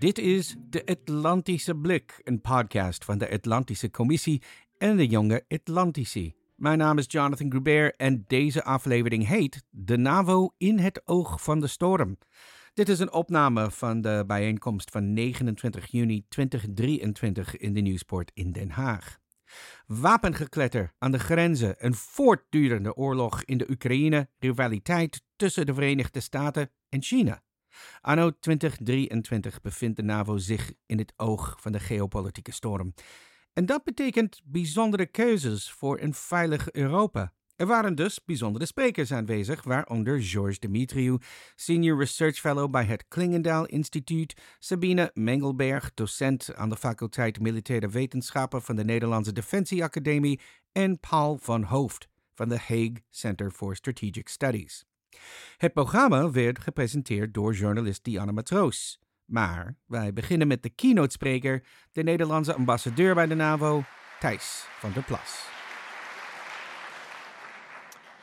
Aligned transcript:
Dit 0.00 0.18
is 0.18 0.56
de 0.68 0.86
Atlantische 0.86 1.74
Blik, 1.74 2.20
een 2.24 2.40
podcast 2.40 3.04
van 3.04 3.18
de 3.18 3.30
Atlantische 3.30 3.90
Commissie 3.90 4.42
en 4.78 4.96
de 4.96 5.06
Jonge 5.06 5.44
Atlantici. 5.48 6.34
Mijn 6.56 6.78
naam 6.78 6.98
is 6.98 7.04
Jonathan 7.08 7.50
Gruber 7.50 7.94
en 7.96 8.24
deze 8.26 8.64
aflevering 8.64 9.26
heet 9.26 9.62
De 9.70 9.96
NAVO 9.96 10.54
in 10.56 10.78
het 10.78 11.02
oog 11.04 11.42
van 11.42 11.60
de 11.60 11.66
storm. 11.66 12.18
Dit 12.74 12.88
is 12.88 12.98
een 12.98 13.12
opname 13.12 13.70
van 13.70 14.00
de 14.00 14.24
bijeenkomst 14.26 14.90
van 14.90 15.12
29 15.12 15.90
juni 15.90 16.24
2023 16.28 17.56
in 17.56 17.72
de 17.72 17.80
Nieuwsport 17.80 18.30
in 18.34 18.52
Den 18.52 18.70
Haag. 18.70 19.18
Wapengekletter 19.86 20.92
aan 20.98 21.12
de 21.12 21.18
grenzen, 21.18 21.74
een 21.78 21.94
voortdurende 21.94 22.94
oorlog 22.94 23.44
in 23.44 23.58
de 23.58 23.70
Oekraïne, 23.70 24.28
rivaliteit 24.38 25.22
tussen 25.36 25.66
de 25.66 25.74
Verenigde 25.74 26.20
Staten 26.20 26.70
en 26.88 27.02
China. 27.02 27.42
Anno 28.00 28.30
2023 28.40 29.60
bevindt 29.60 29.96
de 29.96 30.02
NAVO 30.02 30.38
zich 30.38 30.72
in 30.86 30.98
het 30.98 31.12
oog 31.16 31.56
van 31.60 31.72
de 31.72 31.80
geopolitieke 31.80 32.52
storm. 32.52 32.94
En 33.52 33.66
dat 33.66 33.84
betekent 33.84 34.40
bijzondere 34.44 35.06
keuzes 35.06 35.70
voor 35.70 36.00
een 36.00 36.14
veilig 36.14 36.70
Europa. 36.70 37.32
Er 37.60 37.66
waren 37.66 37.94
dus 37.94 38.24
bijzondere 38.24 38.66
sprekers 38.66 39.12
aanwezig, 39.12 39.62
waaronder 39.62 40.22
George 40.22 40.58
Dimitriou, 40.58 41.18
Senior 41.54 41.98
Research 41.98 42.36
Fellow 42.36 42.70
bij 42.70 42.84
het 42.84 43.04
Klingendaal 43.08 43.66
Instituut, 43.66 44.34
Sabine 44.58 45.10
Mengelberg, 45.14 45.94
docent 45.94 46.54
aan 46.54 46.68
de 46.68 46.76
faculteit 46.76 47.40
Militaire 47.40 47.88
Wetenschappen 47.88 48.62
van 48.62 48.76
de 48.76 48.84
Nederlandse 48.84 49.32
Defensieacademie 49.32 50.40
en 50.72 51.00
Paul 51.00 51.38
van 51.40 51.62
Hoofd 51.62 52.08
van 52.34 52.48
de 52.48 52.58
Hague 52.58 53.02
Center 53.10 53.50
for 53.50 53.76
Strategic 53.76 54.28
Studies. 54.28 54.89
Het 55.56 55.72
programma 55.72 56.30
werd 56.30 56.58
gepresenteerd 56.58 57.34
door 57.34 57.54
journalist 57.54 58.04
Diana 58.04 58.32
Matroos. 58.32 59.00
Maar 59.24 59.76
wij 59.86 60.12
beginnen 60.12 60.48
met 60.48 60.62
de 60.62 60.70
keynote-spreker, 60.70 61.64
de 61.92 62.02
Nederlandse 62.02 62.54
ambassadeur 62.54 63.14
bij 63.14 63.26
de 63.26 63.34
NAVO, 63.34 63.82
Thijs 64.20 64.64
van 64.78 64.90
der 64.92 65.02
Plas. 65.02 65.48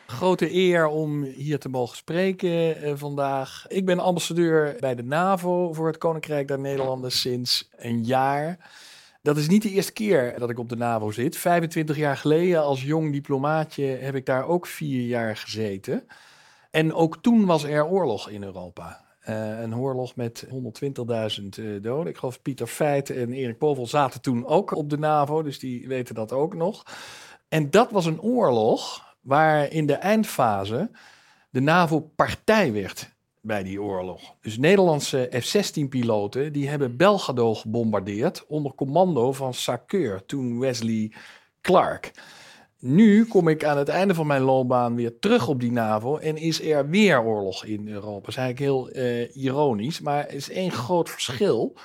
Grote 0.08 0.54
eer 0.54 0.88
om 0.88 1.24
hier 1.24 1.60
te 1.60 1.70
mogen 1.70 1.98
spreken 1.98 2.84
uh, 2.84 2.94
vandaag. 2.96 3.66
Ik 3.68 3.86
ben 3.86 4.00
ambassadeur 4.00 4.76
bij 4.80 4.96
de 4.96 5.04
NAVO 5.04 5.74
voor 5.74 5.88
het 5.88 5.98
Koninkrijk 5.98 6.48
der 6.48 6.60
Nederlanden 6.60 7.12
sinds 7.12 7.70
een 7.76 8.04
jaar. 8.04 8.72
Dat 9.22 9.38
is 9.38 9.48
niet 9.48 9.62
de 9.62 9.70
eerste 9.70 9.94
keer 9.94 10.40
dat 10.40 10.50
ik 10.50 10.60
op 10.60 10.70
de 10.70 10.76
NAVO 10.76 11.12
zit. 11.12 11.38
25 11.38 11.98
jaar 11.98 12.18
geleden 12.18 12.62
als 12.62 12.84
jong 12.84 13.12
diplomaatje 13.12 13.86
heb 13.86 14.16
ik 14.16 14.26
daar 14.26 14.48
ook 14.48 14.68
vier 14.68 15.08
jaar 15.08 15.38
gezeten. 15.38 16.08
En 16.72 16.94
ook 16.94 17.18
toen 17.22 17.46
was 17.46 17.64
er 17.64 17.86
oorlog 17.86 18.30
in 18.30 18.44
Europa. 18.44 19.06
Uh, 19.30 19.60
een 19.60 19.76
oorlog 19.76 20.16
met 20.16 20.46
120.000 20.46 20.52
uh, 21.60 21.82
doden. 21.82 22.08
Ik 22.08 22.18
geloof 22.18 22.42
Pieter 22.42 22.68
Feit 22.68 23.10
en 23.10 23.34
Erik 23.34 23.58
Povel 23.58 23.88
zaten 23.88 24.22
toen 24.22 24.46
ook 24.46 24.76
op 24.76 24.90
de 24.90 24.98
NAVO, 24.98 25.44
dus 25.44 25.60
die 25.60 25.88
weten 25.88 26.16
dat 26.16 26.32
ook 26.32 26.56
nog. 26.56 26.84
En 27.48 27.70
dat 27.70 27.92
was 27.92 28.06
een 28.06 28.22
oorlog 28.22 29.06
waar 29.22 29.72
in 29.72 29.86
de 29.86 29.94
eindfase 29.94 30.90
de 31.50 31.60
NAVO 31.60 32.00
partij 32.00 32.72
werd 32.72 33.16
bij 33.42 33.64
die 33.64 33.82
oorlog. 33.82 34.36
Dus 34.42 34.58
Nederlandse 34.58 35.30
F-16-piloten 35.32 36.54
die 36.54 36.70
hebben 36.70 36.98
Belgrado 36.98 37.56
gebombardeerd 37.56 38.46
onder 38.48 38.74
commando 38.76 39.32
van 39.32 39.54
Sakeur, 39.54 40.26
toen 40.26 40.60
Wesley 40.60 41.12
Clark. 41.62 42.12
Nu 42.80 43.26
kom 43.26 43.48
ik 43.48 43.64
aan 43.64 43.78
het 43.78 43.90
einde 43.90 44.14
van 44.14 44.28
mijn 44.28 44.42
loopbaan 44.42 44.96
weer 44.96 45.20
terug 45.20 45.48
op 45.48 45.60
die 45.60 45.72
NAVO 45.72 46.18
en 46.18 46.38
is 46.38 46.62
er 46.62 46.90
weer 46.90 47.24
oorlog 47.24 47.66
in 47.66 47.88
Europa. 47.88 48.20
Dat 48.20 48.28
is 48.28 48.36
eigenlijk 48.36 48.60
heel 48.60 48.96
uh, 48.96 49.36
ironisch, 49.36 50.02
maar 50.02 50.28
er 50.28 50.34
is 50.34 50.50
één 50.50 50.72
groot 50.72 51.10
verschil. 51.10 51.78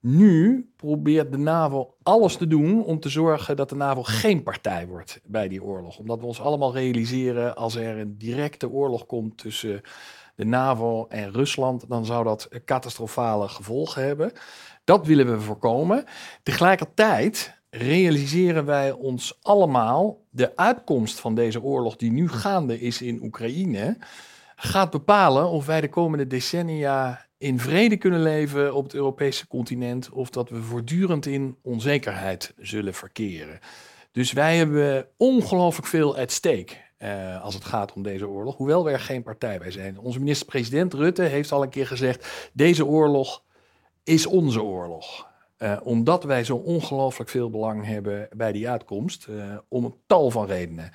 Nu 0.00 0.70
probeert 0.76 1.32
de 1.32 1.38
NAVO 1.38 1.94
alles 2.02 2.36
te 2.36 2.46
doen 2.46 2.84
om 2.84 3.00
te 3.00 3.08
zorgen 3.08 3.56
dat 3.56 3.68
de 3.68 3.74
NAVO 3.74 4.02
geen 4.02 4.42
partij 4.42 4.86
wordt 4.86 5.20
bij 5.24 5.48
die 5.48 5.62
oorlog. 5.62 5.98
Omdat 5.98 6.20
we 6.20 6.26
ons 6.26 6.40
allemaal 6.40 6.74
realiseren, 6.74 7.56
als 7.56 7.74
er 7.74 7.98
een 7.98 8.18
directe 8.18 8.70
oorlog 8.70 9.06
komt 9.06 9.38
tussen 9.38 9.80
de 10.34 10.44
NAVO 10.44 11.06
en 11.08 11.32
Rusland, 11.32 11.84
dan 11.88 12.04
zou 12.04 12.24
dat 12.24 12.48
catastrofale 12.64 13.48
gevolgen 13.48 14.04
hebben. 14.04 14.32
Dat 14.84 15.06
willen 15.06 15.30
we 15.30 15.40
voorkomen. 15.40 16.04
Tegelijkertijd 16.42 17.58
realiseren 17.70 18.64
wij 18.64 18.92
ons 18.92 19.38
allemaal 19.42 20.19
de 20.30 20.56
uitkomst 20.56 21.20
van 21.20 21.34
deze 21.34 21.62
oorlog 21.62 21.96
die 21.96 22.12
nu 22.12 22.28
gaande 22.28 22.80
is 22.80 23.02
in 23.02 23.22
Oekraïne 23.22 23.96
gaat 24.56 24.90
bepalen 24.90 25.48
of 25.48 25.66
wij 25.66 25.80
de 25.80 25.88
komende 25.88 26.26
decennia 26.26 27.26
in 27.38 27.58
vrede 27.58 27.96
kunnen 27.96 28.22
leven 28.22 28.74
op 28.74 28.84
het 28.84 28.94
Europese 28.94 29.46
continent 29.46 30.10
of 30.10 30.30
dat 30.30 30.48
we 30.48 30.62
voortdurend 30.62 31.26
in 31.26 31.56
onzekerheid 31.62 32.54
zullen 32.58 32.94
verkeren. 32.94 33.58
Dus 34.12 34.32
wij 34.32 34.56
hebben 34.56 35.06
ongelooflijk 35.16 35.86
veel 35.86 36.16
at 36.16 36.30
stake 36.30 36.76
uh, 36.98 37.42
als 37.42 37.54
het 37.54 37.64
gaat 37.64 37.92
om 37.92 38.02
deze 38.02 38.28
oorlog, 38.28 38.56
hoewel 38.56 38.84
we 38.84 38.90
er 38.90 39.00
geen 39.00 39.22
partij 39.22 39.58
bij 39.58 39.70
zijn. 39.70 39.98
Onze 39.98 40.18
minister-president 40.18 40.94
Rutte 40.94 41.22
heeft 41.22 41.52
al 41.52 41.62
een 41.62 41.68
keer 41.68 41.86
gezegd: 41.86 42.50
deze 42.52 42.86
oorlog 42.86 43.42
is 44.04 44.26
onze 44.26 44.62
oorlog. 44.62 45.29
Uh, 45.62 45.76
omdat 45.82 46.24
wij 46.24 46.44
zo 46.44 46.56
ongelooflijk 46.56 47.30
veel 47.30 47.50
belang 47.50 47.86
hebben 47.86 48.28
bij 48.36 48.52
die 48.52 48.68
uitkomst, 48.68 49.26
uh, 49.30 49.56
om 49.68 49.84
een 49.84 49.94
tal 50.06 50.30
van 50.30 50.46
redenen. 50.46 50.90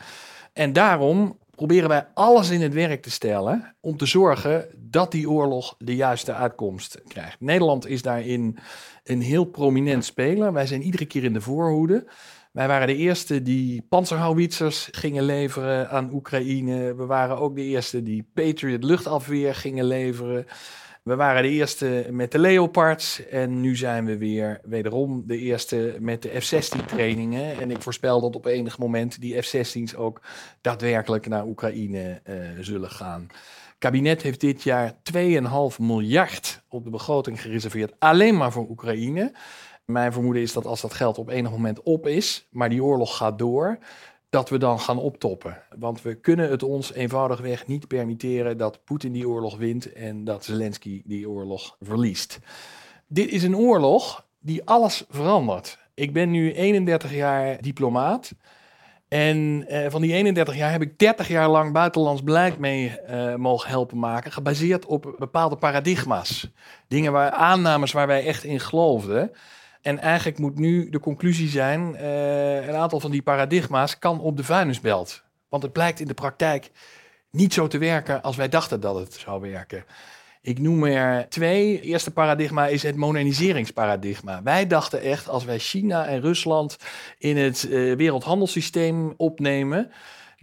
En 0.54 0.74
daarom 0.74 1.38
proberen 1.56 1.90
wij 1.90 2.08
alles 2.14 2.50
in 2.50 2.62
het 2.62 2.74
werk 2.74 3.02
te 3.02 3.12
stellen 3.12 3.76
om 3.82 3.98
te 3.98 4.06
zorgen 4.06 4.68
dat 4.76 5.12
die 5.12 5.30
oorlog 5.30 5.76
de 5.78 5.96
juiste 5.96 6.34
uitkomst 6.34 7.02
krijgt. 7.08 7.40
Nederland 7.40 7.88
is 7.88 8.02
daarin 8.02 8.58
een 9.04 9.22
heel 9.22 9.46
prominent 9.46 10.06
speler. 10.06 10.54
Wij 10.54 10.68
zijn 10.68 10.82
iedere 10.82 11.06
keer 11.06 11.24
in 11.24 11.34
de 11.34 11.42
voorhoede. 11.42 12.08
Wij 12.52 12.68
waren 12.68 12.88
de 12.88 12.96
eerste 12.96 13.42
die 13.42 13.86
panzerhouwitsers 13.90 14.88
gingen 14.92 15.24
leveren 15.24 15.90
aan 15.90 16.14
Oekraïne. 16.14 16.96
We 16.96 17.06
waren 17.06 17.38
ook 17.38 17.56
de 17.56 17.64
eerste 17.64 18.04
die 18.04 18.30
Patriot 18.34 18.84
luchtafweer 18.84 19.56
gingen 19.56 19.86
leveren. 19.86 20.46
We 21.06 21.16
waren 21.16 21.44
de 21.44 21.50
eerste 21.50 22.08
met 22.12 22.32
de 22.32 22.40
Leopards 22.40 23.28
en 23.28 23.62
nu 23.62 23.76
zijn 23.76 24.06
we 24.06 24.18
weer 24.18 24.60
wederom 24.64 25.24
de 25.28 25.38
eerste 25.38 25.98
met 26.00 26.22
de 26.22 26.42
F-16 26.42 26.86
trainingen. 26.86 27.60
En 27.60 27.72
ik 27.72 27.82
voorspel 27.82 28.22
dat 28.22 28.36
op 28.36 28.46
enig 28.46 28.78
moment 28.78 29.22
die 29.22 29.42
F-16's 29.42 29.96
ook 29.96 30.22
daadwerkelijk 30.62 31.28
naar 31.28 31.46
Oekraïne 31.46 32.22
uh, 32.30 32.36
zullen 32.60 32.90
gaan. 32.90 33.22
Het 33.30 33.76
kabinet 33.78 34.22
heeft 34.22 34.42
dit 34.42 34.64
jaar 34.64 34.94
2,5 35.14 35.18
miljard 35.78 36.62
op 36.70 36.84
de 36.84 36.90
begroting 36.90 37.42
gereserveerd 37.42 37.94
alleen 38.00 38.38
maar 38.38 38.52
voor 38.52 38.70
Oekraïne. 38.70 39.34
Mijn 39.86 40.14
vermoeden 40.14 40.42
is 40.42 40.54
dat 40.54 40.66
als 40.66 40.82
dat 40.82 40.94
geld 40.94 41.18
op 41.18 41.30
enig 41.30 41.52
moment 41.52 41.84
op 41.84 42.08
is, 42.08 42.48
maar 42.52 42.70
die 42.70 42.84
oorlog 42.84 43.18
gaat 43.18 43.40
door, 43.40 43.78
dat 44.36 44.50
we 44.50 44.58
dan 44.58 44.80
gaan 44.80 44.98
optoppen. 44.98 45.62
Want 45.78 46.02
we 46.02 46.16
kunnen 46.16 46.50
het 46.50 46.64
ons 46.64 46.94
eenvoudigweg 46.94 47.68
niet 47.68 47.88
permitteren 47.88 48.58
dat 48.58 48.84
Poetin 48.84 49.12
die 49.12 49.30
oorlog 49.30 49.58
wint 49.58 49.94
en 49.94 50.24
dat 50.24 50.46
Zelensky 50.46 51.02
die 51.06 51.30
oorlog 51.30 51.76
verliest. 51.80 52.40
Dit 53.08 53.30
is 53.30 53.44
een 53.44 53.58
oorlog 53.58 54.26
die 54.40 54.66
alles 54.66 55.06
verandert. 55.10 55.78
Ik 55.94 56.14
ben 56.14 56.32
nu 56.32 56.54
31 56.54 57.14
jaar 57.14 57.62
diplomaat. 57.62 58.32
En 59.08 59.66
eh, 59.68 59.90
van 59.90 60.02
die 60.02 60.14
31 60.14 60.56
jaar 60.56 60.72
heb 60.72 60.82
ik 60.82 61.00
30 61.00 61.28
jaar 61.28 61.50
lang 61.50 61.74
buitenlands 61.74 62.24
beleid 62.24 62.58
mee 62.58 62.98
uh, 63.10 63.36
mogen 63.36 63.70
helpen 63.70 64.00
maken, 64.00 64.32
gebaseerd 64.32 64.86
op 64.86 65.16
bepaalde 65.18 65.56
paradigma's. 65.56 66.52
Dingen 66.88 67.12
waar 67.12 67.32
aannames 67.32 67.92
waar 67.92 68.08
wij 68.08 68.26
echt 68.26 68.44
in 68.44 68.60
geloofden. 68.60 69.32
En 69.86 70.00
eigenlijk 70.00 70.38
moet 70.38 70.60
nu 70.60 70.90
de 70.90 71.00
conclusie 71.00 71.50
zijn: 71.50 71.96
uh, 71.96 72.68
een 72.68 72.76
aantal 72.76 73.00
van 73.00 73.12
die 73.12 73.22
paradigma's 73.22 74.00
kan 74.00 74.20
op 74.20 74.38
de 74.38 74.44
vuilnisbelt. 74.44 75.24
Want 75.50 75.64
het 75.64 75.72
blijkt 75.72 76.00
in 76.00 76.08
de 76.08 76.14
praktijk 76.14 76.72
niet 77.32 77.54
zo 77.54 77.68
te 77.68 77.78
werken 77.78 78.22
als 78.22 78.36
wij 78.36 78.50
dachten 78.50 78.80
dat 78.80 78.96
het 78.96 79.14
zou 79.14 79.42
werken. 79.42 79.86
Ik 80.42 80.60
noem 80.60 80.84
er 80.84 81.30
twee. 81.30 81.76
Het 81.76 81.84
eerste 81.84 82.12
paradigma 82.12 82.68
is 82.68 82.84
het 82.84 82.96
moderniseringsparadigma. 82.96 84.44
Wij 84.44 84.68
dachten 84.68 85.02
echt, 85.02 85.30
als 85.30 85.46
wij 85.46 85.60
China 85.60 86.06
en 86.06 86.22
Rusland 86.22 86.78
in 87.18 87.38
het 87.38 87.64
uh, 87.64 87.96
wereldhandelssysteem 87.96 89.14
opnemen, 89.18 89.92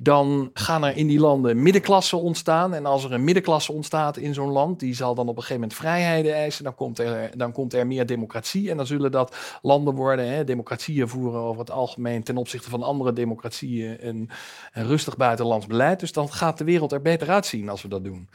dan 0.02 0.50
gaan 0.54 0.84
er 0.84 0.96
in 0.96 1.06
die 1.06 1.20
landen 1.20 1.62
middenklassen 1.62 2.20
ontstaan. 2.20 2.74
En 2.74 2.86
als 2.86 3.04
er 3.04 3.12
een 3.12 3.24
middenklasse 3.24 3.72
ontstaat 3.72 4.16
in 4.16 4.34
zo'n 4.34 4.50
land, 4.50 4.80
die 4.80 4.94
zal 4.94 5.14
dan 5.14 5.28
op 5.28 5.36
een 5.36 5.42
gegeven 5.42 5.60
moment 5.60 5.78
vrijheden 5.78 6.34
eisen. 6.34 6.64
Dan 6.64 6.74
komt 6.74 6.98
er, 6.98 7.30
dan 7.36 7.52
komt 7.52 7.74
er 7.74 7.86
meer 7.86 8.06
democratie. 8.06 8.70
En 8.70 8.76
dan 8.76 8.86
zullen 8.86 9.10
dat 9.10 9.58
landen 9.62 9.94
worden, 9.94 10.26
hè, 10.32 10.44
democratieën 10.44 11.08
voeren 11.08 11.40
over 11.40 11.60
het 11.60 11.70
algemeen 11.70 12.22
ten 12.22 12.36
opzichte 12.36 12.70
van 12.70 12.82
andere 12.82 13.12
democratieën 13.12 14.08
een, 14.08 14.30
een 14.72 14.86
rustig 14.86 15.16
buitenlands 15.16 15.66
beleid. 15.66 16.00
Dus 16.00 16.12
dan 16.12 16.32
gaat 16.32 16.58
de 16.58 16.64
wereld 16.64 16.92
er 16.92 17.02
beter 17.02 17.30
uitzien 17.30 17.68
als 17.68 17.82
we 17.82 17.88
dat 17.88 18.04
doen. 18.04 18.28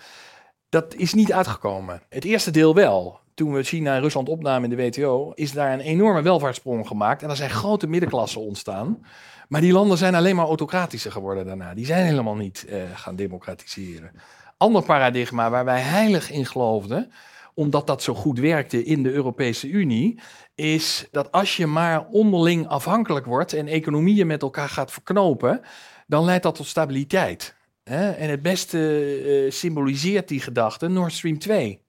Dat 0.69 0.95
is 0.95 1.13
niet 1.13 1.33
uitgekomen. 1.33 2.01
Het 2.09 2.23
eerste 2.23 2.51
deel 2.51 2.75
wel 2.75 3.19
toen 3.33 3.53
we 3.53 3.63
China 3.63 3.95
en 3.95 4.01
Rusland 4.01 4.29
opnamen 4.29 4.71
in 4.71 4.77
de 4.77 4.83
WTO, 4.83 5.31
is 5.35 5.51
daar 5.51 5.73
een 5.73 5.79
enorme 5.79 6.21
welvaartssprong 6.21 6.87
gemaakt. 6.87 7.23
En 7.23 7.29
er 7.29 7.35
zijn 7.35 7.49
grote 7.49 7.87
middenklassen 7.87 8.41
ontstaan. 8.41 8.99
Maar 9.47 9.61
die 9.61 9.71
landen 9.71 9.97
zijn 9.97 10.15
alleen 10.15 10.35
maar 10.35 10.45
autocratischer 10.45 11.11
geworden 11.11 11.45
daarna. 11.45 11.73
Die 11.73 11.85
zijn 11.85 12.05
helemaal 12.05 12.35
niet 12.35 12.65
uh, 12.69 12.81
gaan 12.93 13.15
democratiseren. 13.15 14.11
Ander 14.57 14.83
paradigma 14.83 15.49
waar 15.49 15.65
wij 15.65 15.81
heilig 15.81 16.31
in 16.31 16.45
geloofden, 16.45 17.11
omdat 17.53 17.87
dat 17.87 18.03
zo 18.03 18.13
goed 18.13 18.39
werkte 18.39 18.83
in 18.83 19.03
de 19.03 19.11
Europese 19.11 19.67
Unie, 19.67 20.19
is 20.55 21.07
dat 21.11 21.31
als 21.31 21.57
je 21.57 21.67
maar 21.67 22.07
onderling 22.07 22.67
afhankelijk 22.67 23.25
wordt 23.25 23.53
en 23.53 23.67
economieën 23.67 24.27
met 24.27 24.41
elkaar 24.41 24.69
gaat 24.69 24.91
verknopen, 24.91 25.61
dan 26.07 26.25
leidt 26.25 26.43
dat 26.43 26.55
tot 26.55 26.67
stabiliteit. 26.67 27.55
En 27.83 28.29
het 28.29 28.41
beste 28.41 28.77
uh, 29.25 29.51
symboliseert 29.51 30.27
die 30.27 30.39
gedachte 30.39 30.87
Nord 30.87 31.13
Stream 31.13 31.39
2. 31.39 31.86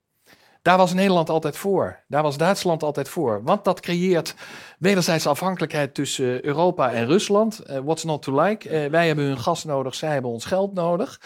Daar 0.63 0.77
was 0.77 0.93
Nederland 0.93 1.31
altijd 1.31 1.57
voor. 1.57 2.01
Daar 2.09 2.23
was 2.23 2.37
Duitsland 2.37 2.83
altijd 2.83 3.09
voor. 3.09 3.43
Want 3.43 3.65
dat 3.65 3.81
creëert 3.81 4.35
wederzijdse 4.79 5.29
afhankelijkheid 5.29 5.95
tussen 5.95 6.45
Europa 6.45 6.93
en 6.93 7.07
Rusland. 7.07 7.63
Uh, 7.71 7.79
what's 7.79 8.05
not 8.05 8.23
to 8.23 8.41
like? 8.43 8.85
Uh, 8.85 8.91
wij 8.91 9.07
hebben 9.07 9.25
hun 9.25 9.39
gas 9.39 9.65
nodig, 9.65 9.95
zij 9.95 10.13
hebben 10.13 10.31
ons 10.31 10.45
geld 10.45 10.75
nodig. 10.75 11.21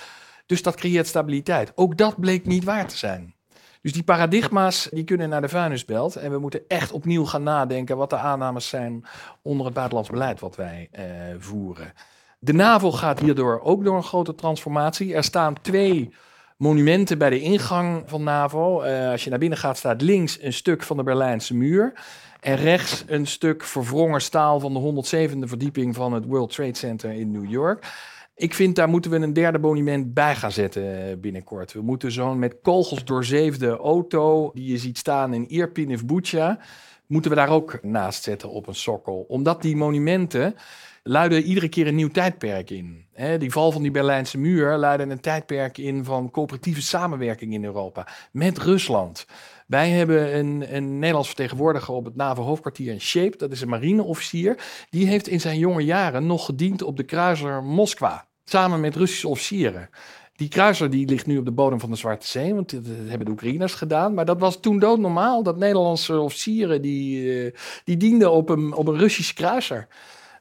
Dus 0.46 0.62
dat 0.62 0.74
creëert 0.74 1.06
stabiliteit. 1.06 1.72
Ook 1.74 1.96
dat 1.96 2.20
bleek 2.20 2.46
niet 2.46 2.64
waar 2.64 2.86
te 2.86 2.96
zijn. 2.96 3.34
Dus 3.82 3.92
die 3.92 4.02
paradigma's 4.02 4.88
die 4.90 5.04
kunnen 5.04 5.28
naar 5.28 5.40
de 5.40 5.48
vuilnisbelt. 5.48 6.16
En 6.16 6.30
we 6.30 6.38
moeten 6.38 6.62
echt 6.68 6.92
opnieuw 6.92 7.24
gaan 7.24 7.42
nadenken 7.42 7.96
wat 7.96 8.10
de 8.10 8.16
aannames 8.16 8.68
zijn 8.68 9.04
onder 9.42 9.64
het 9.64 9.74
buitenlands 9.74 10.10
beleid 10.10 10.40
wat 10.40 10.56
wij 10.56 10.90
voeren. 11.38 11.92
De 12.38 12.52
NAVO 12.52 12.92
gaat 12.92 13.18
hierdoor 13.18 13.60
ook 13.60 13.84
door 13.84 13.96
een 13.96 14.02
grote 14.02 14.34
transformatie. 14.34 15.14
Er 15.14 15.24
staan 15.24 15.60
twee 15.60 16.14
monumenten 16.62 17.18
bij 17.18 17.30
de 17.30 17.40
ingang 17.40 18.02
van 18.06 18.22
NAVO. 18.22 18.84
Uh, 18.84 19.10
als 19.10 19.24
je 19.24 19.30
naar 19.30 19.38
binnen 19.38 19.58
gaat, 19.58 19.78
staat 19.78 20.02
links 20.02 20.42
een 20.42 20.52
stuk 20.52 20.82
van 20.82 20.96
de 20.96 21.02
Berlijnse 21.02 21.54
muur. 21.54 21.92
En 22.40 22.56
rechts 22.56 23.04
een 23.06 23.26
stuk 23.26 23.64
verwrongen 23.64 24.20
staal 24.20 24.60
van 24.60 24.72
de 24.72 25.04
107e 25.04 25.38
verdieping 25.48 25.94
van 25.94 26.12
het 26.12 26.24
World 26.24 26.52
Trade 26.52 26.76
Center 26.76 27.12
in 27.12 27.30
New 27.30 27.50
York. 27.50 27.86
Ik 28.34 28.54
vind 28.54 28.76
daar 28.76 28.88
moeten 28.88 29.10
we 29.10 29.16
een 29.16 29.32
derde 29.32 29.58
monument 29.58 30.14
bij 30.14 30.34
gaan 30.34 30.52
zetten 30.52 31.08
eh, 31.08 31.16
binnenkort. 31.16 31.72
We 31.72 31.82
moeten 31.82 32.12
zo'n 32.12 32.38
met 32.38 32.56
kogels 32.62 33.04
doorzeefde 33.04 33.76
auto 33.76 34.50
die 34.54 34.70
je 34.70 34.78
ziet 34.78 34.98
staan 34.98 35.34
in 35.34 35.48
Irpin 35.48 35.92
of 35.92 36.04
Bucha, 36.04 36.58
moeten 37.06 37.30
we 37.30 37.36
daar 37.36 37.50
ook 37.50 37.78
naast 37.82 38.22
zetten 38.22 38.50
op 38.50 38.66
een 38.66 38.74
sokkel. 38.74 39.24
Omdat 39.28 39.62
die 39.62 39.76
monumenten 39.76 40.54
luiden 41.02 41.42
iedere 41.42 41.68
keer 41.68 41.86
een 41.86 41.94
nieuw 41.94 42.08
tijdperk 42.08 42.70
in. 42.70 43.06
die 43.38 43.50
val 43.50 43.72
van 43.72 43.82
die 43.82 43.90
Berlijnse 43.90 44.38
muur 44.38 44.76
luidde 44.76 45.04
een 45.04 45.20
tijdperk 45.20 45.78
in 45.78 46.04
van 46.04 46.30
coöperatieve 46.30 46.82
samenwerking 46.82 47.52
in 47.52 47.64
Europa 47.64 48.08
met 48.32 48.58
Rusland. 48.58 49.26
Wij 49.66 49.90
hebben 49.90 50.36
een, 50.38 50.74
een 50.74 50.98
Nederlands 50.98 51.28
vertegenwoordiger 51.28 51.94
op 51.94 52.04
het 52.04 52.16
NAVO-hoofdkwartier 52.16 52.92
in 52.92 53.00
Shape. 53.00 53.36
Dat 53.36 53.52
is 53.52 53.60
een 53.60 53.68
marineofficier. 53.68 54.56
Die 54.90 55.06
heeft 55.06 55.28
in 55.28 55.40
zijn 55.40 55.58
jonge 55.58 55.84
jaren 55.84 56.26
nog 56.26 56.44
gediend 56.44 56.82
op 56.82 56.96
de 56.96 57.04
kruiser 57.04 57.62
Moskwa. 57.62 58.26
Samen 58.44 58.80
met 58.80 58.96
Russische 58.96 59.28
officieren. 59.28 59.88
Die 60.32 60.48
kruiser 60.48 60.90
die 60.90 61.08
ligt 61.08 61.26
nu 61.26 61.38
op 61.38 61.44
de 61.44 61.52
bodem 61.52 61.80
van 61.80 61.90
de 61.90 61.96
Zwarte 61.96 62.26
Zee, 62.26 62.54
want 62.54 62.70
dat 62.70 62.84
hebben 63.06 63.26
de 63.26 63.32
Oekraïners 63.32 63.74
gedaan. 63.74 64.14
Maar 64.14 64.24
dat 64.24 64.40
was 64.40 64.60
toen 64.60 64.78
doodnormaal, 64.78 65.42
dat 65.42 65.56
Nederlandse 65.56 66.20
officieren 66.20 66.82
die, 66.82 67.24
uh, 67.24 67.52
die 67.84 67.96
dienden 67.96 68.32
op 68.32 68.48
een, 68.48 68.72
op 68.72 68.88
een 68.88 68.98
Russische 68.98 69.34
kruiser. 69.34 69.88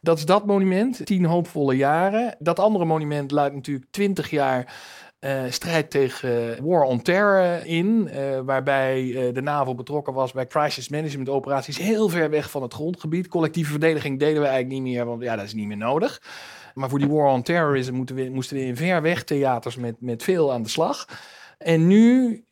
Dat 0.04 0.18
is 0.18 0.26
dat 0.26 0.46
monument, 0.46 1.06
tien 1.06 1.26
hoopvolle 1.26 1.76
jaren. 1.76 2.36
Dat 2.40 2.60
andere 2.60 2.86
monument 2.86 3.32
luidt 3.32 3.56
natuurlijk 3.56 3.92
twintig 3.92 4.30
jaar 4.30 4.74
uh, 5.20 5.42
strijd 5.50 5.90
tegen 5.90 6.58
War 6.66 6.84
on 6.84 7.02
Terror 7.02 7.66
in, 7.66 8.10
uh, 8.14 8.40
waarbij 8.40 9.32
de 9.34 9.42
NAVO 9.42 9.76
betrokken 9.76 10.14
was 10.14 10.32
bij 10.32 10.48
crisis 10.48 10.90
management 10.90 11.30
operaties 11.30 11.78
heel 11.78 12.10
ver 12.10 12.30
weg 12.30 12.52
van 12.52 12.62
het 12.62 12.74
grondgebied. 12.74 13.28
Collectieve 13.28 13.72
verdediging 13.72 14.20
deden 14.20 14.42
we 14.42 14.48
eigenlijk 14.48 14.82
niet 14.82 14.94
meer, 14.94 15.06
want 15.06 15.22
ja, 15.22 15.36
dat 15.36 15.46
is 15.46 15.54
niet 15.54 15.68
meer 15.68 15.78
nodig. 15.78 16.22
Maar 16.74 16.90
voor 16.90 17.00
die 17.00 17.10
War 17.10 17.34
on 17.34 17.42
Terrorism 17.42 17.94
moeten 17.94 18.16
we, 18.16 18.30
moesten 18.30 18.58
we 18.58 18.64
in 18.64 18.76
ver 18.78 19.02
weg 19.02 19.24
theaters 19.24 19.76
met, 19.76 19.96
met 20.00 20.24
veel 20.24 20.54
aan 20.54 20.64
de 20.64 20.70
slag. 20.70 21.06
En 21.58 21.88
nu, 21.88 22.44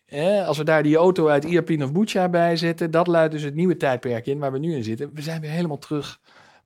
als 0.45 0.57
we 0.57 0.63
daar 0.63 0.83
die 0.83 0.95
auto 0.95 1.27
uit 1.27 1.45
Irpin 1.45 1.83
of 1.83 1.91
Bucha 1.91 2.29
bij 2.29 2.55
zetten, 2.55 2.91
dat 2.91 3.07
luidt 3.07 3.31
dus 3.31 3.43
het 3.43 3.55
nieuwe 3.55 3.77
tijdperk 3.77 4.25
in 4.25 4.39
waar 4.39 4.51
we 4.51 4.59
nu 4.59 4.75
in 4.75 4.83
zitten. 4.83 5.09
We 5.13 5.21
zijn 5.21 5.41
weer 5.41 5.51
helemaal 5.51 5.77
terug 5.77 6.19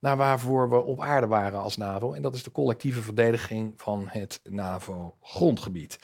naar 0.04 0.18
waarvoor 0.18 0.70
we 0.70 0.84
op 0.84 1.02
aarde 1.02 1.28
waren 1.28 1.60
als 1.60 1.78
NAVO. 1.78 2.14
En 2.14 2.22
dat 2.22 2.36
is 2.36 2.44
de 2.44 2.52
collectieve 2.52 3.02
verdediging 3.02 3.74
van 3.78 4.06
het 4.08 4.40
NAVO-grondgebied. 4.50 6.00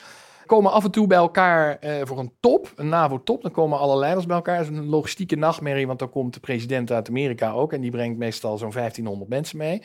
Komen 0.46 0.72
af 0.72 0.84
en 0.84 0.90
toe 0.90 1.06
bij 1.06 1.18
elkaar 1.18 1.78
eh, 1.78 2.00
voor 2.04 2.18
een 2.18 2.32
top, 2.40 2.72
een 2.76 2.88
NAVO-top. 2.88 3.42
Dan 3.42 3.50
komen 3.50 3.78
alle 3.78 3.98
leiders 3.98 4.26
bij 4.26 4.36
elkaar. 4.36 4.56
Dat 4.58 4.70
is 4.70 4.78
een 4.78 4.88
logistieke 4.88 5.36
nachtmerrie, 5.36 5.86
want 5.86 5.98
dan 5.98 6.10
komt 6.10 6.34
de 6.34 6.40
president 6.40 6.90
uit 6.90 7.08
Amerika 7.08 7.50
ook. 7.50 7.72
En 7.72 7.80
die 7.80 7.90
brengt 7.90 8.18
meestal 8.18 8.58
zo'n 8.58 8.72
1500 8.72 9.30
mensen 9.30 9.58
mee. 9.58 9.82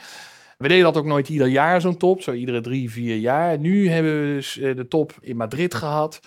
We 0.57 0.67
deden 0.67 0.83
dat 0.83 0.97
ook 0.97 1.05
nooit 1.05 1.29
ieder 1.29 1.47
jaar, 1.47 1.81
zo'n 1.81 1.97
top. 1.97 2.21
Zo 2.21 2.31
iedere 2.31 2.61
drie, 2.61 2.91
vier 2.91 3.15
jaar. 3.15 3.59
Nu 3.59 3.89
hebben 3.89 4.21
we 4.21 4.27
dus 4.27 4.57
eh, 4.57 4.75
de 4.75 4.87
top 4.87 5.13
in 5.21 5.37
Madrid 5.37 5.73
gehad. 5.73 6.19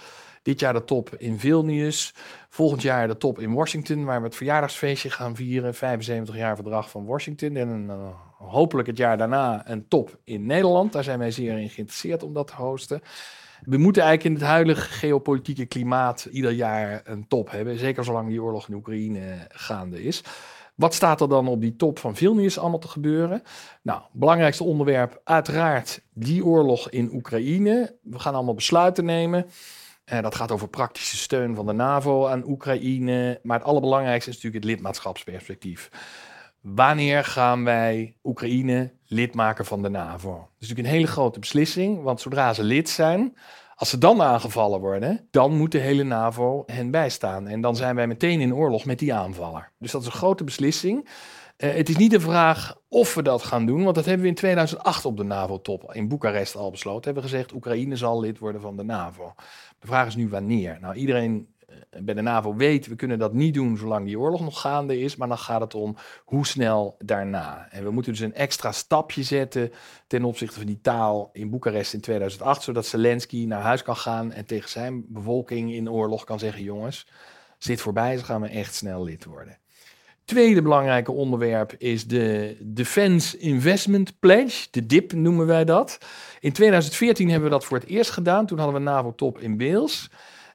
Dit 0.43 0.61
jaar 0.61 0.73
de 0.73 0.85
top 0.85 1.15
in 1.17 1.39
Vilnius. 1.39 2.15
Volgend 2.49 2.83
jaar 2.83 3.09
de 3.09 3.17
top 3.17 3.39
in 3.39 3.53
Washington, 3.53 4.05
waar 4.05 4.21
we 4.21 4.27
het 4.27 4.37
verjaardagsfeestje 4.37 5.11
gaan 5.11 5.37
vieren. 5.37 5.75
75 5.75 6.37
jaar 6.37 6.55
verdrag 6.55 6.91
van 6.91 7.05
Washington. 7.05 7.57
En 7.57 7.85
uh, 7.89 8.09
hopelijk 8.39 8.89
het 8.89 8.97
jaar 8.97 9.19
daarna 9.19 9.71
een 9.71 9.89
top 9.89 10.19
in 10.25 10.47
Nederland. 10.47 10.93
Daar 10.93 11.05
zijn 11.05 11.19
wij 11.19 11.31
zeer 11.31 11.59
in 11.59 11.71
geïnteresseerd 11.71 12.23
om 12.23 12.33
dat 12.33 12.47
te 12.47 12.55
hosten. 12.55 13.03
We 13.65 13.77
moeten 13.77 14.03
eigenlijk 14.03 14.35
in 14.35 14.41
het 14.41 14.51
huidige 14.51 14.91
geopolitieke 14.93 15.67
klimaat 15.67 16.29
ieder 16.31 16.51
jaar 16.51 17.01
een 17.05 17.29
top 17.29 17.51
hebben. 17.51 17.79
Zeker 17.79 18.05
zolang 18.05 18.29
die 18.29 18.43
oorlog 18.43 18.69
in 18.69 18.75
Oekraïne 18.75 19.47
gaande 19.49 20.03
is. 20.03 20.23
Wat 20.75 20.95
staat 20.95 21.21
er 21.21 21.29
dan 21.29 21.49
op 21.49 21.61
die 21.61 21.77
top 21.77 21.99
van 21.99 22.17
Vilnius 22.17 22.59
allemaal 22.59 22.79
te 22.79 22.89
gebeuren? 22.89 23.43
Nou, 23.83 24.03
belangrijkste 24.13 24.65
onderwerp 24.65 25.21
uiteraard 25.25 26.03
die 26.13 26.45
oorlog 26.45 26.91
in 26.91 27.11
Oekraïne. 27.15 27.97
We 28.03 28.19
gaan 28.19 28.35
allemaal 28.35 28.55
besluiten 28.55 29.05
nemen. 29.05 29.47
Uh, 30.13 30.21
dat 30.21 30.35
gaat 30.35 30.53
over 30.53 30.69
praktische 30.69 31.17
steun 31.17 31.55
van 31.55 31.67
de 31.67 31.73
NAVO 31.73 32.27
aan 32.27 32.49
Oekraïne. 32.49 33.41
Maar 33.43 33.59
het 33.59 33.67
allerbelangrijkste 33.67 34.31
is 34.31 34.37
natuurlijk 34.37 34.65
het 34.65 34.75
lidmaatschapsperspectief. 34.75 35.91
Wanneer 36.61 37.25
gaan 37.25 37.65
wij 37.65 38.15
Oekraïne 38.25 38.93
lid 39.07 39.35
maken 39.35 39.65
van 39.65 39.83
de 39.83 39.89
NAVO? 39.89 40.31
Dat 40.31 40.41
is 40.59 40.69
natuurlijk 40.69 40.89
een 40.89 40.95
hele 40.95 41.07
grote 41.07 41.39
beslissing, 41.39 42.03
want 42.03 42.21
zodra 42.21 42.53
ze 42.55 42.63
lid 42.63 42.89
zijn, 42.89 43.37
als 43.75 43.91
ze 43.91 43.99
dan 43.99 44.23
aangevallen 44.23 44.81
worden, 44.81 45.27
dan 45.31 45.57
moet 45.57 45.73
de 45.73 45.79
hele 45.79 46.03
NAVO 46.03 46.63
hen 46.67 46.91
bijstaan. 46.91 47.49
En 47.49 47.61
dan 47.61 47.77
zijn 47.77 47.95
wij 47.95 48.07
meteen 48.07 48.41
in 48.41 48.55
oorlog 48.55 48.85
met 48.85 48.99
die 48.99 49.15
aanvaller. 49.15 49.71
Dus 49.79 49.91
dat 49.91 50.01
is 50.01 50.07
een 50.07 50.13
grote 50.13 50.45
beslissing. 50.45 51.09
Uh, 51.59 51.73
het 51.73 51.89
is 51.89 51.97
niet 51.97 52.11
de 52.11 52.21
vraag 52.21 52.81
of 52.89 53.15
we 53.15 53.23
dat 53.23 53.43
gaan 53.43 53.67
doen, 53.67 53.83
want 53.83 53.95
dat 53.95 54.05
hebben 54.05 54.23
we 54.23 54.29
in 54.29 54.35
2008 54.35 55.05
op 55.05 55.17
de 55.17 55.23
NAVO-top 55.23 55.95
in 55.95 56.09
Boekarest 56.09 56.57
al 56.57 56.71
besloten. 56.71 57.05
Hebben 57.05 57.23
gezegd, 57.23 57.53
Oekraïne 57.53 57.97
zal 57.97 58.21
lid 58.21 58.39
worden 58.39 58.61
van 58.61 58.77
de 58.77 58.83
NAVO. 58.83 59.35
De 59.79 59.87
vraag 59.87 60.07
is 60.07 60.17
nu 60.17 60.29
wanneer. 60.29 60.79
Nou, 60.81 60.95
iedereen 60.95 61.49
eh, 61.67 62.03
bij 62.03 62.15
de 62.15 62.21
NAVO 62.23 62.55
weet, 62.55 62.87
we 62.87 62.97
kunnen 62.97 63.19
dat 63.19 63.33
niet 63.33 63.55
doen 63.55 63.77
zolang 63.77 64.07
die 64.07 64.19
oorlog 64.19 64.41
nog 64.41 64.61
gaande 64.61 65.01
is, 65.01 65.17
maar 65.17 65.29
dan 65.29 65.39
gaat 65.39 65.61
het 65.61 65.75
om 65.75 65.97
hoe 66.25 66.47
snel 66.47 66.97
daarna. 66.99 67.69
En 67.71 67.85
we 67.85 67.91
moeten 67.91 68.13
dus 68.13 68.21
een 68.21 68.35
extra 68.35 68.73
stapje 68.73 69.23
zetten 69.23 69.73
ten 70.07 70.25
opzichte 70.25 70.59
van 70.59 70.67
die 70.67 70.81
taal 70.81 71.31
in 71.33 71.51
Boekarest 71.51 71.95
in 71.95 72.01
2008, 72.01 72.63
zodat 72.63 72.87
Zelensky 72.87 73.45
naar 73.45 73.63
huis 73.63 73.83
kan 73.83 73.97
gaan 73.97 74.33
en 74.33 74.47
tegen 74.47 74.71
zijn 74.71 75.05
bevolking 75.09 75.73
in 75.73 75.91
oorlog 75.91 76.25
kan 76.25 76.39
zeggen, 76.39 76.63
jongens, 76.63 77.07
zit 77.59 77.81
voorbij, 77.81 78.17
ze 78.17 78.25
gaan 78.25 78.41
we 78.41 78.49
echt 78.49 78.75
snel 78.75 79.05
lid 79.05 79.25
worden. 79.25 79.59
Tweede 80.29 80.63
belangrijke 80.63 81.13
onderwerp 81.13 81.75
is 81.79 82.07
de 82.07 82.57
Defense 82.61 83.39
Investment 83.39 84.19
Pledge, 84.19 84.69
de 84.71 84.87
DIP 84.87 85.13
noemen 85.13 85.47
wij 85.47 85.65
dat. 85.65 85.99
In 86.41 86.53
2014 86.53 87.29
hebben 87.29 87.49
we 87.49 87.55
dat 87.55 87.65
voor 87.65 87.79
het 87.79 87.89
eerst 87.89 88.11
gedaan. 88.11 88.47
Toen 88.47 88.59
hadden 88.59 88.77
we 88.77 88.91
NAVO-top 88.91 89.39
in 89.39 89.59
Wales. 89.59 90.11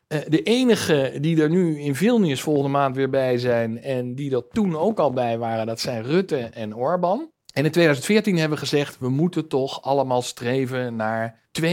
Uh, 0.08 0.20
de 0.28 0.44
enige 0.44 1.18
die 1.22 1.42
er 1.42 1.50
nu 1.50 1.80
in 1.80 1.96
Vilnius 1.96 2.42
volgende 2.42 2.70
maand 2.70 2.96
weer 2.96 3.10
bij 3.10 3.38
zijn 3.38 3.82
en 3.82 4.16
die 4.16 4.36
er 4.36 4.48
toen 4.48 4.78
ook 4.78 5.00
al 5.00 5.12
bij 5.12 5.38
waren, 5.38 5.66
dat 5.66 5.80
zijn 5.80 6.04
Rutte 6.04 6.38
en 6.38 6.76
Orbán. 6.76 7.32
En 7.54 7.66
in 7.66 7.72
2014 7.72 8.38
hebben 8.38 8.58
we 8.58 8.64
gezegd, 8.64 9.00
we 9.00 9.10
moeten 9.10 9.48
toch 9.48 9.82
allemaal 9.82 10.22
streven 10.22 10.96
naar 10.96 11.40
2% 11.62 11.72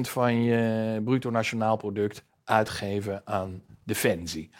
van 0.00 0.42
je 0.42 1.00
bruto 1.04 1.30
nationaal 1.30 1.76
product 1.76 2.24
uitgeven 2.44 3.22
aan 3.24 3.62
defensie. 3.84 4.50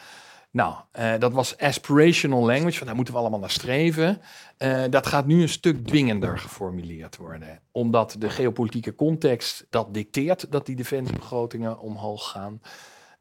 Nou, 0.53 0.75
uh, 0.99 1.13
dat 1.19 1.33
was 1.33 1.59
aspirational 1.59 2.45
language, 2.47 2.79
van 2.79 2.87
daar 2.87 2.97
moeten 2.97 3.15
we 3.15 3.21
allemaal 3.21 3.39
naar 3.39 3.51
streven. 3.51 4.21
Uh, 4.59 4.83
dat 4.91 5.07
gaat 5.07 5.27
nu 5.27 5.43
een 5.43 5.49
stuk 5.49 5.87
dwingender 5.87 6.39
geformuleerd 6.39 7.17
worden, 7.17 7.61
omdat 7.71 8.17
de 8.19 8.31
geopolitieke 8.31 8.95
context 8.95 9.67
dat 9.71 9.95
dicteert 9.95 10.53
dat 10.53 10.67
die 10.67 10.77
defensiebegrotingen 10.77 11.79
omhoog 11.79 12.31
gaan. 12.31 12.61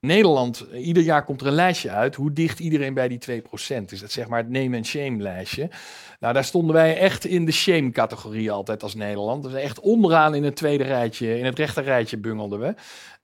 Nederland, 0.01 0.65
ieder 0.73 1.03
jaar 1.03 1.25
komt 1.25 1.41
er 1.41 1.47
een 1.47 1.53
lijstje 1.53 1.89
uit 1.89 2.15
hoe 2.15 2.33
dicht 2.33 2.59
iedereen 2.59 2.93
bij 2.93 3.07
die 3.07 3.41
2% 3.41 3.43
is. 3.89 4.00
Dat 4.00 4.11
zeg 4.11 4.27
maar 4.27 4.39
het 4.39 4.50
name 4.50 4.77
and 4.77 4.85
shame 4.85 5.21
lijstje. 5.21 5.69
Nou, 6.19 6.33
daar 6.33 6.43
stonden 6.43 6.73
wij 6.73 6.97
echt 6.97 7.25
in 7.25 7.45
de 7.45 7.51
shame 7.51 7.91
categorie 7.91 8.51
altijd 8.51 8.83
als 8.83 8.95
Nederland. 8.95 9.43
Dus 9.43 9.53
echt 9.53 9.79
onderaan 9.79 10.35
in 10.35 10.43
het 10.43 10.55
tweede 10.55 10.83
rijtje, 10.83 11.38
in 11.38 11.45
het 11.45 11.57
rechter 11.57 11.83
rijtje 11.83 12.17
bungelden 12.17 12.59
we. 12.59 12.75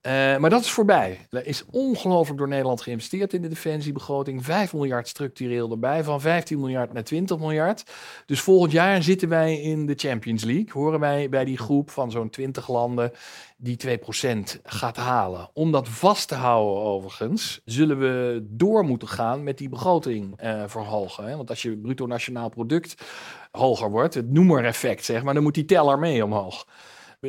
Uh, 0.01 0.37
maar 0.37 0.49
dat 0.49 0.61
is 0.61 0.71
voorbij. 0.71 1.27
Er 1.29 1.45
is 1.45 1.63
ongelooflijk 1.71 2.37
door 2.37 2.47
Nederland 2.47 2.81
geïnvesteerd 2.81 3.33
in 3.33 3.41
de 3.41 3.47
defensiebegroting. 3.47 4.45
5 4.45 4.73
miljard 4.73 5.07
structureel 5.07 5.71
erbij, 5.71 6.03
van 6.03 6.21
15 6.21 6.59
miljard 6.59 6.93
naar 6.93 7.03
20 7.03 7.37
miljard. 7.37 7.83
Dus 8.25 8.41
volgend 8.41 8.71
jaar 8.71 9.03
zitten 9.03 9.29
wij 9.29 9.61
in 9.61 9.85
de 9.85 9.93
Champions 9.95 10.43
League. 10.43 10.71
Horen 10.71 10.99
wij 10.99 11.29
bij 11.29 11.45
die 11.45 11.57
groep 11.57 11.89
van 11.89 12.11
zo'n 12.11 12.29
20 12.29 12.67
landen 12.67 13.11
die 13.57 13.77
2% 13.87 14.61
gaat 14.63 14.97
halen. 14.97 15.49
Om 15.53 15.71
dat 15.71 15.89
vast 15.89 16.27
te 16.27 16.35
houden 16.35 16.83
overigens, 16.83 17.61
zullen 17.65 17.99
we 17.99 18.45
door 18.49 18.85
moeten 18.85 19.07
gaan 19.07 19.43
met 19.43 19.57
die 19.57 19.69
begroting 19.69 20.43
uh, 20.43 20.63
verhogen. 20.67 21.25
Hè? 21.25 21.35
Want 21.35 21.49
als 21.49 21.61
je 21.61 21.77
bruto 21.77 22.05
nationaal 22.05 22.49
product 22.49 22.95
hoger 23.51 23.89
wordt, 23.89 24.13
het 24.13 24.31
noemer-effect 24.31 25.05
zeg 25.05 25.23
maar, 25.23 25.33
dan 25.33 25.43
moet 25.43 25.53
die 25.53 25.65
teller 25.65 25.99
mee 25.99 26.23
omhoog. 26.23 26.65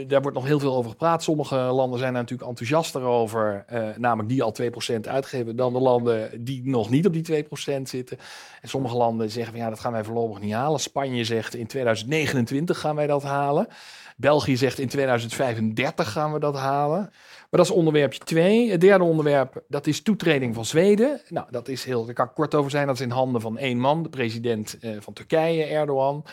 Daar 0.07 0.23
wordt 0.23 0.37
nog 0.37 0.47
heel 0.47 0.59
veel 0.59 0.75
over 0.75 0.91
gepraat. 0.91 1.23
Sommige 1.23 1.57
landen 1.57 1.99
zijn 1.99 2.13
daar 2.13 2.23
natuurlijk 2.23 2.49
enthousiaster 2.49 3.03
over, 3.03 3.65
uh, 3.73 3.89
namelijk 3.97 4.29
die 4.29 4.43
al 4.43 4.53
2% 4.53 5.09
uitgeven, 5.09 5.57
dan 5.57 5.73
de 5.73 5.79
landen 5.79 6.45
die 6.45 6.69
nog 6.69 6.91
niet 6.91 7.07
op 7.07 7.13
die 7.13 7.45
2% 7.79 7.89
zitten. 7.89 8.19
En 8.61 8.69
sommige 8.69 8.97
landen 8.97 9.31
zeggen 9.31 9.53
van 9.53 9.63
ja, 9.63 9.69
dat 9.69 9.81
gaan 9.81 9.93
wij 9.93 10.05
voorlopig 10.05 10.41
niet 10.41 10.53
halen. 10.53 10.81
Spanje 10.81 11.25
zegt 11.25 11.55
in 11.55 11.67
2029 11.67 12.79
gaan 12.81 12.97
wij 12.97 13.07
dat 13.07 13.23
halen. 13.23 13.69
België 14.17 14.57
zegt 14.57 14.79
in 14.79 14.89
2035 14.89 16.13
gaan 16.13 16.33
we 16.33 16.39
dat 16.39 16.55
halen. 16.55 17.01
Maar 17.01 17.61
dat 17.61 17.65
is 17.65 17.71
onderwerpje 17.71 18.19
2. 18.19 18.71
Het 18.71 18.81
derde 18.81 19.05
onderwerp, 19.05 19.63
dat 19.69 19.87
is 19.87 20.03
toetreding 20.03 20.55
van 20.55 20.65
Zweden. 20.65 21.21
Nou, 21.29 21.47
dat 21.51 21.69
is 21.69 21.85
heel, 21.85 22.05
daar 22.05 22.15
kan 22.15 22.27
ik 22.27 22.35
kort 22.35 22.55
over 22.55 22.71
zijn. 22.71 22.87
Dat 22.87 22.95
is 22.95 23.01
in 23.01 23.11
handen 23.11 23.41
van 23.41 23.59
één 23.59 23.79
man, 23.79 24.03
de 24.03 24.09
president 24.09 24.79
uh, 24.81 24.97
van 25.01 25.13
Turkije, 25.13 25.65
Erdogan. 25.65 26.25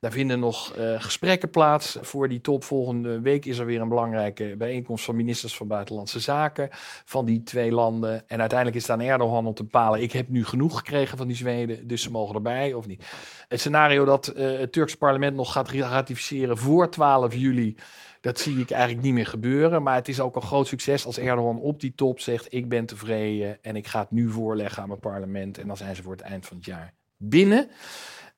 Daar 0.00 0.12
vinden 0.12 0.38
nog 0.38 0.76
uh, 0.76 1.02
gesprekken 1.02 1.50
plaats 1.50 1.98
voor 2.00 2.28
die 2.28 2.40
top. 2.40 2.64
Volgende 2.64 3.20
week 3.20 3.44
is 3.44 3.58
er 3.58 3.66
weer 3.66 3.80
een 3.80 3.88
belangrijke 3.88 4.54
bijeenkomst 4.58 5.04
van 5.04 5.16
ministers 5.16 5.56
van 5.56 5.66
Buitenlandse 5.66 6.20
Zaken 6.20 6.68
van 7.04 7.24
die 7.24 7.42
twee 7.42 7.72
landen. 7.72 8.28
En 8.28 8.40
uiteindelijk 8.40 8.78
is 8.78 8.86
het 8.86 8.90
aan 8.90 9.06
Erdogan 9.06 9.46
om 9.46 9.54
te 9.54 9.62
bepalen: 9.62 10.02
ik 10.02 10.12
heb 10.12 10.28
nu 10.28 10.44
genoeg 10.44 10.76
gekregen 10.76 11.18
van 11.18 11.26
die 11.26 11.36
Zweden, 11.36 11.86
dus 11.86 12.02
ze 12.02 12.10
mogen 12.10 12.34
erbij 12.34 12.74
of 12.74 12.86
niet. 12.86 13.04
Het 13.48 13.60
scenario 13.60 14.04
dat 14.04 14.32
uh, 14.36 14.58
het 14.58 14.72
Turks 14.72 14.94
parlement 14.94 15.36
nog 15.36 15.52
gaat 15.52 15.70
ratificeren 15.70 16.58
voor 16.58 16.90
12 16.90 17.34
juli. 17.34 17.76
Dat 18.20 18.38
zie 18.38 18.58
ik 18.58 18.70
eigenlijk 18.70 19.02
niet 19.02 19.14
meer 19.14 19.26
gebeuren. 19.26 19.82
Maar 19.82 19.94
het 19.94 20.08
is 20.08 20.20
ook 20.20 20.36
een 20.36 20.42
groot 20.42 20.66
succes 20.66 21.06
als 21.06 21.18
Erdogan 21.18 21.60
op 21.60 21.80
die 21.80 21.94
top 21.94 22.20
zegt: 22.20 22.52
Ik 22.52 22.68
ben 22.68 22.86
tevreden 22.86 23.58
en 23.62 23.76
ik 23.76 23.86
ga 23.86 24.00
het 24.00 24.10
nu 24.10 24.30
voorleggen 24.30 24.82
aan 24.82 24.88
mijn 24.88 25.00
parlement. 25.00 25.58
En 25.58 25.66
dan 25.66 25.76
zijn 25.76 25.96
ze 25.96 26.02
voor 26.02 26.12
het 26.12 26.20
eind 26.20 26.46
van 26.46 26.56
het 26.56 26.66
jaar 26.66 26.94
binnen 27.16 27.70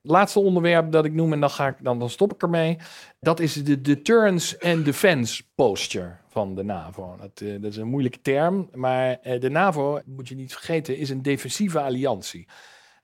laatste 0.02 0.40
onderwerp 0.40 0.92
dat 0.92 1.04
ik 1.04 1.12
noem, 1.12 1.32
en 1.32 1.40
dan, 1.40 1.50
ga 1.50 1.68
ik, 1.68 1.76
dan, 1.82 1.98
dan 1.98 2.10
stop 2.10 2.32
ik 2.32 2.42
ermee. 2.42 2.78
Dat 3.20 3.40
is 3.40 3.64
de 3.64 3.80
deterrence 3.80 4.60
and 4.60 4.84
defense 4.84 5.42
posture 5.54 6.16
van 6.28 6.54
de 6.54 6.62
NAVO. 6.62 7.16
Dat, 7.20 7.40
uh, 7.40 7.62
dat 7.62 7.70
is 7.70 7.76
een 7.76 7.88
moeilijke 7.88 8.20
term, 8.20 8.68
maar 8.74 9.18
uh, 9.22 9.40
de 9.40 9.50
NAVO, 9.50 10.00
moet 10.04 10.28
je 10.28 10.34
niet 10.34 10.52
vergeten, 10.52 10.96
is 10.96 11.10
een 11.10 11.22
defensieve 11.22 11.80
alliantie. 11.80 12.48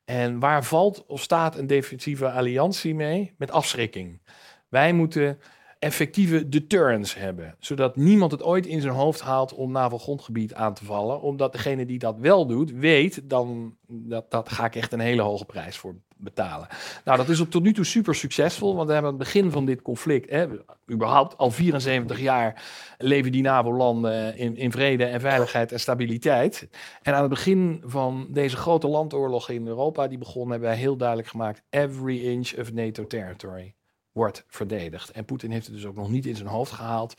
En 0.05 0.39
waar 0.39 0.65
valt 0.65 1.07
of 1.07 1.23
staat 1.23 1.57
een 1.57 1.67
defensieve 1.67 2.31
alliantie 2.31 2.95
mee? 2.95 3.35
Met 3.39 3.51
afschrikking. 3.51 4.21
Wij 4.69 4.93
moeten 4.93 5.39
effectieve 5.79 6.49
deterrence 6.49 7.19
hebben. 7.19 7.55
Zodat 7.59 7.97
niemand 7.97 8.33
het 8.33 8.43
ooit 8.43 8.67
in 8.67 8.81
zijn 8.81 8.95
hoofd 8.95 9.21
haalt 9.21 9.55
om 9.55 9.73
NAVO-grondgebied 9.73 10.55
aan 10.55 10.75
te 10.75 10.85
vallen. 10.85 11.21
Omdat 11.21 11.53
degene 11.53 11.87
die 11.87 11.99
dat 11.99 12.19
wel 12.19 12.47
doet, 12.47 12.71
weet, 12.71 13.31
dan 13.31 13.77
dat, 13.89 14.31
dat 14.31 14.49
ga 14.49 14.65
ik 14.65 14.77
echt 14.77 14.93
een 14.93 15.01
hele 15.01 15.23
hoge 15.23 15.45
prijs 15.45 15.77
voor 15.77 15.95
betalen. 16.17 16.69
Nou, 17.05 17.17
dat 17.17 17.29
is 17.29 17.41
op 17.41 17.51
tot 17.51 17.63
nu 17.63 17.73
toe 17.73 17.85
super 17.85 18.15
succesvol, 18.15 18.75
want 18.75 18.87
we 18.87 18.93
hebben 18.93 19.11
het 19.11 19.21
begin 19.21 19.51
van 19.51 19.65
dit 19.65 19.83
conflict, 19.83 20.31
hè, 20.31 20.47
überhaupt 20.91 21.37
al 21.37 21.51
74 21.51 22.21
jaar 22.21 22.63
leven 22.99 23.33
die 23.33 23.43
NAVO-landen 23.43 24.37
in, 24.37 24.57
in 24.57 24.73
vrede 24.73 25.05
en 25.05 25.21
veiligheid 25.21 25.73
en 25.73 25.81
stabiliteit. 25.81 26.69
En 27.03 27.15
aan 27.15 27.21
het 27.21 27.31
begin 27.31 27.83
van 27.85 28.27
deze 28.31 28.57
grote 28.57 28.89
landoorlog 28.89 29.51
in 29.51 29.67
Europa, 29.67 30.09
die 30.09 30.19
begon, 30.19 30.51
hebben 30.51 30.69
wij 30.69 30.79
heel 30.79 30.97
duidelijk 30.97 31.29
gemaakt, 31.29 31.63
every 31.71 32.25
inch 32.25 32.59
of 32.59 32.73
NATO 32.73 33.07
territory 33.07 33.75
wordt 34.17 34.45
verdedigd. 34.49 35.11
En 35.11 35.25
Poetin 35.25 35.51
heeft 35.51 35.67
het 35.67 35.75
dus 35.75 35.87
ook 35.87 35.97
nog 35.97 36.11
niet 36.11 36.27
in 36.27 36.37
zijn 36.37 36.49
hoofd 36.49 36.73
gehaald 36.73 37.15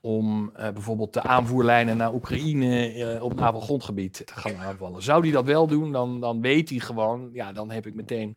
om 0.00 0.52
uh, 0.56 0.70
bijvoorbeeld 0.70 1.12
de 1.12 1.22
aanvoerlijnen 1.22 1.96
naar 1.96 2.14
Oekraïne 2.14 2.94
uh, 2.94 3.22
op 3.22 3.34
NAVO-grondgebied 3.34 4.26
te 4.26 4.34
gaan 4.34 4.56
aanvallen. 4.56 5.02
Zou 5.02 5.22
hij 5.22 5.30
dat 5.30 5.44
wel 5.44 5.66
doen, 5.66 5.92
dan, 5.92 6.20
dan 6.20 6.40
weet 6.40 6.68
hij 6.68 6.78
gewoon, 6.78 7.30
ja, 7.32 7.52
dan 7.52 7.70
heb 7.70 7.86
ik 7.86 7.94
meteen 7.94 8.36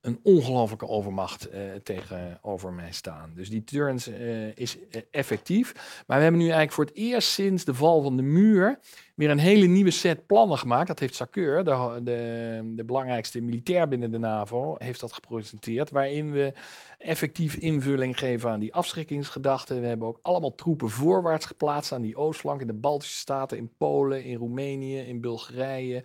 een 0.00 0.20
ongelofelijke 0.22 0.88
overmacht 0.88 1.54
uh, 1.54 1.60
tegenover 1.82 2.72
mij 2.72 2.92
staan. 2.92 3.32
Dus 3.34 3.50
die 3.50 3.64
turns 3.64 4.08
is 4.54 4.76
effectief. 5.10 5.72
Maar 6.06 6.16
we 6.16 6.22
hebben 6.22 6.40
nu 6.40 6.46
eigenlijk 6.46 6.72
voor 6.72 6.84
het 6.84 6.94
eerst 6.94 7.28
sinds 7.28 7.64
de 7.64 7.74
val 7.74 8.02
van 8.02 8.16
de 8.16 8.22
muur 8.22 8.78
weer 9.16 9.30
een 9.30 9.38
hele 9.38 9.66
nieuwe 9.66 9.90
set 9.90 10.26
plannen 10.26 10.58
gemaakt. 10.58 10.86
Dat 10.86 10.98
heeft 10.98 11.14
Sakeur, 11.14 11.64
de, 11.64 12.00
de, 12.02 12.72
de 12.74 12.84
belangrijkste 12.84 13.40
militair 13.40 13.88
binnen 13.88 14.10
de 14.10 14.18
NAVO, 14.18 14.74
heeft 14.78 15.00
dat 15.00 15.12
gepresenteerd. 15.12 15.90
Waarin 15.90 16.32
we 16.32 16.52
effectief 16.98 17.54
invulling 17.54 18.18
geven 18.18 18.50
aan 18.50 18.60
die 18.60 18.74
afschrikkingsgedachten. 18.74 19.80
We 19.80 19.86
hebben 19.86 20.08
ook 20.08 20.18
allemaal 20.22 20.54
troepen 20.54 20.90
voorwaarts 20.90 21.46
geplaatst 21.46 21.92
aan 21.92 22.02
die 22.02 22.16
oostflank 22.16 22.60
in 22.60 22.66
de 22.66 22.72
Baltische 22.72 23.16
Staten, 23.16 23.58
in 23.58 23.72
Polen, 23.76 24.24
in 24.24 24.36
Roemenië, 24.36 24.98
in 24.98 25.20
Bulgarije. 25.20 26.04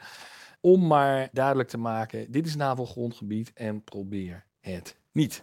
Om 0.62 0.88
maar 0.88 1.30
duidelijk 1.32 1.70
te 1.70 1.77
maken, 1.77 2.32
dit 2.32 2.46
is 2.46 2.56
NAVO-grondgebied 2.56 3.51
en 3.53 3.84
probeer 3.84 4.46
het 4.60 4.98
niet. 5.12 5.41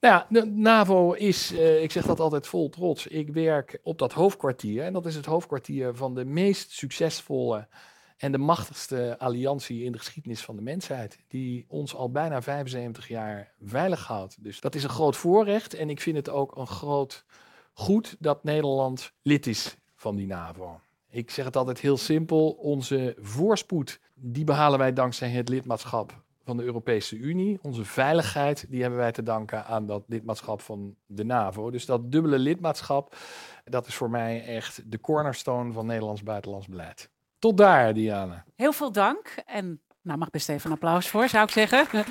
Nou 0.00 0.14
ja, 0.14 0.26
de 0.28 0.46
NAVO 0.46 1.12
is, 1.12 1.52
uh, 1.52 1.82
ik 1.82 1.90
zeg 1.90 2.06
dat 2.06 2.20
altijd 2.20 2.46
vol 2.46 2.68
trots, 2.68 3.06
ik 3.06 3.28
werk 3.28 3.78
op 3.82 3.98
dat 3.98 4.12
hoofdkwartier. 4.12 4.82
En 4.82 4.92
dat 4.92 5.06
is 5.06 5.14
het 5.14 5.26
hoofdkwartier 5.26 5.94
van 5.94 6.14
de 6.14 6.24
meest 6.24 6.70
succesvolle 6.70 7.68
en 8.16 8.32
de 8.32 8.38
machtigste 8.38 9.18
alliantie 9.18 9.84
in 9.84 9.92
de 9.92 9.98
geschiedenis 9.98 10.40
van 10.40 10.56
de 10.56 10.62
mensheid. 10.62 11.18
Die 11.28 11.64
ons 11.68 11.94
al 11.94 12.10
bijna 12.10 12.42
75 12.42 13.08
jaar 13.08 13.52
veilig 13.62 14.06
houdt. 14.06 14.42
Dus 14.44 14.60
dat 14.60 14.74
is 14.74 14.82
een 14.82 14.90
groot 14.90 15.16
voorrecht. 15.16 15.74
En 15.74 15.90
ik 15.90 16.00
vind 16.00 16.16
het 16.16 16.28
ook 16.28 16.56
een 16.56 16.66
groot 16.66 17.24
goed 17.72 18.16
dat 18.18 18.44
Nederland 18.44 19.12
lid 19.22 19.46
is 19.46 19.76
van 19.94 20.16
die 20.16 20.26
NAVO. 20.26 20.80
Ik 21.10 21.30
zeg 21.30 21.44
het 21.44 21.56
altijd 21.56 21.80
heel 21.80 21.96
simpel. 21.96 22.50
Onze 22.50 23.16
voorspoed, 23.18 24.00
die 24.14 24.44
behalen 24.44 24.78
wij 24.78 24.92
dankzij 24.92 25.28
het 25.28 25.48
lidmaatschap 25.48 26.24
van 26.46 26.56
de 26.56 26.62
Europese 26.62 27.16
Unie. 27.16 27.58
Onze 27.62 27.84
veiligheid, 27.84 28.66
die 28.70 28.80
hebben 28.80 28.98
wij 28.98 29.12
te 29.12 29.22
danken 29.22 29.64
aan 29.64 29.86
dat 29.86 30.04
lidmaatschap 30.06 30.60
van 30.60 30.96
de 31.06 31.24
NAVO. 31.24 31.70
Dus 31.70 31.86
dat 31.86 32.12
dubbele 32.12 32.38
lidmaatschap, 32.38 33.16
dat 33.64 33.86
is 33.86 33.94
voor 33.94 34.10
mij 34.10 34.44
echt 34.44 34.90
de 34.90 35.00
cornerstone 35.00 35.72
van 35.72 35.86
Nederlands 35.86 36.22
buitenlands 36.22 36.66
beleid. 36.66 37.10
Tot 37.38 37.56
daar, 37.56 37.94
Diana. 37.94 38.44
Heel 38.56 38.72
veel 38.72 38.92
dank. 38.92 39.42
En 39.46 39.80
nou, 40.02 40.18
mag 40.18 40.30
best 40.30 40.48
even 40.48 40.66
een 40.66 40.76
applaus 40.76 41.08
voor, 41.08 41.28
zou 41.28 41.44
ik 41.44 41.50
zeggen. 41.50 42.04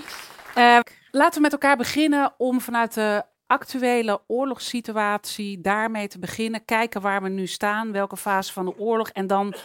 Uh, 0.58 0.80
laten 1.12 1.36
we 1.36 1.42
met 1.42 1.52
elkaar 1.52 1.78
beginnen 1.78 2.34
om 2.38 2.62
vanuit 2.62 2.94
de 2.94 3.24
actuele 3.48 4.22
oorlogssituatie 4.28 5.62
daarmee 5.62 6.08
te 6.08 6.20
beginnen. 6.20 6.66
Kijken 6.66 7.02
waar 7.02 7.22
we 7.22 7.30
nu 7.30 7.48
staan, 7.48 7.92
welke 7.92 8.18
fase 8.18 8.54
van 8.54 8.66
de 8.66 8.78
oorlog. 8.78 9.10
En 9.10 9.28
dan 9.28 9.56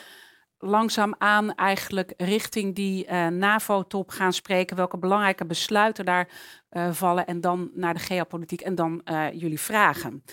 langzaamaan 0.62 1.54
eigenlijk 1.54 2.12
richting 2.16 2.74
die 2.74 3.06
uh, 3.06 3.26
NAVO-top 3.26 4.10
gaan 4.10 4.32
spreken. 4.32 4.76
Welke 4.76 4.98
belangrijke 4.98 5.46
besluiten 5.46 6.04
daar 6.04 6.28
uh, 6.70 6.92
vallen. 6.92 7.26
En 7.26 7.40
dan 7.40 7.70
naar 7.74 7.94
de 7.94 8.00
geopolitiek 8.00 8.60
en 8.60 8.74
dan 8.74 9.00
uh, 9.04 9.32
jullie 9.32 9.60
vragen. 9.60 10.24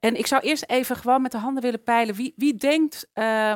En 0.00 0.16
ik 0.16 0.26
zou 0.26 0.42
eerst 0.42 0.64
even 0.66 0.96
gewoon 0.96 1.22
met 1.22 1.32
de 1.32 1.38
handen 1.38 1.62
willen 1.62 1.82
peilen. 1.82 2.14
Wie, 2.14 2.32
wie 2.36 2.54
denkt, 2.54 3.08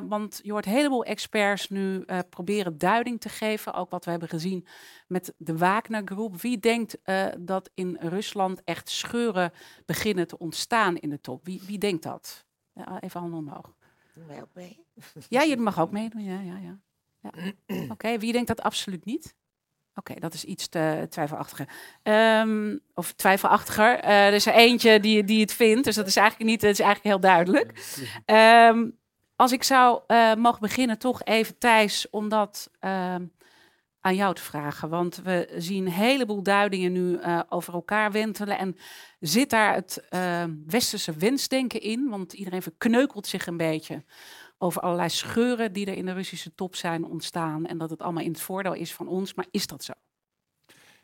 want 0.09 0.41
je 0.43 0.53
hoort 0.53 0.67
een 0.67 0.73
heleboel 0.73 1.05
experts 1.05 1.69
nu 1.69 2.05
proberen 2.31 2.79
duiding 2.79 3.21
te 3.21 3.29
geven. 3.29 3.75
Ook 3.75 3.91
wat 3.91 4.05
we 4.05 4.11
hebben 4.11 4.29
gezien 4.29 4.67
met 5.07 5.35
de 5.37 5.57
Wagner-groep. 5.57 6.41
Wie 6.41 6.59
denkt 6.59 6.99
dat 7.39 7.71
in 7.75 7.97
Rusland 8.01 8.65
echt 8.65 8.91
scheuren 8.91 9.53
beginnen 9.87 10.27
te 10.27 10.39
ontstaan 10.39 10.97
in 10.97 11.11
de 11.11 11.21
top? 11.21 11.45
Wie, 11.45 11.63
wie 11.67 11.79
denkt 11.79 12.03
dat? 12.03 12.45
even 13.01 13.21
handen 13.21 13.39
omhoog. 13.39 13.75
Ja, 15.29 15.43
je 15.43 15.57
mag 15.57 15.81
ook 15.81 15.91
meedoen. 15.91 16.25
Ja, 16.25 16.41
ja, 16.41 16.57
ja. 16.59 16.79
ja. 17.21 17.53
Oké, 17.95 18.19
wie 18.19 18.33
denkt 18.33 18.49
dat 18.49 18.63
absoluut 18.63 19.05
niet? 19.05 19.35
Oké, 19.95 20.15
dat 20.15 20.35
is 20.35 20.45
iets 20.45 20.69
te 20.69 21.07
twijfelachtiger. 21.11 21.69
Um, 22.03 22.81
of 22.95 23.13
twijfelachtiger. 23.13 24.05
Uh, 24.05 24.27
er 24.27 24.33
is 24.33 24.47
er 24.47 24.55
eentje 24.55 25.01
die, 25.01 25.25
die 25.25 25.41
het 25.41 25.53
vindt, 25.53 25.85
dus 25.85 25.95
dat 25.95 26.07
is 26.07 26.17
eigenlijk 26.17 26.51
niet, 26.51 26.61
dat 26.61 26.71
is 26.71 26.81
eigenlijk 26.81 27.09
heel 27.09 27.31
duidelijk. 27.31 27.73
Um, 28.27 28.99
als 29.37 29.53
ik 29.53 29.63
zou 29.63 30.01
uh, 30.07 30.35
mogen 30.35 30.61
beginnen, 30.61 30.99
toch 30.99 31.23
even 31.25 31.59
Thijs, 31.59 32.11
om 32.11 32.29
dat 32.29 32.71
uh, 32.81 33.15
aan 34.07 34.15
jou 34.15 34.35
te 34.35 34.43
vragen. 34.43 34.89
Want 34.89 35.21
we 35.25 35.49
zien 35.57 35.87
een 35.87 35.93
heleboel 35.93 36.43
duidingen 36.43 36.93
nu 36.93 37.19
uh, 37.19 37.41
over 37.49 37.75
elkaar 37.75 38.13
wentelen. 38.13 38.59
En 38.59 38.77
zit 39.21 39.51
daar 39.51 39.75
het 39.75 40.03
westerse 40.67 41.13
wensdenken 41.13 41.81
in? 41.81 42.09
Want 42.09 42.33
iedereen 42.33 42.63
verkneukelt 42.63 43.27
zich 43.27 43.47
een 43.47 43.57
beetje 43.57 44.05
over 44.59 44.81
allerlei 44.83 45.09
scheuren 45.09 45.73
die 45.73 45.87
er 45.87 45.97
in 45.97 46.07
de 46.07 46.13
Russische 46.13 46.55
top 46.55 46.77
zijn 46.77 47.05
ontstaan. 47.05 47.67
En 47.67 47.79
dat 47.79 47.91
het 47.91 48.03
allemaal 48.03 48.23
in 48.23 48.31
het 48.31 48.41
voordeel 48.41 48.75
is 48.75 48.95
van 48.95 49.09
ons. 49.09 49.35
Maar 49.35 49.47
is 49.51 49.67
dat 49.67 49.85
zo? 49.85 49.93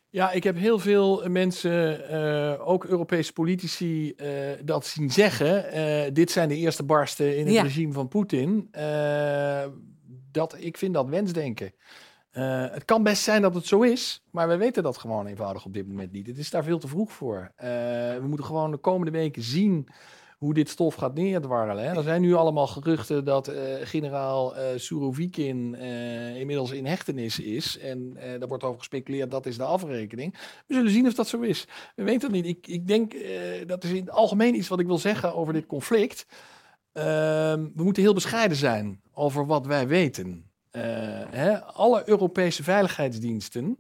Ja, 0.09 0.33
ik 0.33 0.45
heb 0.45 0.57
heel 0.57 0.79
veel 0.79 1.29
mensen, 1.29 2.05
uh, 2.11 2.69
ook 2.69 2.85
Europese 2.85 3.33
politici, 3.33 4.15
uh, 4.17 4.29
dat 4.65 4.87
zien 4.87 5.11
zeggen. 5.11 5.77
Uh, 5.77 6.13
dit 6.13 6.31
zijn 6.31 6.49
de 6.49 6.57
eerste 6.57 6.83
barsten 6.83 7.37
in 7.37 7.45
het 7.45 7.55
ja. 7.55 7.63
regime 7.63 7.93
van 7.93 8.09
Poetin. 8.09 8.71
dat, 10.31 10.57
ik 10.59 10.77
vind 10.77 10.95
dat 10.95 11.09
wensdenken. 11.09 11.73
Het 12.73 12.85
kan 12.85 13.03
best 13.03 13.23
zijn 13.23 13.43
dat 13.43 13.55
het 13.55 13.67
zo 13.67 13.83
is, 13.83 14.23
maar 14.31 14.49
we 14.49 14.57
weten 14.57 14.83
dat 14.83 14.99
gewoon 14.99 15.27
eenvoudig 15.27 15.65
op 15.65 15.73
dit 15.73 15.89
moment 15.89 16.12
niet. 16.12 16.27
Het 16.27 16.39
is 16.39 16.51
daar 16.51 16.65
veel 16.65 16.79
te 16.79 16.89
vroeg 16.89 17.12
voor. 17.12 17.53
we 17.57 18.25
moeten 18.27 18.47
gewoon 18.47 18.71
de 18.71 18.77
komende 18.77 19.11
weken 19.11 19.43
zien 19.43 19.89
hoe 20.39 20.55
dit 20.55 20.69
stof 20.69 20.95
gaat 20.95 21.15
neerdwarrelen. 21.15 21.85
Hè. 21.85 21.97
Er 21.97 22.03
zijn 22.03 22.21
nu 22.21 22.35
allemaal 22.35 22.67
geruchten 22.67 23.25
dat 23.25 23.49
uh, 23.49 23.57
generaal 23.83 24.55
Surovikin 24.77 25.75
inmiddels 26.35 26.71
in 26.71 26.87
hechtenis 26.87 27.39
is. 27.39 27.79
En 27.79 28.17
daar 28.39 28.49
wordt 28.49 28.65
over 28.65 28.79
gespeculeerd, 28.79 29.31
dat 29.31 29.47
is 29.47 29.57
de 29.57 29.65
afrekening. 29.65 30.33
We 30.67 30.75
zullen 30.75 30.91
zien 30.91 31.07
of 31.07 31.15
dat 31.15 31.29
zo 31.29 31.41
is. 31.41 31.67
We 31.97 32.03
weten 32.03 32.33
het 32.33 32.45
niet. 32.45 32.57
Ik, 32.57 32.67
ik 32.67 32.87
denk, 32.87 33.15
dat 33.67 33.85
is 33.85 33.91
in 33.91 33.97
het 33.97 34.11
algemeen 34.11 34.55
iets 34.55 34.69
wat 34.69 34.81
ik 34.81 34.87
wil 34.87 34.99
zeggen 34.99 35.35
over 35.35 35.53
dit 35.53 35.67
conflict. 35.67 36.27
Ehm, 36.93 37.69
we 37.75 37.83
moeten 37.85 38.03
heel 38.03 38.15
bescheiden 38.15 38.57
zijn 38.57 39.01
over 39.12 39.47
wat 39.47 39.67
wij 39.67 39.87
weten. 39.89 40.52
Hè. 41.31 41.64
Alle 41.64 42.02
Europese 42.09 42.62
veiligheidsdiensten 42.62 43.79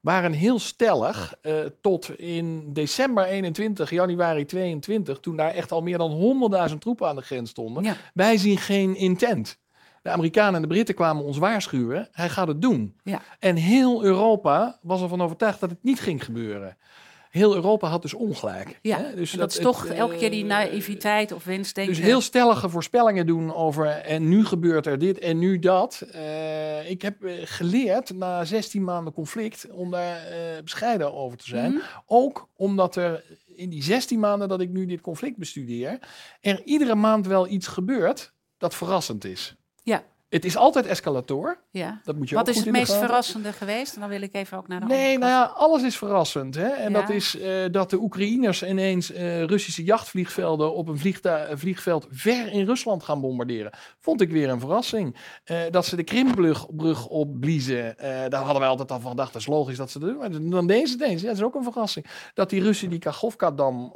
waren 0.00 0.32
heel 0.32 0.58
stellig 0.58 1.34
uh, 1.42 1.54
tot 1.80 2.18
in 2.18 2.72
december 2.72 3.24
21, 3.24 3.90
januari 3.90 4.44
22, 4.44 5.20
toen 5.20 5.36
daar 5.36 5.50
echt 5.50 5.72
al 5.72 5.82
meer 5.82 5.98
dan 5.98 6.40
100.000 6.70 6.78
troepen 6.78 7.08
aan 7.08 7.16
de 7.16 7.22
grens 7.22 7.50
stonden. 7.50 7.96
Wij 8.14 8.36
zien 8.36 8.58
geen 8.58 8.96
intent. 8.96 9.58
De 10.02 10.10
Amerikanen 10.10 10.54
en 10.54 10.62
de 10.62 10.68
Britten 10.68 10.94
kwamen 10.94 11.24
ons 11.24 11.38
waarschuwen. 11.38 12.08
Hij 12.12 12.28
gaat 12.28 12.48
het 12.48 12.62
doen. 12.62 12.96
Ja. 13.02 13.22
En 13.38 13.56
heel 13.56 14.04
Europa 14.04 14.78
was 14.82 15.02
ervan 15.02 15.22
overtuigd 15.22 15.60
dat 15.60 15.70
het 15.70 15.82
niet 15.82 16.00
ging 16.00 16.24
gebeuren 16.24 16.76
heel 17.34 17.54
Europa 17.54 17.88
had 17.88 18.02
dus 18.02 18.14
ongelijk. 18.14 18.78
Ja, 18.82 18.98
hè? 18.98 19.14
Dus 19.14 19.32
dat, 19.32 19.52
is 19.52 19.58
toch 19.58 19.86
elke 19.86 20.16
keer 20.16 20.30
die 20.30 20.42
eh, 20.42 20.48
naïviteit 20.48 21.32
of 21.32 21.44
wensdenken. 21.44 21.94
Dus 21.94 22.04
heel 22.04 22.20
stellige 22.20 22.68
voorspellingen 22.68 23.26
doen 23.26 23.54
over 23.54 23.86
en 23.86 24.28
nu 24.28 24.44
gebeurt 24.44 24.86
er 24.86 24.98
dit 24.98 25.18
en 25.18 25.38
nu 25.38 25.58
dat. 25.58 26.06
Uh, 26.14 26.90
ik 26.90 27.02
heb 27.02 27.24
eh, 27.24 27.32
geleerd 27.44 28.14
na 28.14 28.44
16 28.44 28.84
maanden 28.84 29.12
conflict 29.12 29.66
om 29.70 29.90
daar 29.90 30.30
uh, 30.30 30.62
bescheiden 30.62 31.14
over 31.14 31.38
te 31.38 31.44
zijn. 31.46 31.72
Mhm. 31.72 31.82
Ook 32.06 32.48
omdat 32.56 32.96
er 32.96 33.24
in 33.46 33.70
die 33.70 33.82
16 33.82 34.20
maanden 34.20 34.48
dat 34.48 34.60
ik 34.60 34.70
nu 34.70 34.86
dit 34.86 35.00
conflict 35.00 35.36
bestudeer, 35.36 35.98
er 36.40 36.62
iedere 36.64 36.94
maand 36.94 37.26
wel 37.26 37.48
iets 37.48 37.66
gebeurt 37.66 38.32
dat 38.58 38.74
verrassend 38.74 39.24
is. 39.24 39.56
Ja. 39.82 40.04
Het 40.34 40.44
is 40.44 40.56
altijd 40.56 40.86
escalator. 40.86 41.58
Ja. 41.70 42.00
Dat 42.04 42.16
moet 42.16 42.28
je 42.28 42.34
Wat 42.34 42.48
is 42.48 42.56
het 42.56 42.70
meest 42.70 42.94
verrassende 42.94 43.52
geweest? 43.52 43.94
En 43.94 44.00
dan 44.00 44.08
wil 44.08 44.22
ik 44.22 44.34
even 44.34 44.58
ook 44.58 44.68
naar 44.68 44.80
de 44.80 44.86
Nee, 44.86 45.18
nou 45.18 45.30
ja, 45.30 45.42
alles 45.42 45.82
is 45.82 45.96
verrassend. 45.96 46.54
Hè? 46.54 46.68
En 46.68 46.92
dat 46.92 47.10
is 47.10 47.36
uh, 47.36 47.64
dat 47.70 47.90
de 47.90 48.00
Oekraïners 48.00 48.62
ineens 48.62 49.12
uh, 49.12 49.42
Russische 49.42 49.84
jachtvliegvelden 49.84 50.74
op 50.74 50.88
een 50.88 50.98
vliegveld 51.54 52.06
ver 52.10 52.52
in 52.52 52.64
Rusland 52.64 53.02
gaan 53.02 53.20
bombarderen. 53.20 53.72
Vond 54.00 54.20
ik 54.20 54.30
weer 54.30 54.48
een 54.48 54.60
verrassing. 54.60 55.16
Uh, 55.46 55.58
dat 55.70 55.86
ze 55.86 55.96
de 55.96 56.02
Krimbrug 56.02 56.66
opbliezen. 57.06 57.94
daar 58.28 58.42
hadden 58.42 58.60
wij 58.60 58.68
altijd 58.68 58.90
al 58.90 59.00
van 59.00 59.10
gedacht. 59.10 59.32
Dat 59.32 59.40
is 59.40 59.48
logisch 59.48 59.76
dat 59.76 59.90
ze 59.90 59.98
dat 59.98 60.08
doen. 60.08 60.18
Maar 60.18 60.50
dan 60.50 60.66
deze 60.66 60.96
deze. 60.96 61.22
Ja, 61.22 61.28
dat 61.28 61.36
is 61.36 61.42
ook 61.42 61.54
een 61.54 61.62
verrassing. 61.62 62.06
Dat 62.34 62.50
die 62.50 62.62
Russen 62.62 62.90
die 62.90 62.98
Kachovka-dam 62.98 63.92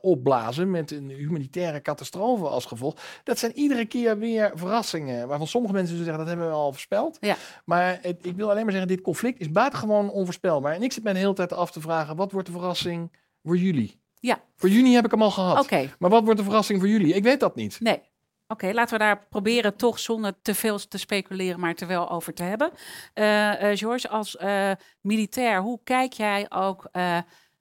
opblazen 0.00 0.70
met 0.70 0.90
een 0.90 1.08
humanitaire 1.08 1.82
catastrofe 1.82 2.46
als 2.46 2.64
gevolg. 2.64 2.94
Dat 3.24 3.38
zijn 3.38 3.58
iedere 3.58 3.84
keer 3.84 4.18
weer 4.18 4.52
verrassingen 4.54 5.38
waarvan 5.40 5.60
sommige 5.60 5.74
mensen 5.74 5.96
zeggen 5.96 6.18
dat 6.18 6.26
hebben 6.26 6.46
we 6.46 6.52
al 6.52 6.72
voorspeld. 6.72 7.16
Ja. 7.20 7.36
Maar 7.64 7.98
het, 8.02 8.26
ik 8.26 8.36
wil 8.36 8.50
alleen 8.50 8.62
maar 8.62 8.72
zeggen, 8.72 8.90
dit 8.90 9.00
conflict 9.00 9.40
is 9.40 9.50
buitengewoon 9.50 10.10
onvoorspelbaar. 10.10 10.74
En 10.74 10.82
ik 10.82 10.92
zit 10.92 11.02
mij 11.02 11.12
de 11.12 11.18
hele 11.18 11.32
tijd 11.32 11.52
af 11.52 11.70
te 11.70 11.80
vragen, 11.80 12.16
wat 12.16 12.32
wordt 12.32 12.46
de 12.46 12.52
verrassing 12.52 13.12
voor 13.42 13.56
jullie? 13.56 14.00
Ja. 14.20 14.40
Voor 14.56 14.68
juni 14.68 14.94
heb 14.94 15.04
ik 15.04 15.10
hem 15.10 15.22
al 15.22 15.30
gehad. 15.30 15.64
Oké. 15.64 15.90
Maar 15.98 16.10
wat 16.10 16.24
wordt 16.24 16.38
de 16.38 16.44
verrassing 16.44 16.78
voor 16.80 16.88
jullie? 16.88 17.14
Ik 17.14 17.22
weet 17.22 17.40
dat 17.40 17.54
niet. 17.54 17.80
Nee. 17.80 18.00
Oké, 18.48 18.72
laten 18.72 18.98
we 18.98 19.04
daar 19.04 19.26
proberen 19.28 19.76
toch 19.76 19.98
zonder 19.98 20.34
te 20.42 20.54
veel 20.54 20.78
te 20.78 20.98
speculeren, 20.98 21.60
maar 21.60 21.74
te 21.74 21.86
wel 21.86 22.10
over 22.10 22.34
te 22.34 22.42
hebben. 22.42 22.70
Uh, 23.14 23.76
George, 23.76 24.08
als 24.08 24.36
uh, 24.36 24.70
militair, 25.00 25.60
hoe 25.60 25.80
kijk 25.84 26.12
jij 26.12 26.46
ook 26.48 26.88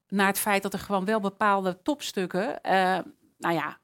naar 0.08 0.28
het 0.28 0.40
feit 0.40 0.64
dat 0.64 0.74
er 0.74 0.80
gewoon 0.80 1.06
wel 1.06 1.20
bepaalde 1.20 1.82
topstukken, 1.82 2.60
nou 3.38 3.54
ja, 3.54 3.80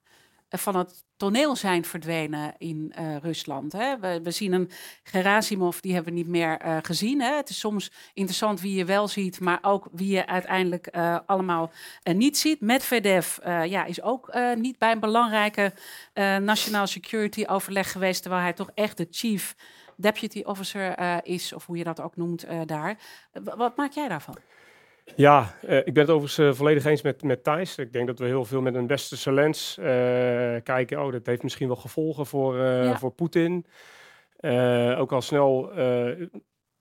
van 0.49 0.75
het 0.75 1.05
toneel 1.17 1.55
zijn 1.55 1.85
verdwenen 1.85 2.53
in 2.57 2.93
uh, 2.99 3.17
Rusland. 3.17 3.71
Hè. 3.71 3.99
We, 3.99 4.19
we, 4.23 4.31
zien 4.31 4.53
een 4.53 4.69
Gerasimov, 5.03 5.79
die 5.79 5.93
hebben 5.93 6.13
we 6.13 6.19
niet 6.19 6.27
meer 6.27 6.65
uh, 6.65 6.77
gezien. 6.81 7.21
Hè. 7.21 7.35
Het 7.35 7.49
is 7.49 7.59
soms 7.59 7.91
interessant 8.13 8.61
wie 8.61 8.75
je 8.75 8.85
wel 8.85 9.07
ziet, 9.07 9.39
maar 9.39 9.59
ook 9.61 9.87
wie 9.91 10.13
je 10.13 10.27
uiteindelijk 10.27 10.87
uh, 10.95 11.19
allemaal 11.25 11.71
niet 12.03 12.37
ziet. 12.37 12.61
Medvedev 12.61 13.37
ja, 13.45 13.85
is 13.85 14.01
ook 14.01 14.37
niet 14.55 14.77
bij 14.77 14.91
een 14.91 14.99
belangrijke 14.99 15.73
national 16.41 16.87
security 16.87 17.43
overleg 17.47 17.91
geweest, 17.91 18.21
terwijl 18.21 18.43
hij 18.43 18.53
toch 18.53 18.71
echt 18.73 18.97
de 18.97 19.07
chief 19.11 19.55
deputy 19.97 20.41
officer 20.41 21.23
is, 21.25 21.53
of 21.53 21.65
hoe 21.65 21.77
je 21.77 21.83
dat 21.83 22.01
ook 22.01 22.15
noemt 22.15 22.45
daar. 22.65 22.97
wat 23.55 23.77
maak 23.77 23.91
jij 23.91 24.07
daarvan? 24.07 24.37
Ja, 25.15 25.55
uh, 25.65 25.77
ik 25.77 25.93
ben 25.93 26.03
het 26.03 26.09
overigens 26.09 26.39
uh, 26.39 26.53
volledig 26.53 26.85
eens 26.85 27.01
met, 27.01 27.23
met 27.23 27.43
Thijs. 27.43 27.77
Ik 27.77 27.93
denk 27.93 28.07
dat 28.07 28.19
we 28.19 28.25
heel 28.25 28.45
veel 28.45 28.61
met 28.61 28.75
een 28.75 28.87
westerse 28.87 29.31
lens 29.31 29.77
uh, 29.79 29.85
kijken. 30.63 31.03
Oh, 31.03 31.11
dat 31.11 31.25
heeft 31.25 31.43
misschien 31.43 31.67
wel 31.67 31.75
gevolgen 31.75 32.25
voor, 32.25 32.57
ja. 32.57 32.97
voor 32.97 33.11
Poetin. 33.11 33.65
ook 34.97 35.11
al 35.11 35.21
snel 35.21 35.71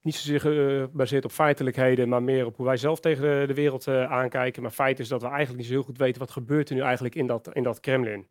niet 0.00 0.14
zozeer 0.14 0.40
gebaseerd 0.40 1.24
op 1.24 1.30
feitelijkheden, 1.30 2.08
maar 2.08 2.22
meer 2.22 2.46
op 2.46 2.56
hoe 2.56 2.66
wij 2.66 2.76
zelf 2.76 3.00
tegen 3.00 3.22
de, 3.22 3.46
de 3.46 3.54
wereld 3.54 3.88
aankijken. 3.88 4.62
Maar 4.62 4.70
feit 4.70 4.98
is 4.98 5.08
dat 5.08 5.22
we 5.22 5.28
eigenlijk 5.28 5.58
niet 5.58 5.66
zo 5.66 5.72
heel 5.72 5.82
goed 5.82 5.98
weten 5.98 6.20
wat 6.20 6.30
gebeurt 6.30 6.68
er 6.68 6.74
nu 6.74 6.80
eigenlijk 6.80 7.14
in 7.14 7.26
dat, 7.26 7.50
in 7.52 7.62
dat 7.62 7.80
Kremlin. 7.80 8.26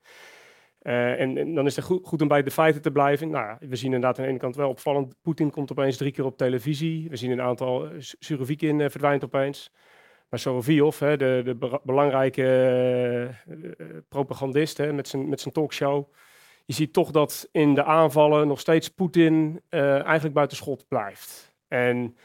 En, 0.83 1.37
en, 1.37 1.53
dan 1.53 1.65
is 1.65 1.75
het 1.75 1.85
goed, 1.85 2.07
goed, 2.07 2.21
om 2.21 2.27
bij 2.27 2.43
de 2.43 2.51
feiten 2.51 2.81
te 2.81 2.91
blijven. 2.91 3.29
Nou, 3.29 3.57
we 3.59 3.75
zien 3.75 3.93
inderdaad 3.93 4.17
aan 4.17 4.23
de 4.23 4.29
ene 4.29 4.39
kant 4.39 4.55
wel 4.55 4.69
opvallend. 4.69 5.15
Poetin 5.21 5.51
komt 5.51 5.71
opeens 5.71 5.97
drie 5.97 6.11
keer 6.11 6.25
op 6.25 6.37
televisie. 6.37 7.09
We 7.09 7.15
zien 7.15 7.31
een 7.31 7.41
aantal. 7.41 7.89
Surovikin 7.99 8.89
verdwijnt 8.91 9.23
opeens. 9.23 9.71
Maar 10.29 10.41
Soroviev, 10.41 10.99
hè, 10.99 11.17
de, 11.17 11.41
de 11.45 11.79
belangrijke 11.83 12.43
uh, 13.47 13.87
propagandist 14.09 14.77
hè, 14.77 14.93
met, 14.93 15.07
zijn, 15.07 15.29
met 15.29 15.41
zijn 15.41 15.53
talkshow. 15.53 16.13
Je 16.65 16.73
ziet 16.73 16.93
toch 16.93 17.11
dat 17.11 17.49
in 17.51 17.73
de 17.73 17.83
aanvallen 17.83 18.47
nog 18.47 18.59
steeds 18.59 18.89
Poetin 18.89 19.61
uh, 19.69 20.03
eigenlijk 20.03 20.33
buiten 20.33 20.57
schot 20.57 20.87
blijft. 20.87 21.55
En 21.67 22.17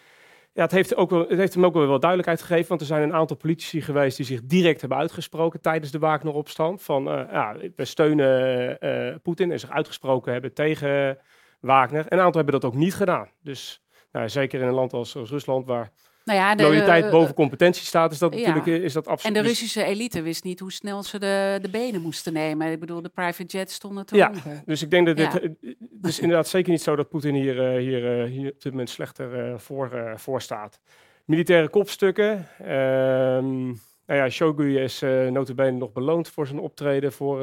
ja, 0.59 0.65
het, 0.65 0.73
heeft 0.73 0.97
ook 0.97 1.11
wel, 1.11 1.29
het 1.29 1.39
heeft 1.39 1.55
hem 1.55 1.65
ook 1.65 1.75
wel 1.75 1.89
wel 1.89 1.99
duidelijkheid 1.99 2.43
gegeven, 2.43 2.69
want 2.69 2.81
er 2.81 2.87
zijn 2.87 3.03
een 3.03 3.15
aantal 3.15 3.37
politici 3.37 3.81
geweest 3.83 4.17
die 4.17 4.27
zich 4.27 4.41
direct 4.43 4.81
hebben 4.81 4.99
uitgesproken 4.99 5.61
tijdens 5.61 5.91
de 5.91 5.99
Wagner-opstand. 5.99 6.83
Van 6.83 7.09
uh, 7.09 7.33
ja, 7.33 7.57
we 7.77 7.85
steunen 7.85 8.77
uh, 8.81 9.15
Poetin 9.23 9.53
en 9.53 9.61
zich 9.61 9.71
uitgesproken 9.71 10.33
hebben 10.33 10.55
tegen 10.55 11.19
Wagner. 11.61 12.07
En 12.07 12.19
een 12.19 12.25
aantal 12.25 12.43
hebben 12.43 12.61
dat 12.61 12.71
ook 12.71 12.77
niet 12.77 12.95
gedaan. 12.95 13.31
Dus 13.43 13.83
nou, 14.13 14.29
zeker 14.29 14.61
in 14.61 14.67
een 14.67 14.75
land 14.75 14.93
als, 14.93 15.17
als 15.17 15.31
Rusland, 15.31 15.67
waar 15.67 15.93
nou 16.29 16.41
ja, 16.41 16.55
de, 16.55 16.63
loyaliteit 16.63 17.05
uh, 17.05 17.11
boven 17.11 17.35
competentie 17.35 17.85
staat, 17.85 18.13
is 18.13 18.19
dat 18.19 18.35
natuurlijk 18.35 18.67
is 18.67 18.93
dat 18.93 19.07
absoluut. 19.07 19.37
En 19.37 19.43
de 19.43 19.49
Russische 19.49 19.85
elite 19.85 20.23
wist 20.23 20.45
niet 20.45 20.61
hoe 20.61 20.73
snel 20.73 21.03
ze 21.03 21.19
de, 21.19 21.59
de 21.63 21.69
benen 21.69 22.01
moesten 22.01 22.33
nemen. 22.33 22.73
Ik 22.73 22.81
bedoel, 22.81 23.03
de 23.03 23.09
private 23.09 23.45
jets 23.45 23.75
stonden 23.75 24.07
te 24.07 24.17
ja, 24.17 24.33
Dus 24.65 24.83
ik 24.83 24.91
denk 24.91 25.07
dat 25.07 25.17
dit, 25.17 25.33
het 25.33 25.57
is 26.03 26.21
inderdaad 26.21 26.49
zeker 26.49 26.71
niet 26.71 26.83
zo 26.83 26.97
dat 26.97 27.09
Poetin 27.09 27.35
hier, 27.35 27.75
uh, 27.75 27.79
hier, 27.79 28.27
hier 28.27 28.51
op 28.51 28.63
dit 28.63 28.73
moment 28.73 28.91
slechter 28.91 29.61
voor, 29.61 30.13
voor 30.17 30.43
staat. 30.43 30.81
Militaire 31.25 31.69
kopstukken. 31.69 32.49
Ehm, 32.59 33.65
nou 34.07 34.21
ja, 34.21 34.29
Shogun 34.29 34.77
is 34.77 35.03
uh, 35.03 35.29
notabene 35.29 35.79
nog 35.79 35.93
beloond 35.93 36.29
voor 36.29 36.47
zijn 36.47 36.59
optreden 36.59 37.13
voor, 37.13 37.41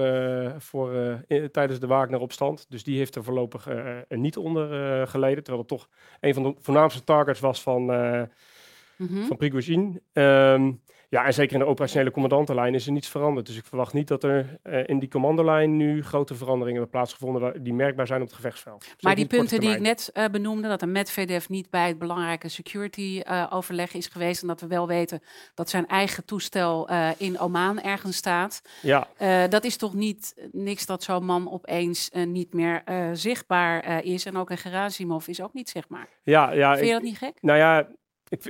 voor, 0.57 1.17
tijdens 1.51 1.79
de 1.79 1.87
Wagner-opstand. 1.87 2.65
Dus 2.69 2.83
die 2.83 2.97
heeft 2.97 3.15
er 3.15 3.23
voorlopig 3.23 3.67
niet 4.09 4.37
onder 4.37 4.67
geleden. 5.07 5.43
Terwijl 5.43 5.65
het 5.67 5.67
toch 5.67 5.89
een 6.19 6.33
van 6.33 6.43
de 6.43 6.53
voornaamste 6.59 7.03
targets 7.03 7.39
was 7.39 7.61
van, 7.61 7.89
mm 8.97 9.23
van 9.25 9.37
Prigozhin. 9.37 10.01
Um, 10.13 10.81
ja, 11.09 11.25
en 11.25 11.33
zeker 11.33 11.53
in 11.53 11.59
de 11.59 11.65
operationele 11.65 12.11
commandantenlijn 12.11 12.73
is 12.73 12.85
er 12.85 12.91
niets 12.91 13.09
veranderd. 13.09 13.47
Dus 13.47 13.57
ik 13.57 13.65
verwacht 13.65 13.93
niet 13.93 14.07
dat 14.07 14.23
er 14.23 14.59
uh, 14.63 14.87
in 14.87 14.99
die 14.99 15.09
commandolijn 15.09 15.77
nu 15.77 16.03
grote 16.03 16.35
veranderingen 16.35 16.81
hebben 16.81 16.89
plaatsgevonden 16.89 17.63
die 17.63 17.73
merkbaar 17.73 18.07
zijn 18.07 18.21
op 18.21 18.27
het 18.27 18.35
gevechtsveld. 18.35 18.85
maar 18.99 19.15
die 19.15 19.27
punten 19.27 19.59
die 19.59 19.69
ik 19.69 19.79
net 19.79 20.11
uh, 20.13 20.25
benoemde, 20.25 20.67
dat 20.67 20.81
een 20.81 20.91
Medvedev 20.91 21.47
niet 21.47 21.69
bij 21.69 21.87
het 21.87 21.99
belangrijke 21.99 22.49
security 22.49 23.21
uh, 23.23 23.47
overleg 23.49 23.93
is 23.93 24.07
geweest 24.07 24.41
en 24.41 24.47
dat 24.47 24.61
we 24.61 24.67
wel 24.67 24.87
weten 24.87 25.21
dat 25.53 25.69
zijn 25.69 25.87
eigen 25.87 26.25
toestel 26.25 26.89
in 27.17 27.39
Oman 27.39 27.81
ergens 27.81 28.17
staat. 28.17 28.61
Ja. 28.81 29.07
dat 29.47 29.63
is 29.63 29.77
toch 29.77 29.93
niet 29.93 30.49
niks 30.51 30.85
dat 30.85 31.03
zo'n 31.03 31.25
man 31.25 31.51
opeens 31.51 32.09
niet 32.25 32.53
meer 32.53 32.83
zichtbaar 33.13 34.03
is. 34.03 34.25
En 34.25 34.37
ook 34.37 34.49
een 34.49 34.57
Gerasimov 34.57 35.27
is 35.27 35.41
ook 35.41 35.53
niet 35.53 35.69
zichtbaar. 35.69 36.07
Ja, 36.23 36.51
ja. 36.51 36.73
Vind 36.73 36.87
je 36.87 36.93
dat 36.93 37.01
niet 37.01 37.17
gek? 37.17 37.37
Nou 37.41 37.57
ja, 37.57 37.87
ik, 38.29 38.45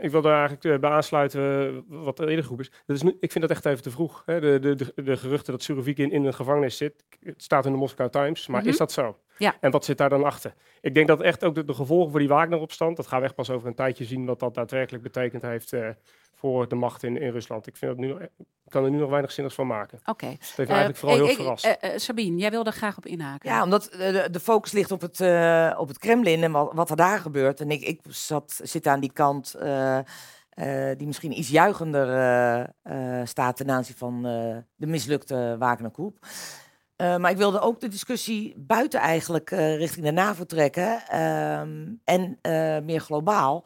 ik 0.00 0.10
wil 0.10 0.22
daar 0.22 0.38
eigenlijk 0.38 0.64
eh, 0.64 0.80
bij 0.80 0.90
aansluiten 0.90 1.66
eh, 1.66 2.02
wat 2.04 2.16
de 2.16 2.26
eerder 2.26 2.44
groep 2.44 2.60
is. 2.60 2.70
Dat 2.86 2.96
is 2.96 3.02
ik 3.20 3.32
vind 3.32 3.40
dat 3.40 3.50
echt 3.50 3.66
even 3.66 3.82
te 3.82 3.90
vroeg. 3.90 4.22
Hè? 4.26 4.40
De, 4.40 4.58
de, 4.58 4.74
de, 4.74 5.02
de, 5.02 5.16
geruchten 5.16 5.52
dat 5.52 5.62
Surovikin 5.62 6.10
in 6.10 6.24
een 6.24 6.34
gevangenis 6.34 6.76
zit, 6.76 7.04
het 7.20 7.42
staat 7.42 7.66
in 7.66 7.72
de 7.72 7.78
Moscow 7.78 8.10
Times. 8.10 8.46
Maar 8.46 8.60
is 8.60 8.68
mhm. 8.68 8.78
dat 8.78 8.92
zo? 8.92 9.18
Ja. 9.38 9.56
En 9.60 9.70
wat 9.70 9.84
zit 9.84 9.98
daar 9.98 10.08
dan 10.08 10.24
achter? 10.24 10.54
Ik 10.80 10.94
denk 10.94 11.08
dat 11.08 11.20
echt 11.20 11.44
ook 11.44 11.54
de, 11.54 11.64
de 11.64 11.74
gevolgen 11.74 12.10
voor 12.10 12.20
die 12.20 12.28
Wagner-opstand, 12.28 12.96
dat 12.96 13.06
gaan 13.06 13.18
we 13.18 13.24
echt 13.24 13.34
pas 13.34 13.50
over 13.50 13.68
een 13.68 13.74
tijdje 13.74 14.04
zien 14.04 14.26
wat 14.26 14.40
dat 14.40 14.54
daadwerkelijk 14.54 15.02
betekend 15.02 15.42
heeft 15.42 15.72
uh, 15.72 15.88
voor 16.38 16.68
de 16.68 16.74
macht 16.74 17.02
in, 17.02 17.20
in 17.20 17.30
Rusland. 17.30 17.66
Ik 17.66 17.76
vind 17.76 17.96
dat 17.96 18.00
nu, 18.00 18.16
kan 18.68 18.84
er 18.84 18.90
nu 18.90 18.98
nog 18.98 19.10
weinig 19.10 19.32
zinnigs 19.32 19.54
van 19.54 19.66
maken. 19.66 19.98
Oké. 19.98 20.10
Okay. 20.10 20.30
Het 20.30 20.52
heeft 20.56 20.70
uh, 20.70 20.76
eigenlijk 20.76 20.98
vooral 20.98 21.16
heel 21.16 21.34
verrast. 21.34 21.66
Uh, 21.66 21.90
Sabine, 21.96 22.38
jij 22.38 22.50
wilde 22.50 22.70
graag 22.70 22.96
op 22.96 23.06
inhaken. 23.06 23.50
Ja, 23.50 23.62
omdat 23.62 23.88
de, 23.90 24.28
de 24.30 24.40
focus 24.40 24.72
ligt 24.72 24.90
op 24.90 25.00
het, 25.00 25.20
uh, 25.20 25.74
op 25.78 25.88
het 25.88 25.98
Kremlin 25.98 26.42
en 26.42 26.52
wat, 26.52 26.72
wat 26.74 26.90
er 26.90 26.96
daar 26.96 27.18
gebeurt. 27.18 27.60
En 27.60 27.70
ik, 27.70 27.82
ik 27.82 28.00
zat, 28.08 28.60
zit 28.62 28.86
aan 28.86 29.00
die 29.00 29.12
kant 29.12 29.56
die 30.96 31.06
misschien 31.06 31.38
iets 31.38 31.48
juichender 31.48 32.72
staat 33.24 33.56
ten 33.56 33.70
aanzien 33.70 33.96
van 33.96 34.22
de 34.76 34.86
mislukte 34.86 35.56
Wagner-koep. 35.58 36.18
maar 36.96 37.30
ik 37.30 37.36
wilde 37.36 37.60
ook 37.60 37.80
de 37.80 37.88
discussie 37.88 38.54
buiten 38.56 39.00
eigenlijk 39.00 39.50
richting 39.50 40.04
de 40.04 40.12
NAVO 40.12 40.44
trekken 40.44 41.02
ehm, 41.08 41.86
en 42.04 42.38
meer 42.84 43.00
globaal. 43.00 43.64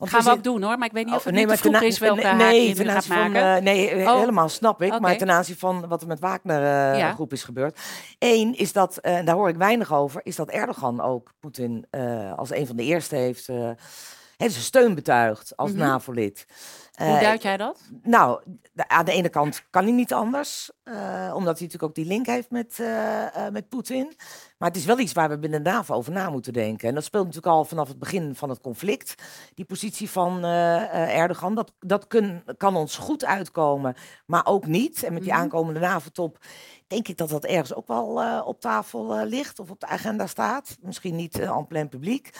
Want 0.00 0.12
gaan 0.12 0.24
we, 0.24 0.30
ook 0.30 0.44
doen 0.44 0.62
hoor, 0.62 0.78
maar 0.78 0.86
ik 0.86 0.92
weet 0.92 1.04
niet 1.04 1.14
of 1.14 1.20
oh, 1.20 1.26
het 1.26 1.34
nee, 1.34 1.46
niet 1.46 1.62
te 1.62 1.68
vroeg 1.68 1.80
is 1.80 1.98
welke 1.98 2.20
nee, 2.20 2.68
haak 2.68 2.76
je 2.76 2.84
gaat 2.84 3.08
maken. 3.08 3.56
Uh, 3.56 3.62
nee, 3.62 4.06
oh. 4.06 4.18
helemaal 4.18 4.48
snap 4.48 4.82
ik. 4.82 5.00
Maar 5.00 5.16
ten 5.16 5.30
aanzien 5.30 5.56
van 5.56 5.88
wat 5.88 6.02
er 6.02 6.08
met 6.08 6.20
Wagner 6.20 6.94
uh, 6.98 7.14
groep 7.14 7.32
is 7.32 7.44
gebeurd. 7.44 7.80
Eén 8.18 8.58
is 8.58 8.72
dat, 8.72 8.98
uh, 9.02 9.16
en 9.16 9.24
daar 9.24 9.34
hoor 9.34 9.48
ik 9.48 9.56
weinig 9.56 9.94
over, 9.94 10.20
is 10.24 10.36
dat 10.36 10.48
Erdogan 10.48 11.00
ook 11.00 11.32
Poetin 11.40 11.84
als 12.36 12.50
een 12.50 12.66
van 12.66 12.76
de 12.76 12.82
eerste 12.82 13.16
heeft, 13.16 13.48
heeft 14.40 14.52
zijn 14.52 14.64
steun 14.64 14.94
betuigd 14.94 15.56
als 15.56 15.70
mm 15.70 15.76
-hmm. 15.76 15.86
NAVO-lid. 15.86 16.46
Hoe 16.94 17.20
duid 17.20 17.42
jij 17.42 17.56
dat? 17.56 17.80
Nou, 18.02 18.42
aan 18.74 19.04
de 19.04 19.12
ene 19.12 19.28
kant 19.28 19.62
kan 19.70 19.82
hij 19.82 19.92
niet 19.92 20.12
anders, 20.12 20.70
omdat 20.84 21.32
hij 21.32 21.42
natuurlijk 21.42 21.82
ook 21.82 21.94
die 21.94 22.04
link 22.04 22.26
heeft 22.26 22.50
met, 22.50 22.78
met 23.52 23.68
Poetin. 23.68 24.14
Maar 24.58 24.68
het 24.68 24.76
is 24.76 24.84
wel 24.84 24.98
iets 24.98 25.12
waar 25.12 25.28
we 25.28 25.38
binnen 25.38 25.62
de 25.62 25.70
NAVO 25.70 25.94
over 25.94 26.12
na 26.12 26.30
moeten 26.30 26.52
denken. 26.52 26.88
En 26.88 26.94
dat 26.94 27.04
speelt 27.04 27.24
natuurlijk 27.24 27.52
al 27.52 27.64
vanaf 27.64 27.88
het 27.88 27.98
begin 27.98 28.34
van 28.34 28.48
het 28.48 28.60
conflict. 28.60 29.14
Die 29.54 29.64
positie 29.64 30.10
van 30.10 30.44
Erdogan, 30.44 31.54
dat, 31.54 31.72
dat 31.78 32.06
kun, 32.06 32.42
kan 32.56 32.76
ons 32.76 32.96
goed 32.96 33.24
uitkomen, 33.24 33.94
maar 34.26 34.46
ook 34.46 34.66
niet. 34.66 35.02
En 35.02 35.12
met 35.12 35.22
die 35.22 35.32
mhm. 35.32 35.40
aankomende 35.40 35.80
NAVO-top 35.80 36.38
denk 36.86 37.08
ik 37.08 37.16
dat 37.16 37.28
dat 37.28 37.44
ergens 37.44 37.74
ook 37.74 37.86
wel 37.86 38.42
op 38.44 38.60
tafel 38.60 39.24
ligt 39.24 39.58
of 39.58 39.70
op 39.70 39.80
de 39.80 39.86
agenda 39.86 40.26
staat. 40.26 40.76
Misschien 40.80 41.16
niet 41.16 41.38
en 41.38 41.66
plein 41.66 41.88
publiek. 41.88 42.30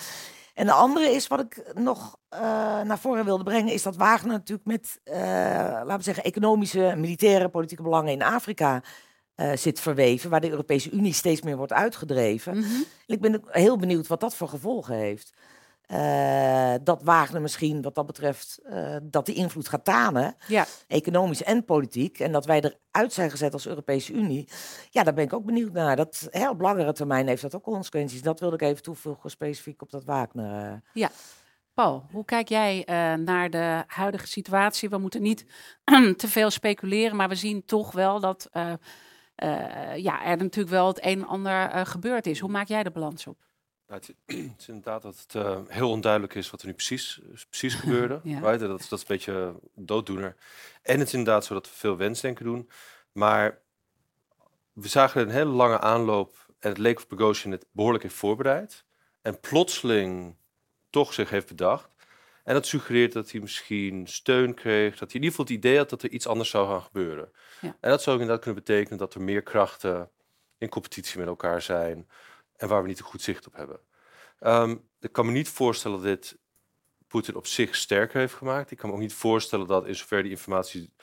En 0.60 0.66
de 0.66 0.72
andere 0.72 1.10
is 1.10 1.26
wat 1.26 1.40
ik 1.40 1.62
nog 1.74 2.16
naar 2.84 2.98
voren 2.98 3.24
wilde 3.24 3.44
brengen, 3.44 3.72
is 3.72 3.82
dat 3.82 3.96
Wagner 3.96 4.32
natuurlijk 4.32 4.66
met, 4.66 5.00
laten 5.04 5.96
we 5.96 6.02
zeggen, 6.02 6.24
economische, 6.24 6.94
militaire, 6.96 7.48
politieke 7.48 7.82
belangen 7.82 8.12
in 8.12 8.22
Afrika 8.22 8.82
uh, 9.36 9.52
zit 9.56 9.80
verweven, 9.80 10.30
waar 10.30 10.40
de 10.40 10.50
Europese 10.50 10.90
Unie 10.90 11.12
steeds 11.12 11.42
meer 11.42 11.56
wordt 11.56 11.72
uitgedreven. 11.72 12.58
Mhm. 12.58 12.80
Ik 13.06 13.20
ben 13.20 13.42
heel 13.46 13.76
benieuwd 13.76 14.06
wat 14.06 14.20
dat 14.20 14.34
voor 14.34 14.48
gevolgen 14.48 14.94
heeft. 14.94 15.32
Uh, 15.92 16.74
dat 16.83 17.03
Wagner 17.03 17.40
misschien 17.40 17.83
wat 17.83 17.94
dat 17.94 18.07
betreft, 18.07 18.61
uh, 18.64 18.96
dat 19.03 19.26
die 19.26 19.35
invloed 19.35 19.68
gaat 19.68 19.85
tanen, 19.85 20.37
ja. 20.46 20.66
economisch 20.87 21.42
en 21.42 21.64
politiek, 21.64 22.18
en 22.18 22.33
dat 22.33 22.46
wij 22.46 22.61
eruit 22.90 23.12
zijn 23.12 23.31
gezet 23.31 23.53
als 23.53 23.66
Europese 23.66 24.12
Unie. 24.12 24.48
Ja, 24.90 25.03
daar 25.03 25.14
ben 25.14 25.24
ik 25.24 25.33
ook 25.33 25.44
benieuwd 25.44 25.72
naar. 25.72 25.96
Dat, 25.96 26.29
hè, 26.31 26.50
op 26.50 26.61
langere 26.61 26.92
termijn 26.92 27.26
heeft 27.26 27.42
dat 27.42 27.55
ook 27.55 27.62
consequenties. 27.62 28.22
Dat 28.22 28.40
wilde 28.40 28.55
ik 28.55 28.62
even 28.62 28.83
toevoegen, 28.83 29.31
specifiek 29.31 29.83
op 29.83 29.90
dat 29.90 30.05
Wagner. 30.05 30.83
Ja. 30.92 31.11
Paul, 31.74 32.07
hoe 32.12 32.24
kijk 32.24 32.48
jij 32.48 32.83
naar 33.24 33.50
de 33.50 33.85
huidige 33.87 34.26
situatie? 34.26 34.88
We 34.88 34.98
moeten 34.98 35.22
niet 35.22 35.46
te 36.16 36.29
veel 36.29 36.50
speculeren, 36.50 37.16
maar 37.16 37.29
we 37.29 37.35
zien 37.35 37.64
toch 37.64 37.92
wel 37.92 38.20
dat 38.20 38.48
ja, 39.96 40.24
er 40.24 40.37
natuurlijk 40.37 40.68
wel 40.68 40.87
het 40.87 41.05
een 41.05 41.20
en 41.20 41.26
ander 41.26 41.87
gebeurd 41.87 42.26
is. 42.26 42.38
Hoe 42.40 42.50
maak 42.50 42.68
jij 42.68 42.83
de 42.83 42.90
balans 42.90 43.26
op? 43.26 43.49
Nou, 43.90 44.03
het, 44.03 44.14
het, 44.50 44.61
is 44.61 44.68
inderdaad 44.68 45.03
dat 45.03 45.18
het 45.18 45.35
uh, 45.35 45.59
heel 45.68 45.90
onduidelijk 45.90 46.35
is 46.35 46.50
wat 46.50 46.61
er 46.61 46.66
nu 46.66 46.72
precies, 46.72 47.20
precies 47.48 47.74
gebeurde. 47.81 48.20
ja. 48.22 48.40
right? 48.40 48.61
dat, 48.61 48.68
dat 48.68 48.92
is 48.92 49.00
een 49.00 49.05
beetje 49.07 49.55
dooddoener. 49.74 50.37
En 50.83 50.98
het 50.98 51.07
is 51.07 51.14
inderdaad 51.14 51.44
zo 51.44 51.55
dat 51.55 51.68
we 51.68 51.74
veel 51.74 51.96
wensdenken 51.96 52.44
doen. 52.44 52.70
Maar 53.12 53.59
we 54.72 54.88
zagen 54.88 55.20
een 55.20 55.31
hele 55.31 55.50
lange 55.50 55.81
aanloop 55.81 56.37
en 56.59 56.68
het 56.68 56.79
leek 56.79 56.96
of 56.96 57.09
Bogosian 57.09 57.53
het 57.53 57.66
behoorlijk 57.72 58.03
heeft 58.03 58.14
voorbereid. 58.14 58.85
En 59.22 59.40
plotseling 59.40 60.37
toch 60.90 61.12
zich 61.12 61.31
heeft 61.31 61.48
bedacht. 61.48 61.94
En 62.44 62.55
dat 62.55 62.66
suggereert 62.66 63.12
dat 63.12 63.31
hij 63.31 63.40
misschien 63.40 64.07
steun 64.07 64.55
kreeg, 64.55 64.90
dat 64.90 65.12
hij 65.12 65.20
in 65.20 65.26
ieder 65.26 65.31
geval 65.31 65.44
het 65.44 65.55
idee 65.55 65.76
had 65.76 65.90
dat 65.90 66.03
er 66.03 66.11
iets 66.11 66.26
anders 66.26 66.50
zou 66.50 66.68
gaan 66.68 66.83
gebeuren. 66.83 67.33
Ja. 67.61 67.76
En 67.81 67.90
dat 67.90 68.03
zou 68.03 68.16
inderdaad 68.16 68.44
kunnen 68.44 68.64
betekenen 68.64 68.98
dat 68.98 69.14
er 69.14 69.20
meer 69.20 69.42
krachten 69.42 70.11
in 70.59 70.68
competitie 70.68 71.18
met 71.18 71.29
elkaar 71.29 71.62
zijn 71.62 72.09
en 72.60 72.68
waar 72.68 72.82
we 72.82 72.88
niet 72.88 72.98
een 72.98 73.04
goed 73.04 73.22
zicht 73.22 73.46
op 73.46 73.54
hebben. 73.54 73.80
Um, 74.40 74.88
ik 75.00 75.12
kan 75.12 75.26
me 75.26 75.32
niet 75.32 75.48
voorstellen 75.48 75.96
dat 75.96 76.06
dit 76.06 76.38
Poetin 77.06 77.34
op 77.34 77.46
zich 77.46 77.76
sterker 77.76 78.20
heeft 78.20 78.34
gemaakt. 78.34 78.70
Ik 78.70 78.76
kan 78.76 78.88
me 78.88 78.94
ook 78.94 79.00
niet 79.00 79.14
voorstellen 79.14 79.66
dat 79.66 79.86
in 79.86 79.94
zover 79.94 80.22
die 80.22 80.30
informatie 80.30 80.94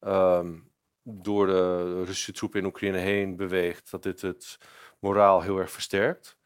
um, 0.00 0.72
door 1.02 1.46
de 1.46 2.04
Russische 2.04 2.32
troepen 2.32 2.60
in 2.60 2.66
Oekraïne 2.66 2.98
heen 2.98 3.36
beweegt, 3.36 3.90
dat 3.90 4.02
dit 4.02 4.20
het 4.20 4.58
moraal 5.00 5.42
heel 5.42 5.58
erg 5.58 5.70
versterkt. 5.70 6.36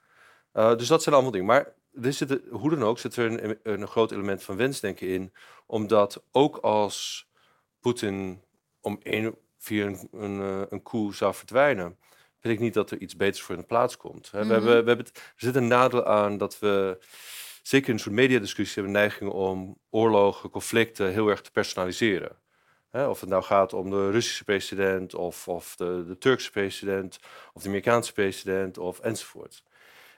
Uh, 0.53 0.77
dus 0.77 0.89
dat 0.89 1.03
zijn 1.03 1.15
allemaal 1.15 1.33
dingen. 1.33 1.47
Maar 1.47 1.75
hoe 2.51 2.71
dan 2.71 2.83
ook 2.83 2.99
zit 2.99 3.17
er 3.17 3.43
een, 3.43 3.59
een 3.63 3.89
groot 3.89 4.11
element 4.11 4.43
van 4.43 4.57
wensdenken 4.57 5.09
in. 5.09 5.33
Omdat 5.67 6.25
ook 6.31 6.57
als 6.57 7.29
Poetin 7.81 8.45
om 8.81 8.99
een, 9.03 9.37
via 9.59 9.87
een, 9.87 10.09
een, 10.13 10.41
eh, 10.41 10.63
een 10.69 10.83
coup 10.83 11.15
zou 11.15 11.35
verdwijnen, 11.35 11.99
vind 12.43 12.55
ik 12.55 12.61
niet 12.61 12.75
dat 12.75 12.91
er 12.91 12.99
iets 12.99 13.17
beters 13.17 13.43
voor 13.43 13.55
in 13.55 13.61
de 13.61 13.67
plaats 13.67 13.97
komt. 13.97 14.31
we 14.31 14.37
hebben, 14.37 14.57
mhm. 14.57 14.67
we 14.67 14.73
hebben 14.73 14.99
het, 14.99 15.17
er 15.17 15.33
zit 15.37 15.57
een 15.57 15.67
nadeel 15.67 16.07
aan 16.07 16.39
dat 16.39 16.59
we, 16.59 16.99
zeker 17.63 17.89
in 17.89 17.95
een 17.95 18.01
soort 18.01 18.15
mediadiscussie, 18.15 18.83
hebben 18.83 19.01
neiging 19.01 19.31
om 19.31 19.79
oorlogen, 19.91 20.51
conflicten 20.51 21.13
heel 21.13 21.29
erg 21.29 21.41
te 21.41 21.51
personaliseren. 21.51 22.37
of 22.93 23.21
het 23.21 23.29
nou 23.29 23.43
gaat 23.43 23.73
om 23.73 23.91
de 23.91 24.11
Russische 24.11 24.45
president, 24.45 25.15
of, 25.15 25.49
of 25.49 25.77
de, 25.77 26.05
de 26.07 26.19
Turkse 26.19 26.51
president, 26.51 27.19
of 27.53 27.63
de 27.63 27.69
Amerikaanse 27.69 28.13
president, 28.13 28.79
of 28.79 28.99
enzovoort. 29.01 29.63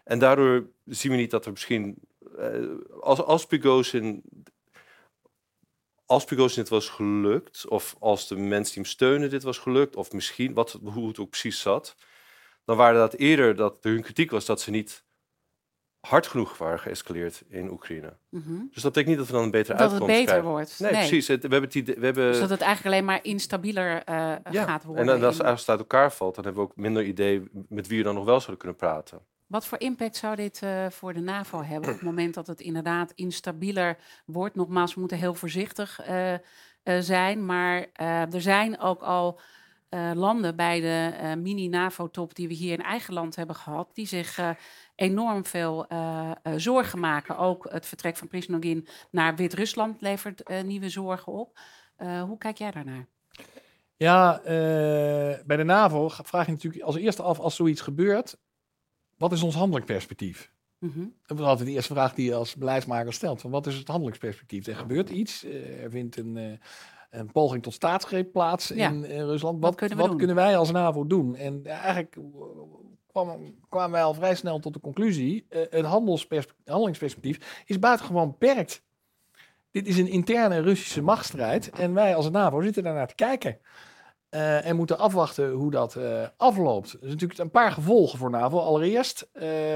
En 0.04 0.18
daardoor 0.18 0.66
zien 0.84 1.12
we 1.12 1.18
niet 1.18 1.30
dat 1.30 1.44
er 1.44 1.52
misschien, 1.52 1.96
uh, 2.38 2.70
als, 3.00 3.22
als 3.22 3.46
Prigozhin, 3.46 4.22
als 6.06 6.24
Prigozhin 6.24 6.62
dit 6.62 6.72
was 6.72 6.88
gelukt, 6.88 7.68
of 7.68 7.96
als 7.98 8.28
de 8.28 8.36
mensen 8.36 8.74
die 8.74 8.82
hem 8.82 8.92
steunen 8.92 9.30
dit 9.30 9.42
was 9.42 9.58
gelukt, 9.58 9.96
of 9.96 10.12
misschien 10.12 10.54
wat, 10.54 10.78
hoe 10.82 11.08
het 11.08 11.18
ook 11.18 11.30
precies 11.30 11.60
zat, 11.60 11.96
dan 12.64 12.76
waren 12.76 13.00
dat 13.00 13.14
eerder 13.14 13.56
dat 13.56 13.78
hun 13.80 14.02
kritiek 14.02 14.30
was 14.30 14.44
dat 14.44 14.60
ze 14.60 14.70
niet 14.70 15.04
hard 16.00 16.26
genoeg 16.26 16.58
waren 16.58 16.78
geëscaleerd 16.78 17.42
in 17.48 17.70
Oekraïne. 17.70 18.16
Mhm. 18.28 18.54
Dus 18.70 18.82
dat 18.82 18.92
betekent 18.92 19.06
niet 19.06 19.16
dat 19.16 19.26
we 19.26 19.32
dan 19.32 19.42
een 19.42 19.50
betere 19.50 19.78
dat 19.78 19.90
uitkomst 19.90 20.14
krijgen. 20.14 20.26
Dat 20.26 20.34
het 20.34 20.42
beter 20.42 20.50
wordt. 20.50 20.80
Nee, 20.80 20.90
precies. 20.90 21.28
Het, 21.28 21.42
we 21.42 21.48
hebben 21.48 21.70
het, 21.72 21.98
we 21.98 22.04
hebben... 22.04 22.30
Dus 22.30 22.40
dat 22.40 22.50
het 22.50 22.60
eigenlijk 22.60 22.94
alleen 22.94 23.06
maar 23.06 23.24
instabieler 23.24 24.02
uh, 24.08 24.34
gaat 24.50 24.84
worden. 24.84 25.08
En 25.08 25.22
als, 25.22 25.42
als 25.42 25.60
het 25.60 25.68
uit 25.68 25.78
elkaar 25.78 26.12
valt, 26.12 26.34
dan 26.34 26.44
hebben 26.44 26.62
we 26.62 26.68
ook 26.68 26.76
minder 26.76 27.04
idee 27.04 27.42
met 27.68 27.86
wie 27.86 27.98
we 27.98 28.04
dan 28.04 28.14
nog 28.14 28.24
wel 28.24 28.38
zouden 28.38 28.58
kunnen 28.58 28.76
praten. 28.76 29.20
Wat 29.46 29.66
voor 29.66 29.80
impact 29.80 30.16
zou 30.16 30.36
dit 30.36 30.60
uh, 30.64 30.86
voor 30.90 31.14
de 31.14 31.20
NAVO 31.20 31.62
hebben 31.62 31.88
op 31.88 31.94
het 31.94 32.04
moment 32.04 32.34
dat 32.34 32.46
het 32.46 32.60
inderdaad 32.60 33.12
instabieler 33.14 33.96
wordt? 34.26 34.54
Nogmaals, 34.54 34.94
we 34.94 35.00
moeten 35.00 35.18
heel 35.18 35.34
voorzichtig 35.34 36.00
uh, 36.08 36.34
zijn, 37.00 37.46
maar 37.46 37.86
er 38.32 38.40
zijn 38.40 38.80
ook 38.80 39.02
al 39.02 39.40
landen 40.14 40.56
bij 40.56 40.80
de 40.80 41.36
mini-NAVO-top 41.36 42.34
die 42.34 42.48
we 42.48 42.54
hier 42.54 42.72
in 42.72 42.82
eigen 42.82 43.14
land 43.14 43.36
hebben 43.36 43.56
gehad, 43.56 43.90
die 43.94 44.06
zich 44.06 44.38
enorm 44.94 45.44
veel 45.44 45.86
zorgen 46.56 46.98
maken. 47.00 47.38
Ook 47.38 47.66
het 47.70 47.86
vertrek 47.86 48.16
van 48.16 48.28
Prisnogin 48.28 48.86
naar 49.10 49.36
Wit-Rusland 49.36 50.00
levert 50.00 50.62
nieuwe 50.64 50.88
zorgen 50.88 51.32
op. 51.32 51.58
hoe 51.98 52.38
kijk 52.38 52.58
jij 52.58 52.70
daarnaar? 52.70 53.06
Ja, 53.96 54.40
bij 55.46 55.56
de 55.56 55.64
NAVO 55.64 56.08
vraag 56.08 56.46
je 56.46 56.52
natuurlijk 56.52 56.84
als 56.84 56.96
eerste 56.96 57.22
af 57.22 57.38
als 57.38 57.56
zoiets 57.56 57.80
gebeurt 57.80 58.36
wat 59.16 59.32
is 59.32 59.42
ons 59.42 59.54
handelingsperspectief? 59.54 60.52
Mm 60.78 61.14
Dat 61.26 61.38
is 61.38 61.44
altijd 61.44 61.68
de 61.68 61.74
eerste 61.74 61.92
vraag 61.92 62.14
die 62.14 62.26
je 62.26 62.34
als 62.34 62.54
beleidsmaker 62.54 63.12
stelt. 63.12 63.40
Van 63.40 63.50
wat 63.50 63.66
is 63.66 63.76
het 63.76 63.88
handelingsperspectief? 63.88 64.66
Er 64.66 64.76
gebeurt 64.76 65.10
iets, 65.10 65.44
eh, 65.44 65.82
er 65.82 65.90
vindt 65.90 66.16
een, 66.16 66.36
eh, 66.36 66.52
een 67.14 67.32
poging 67.32 67.62
tot 67.62 67.72
staatsgreep 67.72 68.32
plaats 68.32 68.70
in, 68.70 69.04
Rusland. 69.04 69.60
Wat, 69.60 69.80
wat, 69.80 69.88
kunnen, 69.88 70.16
kunnen, 70.16 70.36
wij 70.36 70.56
als 70.56 70.70
NAVO 70.70 71.06
doen? 71.06 71.36
En 71.36 71.66
eigenlijk 71.66 72.16
kwamen 73.68 73.90
wij 73.90 74.02
al 74.02 74.14
vrij 74.14 74.34
snel 74.34 74.58
tot 74.58 74.72
de 74.72 74.80
conclusie, 74.80 75.46
uh, 75.50 75.60
het 75.70 75.84
handelingsperspectief 76.64 77.62
is 77.66 77.78
buitengewoon 77.78 78.30
beperkt. 78.30 78.82
Dit 79.70 79.86
is 79.86 79.98
een 79.98 80.08
interne 80.08 80.60
Russische 80.60 81.02
machtsstrijd 81.02 81.70
en 81.70 81.94
wij 81.94 82.16
als 82.16 82.30
NAVO 82.30 82.60
zitten 82.60 82.82
daarnaar 82.82 83.06
te 83.06 83.14
kijken. 83.14 83.58
Uh, 84.30 84.66
en 84.66 84.76
moeten 84.76 84.98
afwachten 84.98 85.50
hoe 85.50 85.70
dat 85.70 85.94
uh, 85.94 86.26
afloopt. 86.36 86.92
Er 86.92 86.98
zijn 86.98 87.10
natuurlijk 87.10 87.40
een 87.40 87.50
paar 87.50 87.72
gevolgen 87.72 88.18
voor 88.18 88.30
NAVO. 88.30 88.58
Allereerst, 88.58 89.28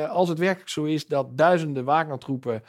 als 0.09 0.29
het 0.29 0.39
werkelijk 0.39 0.71
zo 0.71 0.85
is 0.85 1.07
dat 1.07 1.39
duizenden 1.39 1.85
Wagner-troepen 1.85 2.63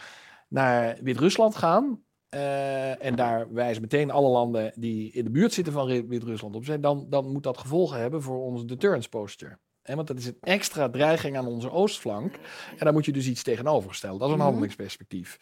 naar 0.47 0.97
Wit-Rusland 1.01 1.55
gaan. 1.55 2.03
En 2.29 3.15
daar 3.15 3.53
wijzen 3.53 3.81
meteen 3.81 4.11
alle 4.11 4.29
landen 4.29 4.71
die 4.75 5.11
in 5.11 5.23
de 5.23 5.29
buurt 5.29 5.53
zitten 5.53 5.73
van 5.73 6.07
Wit-Rusland 6.07 6.55
op 6.55 6.65
zijn, 6.65 6.81
dan, 6.81 7.05
dan 7.09 7.31
moet 7.31 7.43
dat 7.43 7.57
gevolgen 7.57 7.99
hebben 7.99 8.21
voor 8.21 8.43
onze 8.43 8.65
deterrence 8.65 9.09
posture. 9.09 9.57
want 9.83 10.07
dat 10.07 10.17
is 10.17 10.25
een 10.25 10.37
extra 10.41 10.89
dreiging 10.89 11.37
aan 11.37 11.47
onze 11.47 11.71
oostflank. 11.71 12.35
En 12.77 12.83
daar 12.83 12.93
moet 12.93 13.05
je 13.05 13.11
dus 13.11 13.27
iets 13.27 13.43
tegenover 13.43 13.95
stellen. 13.95 14.19
Dat 14.19 14.27
is 14.27 14.33
een 14.33 14.39
mhm. 14.39 14.47
handelingsperspectief. 14.47 15.37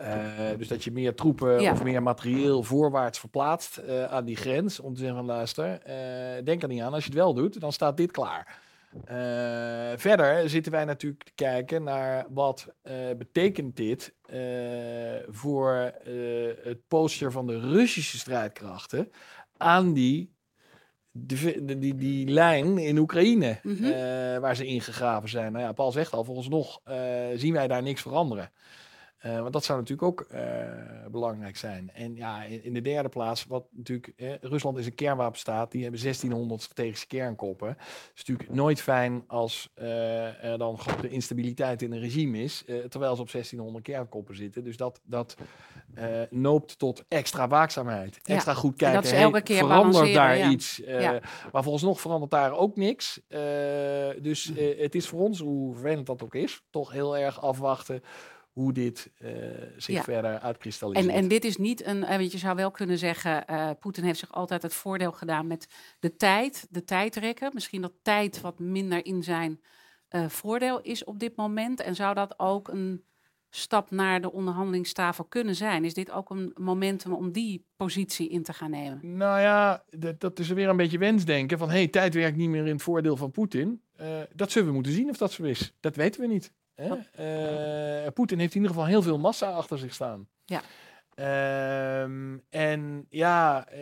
Uh, 0.00 0.08
dus 0.58 0.68
dat 0.68 0.84
je 0.84 0.92
meer 0.92 1.14
troepen 1.14 1.70
of 1.70 1.82
meer 1.82 2.02
materieel 2.02 2.62
voorwaarts 2.62 3.18
verplaatst 3.18 3.80
uh, 3.88 4.04
aan 4.04 4.24
die 4.24 4.36
grens. 4.36 4.80
Om 4.80 4.94
te 4.94 5.00
zeggen 5.00 5.16
van 5.16 5.26
luister, 5.26 5.80
denk 6.44 6.62
er 6.62 6.68
niet 6.68 6.80
aan. 6.80 6.92
Als 6.92 7.04
je 7.04 7.10
het 7.10 7.18
wel 7.18 7.34
doet, 7.34 7.60
dan 7.60 7.72
staat 7.72 7.96
dit 7.96 8.10
klaar. 8.10 8.64
Verder 9.96 10.48
zitten 10.48 10.72
wij 10.72 10.84
natuurlijk 10.84 11.24
te 11.24 11.32
kijken 11.34 11.82
naar 11.82 12.26
wat 12.28 12.68
betekent 13.18 13.76
dit 13.76 14.14
voor 15.28 15.92
het 16.62 16.78
posture 16.88 17.30
van 17.30 17.46
de 17.46 17.60
Russische 17.60 18.18
strijdkrachten 18.18 19.10
aan 19.56 19.92
die 19.92 20.36
die, 21.24 21.78
die, 21.78 21.94
die 21.94 22.28
lijn 22.28 22.78
in 22.78 22.98
Oekraïne, 22.98 23.58
mhm. 23.62 23.84
eh, 23.84 24.38
waar 24.38 24.56
ze 24.56 24.66
ingegraven 24.66 25.28
zijn. 25.28 25.52
Nou 25.52 25.64
ja, 25.64 25.72
Paul 25.72 25.92
zegt 25.92 26.12
al, 26.12 26.24
volgens 26.24 26.48
nog 26.48 26.80
uh, 26.88 26.96
zien 27.34 27.52
wij 27.52 27.66
daar 27.66 27.82
niks 27.82 28.02
veranderen. 28.02 28.52
Uh, 29.26 29.40
want 29.40 29.52
dat 29.52 29.64
zou 29.64 29.78
natuurlijk 29.78 30.08
ook 30.08 30.26
uh, 30.34 30.40
belangrijk 31.10 31.56
zijn. 31.56 31.90
En 31.94 32.16
ja, 32.16 32.42
in, 32.42 32.64
in, 32.64 32.74
de 32.74 32.80
derde 32.80 33.08
plaats, 33.08 33.46
wat 33.46 33.66
natuurlijk, 33.70 34.12
eh, 34.16 34.32
Rusland 34.40 34.78
is 34.78 34.86
een 34.86 34.94
kernwapenstaat, 34.94 35.70
die 35.70 35.82
hebben 35.82 36.00
1600 36.00 36.62
strategische 36.62 37.06
kernkoppen. 37.06 37.68
Het 37.68 38.10
is 38.14 38.24
natuurlijk 38.24 38.50
nooit 38.58 38.80
fijn 38.80 39.24
als 39.26 39.70
er 39.74 40.58
dan 40.58 40.78
grote 40.78 41.08
instabiliteit 41.08 41.82
in 41.82 41.92
een 41.92 42.00
regime 42.00 42.42
is, 42.42 42.64
terwijl 42.88 43.14
ze 43.14 43.20
op 43.20 43.30
1600 43.30 43.84
kernkoppen 43.84 44.36
zitten. 44.36 44.64
Dus 44.64 44.76
dat, 44.76 45.00
dat 45.04 45.36
noopt 46.30 46.78
tot 46.78 47.04
extra 47.08 47.48
waakzaamheid. 47.48 48.20
Extra 48.22 48.54
goed 48.54 48.76
kijken, 48.76 49.02
dat 49.02 49.12
is 49.12 49.18
elke 49.18 49.42
keer 49.42 49.58
verandert 49.58 50.14
daar 50.14 50.50
iets. 50.50 50.76
Ja. 50.86 51.20
Maar 51.52 51.62
volgens 51.62 51.84
nog 51.84 52.00
verandert 52.00 52.30
daar 52.30 52.52
ook 52.52 52.76
niks. 52.76 53.20
dus 54.20 54.52
het 54.78 54.94
is 54.94 55.08
voor 55.08 55.20
ons, 55.20 55.40
hoe 55.40 55.72
vervelend 55.74 56.06
dat 56.06 56.22
ook 56.22 56.34
is, 56.34 56.62
toch 56.70 56.92
heel 56.92 57.16
erg 57.16 57.40
afwachten 57.40 58.02
hoe 58.56 58.72
dit 58.72 59.10
uh, 59.22 59.30
zich 59.76 60.04
verder 60.04 60.38
uitkristalliseert. 60.38 61.08
En, 61.08 61.14
en 61.14 61.28
dit 61.28 61.44
is 61.44 61.56
niet 61.56 61.84
een, 61.84 62.04
eh, 62.04 62.18
want 62.18 62.32
je 62.32 62.38
zou 62.38 62.56
wel 62.56 62.70
kunnen 62.70 62.98
zeggen, 62.98 63.44
uh, 63.50 63.70
Poetin 63.80 64.04
heeft 64.04 64.18
zich 64.18 64.32
altijd 64.32 64.62
het 64.62 64.74
voordeel 64.74 65.12
gedaan 65.12 65.46
met 65.46 65.68
de 66.00 66.16
tijd, 66.16 66.66
de 66.70 66.84
tijdrekken. 66.84 67.50
Misschien 67.54 67.82
dat 67.82 67.92
tijd 68.02 68.40
wat 68.40 68.58
minder 68.58 69.06
in 69.06 69.22
zijn 69.22 69.60
uh, 70.10 70.28
voordeel 70.28 70.80
is 70.80 71.04
op 71.04 71.18
dit 71.18 71.36
moment. 71.36 71.80
En 71.80 71.94
zou 71.94 72.14
dat 72.14 72.38
ook 72.38 72.68
een 72.68 73.04
stap 73.50 73.90
naar 73.90 74.20
de 74.20 74.32
onderhandelingstafel 74.32 75.24
kunnen 75.24 75.54
zijn? 75.54 75.84
Is 75.84 75.94
dit 75.94 76.10
ook 76.10 76.30
een 76.30 76.52
momentum 76.54 77.12
om 77.12 77.32
die 77.32 77.66
positie 77.76 78.28
in 78.28 78.42
te 78.42 78.52
gaan 78.52 78.70
nemen? 78.70 79.16
Nou 79.16 79.40
ja, 79.40 79.84
dat, 79.90 80.20
dat 80.20 80.38
is 80.38 80.48
weer 80.48 80.68
een 80.68 80.76
beetje 80.76 80.98
wensdenken 80.98 81.58
van, 81.58 81.70
hey, 81.70 81.88
tijd 81.88 82.14
werkt 82.14 82.36
niet 82.36 82.48
meer 82.48 82.66
in 82.66 82.72
het 82.72 82.82
voordeel 82.82 83.16
van 83.16 83.30
Poetin. 83.30 83.82
dat 84.34 84.50
zullen 84.50 84.68
we 84.68 84.74
moeten 84.74 84.92
zien 84.92 85.08
of 85.08 85.16
dat 85.16 85.32
zo 85.32 85.42
is. 85.42 85.74
Dat 85.80 85.96
weten 85.96 86.20
we 86.20 86.26
niet. 86.26 86.52
Uh, 86.76 88.06
Poetin 88.14 88.38
heeft 88.38 88.54
in 88.54 88.60
ieder 88.60 88.74
geval 88.74 88.86
heel 88.86 89.02
veel 89.02 89.18
massa 89.18 89.50
achter 89.50 89.78
zich 89.78 89.94
staan. 89.94 90.28
Ja. 90.44 90.62
Um, 92.02 92.42
en 92.50 93.06
ja, 93.08 93.66
uh, 93.74 93.78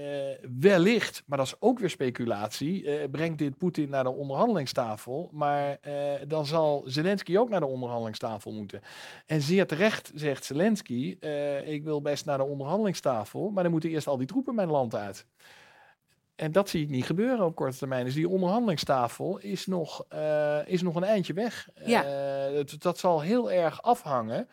wellicht, 0.60 1.22
maar 1.26 1.38
dat 1.38 1.46
is 1.46 1.54
ook 1.58 1.78
weer 1.78 1.90
speculatie, 1.90 2.82
uh, 2.82 3.10
brengt 3.10 3.38
dit 3.38 3.58
Poetin 3.58 3.88
naar 3.88 4.04
de 4.04 4.12
onderhandelingstafel. 4.12 5.30
Maar 5.32 5.78
uh, 5.86 6.12
dan 6.28 6.46
zal 6.46 6.82
Zelensky 6.86 7.36
ook 7.36 7.48
naar 7.48 7.60
de 7.60 7.66
onderhandelingstafel 7.66 8.52
moeten. 8.52 8.80
En 9.26 9.40
zeer 9.40 9.66
terecht 9.66 10.12
zegt 10.14 10.44
Zelensky, 10.44 11.16
ik 11.64 11.84
wil 11.84 12.02
best 12.02 12.24
naar 12.24 12.38
de 12.38 12.44
onderhandelingstafel, 12.44 13.50
maar 13.50 13.62
dan 13.62 13.72
moeten 13.72 13.90
eerst 13.90 14.06
al 14.06 14.16
die 14.16 14.26
troepen 14.26 14.54
mijn 14.54 14.70
land 14.70 14.94
uit. 14.94 15.26
En 16.36 16.52
dat 16.52 16.68
zie 16.68 16.82
ik 16.82 16.88
niet 16.88 17.04
gebeuren 17.04 17.44
op 17.44 17.54
korte 17.54 17.76
termijn. 17.76 18.04
Dus 18.04 18.14
die 18.14 18.28
onderhandelingstafel 18.28 19.38
is 19.38 19.66
nog, 19.66 20.04
uh, 20.14 20.58
is 20.66 20.82
nog 20.82 20.94
een 20.94 21.04
eindje 21.04 21.32
weg. 21.32 21.68
Ja. 21.84 22.04
Uh, 22.50 22.64
dat 22.78 22.98
zal 22.98 23.20
heel 23.20 23.52
erg 23.52 23.82
afhangen 23.82 24.48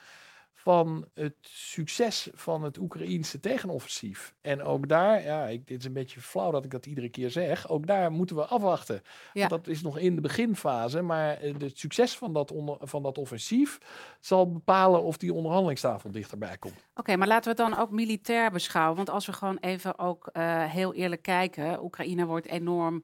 van 0.62 1.06
het 1.14 1.36
succes 1.42 2.30
van 2.34 2.64
het 2.64 2.78
Oekraïense 2.78 3.40
tegenoffensief. 3.40 4.34
En 4.42 4.64
ook 4.64 4.88
daar, 4.88 5.24
ja, 5.24 5.48
ik, 5.48 5.68
dit 5.68 5.80
is 5.80 5.86
een 5.86 5.94
beetje 5.94 6.22
flauw 6.22 6.52
dat 6.52 6.66
ik 6.66 6.72
dat 6.72 6.86
iedere 6.86 7.10
keer 7.10 7.30
zeg, 7.30 7.70
ook 7.70 7.88
daar 7.88 8.12
moeten 8.12 8.36
we 8.36 8.46
afwachten. 8.46 9.02
Ja. 9.34 9.48
dat 9.48 9.68
is 9.68 9.82
nog 9.82 9.98
in 9.98 10.16
de 10.16 10.22
beginfase, 10.22 11.02
maar 11.02 11.38
eh, 11.38 11.54
het 11.58 11.78
succes 11.78 12.18
van 12.18 12.34
dat, 12.34 12.52
onder, 12.52 12.78
van 12.80 13.04
dat 13.04 13.18
offensief 13.18 13.78
zal 14.20 14.52
bepalen 14.52 15.04
of 15.04 15.18
die 15.18 15.34
onderhandelingstafel 15.34 16.12
dichterbij 16.12 16.58
komt. 16.58 16.86
Oké, 16.96 17.16
maar 17.16 17.28
laten 17.28 17.56
we 17.56 17.62
het 17.62 17.72
dan 17.72 17.80
ook 17.82 17.92
militair 17.92 18.52
beschouwen. 18.52 18.96
Want 18.96 19.10
als 19.10 19.26
we 19.26 19.34
gewoon 19.34 19.58
even 19.58 20.00
ook 20.00 20.30
uh, 20.34 20.64
heel 20.64 20.94
eerlijk 20.94 21.22
kijken, 21.22 21.84
Oekraïne 21.84 22.26
wordt 22.26 22.48
enorm... 22.48 23.04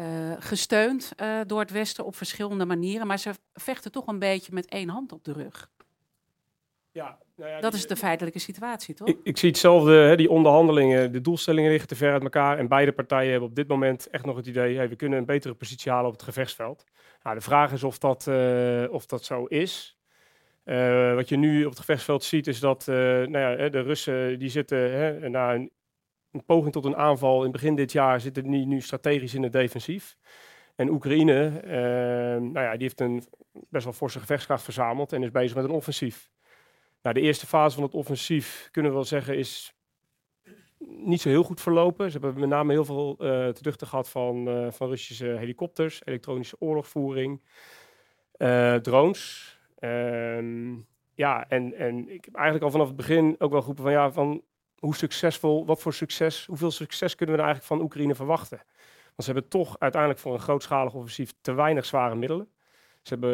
Uh, 0.00 0.32
gesteund 0.38 1.12
uh, 1.16 1.40
door 1.46 1.60
het 1.60 1.70
Westen 1.70 2.04
op 2.04 2.16
verschillende 2.16 2.64
manieren. 2.64 3.06
Maar 3.06 3.18
ze 3.18 3.32
vechten 3.54 3.92
toch 3.92 4.06
een 4.06 4.18
beetje 4.18 4.52
met 4.52 4.66
één 4.66 4.88
hand 4.88 5.12
op 5.12 5.24
de 5.24 5.32
rug. 5.32 5.70
Ja, 6.92 7.18
nou 7.36 7.50
ja, 7.50 7.60
dat 7.60 7.74
is 7.74 7.86
de 7.86 7.96
feitelijke 7.96 8.38
situatie, 8.38 8.94
toch? 8.94 9.08
Ik, 9.08 9.18
ik 9.22 9.38
zie 9.38 9.48
hetzelfde, 9.48 9.92
hè, 9.92 10.16
die 10.16 10.30
onderhandelingen, 10.30 11.12
de 11.12 11.20
doelstellingen 11.20 11.70
liggen 11.70 11.88
te 11.88 11.96
ver 11.96 12.12
uit 12.12 12.22
elkaar. 12.22 12.58
En 12.58 12.68
beide 12.68 12.92
partijen 12.92 13.30
hebben 13.30 13.48
op 13.48 13.54
dit 13.54 13.68
moment 13.68 14.10
echt 14.10 14.24
nog 14.24 14.36
het 14.36 14.46
idee, 14.46 14.76
hey, 14.76 14.88
we 14.88 14.96
kunnen 14.96 15.18
een 15.18 15.24
betere 15.24 15.54
positie 15.54 15.92
halen 15.92 16.06
op 16.06 16.12
het 16.12 16.22
gevechtsveld. 16.22 16.84
Nou, 17.22 17.36
de 17.36 17.42
vraag 17.42 17.72
is 17.72 17.82
of 17.82 17.98
dat, 17.98 18.26
uh, 18.28 18.92
of 18.92 19.06
dat 19.06 19.24
zo 19.24 19.44
is. 19.44 19.98
Uh, 20.64 21.14
wat 21.14 21.28
je 21.28 21.36
nu 21.36 21.64
op 21.64 21.70
het 21.70 21.78
gevechtsveld 21.78 22.24
ziet, 22.24 22.46
is 22.46 22.60
dat 22.60 22.86
uh, 22.88 22.96
nou 22.96 23.38
ja, 23.38 23.68
de 23.68 23.80
Russen 23.80 24.38
die 24.38 24.48
zitten 24.48 24.92
hè, 24.92 25.28
na 25.28 25.54
een, 25.54 25.70
een, 26.30 26.44
poging 26.44 26.72
tot 26.72 26.84
een 26.84 26.96
aanval 26.96 27.44
in 27.44 27.50
begin 27.50 27.74
dit 27.74 27.92
jaar, 27.92 28.20
zitten 28.20 28.50
nu, 28.50 28.64
nu 28.64 28.80
strategisch 28.80 29.34
in 29.34 29.42
het 29.42 29.52
defensief. 29.52 30.16
En 30.76 30.90
Oekraïne, 30.90 31.50
nou 32.40 32.60
ja, 32.66 32.72
die 32.72 32.82
heeft 32.82 33.00
een 33.00 33.24
best 33.52 33.84
wel 33.84 33.92
forse 33.92 34.18
gevechtskracht 34.18 34.62
verzameld 34.62 35.12
en 35.12 35.22
is 35.22 35.30
bezig 35.30 35.56
met 35.56 35.64
een 35.64 35.70
offensief. 35.70 36.30
Nou, 37.02 37.14
de 37.14 37.20
eerste 37.20 37.46
fase 37.46 37.74
van 37.74 37.84
het 37.84 37.94
offensief, 37.94 38.68
kunnen 38.70 38.90
we 38.90 38.96
wel 38.96 39.06
zeggen, 39.06 39.38
is 39.38 39.74
niet 40.88 41.20
zo 41.20 41.28
heel 41.28 41.42
goed 41.42 41.60
verlopen. 41.60 42.10
Ze 42.10 42.18
hebben 42.18 42.40
met 42.40 42.48
name 42.48 42.72
heel 42.72 42.84
veel 42.84 43.16
uh, 43.18 43.48
te 43.48 43.86
gehad 43.86 44.08
van, 44.08 44.48
uh, 44.48 44.70
van 44.70 44.88
Russische 44.88 45.26
helikopters, 45.26 46.00
elektronische 46.04 46.56
oorlogvoering, 46.58 47.42
uh, 48.36 48.74
drones. 48.74 49.50
Ehm, 49.78 50.74
ja, 51.14 51.48
en, 51.48 51.74
en 51.74 52.08
ik 52.08 52.24
heb 52.24 52.34
eigenlijk 52.34 52.64
al 52.64 52.70
vanaf 52.70 52.86
het 52.86 52.96
begin 52.96 53.34
ook 53.38 53.50
wel 53.50 53.60
geroepen 53.60 53.84
van 53.84 53.92
ja, 53.92 54.12
van 54.12 54.42
hoe 54.78 54.96
succesvol, 54.96 55.66
wat 55.66 55.80
voor 55.80 55.92
succes, 55.94 56.46
hoeveel 56.46 56.70
succes 56.70 57.14
kunnen 57.14 57.34
we 57.34 57.40
nou 57.40 57.52
eigenlijk 57.52 57.66
van 57.66 57.90
Oekraïne 57.90 58.14
verwachten? 58.14 58.60
Want 59.02 59.24
ze 59.24 59.32
hebben 59.32 59.48
toch 59.48 59.78
uiteindelijk 59.78 60.20
voor 60.20 60.32
een 60.34 60.40
grootschalig 60.40 60.94
offensief 60.94 61.32
te 61.40 61.52
weinig 61.52 61.84
zware 61.84 62.14
middelen. 62.14 62.48
Ze 63.02 63.14
hebben 63.14 63.30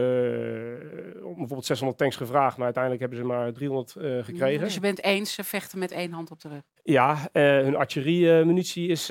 uh, 1.16 1.22
bijvoorbeeld 1.22 1.64
600 1.64 1.98
tanks 1.98 2.16
gevraagd, 2.16 2.57
maar 2.57 2.64
uiteindelijk 2.64 3.02
hebben 3.02 3.18
ze 3.20 3.24
maar 3.24 3.52
300 3.52 3.94
uh, 3.98 4.18
eh, 4.18 4.24
gekregen. 4.24 4.64
Dus 4.64 4.74
je 4.74 4.81
bent 4.81 5.02
eens, 5.02 5.35
ze 5.35 5.44
vechten 5.44 5.78
met 5.78 5.90
één 5.90 6.12
hand 6.12 6.31
op 6.31 6.40
de 6.40 6.48
rug? 6.48 6.62
Ja, 6.83 7.12
uh, 7.12 7.42
hun 7.42 7.76
artilleriemunitie 7.76 8.88
is, 8.88 9.11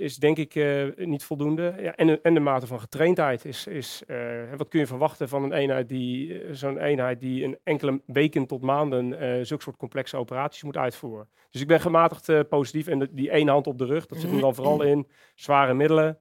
is 0.00 0.16
denk 0.16 0.36
ik 0.36 0.54
niet 0.96 1.24
voldoende. 1.24 1.74
Ja, 1.80 1.94
en, 1.94 2.22
en 2.22 2.34
de 2.34 2.40
mate 2.40 2.66
van 2.66 2.80
getraindheid 2.80 3.44
is, 3.44 3.66
is 3.66 4.02
wat 4.56 4.68
kun 4.68 4.80
je 4.80 4.86
verwachten 4.86 5.28
van 5.28 5.42
een 5.42 5.52
eenheid 5.52 5.88
die, 5.88 6.40
zo'n 6.50 6.78
eenheid 6.78 7.20
die 7.20 7.44
een 7.44 7.58
enkele 7.64 8.00
weken 8.06 8.46
tot 8.46 8.62
maanden 8.62 9.46
zulke 9.46 9.62
soort 9.62 9.76
complexe 9.76 10.16
operaties 10.16 10.62
moet 10.62 10.76
uitvoeren. 10.76 11.28
Dus 11.50 11.60
ik 11.60 11.66
ben 11.66 11.80
gematigd 11.80 12.48
positief 12.48 12.86
en 12.86 13.08
die 13.12 13.30
één 13.30 13.48
hand 13.48 13.66
op 13.66 13.78
de 13.78 13.86
rug, 13.86 14.06
dat 14.06 14.18
zit 14.18 14.32
er 14.32 14.40
dan 14.40 14.54
vooral 14.54 14.82
in 14.82 15.08
zware 15.34 15.74
middelen, 15.74 16.18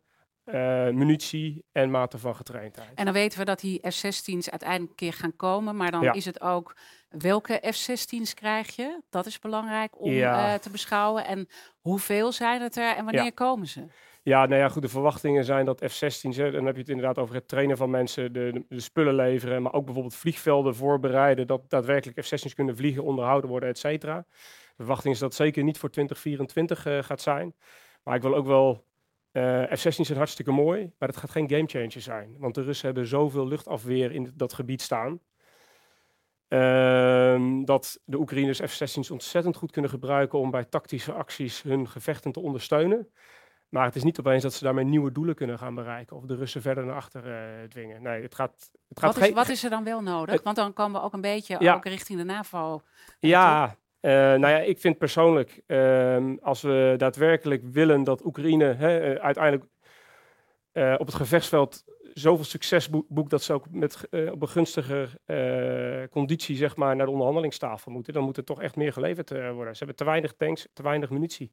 uh, 0.47 0.89
munitie 0.89 1.63
en 1.71 1.91
mate 1.91 2.17
van 2.17 2.35
getraindheid. 2.35 2.91
En 2.95 3.05
dan 3.05 3.13
weten 3.13 3.39
we 3.39 3.45
dat 3.45 3.59
die 3.59 3.79
F-16's 3.89 4.49
uiteindelijk 4.49 4.89
een 4.89 4.95
keer 4.95 5.13
gaan 5.13 5.35
komen, 5.35 5.75
maar 5.75 5.91
dan 5.91 6.13
is 6.13 6.25
het 6.25 6.41
ook 6.41 6.75
welke 7.09 7.61
F-16's 7.71 8.33
krijg 8.33 8.75
je? 8.75 9.01
Dat 9.09 9.25
is 9.25 9.39
belangrijk 9.39 10.01
om 10.01 10.11
ja. 10.11 10.53
uh, 10.53 10.59
te 10.59 10.69
beschouwen. 10.69 11.25
En 11.25 11.47
hoeveel 11.81 12.31
zijn 12.31 12.61
het 12.61 12.77
er 12.77 12.95
en 12.95 13.03
wanneer 13.03 13.23
ja. 13.23 13.29
komen 13.29 13.67
ze? 13.67 13.85
Ja, 14.23 14.45
nou 14.45 14.61
ja, 14.61 14.69
goed. 14.69 14.81
De 14.81 14.89
verwachtingen 14.89 15.45
zijn 15.45 15.65
dat 15.65 15.83
F-16's, 15.85 16.35
dan 16.35 16.65
heb 16.65 16.73
je 16.75 16.81
het 16.81 16.89
inderdaad 16.89 17.17
over 17.17 17.35
het 17.35 17.47
trainen 17.47 17.77
van 17.77 17.89
mensen, 17.89 18.33
de, 18.33 18.65
de, 18.69 18.79
spullen 18.79 19.15
leveren, 19.15 19.61
maar 19.61 19.73
ook 19.73 19.85
bijvoorbeeld 19.85 20.15
vliegvelden 20.15 20.75
voorbereiden, 20.75 21.47
dat 21.47 21.69
daadwerkelijk 21.69 22.23
F-16's 22.25 22.53
kunnen 22.53 22.77
vliegen, 22.77 23.03
onderhouden 23.03 23.49
worden, 23.49 23.69
et 23.69 23.77
cetera. 23.77 24.25
De 24.67 24.83
verwachting 24.83 25.13
is 25.13 25.19
dat 25.19 25.35
zeker 25.35 25.63
niet 25.63 25.77
voor 25.77 25.89
2024 25.89 26.85
uh, 26.85 27.03
gaat 27.03 27.21
zijn. 27.21 27.55
Maar 28.03 28.15
ik 28.15 28.21
wil 28.21 28.35
ook 28.35 28.45
wel 28.45 28.85
uh, 29.31 29.63
F-16 29.63 29.89
zijn 29.89 30.17
hartstikke 30.17 30.51
mooi, 30.51 30.91
maar 30.97 31.09
het 31.09 31.17
gaat 31.17 31.29
geen 31.29 31.49
gamechanger 31.49 32.01
zijn. 32.01 32.35
Want 32.37 32.55
de 32.55 32.61
Russen 32.61 32.85
hebben 32.85 33.07
zoveel 33.07 33.47
luchtafweer 33.47 34.11
in 34.11 34.33
dat 34.35 34.53
gebied 34.53 34.81
staan. 34.81 35.19
Uh, 36.49 37.63
dat 37.65 37.99
de 38.05 38.17
Oekraïners 38.17 38.59
F-16's 38.59 39.11
ontzettend 39.11 39.55
goed 39.55 39.71
kunnen 39.71 39.91
gebruiken 39.91 40.39
om 40.39 40.51
bij 40.51 40.65
tactische 40.65 41.13
acties 41.13 41.61
hun 41.61 41.87
gevechten 41.87 42.31
te 42.31 42.39
ondersteunen. 42.39 43.09
Maar 43.69 43.85
het 43.85 43.95
is 43.95 44.03
niet 44.03 44.19
opeens 44.19 44.43
dat 44.43 44.53
ze 44.53 44.63
daarmee 44.63 44.85
nieuwe 44.85 45.11
doelen 45.11 45.35
kunnen 45.35 45.57
gaan 45.57 45.75
bereiken 45.75 46.15
of 46.15 46.25
de 46.25 46.35
Russen 46.35 46.61
verder 46.61 46.85
naar 46.85 46.95
achter 46.95 47.27
uh, 47.27 47.67
dwingen. 47.67 48.01
Nee, 48.01 48.21
het 48.21 48.35
gaat. 48.35 48.69
Het 48.87 48.99
gaat 48.99 49.15
wat, 49.15 49.27
is, 49.27 49.33
wat 49.33 49.49
is 49.49 49.63
er 49.63 49.69
dan 49.69 49.83
wel 49.83 50.01
nodig? 50.01 50.43
Want 50.43 50.55
dan 50.55 50.73
komen 50.73 50.99
we 50.99 51.05
ook 51.05 51.13
een 51.13 51.21
beetje 51.21 51.55
ja. 51.59 51.75
ook 51.75 51.85
richting 51.85 52.19
de 52.19 52.25
NAVO. 52.25 52.81
Ja, 53.19 53.75
uh, 54.07 54.13
nou 54.13 54.47
ja, 54.47 54.59
ik 54.59 54.79
vind 54.79 54.97
persoonlijk, 54.97 55.61
uh, 55.67 56.17
als 56.41 56.61
we 56.61 56.93
daadwerkelijk 56.97 57.63
willen 57.63 58.03
dat 58.03 58.25
Oekraïne 58.25 58.73
hè, 58.73 59.15
uh, 59.15 59.21
uiteindelijk 59.21 59.65
eh, 60.71 60.95
op 60.97 61.05
het 61.05 61.15
gevechtsveld 61.15 61.83
zoveel 62.13 62.45
succes 62.45 62.89
boekt 62.89 63.29
dat 63.29 63.43
ze 63.43 63.53
ook 63.53 63.65
met, 63.69 64.07
op 64.31 64.41
een 64.41 64.47
gunstige 64.47 65.09
conditie 66.11 66.55
zeg 66.55 66.75
maar, 66.75 66.95
naar 66.95 67.05
de 67.05 67.11
onderhandelingstafel 67.11 67.91
moeten, 67.91 68.13
dan 68.13 68.23
moet 68.23 68.37
er 68.37 68.43
toch 68.43 68.61
echt 68.61 68.75
meer 68.75 68.93
geleverd 68.93 69.29
worden. 69.29 69.73
Ze 69.73 69.77
hebben 69.77 69.95
te 69.95 70.03
weinig 70.03 70.33
tanks, 70.33 70.67
te 70.73 70.83
weinig 70.83 71.09
munitie. 71.09 71.51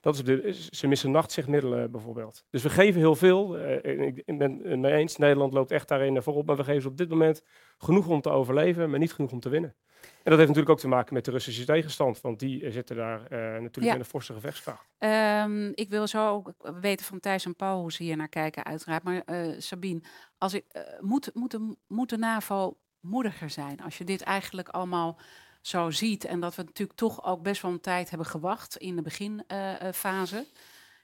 Dat 0.00 0.28
is 0.28 0.68
ze 0.68 0.86
missen 0.86 1.10
nachtzichtmiddelen 1.10 1.90
bijvoorbeeld. 1.90 2.44
Dus 2.50 2.62
we 2.62 2.70
geven 2.70 3.00
heel 3.00 3.16
veel. 3.16 3.58
Ik 3.84 4.38
ben 4.38 4.60
het 4.62 4.78
mee 4.78 4.92
eens, 4.92 5.16
Nederland 5.16 5.52
loopt 5.52 5.70
echt 5.70 5.88
daarin 5.88 6.22
voorop. 6.22 6.46
Maar 6.46 6.56
we 6.56 6.64
geven 6.64 6.82
ze 6.82 6.88
op 6.88 6.96
dit 6.96 7.08
moment 7.08 7.42
genoeg 7.78 8.08
om 8.08 8.20
te 8.20 8.30
overleven, 8.30 8.90
maar 8.90 8.98
niet 8.98 9.12
genoeg 9.12 9.32
om 9.32 9.40
te 9.40 9.48
winnen. 9.48 9.74
En 10.02 10.30
dat 10.30 10.38
heeft 10.38 10.48
natuurlijk 10.48 10.70
ook 10.70 10.78
te 10.78 10.88
maken 10.88 11.14
met 11.14 11.24
de 11.24 11.30
Russische 11.30 11.64
tegenstand, 11.64 12.20
want 12.20 12.38
die 12.38 12.70
zitten 12.70 12.96
daar 12.96 13.20
uh, 13.20 13.28
natuurlijk 13.38 13.86
ja. 13.86 13.92
in 13.92 13.98
een 13.98 14.04
forse 14.04 14.32
gevechtskracht. 14.32 14.86
Um, 14.98 15.72
ik 15.74 15.88
wil 15.88 16.06
zo 16.06 16.28
ook 16.28 16.52
weten 16.80 17.06
van 17.06 17.20
Thijs 17.20 17.44
en 17.44 17.56
Paul 17.56 17.80
hoe 17.80 17.92
ze 17.92 18.02
hier 18.02 18.16
naar 18.16 18.28
kijken, 18.28 18.64
uiteraard. 18.64 19.02
Maar 19.02 19.22
uh, 19.26 19.54
Sabine, 19.58 20.00
als 20.38 20.54
ik, 20.54 20.64
uh, 20.72 20.82
moet, 21.00 21.30
moet, 21.34 21.50
de, 21.50 21.76
moet 21.86 22.08
de 22.08 22.18
NAVO 22.18 22.76
moediger 23.00 23.50
zijn 23.50 23.80
als 23.80 23.98
je 23.98 24.04
dit 24.04 24.22
eigenlijk 24.22 24.68
allemaal 24.68 25.18
zo 25.60 25.90
ziet 25.90 26.24
en 26.24 26.40
dat 26.40 26.54
we 26.54 26.62
natuurlijk 26.62 26.98
toch 26.98 27.24
ook 27.24 27.42
best 27.42 27.62
wel 27.62 27.70
een 27.70 27.80
tijd 27.80 28.08
hebben 28.08 28.26
gewacht 28.26 28.76
in 28.76 28.96
de 28.96 29.02
beginfase. 29.02 30.46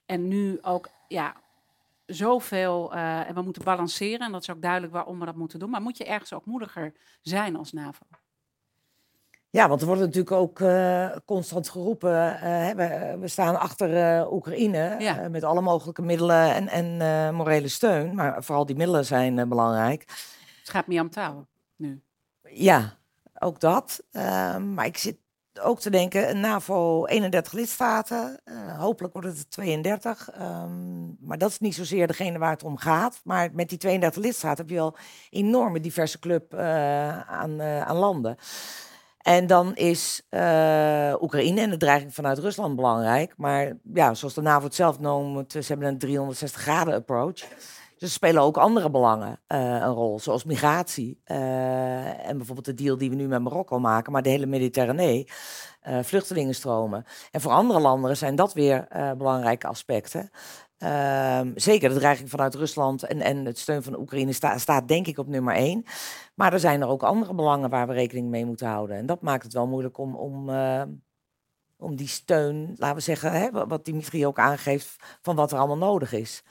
en 0.06 0.28
nu 0.28 0.58
ook 0.62 0.88
ja, 1.08 1.36
zoveel, 2.06 2.94
en 2.94 3.34
we 3.34 3.42
moeten 3.42 3.64
balanceren 3.64 4.26
en 4.26 4.32
dat 4.32 4.42
is 4.42 4.50
ook 4.50 4.62
duidelijk 4.62 4.92
waarom 4.92 5.18
we 5.18 5.24
dat 5.24 5.36
moeten 5.36 5.58
doen. 5.58 5.70
Maar 5.70 5.82
moet 5.82 5.96
je 5.96 6.04
ergens 6.04 6.32
ook 6.32 6.44
moediger 6.44 6.92
zijn 7.22 7.56
als 7.56 7.72
NAVO? 7.72 8.06
Ja, 9.56 9.68
want 9.68 9.80
er 9.80 9.86
wordt 9.86 10.02
natuurlijk 10.02 10.32
ook 10.32 10.60
uh, 10.60 11.08
constant 11.24 11.68
geroepen. 11.68 12.38
Uh, 12.42 12.70
we, 12.70 13.16
we, 13.20 13.28
staan 13.28 13.60
achter 13.60 14.20
uh, 14.20 14.32
Oekraïne 14.32 14.96
ja. 14.98 15.28
met 15.28 15.44
alle 15.44 15.60
mogelijke 15.60 16.02
middelen 16.02 16.54
en, 16.54 16.98
en 16.98 17.34
morele 17.34 17.68
steun. 17.68 18.14
Maar 18.14 18.44
vooral 18.44 18.66
die 18.66 18.76
middelen 18.76 19.04
zijn 19.04 19.48
belangrijk. 19.48 20.04
Het 20.60 20.70
gaat 20.70 20.86
meer 20.86 21.00
om 21.00 21.10
taal 21.10 21.46
nu. 21.76 22.02
Ja, 22.42 22.96
ook 23.38 23.60
dat. 23.60 24.02
Ehm, 24.12 24.74
maar 24.74 24.86
ik 24.86 24.96
zit 24.96 25.16
ook 25.60 25.80
te 25.80 25.90
denken, 25.90 26.30
een 26.30 26.40
NAVO 26.40 27.06
31 27.06 27.52
lidstaten. 27.52 28.40
hopelijk 28.78 29.12
wordt 29.12 29.28
het 29.28 29.50
32. 29.50 30.28
Um, 30.34 30.40
ehm, 30.40 31.26
maar 31.26 31.38
dat 31.38 31.50
is 31.50 31.58
niet 31.58 31.74
zozeer 31.74 32.06
degene 32.06 32.38
waar 32.38 32.52
het 32.52 32.64
om 32.64 32.76
gaat. 32.76 33.20
Maar 33.24 33.50
met 33.52 33.68
die 33.68 33.78
32 33.78 34.22
lidstaten 34.22 34.58
heb 34.58 34.68
je 34.68 34.74
wel 34.74 34.96
een 35.30 35.46
enorme 35.46 35.80
diverse 35.80 36.18
club 36.18 36.54
aan, 36.54 37.62
aan 37.62 37.96
landen. 37.96 38.36
En 39.26 39.46
dan 39.46 39.74
is 39.74 40.22
uh, 40.30 41.14
Oekraïne 41.20 41.60
en 41.60 41.70
de 41.70 41.76
dreiging 41.76 42.14
vanuit 42.14 42.38
Rusland 42.38 42.76
belangrijk. 42.76 43.34
Maar 43.36 43.72
ja, 43.94 44.14
zoals 44.14 44.34
de 44.34 44.40
NAVO 44.40 44.64
het 44.64 44.74
zelf 44.74 44.98
noemt, 45.00 45.52
ze 45.52 45.64
hebben 45.66 45.88
een 45.88 45.98
360 45.98 46.60
graden 46.60 46.94
approach. 46.94 47.44
Dus 47.98 48.12
spelen 48.12 48.42
ook 48.42 48.56
andere 48.56 48.90
belangen 48.90 49.40
uh, 49.48 49.58
een 49.58 49.92
rol, 49.92 50.18
zoals 50.18 50.44
migratie. 50.44 51.20
Uh, 51.26 52.28
en 52.28 52.36
bijvoorbeeld 52.36 52.66
de 52.66 52.74
deal 52.74 52.96
die 52.96 53.10
we 53.10 53.16
nu 53.16 53.26
met 53.28 53.42
Marokko 53.42 53.78
maken, 53.78 54.12
maar 54.12 54.22
de 54.22 54.28
hele 54.28 54.46
Mediterranee, 54.46 55.28
vluchtelingenstromen. 56.02 57.04
En 57.30 57.40
voor 57.40 57.52
andere 57.52 57.80
landen 57.80 58.16
zijn 58.16 58.36
dat 58.36 58.52
weer 58.52 58.86
belangrijke 59.16 59.66
aspecten. 59.66 60.30
Ehm, 60.78 61.50
zeker 61.54 61.88
de 61.88 61.94
dreiging 61.94 62.30
vanuit 62.30 62.54
Rusland 62.54 63.02
en, 63.02 63.20
en 63.20 63.44
het 63.44 63.58
steun 63.58 63.82
van 63.82 63.98
Oekraïne 63.98 64.32
staat 64.56 64.88
denk 64.88 65.06
ik 65.06 65.18
op 65.18 65.26
nummer 65.26 65.54
één. 65.54 65.84
Maar 66.36 66.52
er 66.52 66.60
zijn 66.60 66.80
er 66.80 66.88
ook 66.88 67.02
andere 67.02 67.34
belangen 67.34 67.70
waar 67.70 67.86
we 67.86 67.92
rekening 67.92 68.28
mee 68.28 68.46
moeten 68.46 68.66
houden. 68.66 68.96
En 68.96 69.06
dat 69.06 69.22
maakt 69.22 69.42
het 69.42 69.52
wel 69.52 69.66
moeilijk 69.66 69.98
om, 69.98 70.14
om, 70.14 70.48
uh, 70.48 70.82
om 71.76 71.96
die 71.96 72.08
steun, 72.08 72.74
laten 72.76 72.96
we 72.96 73.02
zeggen, 73.02 73.32
hè, 73.32 73.50
wat 73.50 73.84
Dimitri 73.84 74.26
ook 74.26 74.38
aangeeft, 74.38 74.96
van 75.22 75.36
wat 75.36 75.52
er 75.52 75.58
allemaal 75.58 75.76
nodig 75.76 76.12
is. 76.12 76.42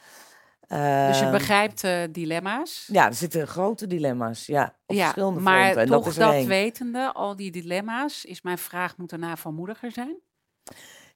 Uh, 0.68 1.08
dus 1.08 1.18
je 1.18 1.24
ehm, 1.24 1.32
begrijpt 1.32 1.84
uh, 1.84 2.04
dilemma's? 2.12 2.90
Ja, 2.92 3.06
er 3.06 3.14
zitten 3.14 3.48
grote 3.48 3.88
dilemma's, 3.88 4.46
ja, 4.46 4.76
op 4.86 4.96
ja, 4.96 5.02
verschillende 5.02 5.40
maar 5.40 5.62
fronten. 5.62 5.82
En 5.82 5.88
toch 5.88 6.14
dat, 6.14 6.34
dat 6.34 6.46
wetende, 6.46 7.14
al 7.14 7.36
die 7.36 7.52
dilemma's, 7.52 8.26
is 8.26 8.42
mijn 8.42 8.58
vraag, 8.58 8.98
moet 8.98 9.10
daarna 9.10 9.36
van 9.36 9.54
moediger 9.54 9.92
zijn? 9.92 10.18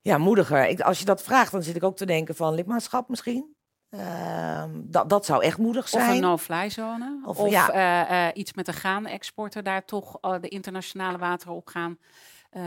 ja, 0.01 0.17
moediger. 0.17 0.67
Ik, 0.67 0.81
als 0.81 0.99
je 0.99 1.05
dat 1.05 1.23
vraagt, 1.23 1.51
dan 1.51 1.63
zit 1.63 1.75
ik 1.75 1.83
ook 1.83 1.97
te 1.97 2.05
denken 2.05 2.35
van 2.35 2.53
lidmaatschap 2.53 3.09
misschien. 3.09 3.55
Uh, 3.91 4.63
dat, 4.73 5.09
dat 5.09 5.25
zou 5.25 5.43
echt 5.43 5.57
moedig 5.57 5.89
zijn. 5.89 6.09
Of 6.09 6.15
een 6.15 6.21
no-fly 6.21 6.69
zone. 6.69 7.21
Of, 7.25 7.37
of 7.37 7.49
ja. 7.49 7.73
uh, 7.73 8.11
uh, 8.11 8.27
iets 8.33 8.53
met 8.53 8.65
de 8.65 8.73
graanexporten, 8.73 9.63
daar 9.63 9.85
toch 9.85 10.19
de 10.19 10.47
internationale 10.47 11.17
wateren 11.17 11.55
op 11.55 11.67
gaan. 11.67 11.97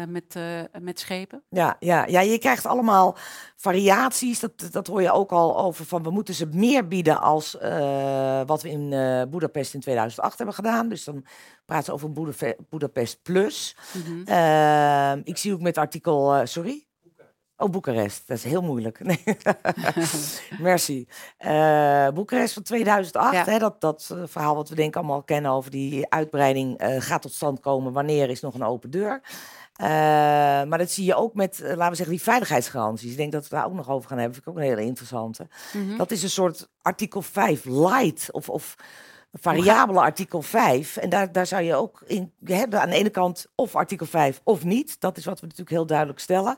met, 0.09 0.39
met 0.81 1.01
schepen? 1.01 1.43
Ja, 1.49 1.77
ja, 1.79 2.07
ja, 2.07 2.21
je 2.21 2.39
krijgt 2.39 2.67
allemaal 2.67 3.17
variaties. 3.57 4.41
Dat, 4.41 4.69
dat 4.71 4.87
hoor 4.87 5.03
je 5.03 5.13
ook 5.13 5.33
al 5.33 5.59
over 5.59 5.85
van 5.85 6.03
we 6.03 6.11
moeten 6.11 6.35
ze 6.35 6.47
meer 6.47 6.89
bieden 6.89 7.21
als 7.21 7.53
wat 8.47 8.63
we 8.63 8.71
in 8.71 8.89
Budapest 9.31 9.75
in 9.75 9.81
2008 9.81 10.37
hebben 10.37 10.55
gedaan. 10.55 10.89
Dus 10.89 11.05
dan 11.05 11.25
praten 11.65 11.85
ze 11.85 11.93
over 11.93 12.37
Budapest 12.69 13.23
Plus. 13.23 13.77
Mm 13.93 14.03
-hmm. 14.03 15.21
ik 15.25 15.37
zie 15.37 15.53
ook 15.53 15.61
met 15.61 15.79
artikel, 15.79 16.47
sorry? 16.47 16.87
Oh, 17.63 17.71
Boekarest. 17.71 18.23
Dat 18.27 18.37
is 18.37 18.45
heel 18.45 18.63
moeilijk. 18.63 19.01
Nee. 19.13 19.23
Merci. 20.61 21.07
Uh, 21.45 22.09
Boekarest 22.09 22.55
van 22.55 22.63
2008. 22.63 23.47
Hè, 23.47 23.59
dat, 23.59 23.81
dat 23.81 24.11
uh, 24.13 24.23
verhaal 24.27 24.55
wat 24.55 24.69
we 24.69 24.75
denk 24.75 24.97
allemaal 24.97 25.23
kennen 25.23 25.51
over 25.51 25.71
die 25.71 26.11
uitbreiding 26.11 26.83
uh, 26.83 27.01
gaat 27.01 27.23
tot 27.23 27.33
stand 27.33 27.61
komen. 27.61 27.93
Wanneer 27.93 28.31
is 28.31 28.41
nog 28.41 28.55
een 28.55 28.65
open 28.65 28.91
deur? 28.91 29.23
maar 30.69 30.79
dat 30.79 30.91
zie 30.91 31.05
je 31.05 31.15
ook 31.15 31.35
met, 31.35 31.59
laten 31.59 31.89
we 31.89 31.95
zeggen, 31.95 32.17
die 32.17 32.23
veiligheidsgaranties. 32.23 33.11
Ik 33.11 33.17
denk 33.17 33.33
dat 33.33 33.49
we 33.49 33.57
daar 33.57 33.67
ook 33.67 33.73
nog 33.73 33.91
over 33.91 34.09
gaan 34.09 34.19
hebben. 34.19 34.35
Vind 34.35 34.47
ik 34.47 34.53
ook 34.53 34.59
een 34.59 34.69
hele 34.69 34.87
interessante. 34.87 35.47
Mm 35.73 35.89
-hmm. 35.89 35.99
Dat 35.99 36.11
is 36.11 36.23
een 36.23 36.31
soort 36.31 36.69
artikel 36.83 37.23
5 37.23 37.65
light. 37.65 38.33
Of, 38.33 38.49
of 38.49 38.77
variabele 39.33 40.01
artikel 40.01 40.43
5. 40.43 40.97
En 40.97 41.09
daar, 41.09 41.33
daar 41.33 41.47
zou 41.47 41.63
je 41.63 41.75
ook 41.75 42.03
in 42.07 42.33
hebben 42.45 42.81
aan 42.81 42.91
de 42.91 42.97
ene 42.97 43.11
kant 43.11 43.47
of 43.55 43.77
artikel 43.77 44.07
5 44.07 44.41
of 44.45 44.65
niet. 44.65 45.01
Dat 45.01 45.17
is 45.17 45.25
wat 45.25 45.41
we 45.41 45.47
natuurlijk 45.47 45.71
heel 45.71 45.87
duidelijk 45.87 46.19
stellen. 46.19 46.57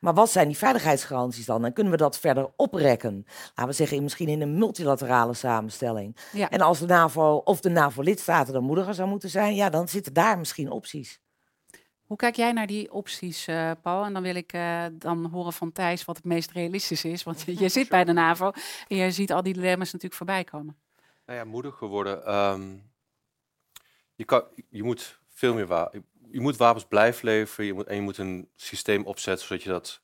Maar 0.00 0.14
wat 0.14 0.30
zijn 0.30 0.46
die 0.46 0.56
veiligheidsgaranties 0.56 1.46
dan? 1.46 1.64
En 1.64 1.72
kunnen 1.72 1.92
we 1.92 1.98
dat 1.98 2.18
verder 2.18 2.50
oprekken? 2.56 3.26
Laten 3.46 3.66
we 3.66 3.72
zeggen, 3.72 4.02
misschien 4.02 4.28
in 4.28 4.40
een 4.40 4.58
multilaterale 4.58 5.34
samenstelling. 5.34 6.16
Ja. 6.32 6.50
En 6.50 6.60
als 6.60 6.78
de 6.78 6.86
NAVO 6.86 7.36
of 7.44 7.60
de 7.60 7.70
NAVO-lidstaten 7.70 8.52
dan 8.52 8.64
moediger 8.64 8.94
zou 8.94 9.08
moeten 9.08 9.30
zijn, 9.30 9.54
ja, 9.54 9.70
dan 9.70 9.88
zitten 9.88 10.12
daar 10.12 10.38
misschien 10.38 10.70
opties. 10.70 11.22
Hoe 12.04 12.16
kijk 12.16 12.36
jij 12.36 12.52
naar 12.52 12.66
die 12.66 12.92
opties, 12.92 13.48
uh, 13.48 13.70
Paul? 13.82 14.04
En 14.04 14.12
dan 14.12 14.22
wil 14.22 14.34
ik 14.34 14.52
uh, 14.52 14.84
dan 14.92 15.26
horen 15.26 15.52
van 15.52 15.72
Thijs 15.72 16.04
wat 16.04 16.16
het 16.16 16.24
meest 16.24 16.50
realistisch 16.50 17.04
is. 17.04 17.22
Want 17.22 17.44
je 17.58 17.68
zit 17.68 17.88
bij 17.88 18.04
de 18.04 18.12
NAVO 18.12 18.52
en 18.88 18.96
je 18.96 19.10
ziet 19.10 19.32
al 19.32 19.42
die 19.42 19.52
dilemma's 19.52 19.92
natuurlijk 19.92 20.14
voorbij 20.14 20.44
komen. 20.44 20.76
Nou 21.26 21.38
ja, 21.38 21.44
moedig 21.44 21.76
geworden. 21.76 22.34
Um, 22.34 22.92
je, 24.14 24.24
kan, 24.24 24.44
je 24.68 24.82
moet 24.82 25.20
veel 25.28 25.54
meer 25.54 25.66
wapens. 25.66 26.04
Je 26.30 26.40
moet 26.40 26.56
wapens 26.56 26.84
blijven 26.84 27.24
leveren. 27.24 27.66
Je 27.66 27.72
moet, 27.72 27.86
en 27.86 27.94
je 27.94 28.02
moet 28.02 28.18
een 28.18 28.50
systeem 28.56 29.04
opzetten 29.04 29.46
zodat 29.46 29.62
je 29.62 29.68
dat. 29.68 30.00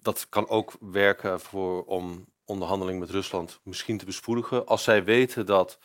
Dat 0.00 0.28
kan 0.28 0.48
ook 0.48 0.76
werken 0.80 1.40
voor 1.40 1.84
om 1.84 2.26
onderhandelingen 2.44 3.00
met 3.00 3.10
Rusland 3.10 3.60
misschien 3.62 3.98
te 3.98 4.04
bespoedigen. 4.04 4.66
Als 4.66 4.82
zij 4.82 5.04
weten 5.04 5.46
dat 5.46 5.78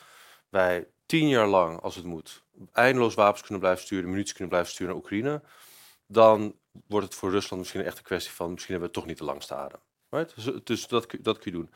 wij 0.49 0.87
tien 1.05 1.27
jaar 1.27 1.47
lang, 1.47 1.81
als 1.81 1.95
het 1.95 2.05
moet, 2.05 2.43
eindeloos 2.71 3.13
wapens 3.13 3.41
kunnen 3.41 3.59
blijven 3.59 3.83
sturen, 3.83 4.09
munitie 4.09 4.31
kunnen 4.31 4.49
blijven 4.49 4.71
sturen 4.71 4.93
naar 4.93 5.03
Oekraïne, 5.03 5.41
dan 6.07 6.55
wordt 6.87 7.05
het 7.05 7.15
voor 7.15 7.31
Rusland 7.31 7.61
misschien 7.61 7.83
echt 7.83 7.97
een 7.97 8.03
kwestie 8.03 8.33
van 8.33 8.51
misschien 8.51 8.71
hebben 8.71 8.89
we 8.91 8.95
toch 8.95 9.05
niet 9.05 9.17
te 9.17 9.23
lang 9.23 9.43
staan. 9.43 9.69
Right? 10.09 10.35
Dus, 10.35 10.63
dus 10.63 10.87
dat, 10.87 11.15
dat 11.19 11.39
kun 11.39 11.51
je 11.51 11.57
doen. 11.57 11.71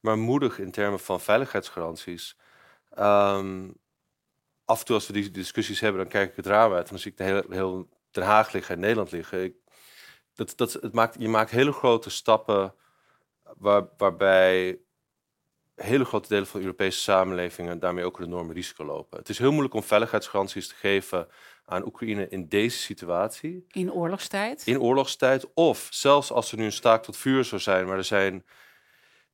Maar 0.00 0.18
moedig 0.18 0.58
in 0.58 0.70
termen 0.70 1.00
van 1.00 1.20
veiligheidsgaranties 1.20 2.36
Um, 2.98 3.74
af 4.64 4.78
en 4.78 4.84
toe 4.84 4.94
als 4.94 5.06
we 5.06 5.12
die 5.12 5.30
discussies 5.30 5.80
hebben, 5.80 6.00
dan 6.00 6.10
kijk 6.10 6.30
ik 6.30 6.36
het 6.36 6.46
raam 6.46 6.72
uit. 6.72 6.84
En 6.84 6.90
dan 6.90 6.98
zie 6.98 7.10
ik 7.10 7.16
de 7.16 7.24
heel, 7.24 7.42
heel 7.48 7.88
Den 8.10 8.24
Haag 8.24 8.52
liggen 8.52 8.74
en 8.74 8.80
Nederland 8.80 9.10
liggen. 9.10 9.44
Ik, 9.44 9.54
dat, 10.34 10.52
dat, 10.56 10.72
het 10.72 10.92
maakt, 10.92 11.16
je 11.18 11.28
maakt 11.28 11.50
hele 11.50 11.72
grote 11.72 12.10
stappen 12.10 12.74
waar, 13.56 13.88
waarbij 13.96 14.78
hele 15.74 16.04
grote 16.04 16.28
delen 16.28 16.46
van 16.46 16.60
de 16.60 16.66
Europese 16.66 17.00
samenlevingen 17.00 17.78
daarmee 17.78 18.04
ook 18.04 18.18
een 18.18 18.24
enorme 18.24 18.52
risico 18.52 18.84
lopen. 18.84 19.18
Het 19.18 19.28
is 19.28 19.38
heel 19.38 19.50
moeilijk 19.50 19.74
om 19.74 19.82
veiligheidsgaranties 19.82 20.68
te 20.68 20.74
geven 20.74 21.28
aan 21.64 21.86
Oekraïne 21.86 22.28
in 22.28 22.48
deze 22.48 22.78
situatie. 22.78 23.64
In 23.68 23.92
oorlogstijd? 23.92 24.66
In 24.66 24.80
oorlogstijd. 24.80 25.54
Of 25.54 25.88
zelfs 25.90 26.32
als 26.32 26.52
er 26.52 26.58
nu 26.58 26.64
een 26.64 26.72
staak 26.72 27.02
tot 27.02 27.16
vuur 27.16 27.44
zou 27.44 27.60
zijn, 27.60 27.86
maar 27.86 27.96
er 27.96 28.04
zijn 28.04 28.44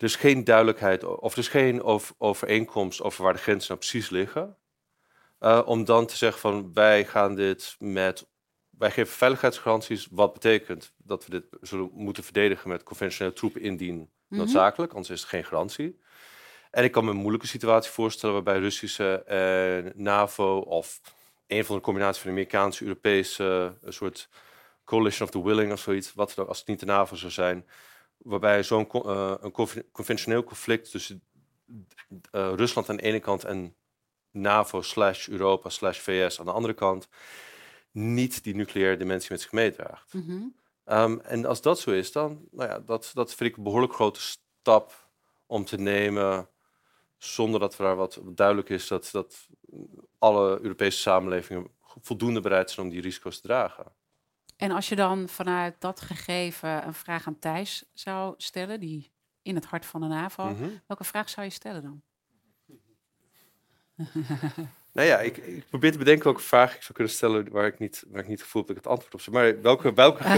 er 0.02 0.08
is 0.08 0.16
geen 0.16 0.44
duidelijkheid 0.44 1.04
of 1.04 1.32
er 1.32 1.38
is 1.38 1.48
geen 1.48 1.82
overeenkomst 2.18 3.02
over 3.02 3.24
waar 3.24 3.32
de 3.32 3.38
grenzen 3.38 3.68
nou 3.68 3.80
precies 3.80 4.10
liggen. 4.10 4.56
Uh, 5.40 5.62
om 5.64 5.84
dan 5.84 6.06
te 6.06 6.16
zeggen 6.16 6.40
van 6.40 6.72
wij 6.72 7.04
gaan 7.04 7.34
dit 7.34 7.76
met, 7.78 8.26
wij 8.70 8.90
geven 8.90 9.12
veiligheidsgaranties, 9.12 10.08
wat 10.10 10.32
betekent 10.32 10.92
dat 10.96 11.24
we 11.24 11.30
dit 11.30 11.44
zullen 11.60 11.90
moeten 11.92 12.24
verdedigen 12.24 12.68
met 12.68 12.82
conventionele 12.82 13.34
troepen 13.34 13.60
indien 13.60 13.96
mhm. 13.96 14.40
noodzakelijk, 14.40 14.92
anders 14.92 15.10
is 15.10 15.20
het 15.20 15.28
geen 15.28 15.44
garantie. 15.44 16.00
En 16.70 16.84
ik 16.84 16.92
kan 16.92 17.04
me 17.04 17.10
een 17.10 17.16
moeilijke 17.16 17.46
situatie 17.46 17.92
voorstellen 17.92 18.34
waarbij 18.34 18.58
Russische 18.58 19.24
uh, 19.84 20.02
NAVO 20.02 20.58
of 20.58 21.00
een 21.46 21.64
van 21.64 21.76
de 21.76 21.82
combinaties 21.82 22.22
van 22.22 22.30
de 22.30 22.36
Amerikaanse, 22.36 22.82
Europese, 22.82 23.76
een 23.80 23.92
soort 23.92 24.28
coalition 24.84 25.28
of 25.28 25.34
the 25.34 25.42
willing 25.42 25.72
of 25.72 25.80
zoiets, 25.80 26.14
wat 26.14 26.32
dan 26.34 26.48
als 26.48 26.58
het 26.58 26.68
niet 26.68 26.80
de 26.80 26.86
NAVO 26.86 27.16
zou 27.16 27.32
zijn, 27.32 27.66
waarbij 28.22 28.62
zo'n 28.62 28.88
uh, 28.92 29.34
een 29.40 29.52
conventioneel 29.92 30.44
conflict 30.44 30.90
tussen 30.90 31.22
uh, 31.66 32.52
Rusland 32.54 32.88
aan 32.88 32.96
de 32.96 33.02
ene 33.02 33.20
kant 33.20 33.44
en 33.44 33.76
NAVO 34.30 34.82
slash 34.82 35.28
Europa 35.28 35.68
slash 35.68 35.98
VS 35.98 36.40
aan 36.40 36.46
de 36.46 36.52
andere 36.52 36.74
kant 36.74 37.08
niet 37.90 38.44
die 38.44 38.54
nucleaire 38.54 38.96
dimensie 38.96 39.30
met 39.30 39.40
zich 39.40 39.52
meedraagt. 39.52 40.14
Mm 40.14 40.54
en 41.22 41.44
als 41.44 41.62
dat 41.62 41.80
zo 41.80 41.90
is, 41.90 42.12
dan 42.12 42.48
nou 42.50 42.68
ja, 42.68 42.78
dat, 42.78 43.10
dat 43.14 43.34
vind 43.34 43.50
ik 43.50 43.56
een 43.56 43.62
behoorlijk 43.62 43.92
grote 43.94 44.20
stap 44.20 45.08
om 45.46 45.64
te 45.64 45.76
nemen, 45.76 46.48
zonder 47.18 47.60
dat 47.60 47.78
er 47.78 47.84
daar 47.84 47.96
wat 47.96 48.20
duidelijk 48.24 48.68
is 48.68 48.88
dat, 48.88 49.08
dat 49.12 49.48
alle 50.18 50.58
Europese 50.60 50.98
samenlevingen 50.98 51.70
voldoende 51.80 52.40
bereid 52.40 52.70
zijn 52.70 52.86
om 52.86 52.92
die 52.92 53.02
risico's 53.02 53.40
te 53.40 53.46
dragen. 53.46 53.92
En 54.62 54.70
als 54.70 54.88
je 54.88 54.96
dan 54.96 55.28
vanuit 55.28 55.74
dat 55.78 56.00
gegeven 56.00 56.86
een 56.86 56.94
vraag 56.94 57.26
aan 57.26 57.38
Thijs 57.38 57.84
zou 57.92 58.34
stellen, 58.36 58.80
die 58.80 59.10
in 59.42 59.54
het 59.54 59.64
hart 59.64 59.86
van 59.86 60.00
de 60.00 60.06
NAVO, 60.06 60.44
mhm. 60.44 60.68
welke 60.86 61.04
vraag 61.04 61.28
zou 61.28 61.46
je 61.46 61.52
stellen 61.52 61.82
dan? 61.82 62.02
nou 64.92 65.08
ja, 65.08 65.18
ik, 65.18 65.36
ik, 65.36 65.68
probeer 65.68 65.92
te 65.92 65.98
bedenken 65.98 66.24
welke 66.24 66.40
vraag 66.40 66.74
ik 66.74 66.82
zou 66.82 66.92
kunnen 66.92 67.12
stellen 67.12 67.50
waar 67.50 67.66
ik 67.66 67.78
niet, 67.78 68.04
waar 68.08 68.20
ik 68.20 68.28
niet 68.28 68.42
gevoel 68.42 68.62
dat 68.62 68.70
ik 68.70 68.76
het 68.76 68.86
antwoord 68.86 69.14
op 69.14 69.20
zeg. 69.20 69.34
Maar 69.34 69.62
welke... 69.62 69.92
welke 69.92 70.22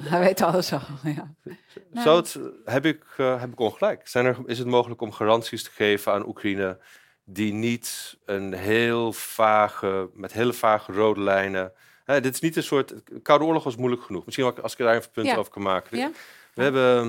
Hij 0.00 0.20
weet 0.20 0.42
alles 0.42 0.72
al, 0.72 0.80
ja. 1.02 1.34
Zou 1.92 2.16
het, 2.16 2.38
heb, 2.64 2.84
ik, 2.84 3.04
uh, 3.16 3.40
heb 3.40 3.52
ik 3.52 3.60
ongelijk? 3.60 4.08
Zijn 4.08 4.26
er, 4.26 4.36
is 4.46 4.58
het 4.58 4.66
mogelijk 4.66 5.00
om 5.00 5.12
garanties 5.12 5.62
te 5.62 5.70
geven 5.70 6.12
aan 6.12 6.26
Oekraïne 6.26 6.78
die 7.24 7.52
niet 7.52 8.18
een 8.24 8.52
heel 8.52 9.12
vage, 9.12 10.10
met 10.12 10.32
hele 10.32 10.52
vage 10.52 10.92
rode 10.92 11.20
lijnen 11.20 11.72
dit 12.14 12.34
is 12.34 12.40
niet 12.40 12.56
een 12.56 12.62
soort. 12.62 12.94
Koude 13.22 13.44
Oorlog 13.44 13.64
was 13.64 13.76
moeilijk 13.76 14.02
genoeg. 14.02 14.24
Misschien 14.24 14.62
als 14.62 14.72
ik 14.72 14.78
daar 14.78 14.96
even 14.96 15.10
punt 15.10 15.36
over 15.36 15.52
kan 15.52 15.62
maken. 15.62 16.12
We, 16.54 16.62
hebben, 16.62 17.04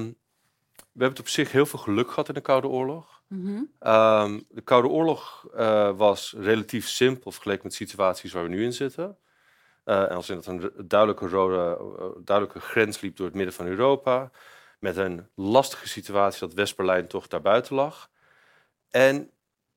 we 0.73 1.01
hebben 1.01 1.09
het 1.09 1.19
op 1.19 1.27
zich 1.27 1.51
heel 1.51 1.65
veel 1.65 1.79
geluk 1.79 2.09
gehad 2.09 2.27
in 2.27 2.33
de 2.33 2.41
Koude 2.41 2.67
Oorlog. 2.67 3.21
Mhm. 3.27 3.61
Ehm, 3.79 4.39
de 4.49 4.61
Koude 4.61 4.87
Oorlog 4.87 5.47
uh, 5.55 5.97
was 5.97 6.35
relatief 6.37 6.87
simpel 6.87 7.31
vergeleken 7.31 7.63
met 7.63 7.73
situaties 7.73 8.33
waar 8.33 8.43
we 8.43 8.49
nu 8.49 8.63
in 8.63 8.73
zitten. 8.73 9.17
Uh, 9.85 10.01
en 10.01 10.09
als 10.09 10.29
in 10.29 10.35
dat 10.35 10.45
een 10.45 10.71
duidelijke, 10.87 11.27
rode, 11.27 11.77
uh, 11.81 12.05
duidelijke 12.23 12.59
grens 12.59 13.01
liep 13.01 13.15
door 13.15 13.25
het 13.25 13.35
midden 13.35 13.53
van 13.53 13.65
Europa. 13.67 14.31
Met 14.79 14.97
een 14.97 15.27
lastige 15.35 15.87
situatie 15.87 16.39
dat 16.39 16.53
West-Berlijn 16.53 17.07
toch 17.07 17.27
daarbuiten 17.27 17.75
lag. 17.75 18.09
En 18.89 19.31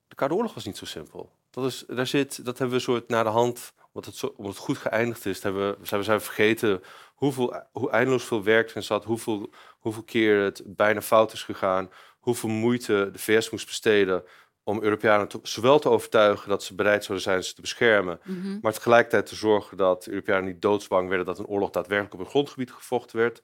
de 0.08 0.14
Koude 0.14 0.36
Oorlog 0.36 0.54
was 0.54 0.64
niet 0.64 0.76
zo 0.76 0.84
simpel. 0.84 1.32
Dat, 1.50 1.64
is, 1.64 1.84
daar 1.88 2.06
zit, 2.06 2.44
dat 2.44 2.58
hebben 2.58 2.68
we 2.68 2.74
een 2.74 2.92
soort 2.92 3.08
naar 3.08 3.24
de 3.24 3.30
hand 3.30 3.72
omdat 3.92 4.10
het, 4.10 4.16
zo, 4.20 4.34
omdat 4.36 4.54
het 4.54 4.64
goed 4.64 4.78
geëindigd 4.78 5.26
is, 5.26 5.42
hebben 5.42 5.78
we, 5.80 5.86
zijn 5.86 6.00
we 6.00 6.20
vergeten 6.20 6.82
hoeveel, 7.14 7.62
hoe 7.72 7.90
eindeloos 7.90 8.24
veel 8.24 8.42
werk 8.42 8.70
erin 8.70 8.82
zat, 8.82 9.04
hoeveel, 9.04 9.50
hoeveel 9.78 10.02
keer 10.02 10.40
het 10.40 10.62
bijna 10.66 11.02
fout 11.02 11.32
is 11.32 11.42
gegaan, 11.42 11.90
hoeveel 12.18 12.48
moeite 12.48 13.08
de 13.12 13.18
VS 13.18 13.50
moest 13.50 13.66
besteden 13.66 14.24
om 14.64 14.82
Europeanen 14.82 15.28
zowel 15.42 15.78
te 15.78 15.88
overtuigen 15.88 16.48
dat 16.48 16.62
ze 16.62 16.74
bereid 16.74 17.04
zouden 17.04 17.26
zijn 17.26 17.44
ze 17.44 17.54
te 17.54 17.60
beschermen, 17.60 18.20
mhm. 18.24 18.58
maar 18.60 18.72
tegelijkertijd 18.72 19.26
te 19.26 19.34
zorgen 19.34 19.76
dat 19.76 20.06
Europeanen 20.06 20.44
niet 20.44 20.62
doodsbang 20.62 21.08
werden 21.08 21.26
dat 21.26 21.38
een 21.38 21.46
oorlog 21.46 21.70
daadwerkelijk 21.70 22.14
op 22.14 22.20
hun 22.20 22.30
grondgebied 22.30 22.72
gevochten 22.72 23.18
werd. 23.18 23.42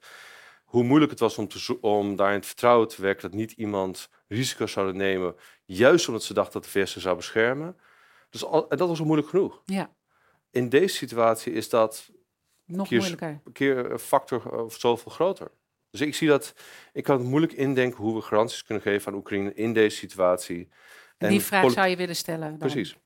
Hoe 0.63 0.83
moeilijk 0.83 1.11
het 1.11 1.19
was 1.19 1.37
om, 1.37 1.47
te, 1.47 1.77
om 1.81 2.15
daarin 2.15 2.37
het 2.37 2.45
vertrouwen 2.45 2.87
te 2.87 3.01
werken 3.01 3.21
dat 3.29 3.39
niet 3.39 3.51
iemand 3.51 4.09
risico's 4.27 4.71
zouden 4.71 4.97
nemen, 4.97 5.35
juist 5.65 6.07
omdat 6.07 6.23
ze 6.23 6.33
dachten 6.33 6.53
dat 6.61 6.63
de 6.63 6.79
VS 6.79 6.91
ze 6.91 6.99
zou 6.99 7.15
beschermen. 7.15 7.77
Dus 8.29 8.45
al, 8.45 8.69
en 8.69 8.77
dat 8.77 8.87
was 8.87 8.99
al 8.99 9.05
moeilijk 9.05 9.29
genoeg. 9.29 9.61
Ja 9.65 9.97
in 10.51 10.69
deze 10.69 10.95
situatie 10.95 11.53
is 11.53 11.69
dat 11.69 12.11
nog 12.65 12.87
keer, 12.87 12.97
moeilijker. 12.97 13.41
keer 13.53 13.91
een 13.91 13.99
factor 13.99 14.63
of 14.63 14.79
zoveel 14.79 15.11
groter. 15.11 15.51
Dus 15.91 16.01
ik 16.01 16.15
zie 16.15 16.27
dat, 16.27 16.53
ik 16.93 17.03
kan 17.03 17.17
het 17.17 17.27
moeilijk 17.27 17.53
indenken 17.53 18.03
hoe 18.03 18.15
we 18.15 18.21
garanties 18.21 18.63
kunnen 18.63 18.83
geven 18.83 19.11
aan 19.11 19.17
Oekraïne 19.17 19.53
in 19.53 19.73
deze 19.73 19.97
situatie. 19.97 20.69
En 21.17 21.29
die 21.29 21.41
vraag 21.41 21.71
zou 21.71 21.87
je 21.87 21.95
willen 21.95 22.15
stellen. 22.15 22.49
Dan. 22.49 22.57
Precies. 22.57 22.97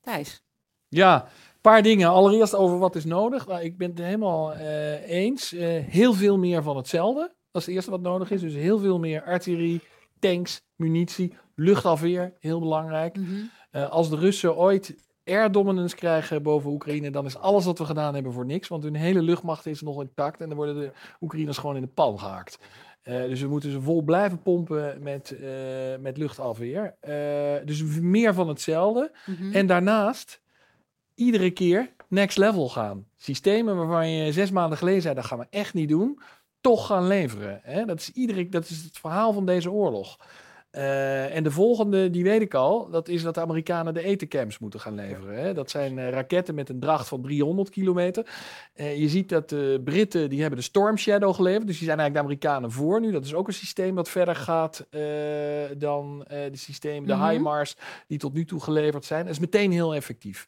Thijs. 0.00 0.42
Ja, 0.88 1.22
een 1.24 1.60
paar 1.60 1.82
dingen. 1.82 2.08
Allereerst 2.08 2.54
over 2.54 2.78
wat 2.78 2.96
is 2.96 3.04
nodig. 3.04 3.46
Nou, 3.46 3.62
ik 3.62 3.76
ben 3.76 3.90
het 3.90 3.98
helemaal 3.98 4.54
uh, 4.54 5.10
eens. 5.10 5.52
Uh, 5.52 5.84
heel 5.84 6.12
veel 6.12 6.38
meer 6.38 6.62
van 6.62 6.76
hetzelfde. 6.76 7.20
Dat 7.50 7.60
is 7.60 7.66
het 7.66 7.74
eerste 7.74 7.90
wat 7.90 8.00
nodig 8.00 8.30
is. 8.30 8.40
Dus 8.40 8.54
heel 8.54 8.78
veel 8.78 8.98
meer 8.98 9.22
artillerie, 9.22 9.80
tanks, 10.18 10.60
munitie, 10.76 11.36
luchtafweer. 11.54 12.32
Heel 12.38 12.60
belangrijk. 12.60 13.16
Mm 13.16 13.24
-hmm. 13.24 13.50
uh, 13.72 13.90
als 13.90 14.10
de 14.10 14.16
Russen 14.16 14.56
ooit 14.56 14.94
air 15.24 15.52
dominance 15.52 15.96
krijgen 15.96 16.42
boven 16.42 16.70
Oekraïne, 16.70 17.10
dan 17.10 17.24
is 17.24 17.36
alles 17.36 17.64
wat 17.64 17.78
we 17.78 17.84
gedaan 17.84 18.14
hebben 18.14 18.32
voor 18.32 18.46
niks. 18.46 18.68
Want 18.68 18.82
hun 18.82 18.94
hele 18.94 19.22
luchtmacht 19.22 19.66
is 19.66 19.80
nog 19.80 20.00
intact 20.00 20.40
en 20.40 20.48
dan 20.48 20.56
worden 20.56 20.74
de 20.74 20.92
Oekraïners 21.20 21.58
gewoon 21.58 21.76
in 21.76 21.82
de 21.82 21.88
pan 21.88 22.18
gehaakt. 22.18 22.58
Uh, 23.04 23.22
dus 23.22 23.40
we 23.40 23.48
moeten 23.48 23.70
ze 23.70 23.80
vol 23.80 24.02
blijven 24.02 24.42
pompen 24.42 25.02
met, 25.02 25.36
uh, 25.40 25.48
met 26.00 26.16
luchtafweer. 26.16 26.94
Uh, 27.08 27.66
dus 27.66 27.82
meer 28.00 28.34
van 28.34 28.48
hetzelfde. 28.48 29.12
Mm 29.26 29.34
-hmm. 29.34 29.52
En 29.52 29.66
daarnaast 29.66 30.40
iedere 31.14 31.50
keer 31.50 31.90
next 32.08 32.38
level 32.38 32.68
gaan. 32.68 33.06
Systemen 33.16 33.76
waarvan 33.76 34.10
je 34.10 34.32
zes 34.32 34.50
maanden 34.50 34.78
geleden 34.78 35.02
zei, 35.02 35.14
dat 35.14 35.24
gaan 35.24 35.38
we 35.38 35.46
echt 35.50 35.74
niet 35.74 35.88
doen, 35.88 36.20
toch 36.60 36.86
gaan 36.86 37.06
leveren. 37.06 37.60
Hè? 37.62 37.84
Dat, 37.84 38.00
is 38.00 38.10
iedere, 38.10 38.48
dat 38.48 38.68
is 38.68 38.82
het 38.82 38.98
verhaal 38.98 39.32
van 39.32 39.46
deze 39.46 39.70
oorlog. 39.70 40.18
Uh, 40.76 41.36
en 41.36 41.42
de 41.42 41.50
volgende, 41.50 42.10
die 42.10 42.24
weet 42.24 42.40
ik 42.40 42.54
al, 42.54 42.90
dat 42.90 43.08
is 43.08 43.22
dat 43.22 43.34
de 43.34 43.40
Amerikanen 43.40 43.94
de 43.94 44.02
etencamps 44.02 44.58
moeten 44.58 44.80
gaan 44.80 44.94
leveren. 44.94 45.38
Hè? 45.38 45.54
Dat 45.54 45.70
zijn 45.70 45.96
uh, 45.96 46.08
raketten 46.08 46.54
met 46.54 46.68
een 46.68 46.80
dracht 46.80 47.08
van 47.08 47.22
300 47.22 47.70
kilometer. 47.70 48.26
Uh, 48.76 48.98
je 48.98 49.08
ziet 49.08 49.28
dat 49.28 49.48
de 49.48 49.80
Britten, 49.84 50.30
die 50.30 50.40
hebben 50.40 50.58
de 50.58 50.64
Storm 50.64 50.98
Shadow 50.98 51.34
geleverd. 51.34 51.66
Dus 51.66 51.78
die 51.78 51.86
zijn 51.86 51.98
eigenlijk 51.98 52.28
de 52.28 52.34
Amerikanen 52.34 52.72
voor 52.72 53.00
nu. 53.00 53.12
Dat 53.12 53.24
is 53.24 53.34
ook 53.34 53.46
een 53.46 53.54
systeem 53.54 53.94
dat 53.94 54.08
verder 54.08 54.36
gaat 54.36 54.86
dan 55.78 56.24
de 56.28 56.50
systemen, 56.52 57.08
de 57.08 57.14
mm 57.14 57.20
-hmm. 57.20 57.30
HIMARS, 57.30 57.76
die 58.06 58.18
tot 58.18 58.32
nu 58.32 58.44
toe 58.44 58.60
geleverd 58.60 59.04
zijn. 59.04 59.24
Dat 59.24 59.32
is 59.32 59.38
meteen 59.38 59.72
heel 59.72 59.94
effectief. 59.94 60.46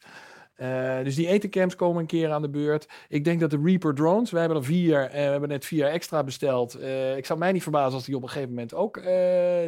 Uh, 0.57 1.03
dus 1.03 1.15
die 1.15 1.27
etencamps 1.27 1.75
komen 1.75 2.01
een 2.01 2.07
keer 2.07 2.31
aan 2.31 2.41
de 2.41 2.49
beurt. 2.49 2.87
Ik 3.09 3.23
denk 3.23 3.39
dat 3.39 3.49
de 3.49 3.61
Reaper 3.63 3.95
drones, 3.95 4.31
we 4.31 4.39
hebben 4.39 4.57
er 4.57 4.63
vier, 4.63 5.03
uh, 5.05 5.11
we 5.11 5.17
hebben 5.17 5.49
net 5.49 5.65
vier 5.65 5.85
extra 5.85 6.23
besteld. 6.23 6.79
Uh, 6.79 7.17
ik 7.17 7.25
zou 7.25 7.39
mij 7.39 7.51
niet 7.51 7.63
verbazen 7.63 7.93
als 7.93 8.05
die 8.05 8.15
op 8.15 8.23
een 8.23 8.29
gegeven 8.29 8.49
moment 8.49 8.73
ook 8.73 9.01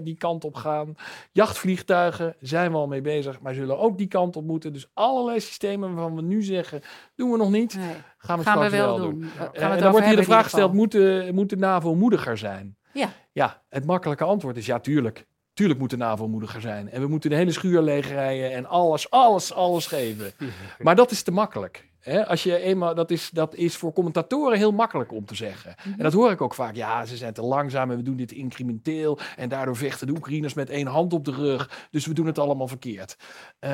die 0.03 0.17
kant 0.17 0.43
op 0.43 0.55
gaan. 0.55 0.95
Jachtvliegtuigen 1.31 2.35
zijn 2.39 2.71
we 2.71 2.77
al 2.77 2.87
mee 2.87 3.01
bezig, 3.01 3.39
maar 3.39 3.53
zullen 3.53 3.79
ook 3.79 3.97
die 3.97 4.07
kant 4.07 4.35
op 4.35 4.43
moeten. 4.43 4.73
Dus 4.73 4.89
allerlei 4.93 5.39
systemen 5.39 5.93
waarvan 5.93 6.15
we 6.15 6.21
nu 6.21 6.41
zeggen, 6.41 6.81
doen 7.15 7.31
we 7.31 7.37
nog 7.37 7.51
niet, 7.51 7.75
nee. 7.75 7.85
gaan 8.17 8.37
we 8.37 8.43
gaan 8.43 8.55
straks 8.55 8.71
we 8.71 8.77
wel, 8.77 8.97
doen. 8.97 9.25
en 9.53 9.79
dan 9.79 9.91
wordt 9.91 10.07
hier 10.07 10.15
de 10.15 10.23
vraag 10.23 10.43
gesteld, 10.43 10.73
moet 10.73 10.91
de, 10.91 11.29
moet 11.33 11.49
de 11.49 11.57
NAVO 11.57 11.95
moediger 11.95 12.37
zijn? 12.37 12.77
Ja. 12.93 13.09
Ja, 13.31 13.61
het 13.69 13.85
makkelijke 13.85 14.23
antwoord 14.23 14.57
is 14.57 14.65
ja, 14.65 14.79
tuurlijk. 14.79 15.25
Tuurlijk 15.59 15.79
moet 15.79 15.89
de 15.89 15.97
NAVO 15.97 16.27
moediger 16.27 16.61
zijn. 16.61 16.89
En 16.89 17.01
we 17.01 17.07
moeten 17.07 17.29
de 17.29 17.35
hele 17.35 17.51
schuur 17.51 17.81
leegrijden 17.81 18.51
en 18.51 18.65
alles, 18.65 19.09
alles, 19.09 19.53
alles 19.53 19.85
geven. 19.87 20.31
Maar 20.79 20.95
dat 20.95 21.11
is 21.11 21.21
te 21.21 21.31
makkelijk. 21.31 21.88
Als 22.27 22.43
je 22.43 22.59
eenmaal, 22.59 22.95
dat, 22.95 23.11
is, 23.11 23.29
dat 23.29 23.55
is 23.55 23.75
voor 23.75 23.93
commentatoren 23.93 24.57
heel 24.57 24.71
makkelijk 24.71 25.11
om 25.11 25.25
te 25.25 25.35
zeggen. 25.35 25.75
En 25.83 26.03
dat 26.03 26.13
hoor 26.13 26.31
ik 26.31 26.41
ook 26.41 26.53
vaak. 26.53 26.75
Ja, 26.75 27.05
ze 27.05 27.17
zijn 27.17 27.33
te 27.33 27.41
langzaam 27.41 27.91
en 27.91 27.97
we 27.97 28.03
doen 28.03 28.15
dit 28.15 28.31
incrementeel. 28.31 29.19
En 29.35 29.49
daardoor 29.49 29.75
vechten 29.75 30.07
de 30.07 30.13
Oekraïners 30.13 30.53
met 30.53 30.69
één 30.69 30.87
hand 30.87 31.13
op 31.13 31.25
de 31.25 31.31
rug. 31.31 31.87
Dus 31.91 32.05
we 32.05 32.13
doen 32.13 32.25
het 32.25 32.39
allemaal 32.39 32.67
verkeerd. 32.67 33.17
Uh, 33.59 33.69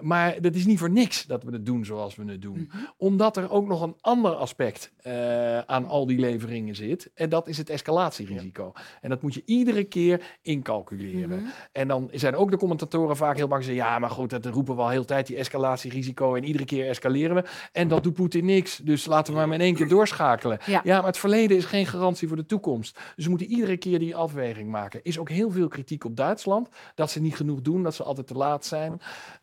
maar 0.00 0.40
dat 0.40 0.54
is 0.54 0.66
niet 0.66 0.78
voor 0.78 0.90
niks 0.90 1.24
dat 1.26 1.42
we 1.42 1.52
het 1.52 1.66
doen 1.66 1.84
zoals 1.84 2.14
we 2.14 2.24
het 2.24 2.42
doen. 2.42 2.58
Mm 2.58 2.68
-hmm. 2.70 2.88
Omdat 2.96 3.36
er 3.36 3.50
ook 3.50 3.66
nog 3.66 3.82
een 3.82 3.96
ander 4.00 4.34
aspect 4.34 4.92
uh, 5.02 5.58
aan 5.58 5.86
al 5.86 6.06
die 6.06 6.18
leveringen 6.18 6.74
zit. 6.74 7.10
En 7.14 7.28
dat 7.28 7.48
is 7.48 7.58
het 7.58 7.70
escalatierisico. 7.70 8.72
Ja. 8.74 8.82
En 9.00 9.08
dat 9.08 9.22
moet 9.22 9.34
je 9.34 9.42
iedere 9.44 9.84
keer 9.84 10.38
incalculeren. 10.42 11.38
Mm 11.38 11.44
-hmm. 11.44 11.52
En 11.72 11.88
dan 11.88 12.08
zijn 12.12 12.36
ook 12.36 12.50
de 12.50 12.56
commentatoren 12.56 13.16
vaak 13.16 13.36
heel 13.36 13.48
bang. 13.48 13.64
Ze 13.64 13.70
zeggen, 13.70 13.90
ja, 13.90 13.98
maar 13.98 14.10
goed, 14.10 14.30
dat 14.30 14.46
roepen 14.46 14.76
we 14.76 14.82
al 14.82 14.88
heel 14.88 15.04
tijd, 15.04 15.26
die 15.26 15.36
escalatierisico. 15.36 16.34
En 16.34 16.44
iedere 16.44 16.64
keer 16.64 16.88
escaleren 16.88 17.36
we. 17.36 17.44
En 17.72 17.88
dat 17.88 18.02
doet 18.02 18.14
Poetin 18.14 18.44
niks. 18.44 18.76
Dus 18.76 19.06
laten 19.06 19.34
we 19.34 19.46
maar 19.46 19.54
in 19.54 19.60
één 19.60 19.74
keer 19.74 19.88
doorschakelen. 19.88 20.58
Ja. 20.66 20.80
ja, 20.84 20.96
maar 20.96 21.06
het 21.06 21.18
verleden 21.18 21.56
is 21.56 21.64
geen 21.64 21.86
garantie 21.86 22.28
voor 22.28 22.36
de 22.36 22.46
toekomst. 22.46 22.98
Dus 23.14 23.24
we 23.24 23.30
moeten 23.30 23.48
iedere 23.48 23.76
keer 23.76 23.98
die 23.98 24.16
afweging 24.16 24.70
maken. 24.70 25.00
Is 25.02 25.18
ook 25.18 25.28
heel 25.28 25.50
veel 25.50 25.68
kritiek 25.68 26.04
op 26.04 26.16
Duitsland. 26.16 26.68
Dat 26.94 27.10
ze 27.10 27.20
niet 27.20 27.36
genoeg 27.36 27.60
doen, 27.60 27.82
dat 27.82 27.94
ze 27.94 28.02
altijd 28.02 28.26
te 28.26 28.34
laat 28.34 28.64
zijn. 28.64 29.00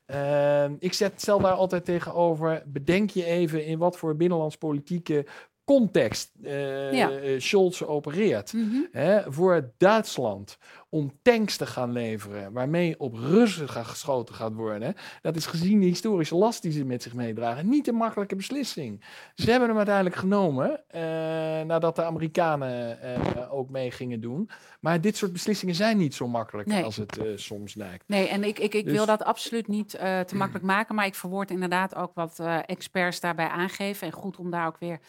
Uh, 0.07 0.63
ik 0.79 0.93
zet, 0.93 1.21
stel 1.21 1.39
daar 1.39 1.51
altijd 1.51 1.85
tegenover. 1.85 2.63
Bedenk 2.65 3.09
je 3.09 3.25
even 3.25 3.65
in 3.65 3.77
wat 3.77 3.97
voor 3.97 4.15
binnenlandspolitieke 4.15 5.25
context 5.65 6.31
uh, 6.41 6.93
ja. 6.93 7.39
Scholz 7.39 7.81
opereert. 7.81 8.53
Mm 8.53 8.69
-hmm. 8.69 8.87
Hè, 8.91 9.31
voor 9.31 9.71
Duitsland 9.77 10.57
om 10.89 11.11
tanks 11.21 11.57
te 11.57 11.65
gaan 11.65 11.91
leveren 11.91 12.51
waarmee 12.51 12.99
op 12.99 13.13
Russen 13.13 13.69
geschoten 13.69 14.35
gaat 14.35 14.53
worden. 14.53 14.95
Dat 15.21 15.35
is 15.35 15.45
gezien 15.45 15.79
de 15.79 15.85
historische 15.85 16.35
last 16.35 16.61
die 16.61 16.71
ze 16.71 16.85
met 16.85 17.03
zich 17.03 17.13
meedragen 17.13 17.69
niet 17.69 17.87
een 17.87 17.95
makkelijke 17.95 18.35
beslissing. 18.35 19.03
Ze 19.35 19.49
hebben 19.49 19.67
hem 19.67 19.77
uiteindelijk 19.77 20.15
genomen 20.15 20.83
uh, 20.95 21.01
nadat 21.61 21.95
de 21.95 22.03
Amerikanen 22.03 22.99
uh, 23.03 23.53
ook 23.53 23.69
mee 23.69 23.91
gingen 23.91 24.21
doen. 24.21 24.49
Maar 24.79 25.01
dit 25.01 25.17
soort 25.17 25.33
beslissingen 25.33 25.75
zijn 25.75 25.97
niet 25.97 26.15
zo 26.15 26.27
makkelijk 26.27 26.67
nee. 26.67 26.83
als 26.83 26.95
het 26.95 27.17
uh, 27.17 27.37
soms 27.37 27.75
lijkt. 27.75 28.03
Nee, 28.07 28.27
en 28.27 28.43
ik, 28.43 28.59
ik, 28.59 28.73
ik 28.73 28.85
dus... 28.85 28.93
wil 28.93 29.05
dat 29.05 29.23
absoluut 29.23 29.67
niet 29.67 29.89
te 29.89 30.35
makkelijk 30.35 30.65
maken, 30.65 30.95
maar 30.95 31.05
ik 31.05 31.15
verwoord 31.15 31.51
inderdaad 31.51 31.95
ook 31.95 32.11
wat 32.13 32.39
experts 32.65 33.19
daarbij 33.19 33.47
aangeven. 33.47 34.07
En 34.07 34.13
goed 34.13 34.37
om 34.37 34.51
daar 34.51 34.67
ook 34.67 34.79
weer 34.79 34.99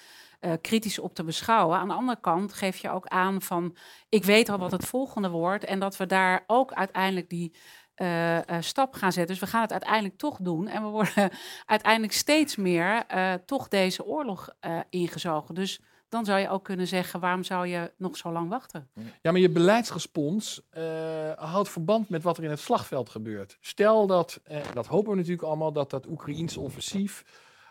uh, 0.44 0.52
kritisch 0.60 0.98
op 0.98 1.14
te 1.14 1.24
beschouwen. 1.24 1.78
Aan 1.78 1.88
de 1.88 1.94
andere 1.94 2.20
kant 2.20 2.52
geef 2.52 2.76
je 2.76 2.90
ook 2.90 3.06
aan 3.06 3.42
van, 3.42 3.76
ik 4.08 4.24
weet 4.24 4.48
al 4.48 4.58
wat 4.58 4.72
het 4.72 4.84
volgende 4.84 5.28
wordt 5.28 5.64
en 5.64 5.78
dat 5.78 5.96
we 5.96 6.06
daar 6.06 6.44
ook 6.46 6.72
uiteindelijk 6.72 7.28
die 7.28 7.54
stap 8.60 8.94
gaan 8.94 9.12
zetten. 9.12 9.34
Dus 9.34 9.44
we 9.44 9.50
gaan 9.50 9.62
het 9.62 9.72
uiteindelijk 9.72 10.18
toch 10.18 10.38
doen. 10.40 10.68
En 10.68 10.82
we 10.82 10.88
worden 10.88 11.30
uiteindelijk 11.66 12.12
steeds 12.12 12.56
meer 12.56 13.06
toch 13.46 13.68
deze 13.68 14.04
oorlog 14.04 14.48
ingezogen. 14.90 15.54
Dus 15.54 15.80
dan 16.08 16.24
zou 16.24 16.40
je 16.40 16.48
ook 16.48 16.64
kunnen 16.64 16.86
zeggen, 16.86 17.20
waarom 17.20 17.42
zou 17.42 17.66
je 17.66 17.92
nog 17.96 18.16
zo 18.16 18.32
lang 18.32 18.48
wachten? 18.48 18.88
Ja, 19.22 19.30
maar 19.30 19.40
je 19.40 19.50
beleidsrespons 19.50 20.62
houdt 21.36 21.68
verband 21.68 22.08
met 22.08 22.22
wat 22.22 22.38
er 22.38 22.44
in 22.44 22.50
het 22.50 22.60
slagveld 22.60 23.08
gebeurt. 23.08 23.58
Stel 23.60 24.06
dat, 24.06 24.40
uh, 24.50 24.58
dat 24.74 24.86
hopen 24.86 25.10
we 25.10 25.16
natuurlijk 25.16 25.42
allemaal, 25.42 25.72
dat 25.72 25.90
dat 25.90 26.06
Oekraïense 26.06 26.60
offensief 26.60 27.24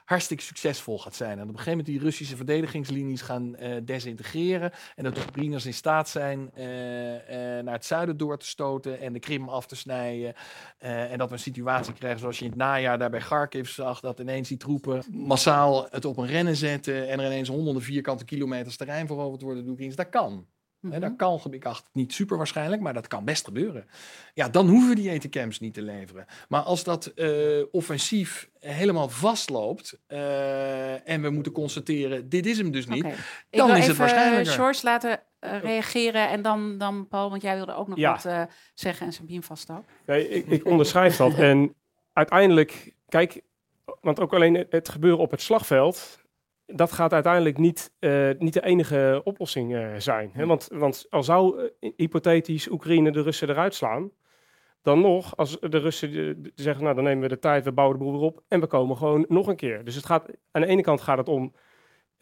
hartstikke 0.05 0.43
succesvol 0.43 0.99
gaat 0.99 1.15
zijn. 1.15 1.37
En 1.37 1.43
op 1.43 1.49
een 1.49 1.57
gegeven 1.57 1.77
moment 1.77 1.87
die 1.87 1.99
Russische 1.99 2.35
verdedigingslinies 2.35 3.21
gaan 3.21 3.55
uh, 3.59 3.75
desintegreren. 3.83 4.71
En 4.95 5.03
dat 5.03 5.15
de 5.15 5.21
Oekraïners 5.21 5.65
in 5.65 5.73
staat 5.73 6.09
zijn 6.09 6.51
uh, 6.57 7.13
uh, 7.13 7.63
naar 7.63 7.73
het 7.73 7.85
zuiden 7.85 8.17
door 8.17 8.37
te 8.37 8.45
stoten 8.45 8.99
en 8.99 9.13
de 9.13 9.19
Krim 9.19 9.49
af 9.49 9.65
te 9.65 9.75
snijden. 9.75 10.33
en 10.77 11.17
dat 11.17 11.27
we 11.27 11.33
een 11.33 11.39
situatie 11.39 11.93
krijgen 11.93 12.19
zoals 12.19 12.39
je 12.39 12.43
in 12.43 12.49
het 12.49 12.59
najaar 12.59 12.97
daar 12.97 13.09
bij 13.09 13.19
Kharkiv 13.19 13.69
zag. 13.69 13.99
Dat 13.99 14.19
ineens 14.19 14.47
die 14.47 14.57
troepen 14.57 15.03
massaal 15.09 15.87
het 15.89 16.05
op 16.05 16.17
een 16.17 16.27
rennen 16.27 16.55
zetten. 16.55 17.09
En 17.09 17.19
er 17.19 17.25
ineens 17.25 17.49
honderden 17.49 17.81
vierkante 17.81 18.25
kilometers 18.25 18.77
terrein 18.77 19.07
veroverd 19.07 19.41
worden 19.41 19.61
door 19.63 19.71
Oekraïners. 19.71 19.97
Dat 19.97 20.09
kan. 20.09 20.47
Mm 20.83 20.99
dat 20.99 21.15
kan, 21.15 21.41
ik 21.49 21.65
acht 21.65 21.89
niet 21.91 22.13
super 22.13 22.37
waarschijnlijk, 22.37 22.81
maar 22.81 22.93
dat 22.93 23.07
kan 23.07 23.25
best 23.25 23.45
gebeuren. 23.45 23.85
Ja, 24.33 24.49
dan 24.49 24.67
hoeven 24.67 24.89
we 24.89 24.95
die 24.95 25.09
etecamps 25.09 25.59
niet 25.59 25.73
te 25.73 25.81
leveren. 25.81 26.25
Maar 26.47 26.61
als 26.61 26.83
dat 26.83 27.11
uh, 27.15 27.63
offensief 27.71 28.49
helemaal 28.59 29.09
vastloopt 29.09 29.99
uh, 30.07 31.09
en 31.09 31.21
we 31.21 31.29
moeten 31.29 31.51
constateren, 31.51 32.29
dit 32.29 32.45
is 32.45 32.57
hem 32.57 32.71
dus 32.71 32.87
niet, 32.87 33.03
okay. 33.03 33.15
dan 33.49 33.69
is 33.69 33.75
even, 33.75 33.87
het 33.87 33.97
waarschijnlijk. 33.97 34.47
George 34.47 34.83
laten 34.83 35.19
uh, 35.39 35.59
reageren 35.59 36.29
en 36.29 36.41
dan, 36.41 36.77
dan 36.77 37.07
Paul, 37.07 37.29
want 37.29 37.41
jij 37.41 37.55
wilde 37.55 37.75
ook 37.75 37.87
nog 37.87 37.97
ja. 37.97 38.11
wat 38.11 38.49
zeggen 38.73 39.05
en 39.05 39.13
Sabine 39.13 39.41
vast 39.41 39.69
ook. 39.69 39.83
Nee, 40.05 40.29
ik, 40.29 40.47
ik 40.47 40.65
onderschrijf 40.65 41.15
dat. 41.15 41.33
En 41.53 41.75
uiteindelijk, 42.13 42.93
kijk, 43.07 43.41
want 44.01 44.19
ook 44.19 44.33
alleen 44.33 44.65
het 44.69 44.89
gebeuren 44.89 45.19
op 45.19 45.31
het 45.31 45.41
slagveld 45.41 46.22
dat 46.65 46.91
gaat 46.91 47.13
uiteindelijk 47.13 47.57
niet, 47.57 47.93
uh, 47.99 48.29
niet 48.37 48.53
de 48.53 48.63
enige 48.63 49.21
oplossing 49.23 49.73
uh, 49.73 49.93
zijn. 49.97 50.29
Hè? 50.33 50.45
Want, 50.45 50.69
want 50.71 51.05
al 51.09 51.23
zou 51.23 51.69
uh, 51.79 51.91
hypothetisch 51.95 52.69
Oekraïne 52.69 53.11
de 53.11 53.21
Russen 53.21 53.49
eruit 53.49 53.75
slaan, 53.75 54.11
dan 54.81 55.01
nog, 55.01 55.37
als 55.37 55.59
de 55.59 55.77
Russen 55.77 56.51
zeggen, 56.55 56.83
nou 56.83 56.95
dan 56.95 57.03
nemen 57.03 57.21
we 57.21 57.27
de 57.27 57.39
tijd, 57.39 57.63
we 57.63 57.71
bouwen 57.71 57.97
de 57.97 58.03
boel 58.03 58.13
weer 58.13 58.21
op 58.21 58.43
en 58.47 58.59
we 58.59 58.67
komen 58.67 58.97
gewoon 58.97 59.25
nog 59.27 59.47
een 59.47 59.55
keer. 59.55 59.83
Dus 59.83 59.95
het 59.95 60.05
gaat, 60.05 60.29
aan 60.51 60.61
de 60.61 60.67
ene 60.67 60.81
kant 60.81 61.01
gaat 61.01 61.17
het 61.17 61.29
om 61.29 61.53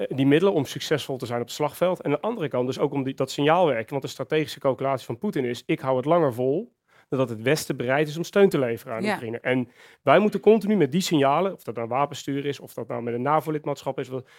die 0.07 0.25
middelen 0.25 0.53
om 0.53 0.65
succesvol 0.65 1.17
te 1.17 1.25
zijn 1.25 1.39
op 1.39 1.45
het 1.45 1.55
slagveld. 1.55 2.01
En 2.01 2.05
aan 2.05 2.17
de 2.21 2.27
andere 2.27 2.47
kant 2.47 2.67
dus 2.67 2.79
ook 2.79 2.93
om 2.93 3.03
die, 3.03 3.13
dat 3.13 3.31
signaalwerk. 3.31 3.89
Want 3.89 4.01
de 4.01 4.07
strategische 4.07 4.59
calculatie 4.59 5.05
van 5.05 5.17
Poetin 5.17 5.45
is, 5.45 5.63
ik 5.65 5.79
hou 5.79 5.97
het 5.97 6.05
langer 6.05 6.33
vol 6.33 6.73
dat 7.17 7.29
het 7.29 7.41
Westen 7.41 7.77
bereid 7.77 8.07
is 8.07 8.17
om 8.17 8.23
steun 8.23 8.49
te 8.49 8.59
leveren 8.59 8.95
aan 8.95 9.03
Ja. 9.03 9.13
Oekraïne. 9.13 9.39
En 9.39 9.69
wij 10.01 10.19
moeten 10.19 10.39
continu 10.39 10.75
met 10.75 10.91
die 10.91 11.01
signalen, 11.01 11.53
of 11.53 11.63
dat 11.63 11.75
nou 11.75 11.87
wapenstuur 11.87 12.45
is, 12.45 12.59
of 12.59 12.73
dat 12.73 12.87
nou 12.87 13.01
met 13.03 13.13
een 13.13 13.21
NAVO-lidmaatschap 13.21 13.99
is, 13.99 14.07
wat 14.07 14.29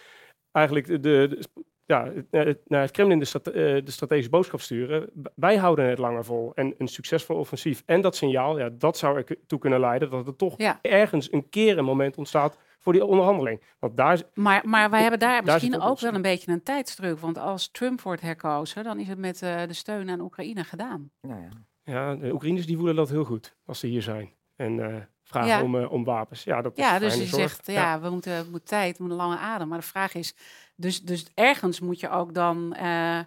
eigenlijk 0.51 0.87
de, 0.87 0.99
de, 0.99 1.43
ja, 1.85 2.11
het- 2.29 2.59
naar 2.67 2.81
het 2.81 2.91
Kremlin 2.91 3.19
de, 3.19 3.25
strate- 3.25 3.51
eh, 3.51 3.85
de 3.85 3.91
strategische 3.91 4.29
boodschap 4.31 4.59
sturen. 4.61 5.09
Wij 5.35 5.55
houden 5.57 5.85
het 5.89 5.97
langer 5.97 6.25
vol. 6.25 6.51
En 6.55 6.73
een 6.77 6.87
succesvol 6.87 7.37
offensief 7.37 7.83
en 7.85 8.01
dat 8.01 8.15
signaal, 8.15 8.59
ja, 8.59 8.69
dat 8.69 8.97
zou 8.97 9.17
ertoe 9.17 9.59
kunnen 9.59 9.79
leiden 9.79 10.09
dat 10.09 10.27
er 10.27 10.35
toch 10.35 10.53
Ja. 10.57 10.79
ergens 10.81 11.31
een 11.31 11.49
keer 11.49 11.77
een 11.77 11.85
moment 11.85 12.17
ontstaat 12.17 12.57
voor 12.79 12.93
die 12.93 13.05
onderhandeling. 13.05 13.61
Want 13.79 13.97
daar 13.97 14.21
Maar, 14.33 14.61
maar 14.67 14.89
wij 14.89 15.01
hebben 15.01 15.19
daar 15.19 15.43
Daar 15.43 15.53
misschien 15.53 15.81
ook 15.81 15.99
wel 15.99 16.13
een 16.13 16.21
beetje 16.21 16.51
een 16.51 16.63
tijdsdruk. 16.63 17.19
Want 17.19 17.37
als 17.37 17.71
Trump 17.71 18.01
wordt 18.01 18.21
herkozen, 18.21 18.83
dan 18.83 18.99
is 18.99 19.07
het 19.07 19.17
met 19.17 19.41
eh, 19.41 19.61
de 19.67 19.73
steun 19.73 20.09
aan 20.09 20.21
Oekraïne 20.21 20.63
gedaan. 20.63 21.11
Nou 21.21 21.41
ja. 21.41 21.49
Ja, 21.83 22.15
de 22.15 22.33
Oekraïners 22.33 22.65
die 22.65 22.77
voelen 22.77 22.95
dat 22.95 23.09
heel 23.09 23.23
goed 23.25 23.55
als 23.65 23.79
ze 23.79 23.87
hier 23.87 24.01
zijn. 24.01 24.31
En 24.55 24.79
eh, 24.95 25.01
vragen 25.23 25.49
Ja. 25.49 25.61
om, 25.61 25.79
eh, 25.79 25.91
om 25.91 26.03
wapens. 26.03 26.43
Ja, 26.43 26.61
dat 26.61 26.77
is 26.77 26.83
Ja, 26.83 26.99
dus 26.99 27.15
je 27.15 27.25
zorg. 27.25 27.41
zegt, 27.41 27.67
ja, 27.67 27.99
we 28.01 28.09
moeten, 28.09 28.43
we 28.43 28.49
moeten 28.49 28.69
tijd, 28.69 28.97
we 28.97 29.03
moeten 29.03 29.21
lange 29.21 29.37
adem. 29.37 29.67
Maar 29.67 29.79
de 29.79 29.85
vraag 29.85 30.13
is, 30.13 30.35
dus, 30.75 31.01
dus 31.01 31.25
ergens 31.33 31.79
moet 31.79 31.99
je 31.99 32.09
ook 32.09 32.33
dan 32.33 32.73
eh, 32.73 33.19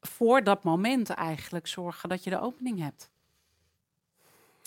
voor 0.00 0.44
dat 0.44 0.62
moment 0.62 1.10
eigenlijk 1.10 1.66
zorgen 1.66 2.08
dat 2.08 2.24
je 2.24 2.30
de 2.30 2.40
opening 2.40 2.78
hebt. 2.80 3.10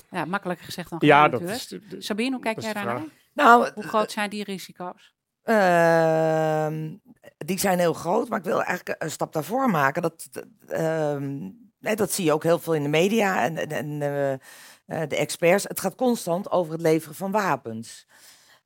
Ja, 0.09 0.25
makkelijker 0.25 0.65
gezegd 0.65 0.89
dan 0.89 0.99
gedaan 0.99 1.17
Ja, 1.17 1.29
dat 1.29 1.31
natuurlijk. 1.41 1.61
is... 1.61 1.67
de- 1.67 1.95
de- 1.95 2.01
Sabine, 2.01 2.31
hoe 2.31 2.41
kijk 2.43 2.59
jij 2.59 2.73
daarnaar? 2.73 3.01
Nou, 3.33 3.71
Hoe 3.73 3.83
groot 3.83 4.11
zijn 4.11 4.29
die 4.29 4.43
risico's? 4.43 5.13
Ehm, 5.43 6.95
die 7.37 7.59
zijn 7.59 7.79
heel 7.79 7.93
groot, 7.93 8.29
maar 8.29 8.39
ik 8.39 8.45
wil 8.45 8.63
eigenlijk 8.63 9.03
een 9.03 9.11
stap 9.11 9.33
daarvoor 9.33 9.69
maken. 9.69 10.01
Dat, 10.01 10.27
dat, 10.31 10.45
ehm, 10.67 11.49
dat 11.81 12.11
zie 12.11 12.25
je 12.25 12.33
ook 12.33 12.43
heel 12.43 12.59
veel 12.59 12.73
in 12.73 12.83
de 12.83 12.89
media 12.89 13.43
en, 13.43 13.69
en, 13.69 14.01
eh, 14.01 14.33
eh, 14.33 15.09
de 15.09 15.15
experts. 15.15 15.63
Het 15.63 15.79
gaat 15.79 15.95
constant 15.95 16.51
over 16.51 16.73
het 16.73 16.81
leveren 16.81 17.15
van 17.15 17.31
wapens. 17.31 18.07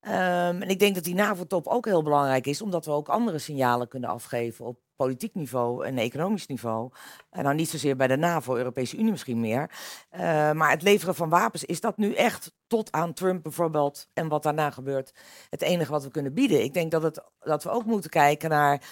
Ehm, 0.00 0.62
en 0.62 0.68
ik 0.68 0.78
denk 0.78 0.94
dat 0.94 1.04
die 1.04 1.14
NAVO-top 1.14 1.66
ook 1.66 1.84
heel 1.84 2.02
belangrijk 2.02 2.46
is, 2.46 2.62
omdat 2.62 2.84
we 2.84 2.90
ook 2.90 3.08
andere 3.08 3.38
signalen 3.38 3.88
kunnen 3.88 4.10
afgeven 4.10 4.64
op 4.64 4.78
politiek 4.96 5.34
niveau 5.34 5.86
en 5.86 5.98
economisch 5.98 6.46
niveau. 6.46 6.90
En 7.30 7.44
nou 7.44 7.54
niet 7.54 7.68
zozeer 7.68 7.96
bij 7.96 8.06
de 8.06 8.16
NAVO, 8.16 8.56
Europese 8.56 8.96
Unie 8.96 9.10
misschien 9.10 9.40
meer. 9.40 9.70
Eh, 10.10 10.52
maar 10.52 10.70
het 10.70 10.82
leveren 10.82 11.14
van 11.14 11.28
wapens, 11.28 11.64
is 11.64 11.80
dat 11.80 11.96
nu 11.96 12.14
echt 12.14 12.52
tot 12.66 12.92
aan 12.92 13.12
Trump 13.12 13.42
bijvoorbeeld 13.42 14.08
en 14.12 14.28
wat 14.28 14.42
daarna 14.42 14.70
gebeurt, 14.70 15.14
het 15.50 15.62
enige 15.62 15.90
wat 15.90 16.04
we 16.04 16.10
kunnen 16.10 16.34
bieden? 16.34 16.62
Ik 16.62 16.74
denk 16.74 16.90
dat, 16.90 17.02
het, 17.02 17.22
dat 17.40 17.62
we 17.62 17.70
ook 17.70 17.84
moeten 17.84 18.10
kijken 18.10 18.50
naar 18.50 18.82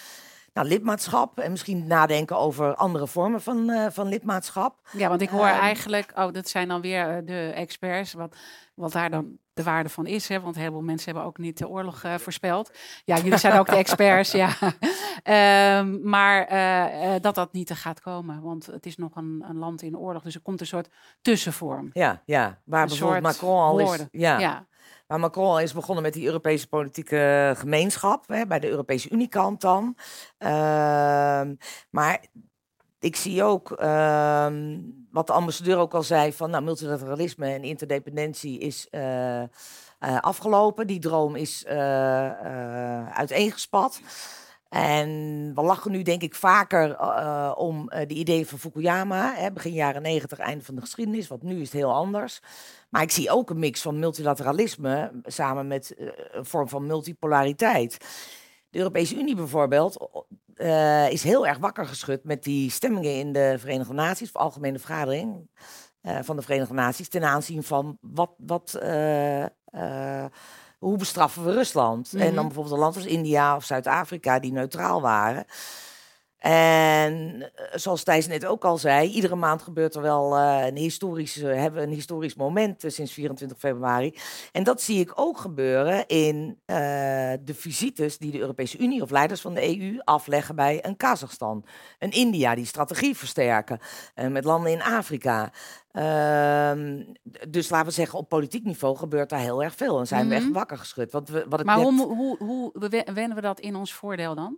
nou, 0.55 0.67
lidmaatschap 0.67 1.39
en 1.39 1.51
misschien 1.51 1.87
nadenken 1.87 2.37
over 2.37 2.75
andere 2.75 3.07
vormen 3.07 3.41
van, 3.41 3.69
eh, 3.69 3.85
van 3.89 4.07
lidmaatschap. 4.07 4.79
Ja, 4.91 5.09
want 5.09 5.21
ik 5.21 5.29
hoor 5.29 5.45
Ehm. 5.47 5.59
eigenlijk, 5.59 6.11
oh, 6.15 6.31
dat 6.33 6.47
zijn 6.49 6.67
dan 6.67 6.81
weer 6.81 7.09
eh, 7.17 7.25
de 7.25 7.51
experts, 7.55 8.13
wat, 8.13 8.35
wat 8.73 8.91
daar 8.91 9.09
dan 9.09 9.37
de 9.53 9.63
waarde 9.63 9.89
van 9.89 10.05
is. 10.07 10.27
Hè? 10.27 10.39
Want 10.41 10.55
een 10.55 10.61
heleboel 10.61 10.81
mensen 10.83 11.05
hebben 11.11 11.23
ook 11.29 11.37
niet 11.37 11.57
de 11.57 11.67
oorlog 11.67 12.03
eh, 12.03 12.15
voorspeld. 12.15 12.71
Ja, 13.05 13.15
jullie 13.17 13.37
zijn 13.37 13.59
ook 13.59 13.65
de 13.69 13.75
experts, 13.75 14.31
ja. 14.31 14.49
Ehm, 15.23 16.09
maar 16.09 16.47
dat 17.21 17.35
dat 17.35 17.53
niet 17.53 17.67
te 17.67 17.75
gaat 17.75 18.01
komen, 18.01 18.41
want 18.41 18.65
het 18.65 18.85
is 18.85 18.97
nog 18.97 19.15
een, 19.15 19.43
een 19.49 19.57
land 19.57 19.81
in 19.81 19.97
oorlog. 19.97 20.23
Dus 20.23 20.35
er 20.35 20.41
komt 20.41 20.61
een 20.61 20.67
soort 20.67 20.89
tussenvorm. 21.21 21.89
Ja, 21.93 22.21
ja. 22.25 22.59
waar 22.63 22.81
Een 22.81 22.87
bijvoorbeeld 22.87 23.23
Macron 23.23 23.59
al 23.59 23.79
is. 23.79 23.85
woorden. 23.85 24.07
Ja, 24.11 24.39
Ja, 24.39 24.65
Maar 25.07 25.19
Macron 25.19 25.47
al 25.47 25.59
is 25.59 25.73
begonnen 25.73 26.03
met 26.03 26.13
die 26.13 26.25
Europese 26.25 26.67
politieke 26.67 27.53
gemeenschap, 27.57 28.27
hè, 28.27 28.47
bij 28.47 28.59
de 28.59 28.69
Europese 28.69 29.09
Unie-kant 29.09 29.61
dan. 29.61 29.97
Ehm, 30.37 31.55
maar 31.89 32.25
ik 32.99 33.15
zie 33.15 33.43
ook, 33.43 33.71
ehm, 33.71 34.79
wat 35.11 35.27
de 35.27 35.33
ambassadeur 35.33 35.77
ook 35.77 35.93
al 35.93 36.03
zei, 36.03 36.33
van 36.33 36.49
nou, 36.49 36.63
multilateralisme 36.63 37.47
en 37.47 37.63
interdependentie 37.63 38.59
is 38.59 38.87
eh, 38.89 39.41
eh, 39.41 39.47
afgelopen. 39.99 40.87
Die 40.87 40.99
droom 40.99 41.35
is 41.35 41.63
eh, 41.63 43.07
uiteengespat. 43.09 44.01
En 44.75 45.51
we 45.55 45.61
lachen 45.61 45.91
nu 45.91 46.01
denk 46.01 46.21
ik 46.21 46.35
vaker 46.35 46.95
eh, 46.95 47.51
om 47.55 47.89
eh, 47.89 48.07
de 48.07 48.13
ideeën 48.13 48.45
van 48.45 48.59
Fukuyama, 48.59 49.33
hè, 49.35 49.51
begin 49.51 49.73
jaren 49.73 50.01
negentig, 50.01 50.39
einde 50.39 50.63
van 50.63 50.75
de 50.75 50.81
geschiedenis, 50.81 51.27
want 51.27 51.43
nu 51.43 51.55
is 51.55 51.71
het 51.71 51.71
heel 51.71 51.93
anders. 51.93 52.39
Maar 52.89 53.01
ik 53.01 53.11
zie 53.11 53.29
ook 53.29 53.49
een 53.49 53.59
mix 53.59 53.81
van 53.81 53.99
multilateralisme 53.99 55.11
samen 55.23 55.67
met 55.67 55.95
eh, 55.95 56.07
een 56.31 56.45
vorm 56.45 56.69
van 56.69 56.85
multipolariteit. 56.85 57.97
De 58.69 58.77
Europese 58.77 59.15
Unie 59.15 59.35
bijvoorbeeld 59.35 60.09
eh, 60.53 61.09
is 61.09 61.23
heel 61.23 61.47
erg 61.47 61.57
wakker 61.57 61.85
geschud 61.85 62.23
met 62.23 62.43
die 62.43 62.71
stemmingen 62.71 63.15
in 63.17 63.31
de 63.31 63.55
Verenigde 63.59 63.93
Naties, 63.93 64.27
of 64.27 64.41
Algemene 64.41 64.79
Vergadering 64.79 65.47
eh, 66.05 66.19
van 66.21 66.35
de 66.35 66.41
Verenigde 66.41 66.73
Naties, 66.73 67.09
ten 67.09 67.23
aanzien 67.23 67.63
van 67.63 67.97
wat, 68.01 68.31
wat, 68.37 68.73
eh, 68.73 69.43
eh, 69.43 70.25
hoe 70.85 70.97
bestraffen 70.97 71.45
we 71.45 71.51
Rusland? 71.51 72.09
En 72.13 72.25
Mhm. 72.25 72.35
dan 72.35 72.45
bijvoorbeeld 72.45 72.75
een 72.75 72.81
land 72.81 72.95
als 72.95 73.05
India 73.05 73.55
of 73.55 73.63
Zuid-Afrika 73.63 74.39
die 74.39 74.51
neutraal 74.51 75.01
waren. 75.01 75.45
En 76.45 77.41
eh, 77.55 77.65
zoals 77.77 78.03
Thijs 78.03 78.27
net 78.27 78.45
ook 78.45 78.65
al 78.65 78.77
zei, 78.77 79.09
iedere 79.09 79.35
maand 79.35 79.61
gebeurt 79.61 79.95
er 79.95 80.01
wel 80.01 80.35
eh, 80.37 80.65
een 80.65 80.75
historisch, 80.75 81.37
eh, 81.41 81.55
hebben 81.61 81.79
we 81.81 81.87
een 81.87 81.93
historisch 81.93 82.35
moment 82.35 82.83
sinds 82.87 83.13
24 83.13 83.57
februari. 83.57 84.15
En 84.51 84.63
dat 84.63 84.81
zie 84.81 84.99
ik 84.99 85.11
ook 85.15 85.37
gebeuren 85.37 86.07
in 86.07 86.59
de 87.45 87.53
visites 87.53 88.17
die 88.17 88.31
de 88.31 88.39
Europese 88.39 88.77
Unie 88.77 89.01
of 89.01 89.09
leiders 89.09 89.41
van 89.41 89.53
de 89.53 89.77
EU 89.79 89.99
afleggen 90.03 90.55
bij 90.55 90.85
een 90.85 90.97
Kazachstan, 90.97 91.65
een 91.99 92.11
India 92.11 92.55
die 92.55 92.65
strategie 92.65 93.15
versterken, 93.17 93.79
met 94.29 94.43
landen 94.43 94.71
in 94.71 94.81
Afrika. 94.81 95.51
Ehm, 95.91 97.03
dus 97.49 97.69
laten 97.69 97.87
we 97.87 97.93
zeggen, 97.93 98.19
op 98.19 98.29
politiek 98.29 98.63
niveau 98.63 98.97
gebeurt 98.97 99.29
daar 99.29 99.39
heel 99.39 99.63
erg 99.63 99.75
veel. 99.75 99.99
En 99.99 100.07
zijn 100.07 100.27
we 100.29 100.35
echt 100.35 100.43
Mhm. 100.43 100.53
wakker 100.53 100.77
geschud. 100.77 101.11
We, 101.11 101.45
wat 101.49 101.63
maar 101.63 101.77
net- 101.77 101.85
hoe, 101.85 102.15
hoe, 102.15 102.37
hoe 102.37 102.69
we- 102.73 103.05
wennen 103.13 103.35
we 103.35 103.41
dat 103.41 103.59
in 103.59 103.75
ons 103.75 103.93
voordeel 103.93 104.35
dan? 104.35 104.57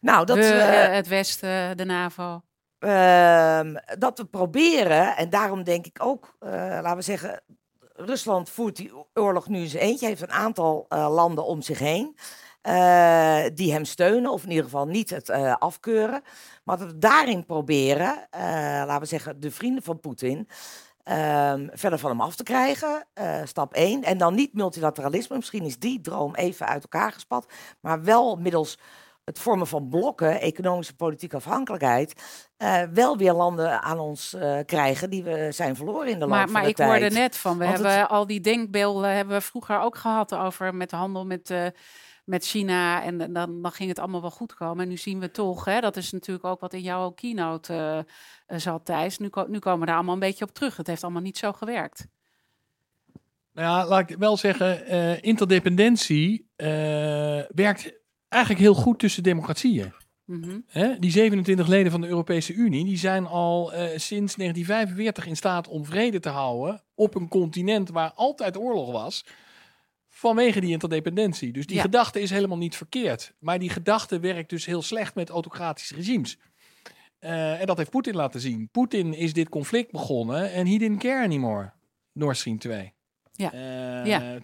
Nou, 0.00 0.26
dat, 0.26 0.36
we, 0.36 0.42
eh, 0.42 0.84
eh, 0.84 0.92
het 0.94 1.08
Westen, 1.08 1.76
de 1.76 1.84
NAVO. 1.84 2.40
Ehm, 2.78 3.74
dat 3.98 4.18
we 4.18 4.24
proberen, 4.24 5.16
en 5.16 5.30
daarom 5.30 5.64
denk 5.64 5.86
ik 5.86 5.96
ook, 6.02 6.36
eh, 6.38 6.50
laten 6.50 6.96
we 6.96 7.02
zeggen, 7.02 7.42
Rusland 7.94 8.50
voert 8.50 8.76
die 8.76 8.92
oorlog 9.14 9.48
nu 9.48 9.58
in 9.60 9.68
zijn 9.68 9.82
eentje, 9.82 10.06
heeft 10.06 10.22
een 10.22 10.32
aantal 10.32 10.86
eh, 10.88 11.14
landen 11.14 11.44
om 11.44 11.62
zich 11.62 11.78
heen. 11.78 12.16
eh, 12.60 13.42
die 13.54 13.72
hem 13.72 13.84
steunen, 13.84 14.30
of 14.30 14.42
in 14.42 14.48
ieder 14.48 14.64
geval 14.64 14.86
niet 14.86 15.10
het 15.10 15.28
eh, 15.28 15.54
afkeuren. 15.58 16.22
Maar 16.64 16.78
dat 16.78 16.86
we 16.90 16.98
daarin 16.98 17.44
proberen, 17.46 18.26
eh, 18.30 18.40
laten 18.86 19.00
we 19.00 19.06
zeggen, 19.06 19.40
de 19.40 19.50
vrienden 19.50 19.82
van 19.82 20.00
Poetin, 20.00 20.48
ehm, 21.02 21.68
verder 21.72 21.98
van 21.98 22.10
hem 22.10 22.20
af 22.20 22.36
te 22.36 22.42
krijgen. 22.42 23.06
Stap 23.44 23.74
1. 23.74 24.02
En 24.04 24.18
dan 24.18 24.34
niet 24.34 24.54
multilateralisme. 24.54 25.36
Misschien 25.36 25.64
is 25.64 25.78
die 25.78 26.00
droom 26.00 26.34
even 26.34 26.66
uit 26.66 26.82
elkaar 26.82 27.12
gespat. 27.12 27.46
Maar 27.80 28.02
wel 28.04 28.36
middels 28.36 28.78
het 29.24 29.38
vormen 29.38 29.66
van 29.66 29.88
blokken, 29.88 30.40
economische 30.40 30.96
politieke 30.96 31.36
afhankelijkheid, 31.36 32.22
uh, 32.58 32.82
wel 32.82 33.16
weer 33.16 33.32
landen 33.32 33.82
aan 33.82 33.98
ons 33.98 34.34
uh, 34.34 34.58
krijgen 34.66 35.10
die 35.10 35.22
we 35.22 35.48
zijn 35.52 35.76
verloren 35.76 36.08
in 36.08 36.18
de 36.18 36.26
maar, 36.26 36.38
loop 36.38 36.50
maar 36.50 36.62
van 36.62 36.70
de 36.70 36.76
tijd. 36.76 36.88
Maar 36.88 36.96
ik 36.96 37.02
hoorde 37.02 37.18
net 37.20 37.36
van, 37.36 37.58
we 37.58 37.64
Want 37.64 37.76
hebben 37.76 37.98
het... 37.98 38.08
al 38.08 38.26
die 38.26 38.40
denkbeelden 38.40 39.14
hebben 39.14 39.36
we 39.36 39.42
vroeger 39.42 39.80
ook 39.80 39.96
gehad 39.96 40.34
over 40.34 40.74
met 40.74 40.90
de 40.90 40.96
handel 40.96 41.26
met... 41.26 41.50
Uh, 41.50 41.66
met 42.24 42.44
China 42.44 43.02
en 43.02 43.18
dan, 43.18 43.62
dan 43.62 43.72
ging 43.72 43.88
het 43.88 43.98
allemaal 43.98 44.20
wel 44.20 44.30
goed 44.30 44.54
komen. 44.54 44.82
En 44.82 44.88
nu 44.88 44.96
zien 44.96 45.20
we 45.20 45.30
toch, 45.30 45.64
hè, 45.64 45.80
dat 45.80 45.96
is 45.96 46.12
natuurlijk 46.12 46.46
ook 46.46 46.60
wat 46.60 46.72
in 46.72 46.80
jouw 46.80 47.10
keynote 47.10 48.06
uh, 48.48 48.58
zat, 48.58 48.84
Thijs. 48.84 49.18
Nu, 49.18 49.30
nu 49.46 49.58
komen 49.58 49.80
we 49.80 49.86
daar 49.86 49.94
allemaal 49.94 50.14
een 50.14 50.20
beetje 50.20 50.44
op 50.44 50.54
terug. 50.54 50.76
Het 50.76 50.86
heeft 50.86 51.02
allemaal 51.02 51.22
niet 51.22 51.38
zo 51.38 51.52
gewerkt. 51.52 52.06
Nou 53.52 53.68
ja, 53.68 53.86
laat 53.86 54.10
ik 54.10 54.16
wel 54.18 54.36
zeggen, 54.36 54.94
uh, 54.94 55.22
interdependentie 55.22 56.50
uh, 56.56 56.66
werkt 57.48 57.99
eigenlijk 58.30 58.62
heel 58.62 58.74
goed 58.74 58.98
tussen 58.98 59.22
democratieën. 59.22 59.92
Mm 60.24 60.42
-hmm. 60.42 60.64
Hè? 60.66 60.98
Die 60.98 61.10
27 61.10 61.66
leden 61.66 61.92
van 61.92 62.00
de 62.00 62.06
Europese 62.06 62.52
Unie 62.52 62.84
die 62.84 62.98
zijn 62.98 63.26
al 63.26 63.72
uh, 63.72 63.78
sinds 63.78 64.34
1945 64.34 65.26
in 65.26 65.36
staat 65.36 65.68
om 65.68 65.84
vrede 65.84 66.20
te 66.20 66.28
houden 66.28 66.82
op 66.94 67.14
een 67.14 67.28
continent 67.28 67.88
waar 67.88 68.12
altijd 68.12 68.56
oorlog 68.56 68.92
was. 68.92 69.24
Vanwege 70.08 70.60
die 70.60 70.70
interdependentie. 70.70 71.52
Dus 71.52 71.66
die 71.66 71.76
ja. 71.76 71.82
gedachte 71.82 72.20
is 72.20 72.30
helemaal 72.30 72.58
niet 72.58 72.76
verkeerd. 72.76 73.34
Maar 73.38 73.58
die 73.58 73.70
gedachte 73.70 74.20
werkt 74.20 74.50
dus 74.50 74.66
heel 74.66 74.82
slecht 74.82 75.14
met 75.14 75.30
autocratische 75.30 75.94
regimes. 75.94 76.38
Uh, 77.20 77.60
en 77.60 77.66
dat 77.66 77.76
heeft 77.76 77.90
Poetin 77.90 78.14
laten 78.14 78.40
zien. 78.40 78.68
Poetin 78.72 79.14
is 79.14 79.32
dit 79.32 79.48
conflict 79.48 79.90
begonnen 79.90 80.52
en 80.52 80.66
he 80.66 80.78
didn't 80.78 80.98
care 80.98 81.24
anymore. 81.24 81.72
Nord 82.12 82.36
Stream 82.36 82.58
2. 82.58 82.92
Ja. 83.32 83.54
Uh, 83.54 84.06
ja. 84.06 84.38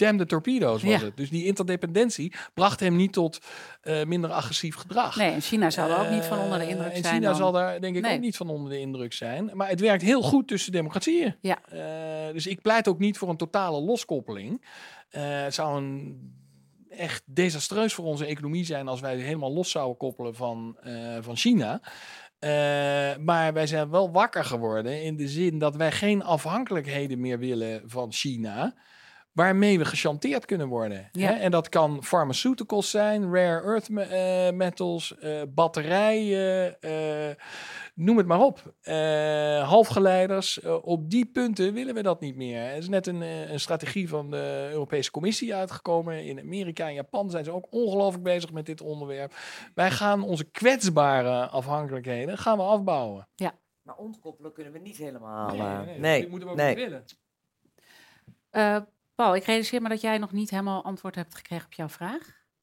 Damn 0.00 0.18
the 0.18 0.26
torpedoes 0.26 0.82
was 0.82 1.00
Ja. 1.00 1.04
het. 1.06 1.16
Dus 1.16 1.30
die 1.30 1.44
interdependentie 1.44 2.32
bracht 2.54 2.80
hem 2.80 2.96
niet 2.96 3.12
tot 3.12 3.38
uh, 3.82 4.04
minder 4.04 4.30
agressief 4.30 4.74
gedrag. 4.74 5.16
Nee, 5.16 5.30
en 5.30 5.40
China 5.40 5.70
zal 5.70 5.90
er 5.90 5.98
ook 5.98 6.10
niet 6.10 6.24
van 6.24 6.38
onder 6.38 6.58
de 6.58 6.68
indruk 6.68 6.90
Uh, 6.90 6.96
en 6.96 7.02
zijn. 7.02 7.14
China 7.14 7.26
dan. 7.26 7.36
zal 7.36 7.52
daar 7.52 7.80
denk 7.80 7.96
ik 7.96 8.02
Nee. 8.02 8.14
ook 8.14 8.20
niet 8.20 8.36
van 8.36 8.48
onder 8.48 8.70
de 8.70 8.78
indruk 8.80 9.12
zijn. 9.12 9.50
Maar 9.54 9.68
het 9.68 9.80
werkt 9.80 10.02
heel 10.02 10.22
goed 10.22 10.48
tussen 10.48 10.72
democratieën. 10.72 11.36
Ja. 11.40 11.58
Uh, 11.72 12.32
dus 12.32 12.46
ik 12.46 12.60
pleit 12.62 12.88
ook 12.88 12.98
niet 12.98 13.18
voor 13.18 13.28
een 13.28 13.36
totale 13.36 13.80
loskoppeling. 13.80 14.64
Het 15.10 15.54
zou 15.54 15.76
een 15.82 16.18
echt 16.90 17.22
desastreus 17.26 17.94
voor 17.94 18.04
onze 18.04 18.26
economie 18.26 18.64
zijn 18.64 18.88
als 18.88 19.00
wij 19.00 19.16
helemaal 19.16 19.52
los 19.52 19.70
zouden 19.70 19.96
koppelen 19.96 20.34
van, 20.34 20.76
uh, 20.84 21.16
van 21.20 21.36
China. 21.36 21.80
Uh, 22.40 22.50
maar 23.24 23.52
wij 23.52 23.66
zijn 23.66 23.90
wel 23.90 24.10
wakker 24.10 24.44
geworden 24.44 25.02
in 25.02 25.16
de 25.16 25.28
zin 25.28 25.58
dat 25.58 25.76
wij 25.76 25.92
geen 25.92 26.22
afhankelijkheden 26.22 27.20
meer 27.20 27.38
willen 27.38 27.82
van 27.86 28.12
China. 28.12 28.74
Waarmee 29.32 29.78
we 29.78 29.84
gechanteerd 29.84 30.44
kunnen 30.44 30.68
worden. 30.68 31.08
Ja. 31.12 31.26
Hè? 31.28 31.34
En 31.34 31.50
dat 31.50 31.68
kan 31.68 32.02
pharmaceuticals 32.02 32.90
zijn, 32.90 33.34
rare 33.34 33.62
earth 33.62 33.88
me 33.88 34.04
uh, 34.50 34.56
metals, 34.56 35.14
uh, 35.22 35.42
batterijen, 35.48 36.76
uh, 36.80 37.34
noem 37.94 38.16
het 38.16 38.26
maar 38.26 38.40
op. 38.40 38.74
Uh, 38.82 39.68
halfgeleiders. 39.68 40.60
op 40.82 41.10
die 41.10 41.26
punten 41.26 41.72
willen 41.72 41.94
we 41.94 42.02
dat 42.02 42.20
niet 42.20 42.36
meer. 42.36 42.62
Er 42.62 42.76
is 42.76 42.88
net 42.88 43.06
een, 43.06 43.20
een, 43.20 43.60
strategie 43.60 44.08
van 44.08 44.30
de 44.30 44.68
Europese 44.72 45.10
Commissie 45.10 45.54
uitgekomen. 45.54 46.24
In 46.24 46.38
Amerika 46.38 46.86
en 46.86 46.94
Japan 46.94 47.30
zijn 47.30 47.44
ze 47.44 47.52
ook 47.52 47.66
ongelooflijk 47.70 48.24
bezig 48.24 48.52
met 48.52 48.66
dit 48.66 48.80
onderwerp. 48.80 49.34
Wij 49.74 49.90
gaan 49.90 50.22
onze 50.22 50.44
kwetsbare 50.44 51.46
afhankelijkheden 51.46 52.38
gaan 52.38 52.56
we 52.56 52.62
afbouwen. 52.62 53.28
Ja. 53.34 53.54
Maar 53.82 53.96
ontkoppelen 53.96 54.52
kunnen 54.52 54.72
we 54.72 54.78
niet 54.78 54.96
helemaal. 54.96 55.48
Nee, 55.48 55.60
nee, 55.60 55.84
nee, 55.84 55.98
nee, 55.98 56.20
dat 56.20 56.30
moeten 56.30 56.48
we 56.48 56.54
ook 56.54 56.60
nee. 56.60 56.74
niet 56.74 56.84
willen. 56.84 57.04
Uh, 58.52 58.76
Paul, 59.20 59.34
ik 59.36 59.44
realiseer 59.44 59.82
me 59.82 59.88
dat 59.88 60.00
jij 60.00 60.18
nog 60.18 60.32
niet 60.32 60.50
helemaal 60.50 60.84
antwoord 60.84 61.14
hebt 61.14 61.34
gekregen 61.34 61.66
op 61.66 61.72
jouw 61.72 61.88
vraag. 61.88 62.18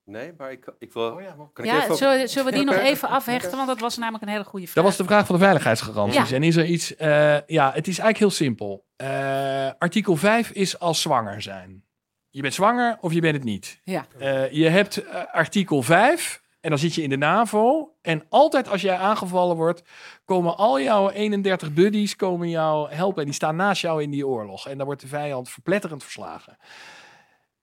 Nee, 0.06 0.34
maar 0.38 0.52
ik, 0.52 0.74
ik 0.80 0.94
wil... 0.94 1.04
Oh 1.12 1.22
ja, 1.22 1.36
maar- 1.36 1.48
kan 1.54 1.66
ik 1.66 1.72
Ja, 1.72 1.84
even... 1.84 1.96
zullen, 1.96 2.30
zullen 2.30 2.52
we 2.52 2.58
die 2.58 2.66
nog 2.66 2.76
even 2.76 3.10
afhechten? 3.20 3.52
Want 3.52 3.68
dat 3.68 3.80
was 3.80 3.98
namelijk 3.98 4.24
een 4.24 4.30
hele 4.30 4.44
goede 4.44 4.66
vraag. 4.66 4.76
Dat 4.76 4.84
was 4.84 4.98
de 4.98 5.04
vraag 5.04 5.26
van 5.26 5.36
de 5.36 5.42
veiligheidsgaranties. 5.42 6.30
Ja. 6.30 6.36
En 6.36 6.44
is 6.44 6.56
er 6.56 6.66
iets... 6.66 6.96
eh, 6.96 7.48
ja, 7.48 7.66
het 7.74 7.88
is 7.88 8.00
eigenlijk 8.00 8.18
heel 8.18 8.30
simpel. 8.30 8.86
Eh, 8.96 9.70
artikel 9.78 10.16
5 10.16 10.50
is 10.52 10.80
als 10.80 11.02
zwanger 11.02 11.42
zijn. 11.42 11.84
Je 12.30 12.42
bent 12.42 12.54
zwanger 12.54 12.98
of 13.02 13.14
je 13.14 13.22
bent 13.22 13.36
het 13.36 13.44
niet. 13.44 13.82
Ja. 13.84 14.06
Eh, 14.20 14.52
je 14.52 14.68
hebt 14.70 15.12
artikel 15.32 15.82
5 15.82 16.42
en 16.68 16.74
dan 16.74 16.82
zit 16.82 16.94
je 16.96 17.02
in 17.02 17.10
de 17.10 17.18
NAVO. 17.18 17.94
En 18.02 18.24
altijd 18.30 18.70
als 18.70 18.82
jij 18.82 18.98
aangevallen 18.98 19.56
wordt, 19.56 19.84
komen 20.26 20.58
al 20.58 20.82
jouw 20.82 21.10
31 21.10 21.74
buddies 21.74 22.16
komen 22.16 22.50
jou 22.50 22.92
helpen. 22.92 23.20
En 23.20 23.26
die 23.26 23.34
staan 23.34 23.56
naast 23.56 23.82
jou 23.82 24.02
in 24.02 24.10
die 24.10 24.28
oorlog. 24.28 24.68
En 24.68 24.78
dan 24.78 24.86
wordt 24.86 25.02
de 25.02 25.08
vijand 25.08 25.50
verpletterend 25.50 26.04
verslagen. 26.04 26.58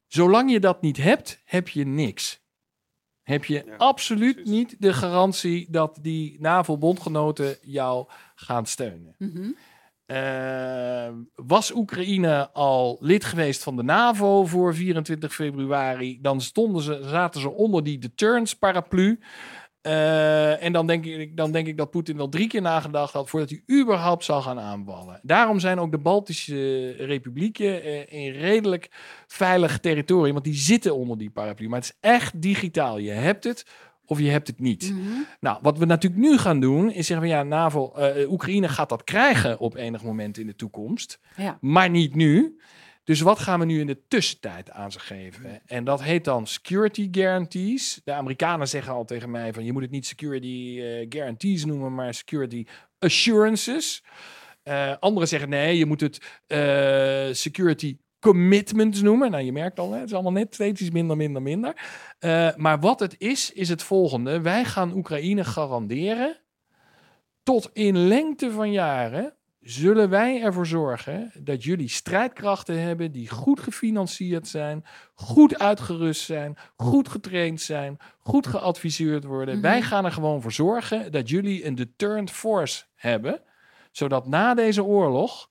Zolang 0.07 0.51
je 0.51 0.61
dat 0.61 0.81
niet 0.83 0.97
hebt, 0.97 1.41
heb 1.45 1.69
je 1.69 1.87
niks. 1.87 2.43
Heb 3.23 3.45
je 3.45 3.63
Ja, 3.67 3.77
absoluut 3.77 4.35
precies. 4.35 4.51
niet 4.53 4.77
de 4.79 4.93
garantie 4.93 5.67
dat 5.71 5.99
die 6.03 6.37
NAVO-bondgenoten 6.41 7.57
jou 7.63 8.07
gaan 8.35 8.67
steunen. 8.67 9.15
Mhm. 9.19 9.51
Eh, 10.07 11.09
was 11.35 11.75
Oekraïne 11.75 12.51
al 12.53 12.97
lid 13.01 13.25
geweest 13.25 13.63
van 13.63 13.77
de 13.77 13.83
NAVO 13.83 14.47
voor 14.47 14.75
24 14.75 15.35
februari, 15.35 16.19
dan 16.23 16.41
stonden 16.41 16.83
ze, 16.83 17.01
zaten 17.03 17.41
ze 17.41 17.51
onder 17.51 17.85
die 17.85 17.99
deterrence-paraplu. 17.99 19.21
Eh, 19.81 20.63
en 20.63 20.73
dan 20.73 20.87
denk, 20.87 21.05
ik, 21.05 21.37
dan 21.37 21.53
denk 21.53 21.67
ik 21.67 21.77
dat 21.77 21.91
Poetin 21.91 22.17
wel 22.17 22.29
drie 22.29 22.49
keer 22.49 22.63
nagedacht 22.63 23.13
had 23.13 23.31
voordat 23.31 23.51
hij 23.51 23.81
überhaupt 23.81 24.25
zou 24.25 24.43
gaan 24.43 24.61
aanvallen. 24.61 25.21
Daarom 25.23 25.59
zijn 25.59 25.79
ook 25.79 25.91
de 25.91 25.99
Baltische 25.99 26.91
republieken 26.91 27.83
eh, 27.83 28.25
in 28.25 28.33
redelijk 28.33 28.89
veilig 29.27 29.79
territorium, 29.79 30.33
want 30.33 30.45
die 30.45 30.55
zitten 30.55 30.97
onder 30.97 31.19
die 31.19 31.31
paraplu. 31.31 31.69
Maar 31.69 31.79
het 31.79 31.89
is 31.89 32.11
echt 32.11 32.43
digitaal. 32.43 32.99
Je 32.99 33.11
hebt 33.11 33.45
het 33.45 33.67
of 34.07 34.19
je 34.19 34.31
hebt 34.31 34.47
het 34.47 34.61
niet. 34.61 34.91
Mhm. 34.91 35.01
Nou, 35.41 35.59
wat 35.63 35.79
we 35.79 35.85
natuurlijk 35.85 36.23
nu 36.23 36.39
gaan 36.39 36.61
doen, 36.61 36.91
is 36.93 37.07
zeggen 37.07 37.27
we 37.27 37.33
ja, 37.33 37.43
NAVO, 37.43 37.93
eh, 37.93 38.31
Oekraïne 38.31 38.69
gaat 38.69 38.89
dat 38.89 39.05
krijgen 39.05 39.59
op 39.59 39.75
enig 39.75 40.03
moment 40.03 40.39
in 40.39 40.47
de 40.47 40.57
toekomst, 40.57 41.19
Ja. 41.37 41.59
maar 41.61 41.91
niet 41.91 42.15
nu. 42.15 42.59
Dus 43.05 43.21
wat 43.21 43.39
gaan 43.39 43.59
we 43.61 43.65
nu 43.67 43.81
in 43.81 43.87
de 43.87 44.01
tussentijd 44.09 44.71
aan 44.71 44.93
ze 44.93 45.01
geven? 45.01 45.61
En 45.67 45.85
dat 45.85 46.03
heet 46.03 46.25
dan 46.25 46.47
security 46.47 47.09
guarantees. 47.11 48.01
De 48.05 48.13
Amerikanen 48.13 48.69
zeggen 48.69 48.93
al 48.93 49.05
tegen 49.05 49.31
mij 49.31 49.53
van 49.53 49.65
je 49.65 49.73
moet 49.73 49.83
het 49.83 49.91
niet 49.91 50.07
security 50.07 50.81
eh, 50.81 51.07
guarantees 51.09 51.65
noemen, 51.65 51.95
maar 51.95 52.15
security 52.15 52.67
assurances. 52.99 54.03
Eh 54.63 54.93
anderen 55.01 55.29
zeggen 55.29 55.49
nee, 55.49 55.79
je 55.79 55.87
moet 55.87 56.01
het 56.01 56.19
security 57.37 57.97
commitments 58.25 59.03
noemen. 59.03 59.31
Nou, 59.31 59.45
je 59.45 59.53
merkt 59.53 59.79
al, 59.79 59.93
hè, 59.93 59.99
het 59.99 60.07
is 60.07 60.15
allemaal 60.15 60.33
net 60.33 60.55
steeds 60.55 60.81
iets 60.81 60.91
minder, 60.91 61.17
minder, 61.17 61.43
minder. 61.43 61.75
Eh, 62.19 62.55
maar 62.57 62.81
wat 62.81 63.01
het 63.01 63.15
is, 63.19 63.53
is 63.53 63.69
het 63.69 63.83
volgende. 63.83 64.41
Wij 64.41 64.65
gaan 64.65 64.93
Oekraïne 64.93 65.45
garanderen 65.45 66.41
tot 67.43 67.71
in 67.73 67.97
lengte 67.97 68.51
van 68.51 68.73
jaren 68.73 69.35
zullen 69.61 70.11
wij 70.11 70.43
ervoor 70.43 70.67
zorgen 70.67 71.33
dat 71.41 71.65
jullie 71.65 71.89
strijdkrachten 71.89 72.81
hebben 72.81 73.13
die 73.13 73.29
goed 73.29 73.61
gefinancierd 73.61 74.49
zijn, 74.49 74.85
goed 75.15 75.59
uitgerust 75.59 76.25
zijn, 76.25 76.57
goed 76.77 77.09
getraind 77.09 77.61
zijn, 77.61 77.97
goed 78.19 78.47
geadviseerd 78.47 79.25
worden. 79.25 79.55
Mhm. 79.55 79.63
Wij 79.63 79.83
gaan 79.83 80.05
er 80.05 80.13
gewoon 80.13 80.43
voor 80.43 80.53
zorgen 80.53 81.13
dat 81.13 81.29
jullie 81.29 81.67
een 81.67 81.75
deterrent 81.75 82.31
force 82.31 82.85
hebben, 82.95 83.43
zodat 83.91 84.27
na 84.27 84.55
deze 84.55 84.85
oorlog, 84.85 85.51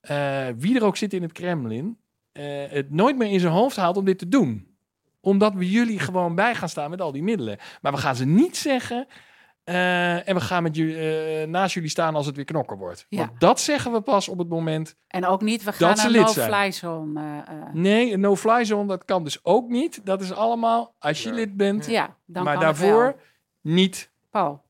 eh, 0.00 0.46
wie 0.56 0.76
er 0.76 0.84
ook 0.84 0.96
zit 0.96 1.12
in 1.12 1.22
het 1.22 1.32
Kremlin, 1.32 1.98
eh, 2.32 2.44
het 2.68 2.90
nooit 2.90 3.16
meer 3.16 3.30
in 3.30 3.40
zijn 3.40 3.52
hoofd 3.52 3.76
haalt 3.76 3.96
om 3.96 4.04
dit 4.04 4.18
te 4.18 4.28
doen. 4.28 4.76
Omdat 5.20 5.54
we 5.54 5.70
jullie 5.70 5.98
gewoon 5.98 6.34
bij 6.34 6.54
gaan 6.54 6.68
staan 6.68 6.90
met 6.90 7.00
al 7.00 7.12
die 7.12 7.22
middelen. 7.22 7.58
Maar 7.80 7.92
we 7.92 7.98
gaan 7.98 8.16
ze 8.16 8.24
niet 8.26 8.56
zeggen. 8.56 9.06
eh, 9.64 10.28
en 10.28 10.34
we 10.34 10.40
gaan 10.40 10.62
met 10.62 10.76
jullie, 10.76 10.96
eh, 11.40 11.46
naast 11.48 11.74
jullie 11.74 11.88
staan 11.88 12.14
als 12.14 12.26
het 12.26 12.36
weer 12.36 12.44
knokken 12.44 12.76
wordt. 12.76 13.06
Ja. 13.08 13.18
Want 13.26 13.40
dat 13.40 13.60
zeggen 13.60 13.92
we 13.92 14.00
pas 14.00 14.28
op 14.28 14.38
het 14.38 14.48
moment. 14.48 14.96
En 15.06 15.26
ook 15.26 15.42
niet, 15.42 15.64
we 15.64 15.72
gaan 15.72 15.96
zijn. 15.96 16.12
no-fly 16.12 16.70
zone. 16.70 17.20
eh, 17.20 17.54
eh. 17.56 17.72
Nee, 17.72 18.12
een 18.12 18.20
no-fly 18.20 18.64
zone, 18.64 18.86
dat 18.88 19.04
kan 19.04 19.24
dus 19.24 19.44
ook 19.44 19.68
niet. 19.68 20.00
Dat 20.06 20.20
is 20.20 20.32
allemaal 20.32 20.94
als 20.98 21.22
je 21.22 21.28
Ja. 21.28 21.34
lid 21.34 21.56
bent. 21.56 21.86
ja, 21.86 22.16
dan 22.26 22.44
maar 22.44 22.56
kan 22.56 22.64
het 22.66 22.78
daarvoor 22.78 23.02
wel. 23.02 23.16
niet. 23.60 24.10
Paul. 24.30 24.62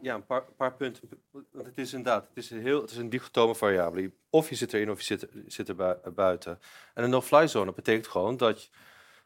Ja, 0.00 0.14
een 0.14 0.26
paar, 0.26 0.44
paar 0.56 0.74
punten. 0.74 1.08
Want 1.30 1.66
het 1.66 1.78
is 1.78 1.92
inderdaad, 1.92 2.28
het 2.28 2.36
is 2.36 2.50
een, 2.50 2.60
heel, 2.60 2.80
het 2.80 2.90
is 2.90 2.96
een 2.96 3.08
dichotome 3.08 3.54
variabele. 3.54 4.12
Of 4.30 4.48
je 4.48 4.54
zit 4.54 4.72
erin 4.72 4.90
of 4.90 4.98
je 4.98 5.04
zit, 5.04 5.28
zit 5.46 5.68
er 5.68 5.74
bui- 5.74 5.98
buiten. 6.14 6.58
En 6.94 7.04
een 7.04 7.10
no-fly 7.10 7.46
zone 7.46 7.72
betekent 7.72 8.06
gewoon 8.06 8.36
dat 8.36 8.62
je, 8.62 8.68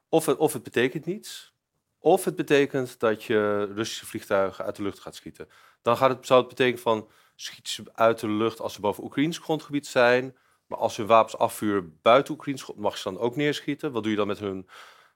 of, 0.09 0.27
het, 0.27 0.37
of 0.37 0.53
het 0.53 0.63
betekent 0.63 1.07
niets, 1.07 1.55
of 1.99 2.25
het 2.25 2.37
betekent 2.37 3.01
dat 3.01 3.25
je 3.25 3.65
Russische 3.75 4.07
vliegtuigen 4.07 4.65
uit 4.65 4.77
de 4.77 4.83
lucht 4.83 4.99
gaat 4.99 5.15
schieten. 5.15 5.49
Dan 5.83 5.97
gaat 5.97 6.11
het, 6.11 6.27
zou 6.27 6.41
het 6.41 6.49
betekenen 6.49 6.81
van 6.81 7.09
schiet 7.35 7.69
ze 7.69 7.83
uit 7.93 8.21
de 8.21 8.29
lucht 8.29 8.61
als 8.61 8.75
ze 8.75 8.81
boven 8.81 9.05
Oekraïns 9.05 9.39
grondgebied 9.39 9.87
zijn. 9.87 10.37
Maar 10.67 10.79
als 10.79 10.95
ze 10.95 11.01
hun 11.01 11.11
wapens 11.11 11.39
afvuren 11.39 11.99
buiten 12.03 12.35
Oekraïns 12.35 12.63
grond, 12.63 12.79
mag 12.79 12.97
ze 12.99 13.03
dan 13.13 13.19
ook 13.19 13.37
neerschieten. 13.37 13.93
Wat 13.93 14.03
doe 14.03 14.11
je 14.13 14.19
dan 14.19 14.27
met 14.27 14.39
hun 14.39 14.69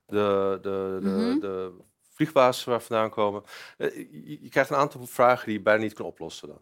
de, 0.07 0.59
de, 0.63 0.99
de, 1.03 1.09
Mhm. 1.09 1.39
de 1.41 1.73
vliegbasis 2.21 2.65
waar 2.65 2.83
vandaan 2.83 3.11
komen? 3.11 3.43
Eh, 3.77 3.95
je, 4.41 4.49
krijgt 4.49 4.71
een 4.71 4.77
aantal 4.77 5.07
vragen 5.07 5.47
die 5.47 5.55
je 5.55 5.63
bijna 5.63 5.83
niet 5.83 5.93
kan 5.93 6.07
oplossen 6.07 6.49
dan. 6.49 6.61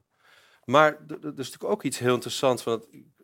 Maar 0.65 0.87
er 1.09 1.17
is 1.23 1.23
natuurlijk 1.23 1.65
ook 1.65 1.83
iets 1.83 1.99
heel 1.99 2.15
interessants. 2.15 2.63
Van 2.63 2.73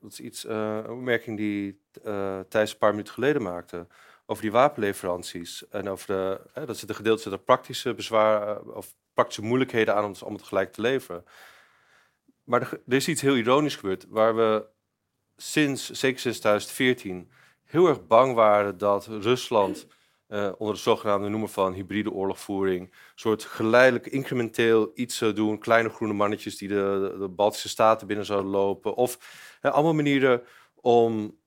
dat, 0.00 0.12
is 0.12 0.20
iets, 0.20 0.44
uh, 0.44 0.76
een 0.76 0.90
opmerking 0.90 1.36
die 1.36 1.80
uh, 2.04 2.40
Thijs 2.48 2.72
een 2.72 2.78
paar 2.78 2.90
minuten 2.90 3.12
geleden 3.12 3.42
maakte. 3.42 3.86
Over 4.26 4.42
die 4.42 4.52
wapenleveranties. 4.52 5.68
En 5.68 5.88
over 5.88 6.06
de, 6.06 6.40
hè, 6.52 6.66
dat 6.66 6.76
zit 6.76 6.88
een 6.88 6.94
gedeelte 6.94 7.30
de 7.30 7.38
praktische 7.38 7.94
bezwaar 7.94 8.60
of 8.60 8.94
praktische 9.12 9.42
moeilijkheden 9.42 9.94
aan 9.94 10.04
om 10.04 10.10
het 10.10 10.20
allemaal 10.20 10.38
tegelijk 10.38 10.72
te 10.72 10.80
leveren. 10.80 11.24
Maar 12.44 12.60
er, 12.60 12.80
er, 12.86 12.94
is 12.94 13.08
iets 13.08 13.20
heel 13.20 13.36
ironisch 13.36 13.76
gebeurd. 13.76 14.06
Waar 14.08 14.36
we 14.36 14.66
sinds, 15.36 15.90
zeker 15.90 16.20
sinds 16.20 16.38
2014, 16.38 17.30
heel 17.64 17.88
erg 17.88 18.06
bang 18.06 18.34
waren 18.34 18.78
dat 18.78 19.06
Rusland 19.06 19.86
uh, 20.28 20.52
onder 20.58 20.74
de 20.74 20.80
zogenaamde 20.80 21.28
noemer 21.28 21.48
van 21.48 21.72
hybride 21.72 22.10
oorlogvoering, 22.10 22.80
een 22.82 22.92
soort 23.14 23.44
geleidelijk, 23.44 24.06
incrementeel 24.06 24.90
iets 24.94 25.16
zou 25.16 25.32
doen. 25.32 25.58
Kleine 25.58 25.88
groene 25.88 26.14
mannetjes 26.14 26.56
die 26.56 26.68
de, 26.68 27.16
de 27.18 27.28
Baltische 27.28 27.68
Staten 27.68 28.06
binnen 28.06 28.26
zouden 28.26 28.50
lopen. 28.50 28.94
Of 28.94 29.18
uh, 29.62 29.72
allemaal 29.72 29.94
manieren 29.94 30.42
om 30.74 31.38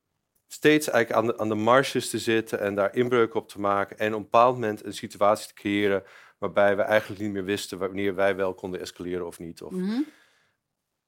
steeds 0.48 0.90
eigenlijk 0.90 1.20
aan 1.22 1.34
de, 1.36 1.38
aan 1.38 1.50
de 1.50 1.64
marges 1.64 2.10
te 2.10 2.20
zitten 2.20 2.60
en 2.60 2.76
daar 2.76 2.96
inbreuken 2.96 3.40
op 3.40 3.50
te 3.50 3.60
maken. 3.60 3.98
En 3.98 4.08
op 4.08 4.18
een 4.18 4.24
bepaald 4.24 4.54
moment 4.54 4.86
een 4.86 4.94
situatie 4.94 5.48
te 5.48 5.54
creëren 5.54 6.04
waarbij 6.38 6.76
we 6.76 6.82
eigenlijk 6.82 7.22
niet 7.22 7.32
meer 7.32 7.44
wisten 7.44 7.78
wanneer 7.78 8.16
wij 8.16 8.36
wel 8.36 8.54
konden 8.54 8.80
escaleren 8.80 9.26
of 9.26 9.40
niet. 9.40 9.62
Of, 9.62 9.72
mm 9.72 10.06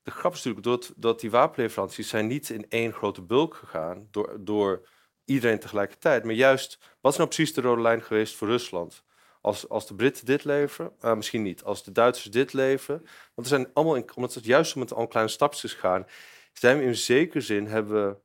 De 0.04 0.12
grap 0.12 0.34
is 0.34 0.44
natuurlijk 0.44 0.66
dat, 0.66 0.94
dat 0.96 1.20
die 1.20 1.32
wapenleveranties 1.32 2.10
zijn 2.10 2.28
niet 2.28 2.50
in 2.50 2.66
één 2.70 2.94
grote 2.94 3.22
bulk 3.22 3.56
gegaan 3.56 4.08
door, 4.12 4.38
door 4.40 4.88
iedereen 5.30 5.60
tegelijkertijd. 5.60 6.24
Maar 6.24 6.34
juist, 6.34 6.80
wat 7.02 7.12
is 7.12 7.18
nou 7.18 7.30
precies 7.30 7.54
de 7.54 7.62
rode 7.62 7.82
lijn 7.82 8.02
geweest 8.02 8.36
voor 8.36 8.48
Rusland? 8.48 9.04
Als, 9.42 9.70
als 9.70 9.88
de 9.88 9.96
Britten 9.96 10.26
dit 10.26 10.44
leveren, 10.44 10.92
uh, 11.02 11.14
misschien 11.14 11.42
niet. 11.42 11.64
Als 11.64 11.84
de 11.84 11.92
Duitsers 11.92 12.32
dit 12.32 12.54
leveren. 12.54 13.02
Want 13.34 13.48
er 13.48 13.56
zijn 13.56 13.70
allemaal, 13.74 13.96
in, 13.96 14.10
omdat 14.16 14.34
het 14.34 14.46
juist 14.46 14.76
om 14.76 14.82
het 14.82 14.94
al 14.94 15.08
kleine 15.08 15.32
stapjes 15.32 15.74
gaan, 15.74 16.06
zijn 16.54 16.78
we 16.78 16.84
in 16.84 16.96
zekere 16.96 17.42
zin 17.42 17.68
hebben 17.68 18.08
we, 18.08 18.16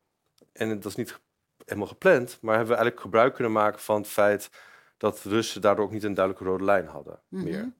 en 0.52 0.68
dat 0.68 0.84
is 0.84 0.94
niet 0.94 1.20
helemaal 1.64 1.88
gepland, 1.88 2.38
maar 2.40 2.56
hebben 2.56 2.72
we 2.72 2.80
eigenlijk 2.80 3.00
gebruik 3.00 3.34
kunnen 3.34 3.52
maken 3.52 3.80
van 3.80 3.96
het 3.96 4.06
feit 4.06 4.50
dat 4.96 5.20
de 5.22 5.28
Russen 5.28 5.60
daardoor 5.60 5.84
ook 5.84 5.90
niet 5.90 6.04
een 6.04 6.14
duidelijke 6.14 6.50
rode 6.50 6.64
lijn 6.64 6.86
hadden 6.86 7.20
mhm. 7.28 7.44
meer. 7.44 7.72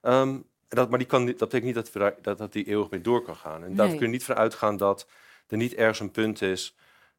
Ehm, 0.00 0.38
dat, 0.68 0.88
maar 0.90 0.98
die 0.98 1.08
kan, 1.08 1.26
dat 1.26 1.38
betekent 1.38 1.64
niet 1.64 1.74
dat, 1.74 1.92
we, 1.92 2.14
dat, 2.22 2.38
dat 2.38 2.52
die 2.52 2.64
eeuwig 2.64 2.90
mee 2.90 3.00
door 3.00 3.22
kan 3.22 3.36
gaan. 3.36 3.62
En 3.62 3.68
nee. 3.68 3.76
daar 3.76 3.88
kun 3.88 4.00
je 4.00 4.06
niet 4.06 4.24
van 4.24 4.34
uitgaan 4.36 4.76
dat 4.76 5.06
er 5.46 5.56
niet 5.56 5.74
ergens 5.74 6.00
een 6.00 6.10
punt 6.10 6.42
is 6.42 6.76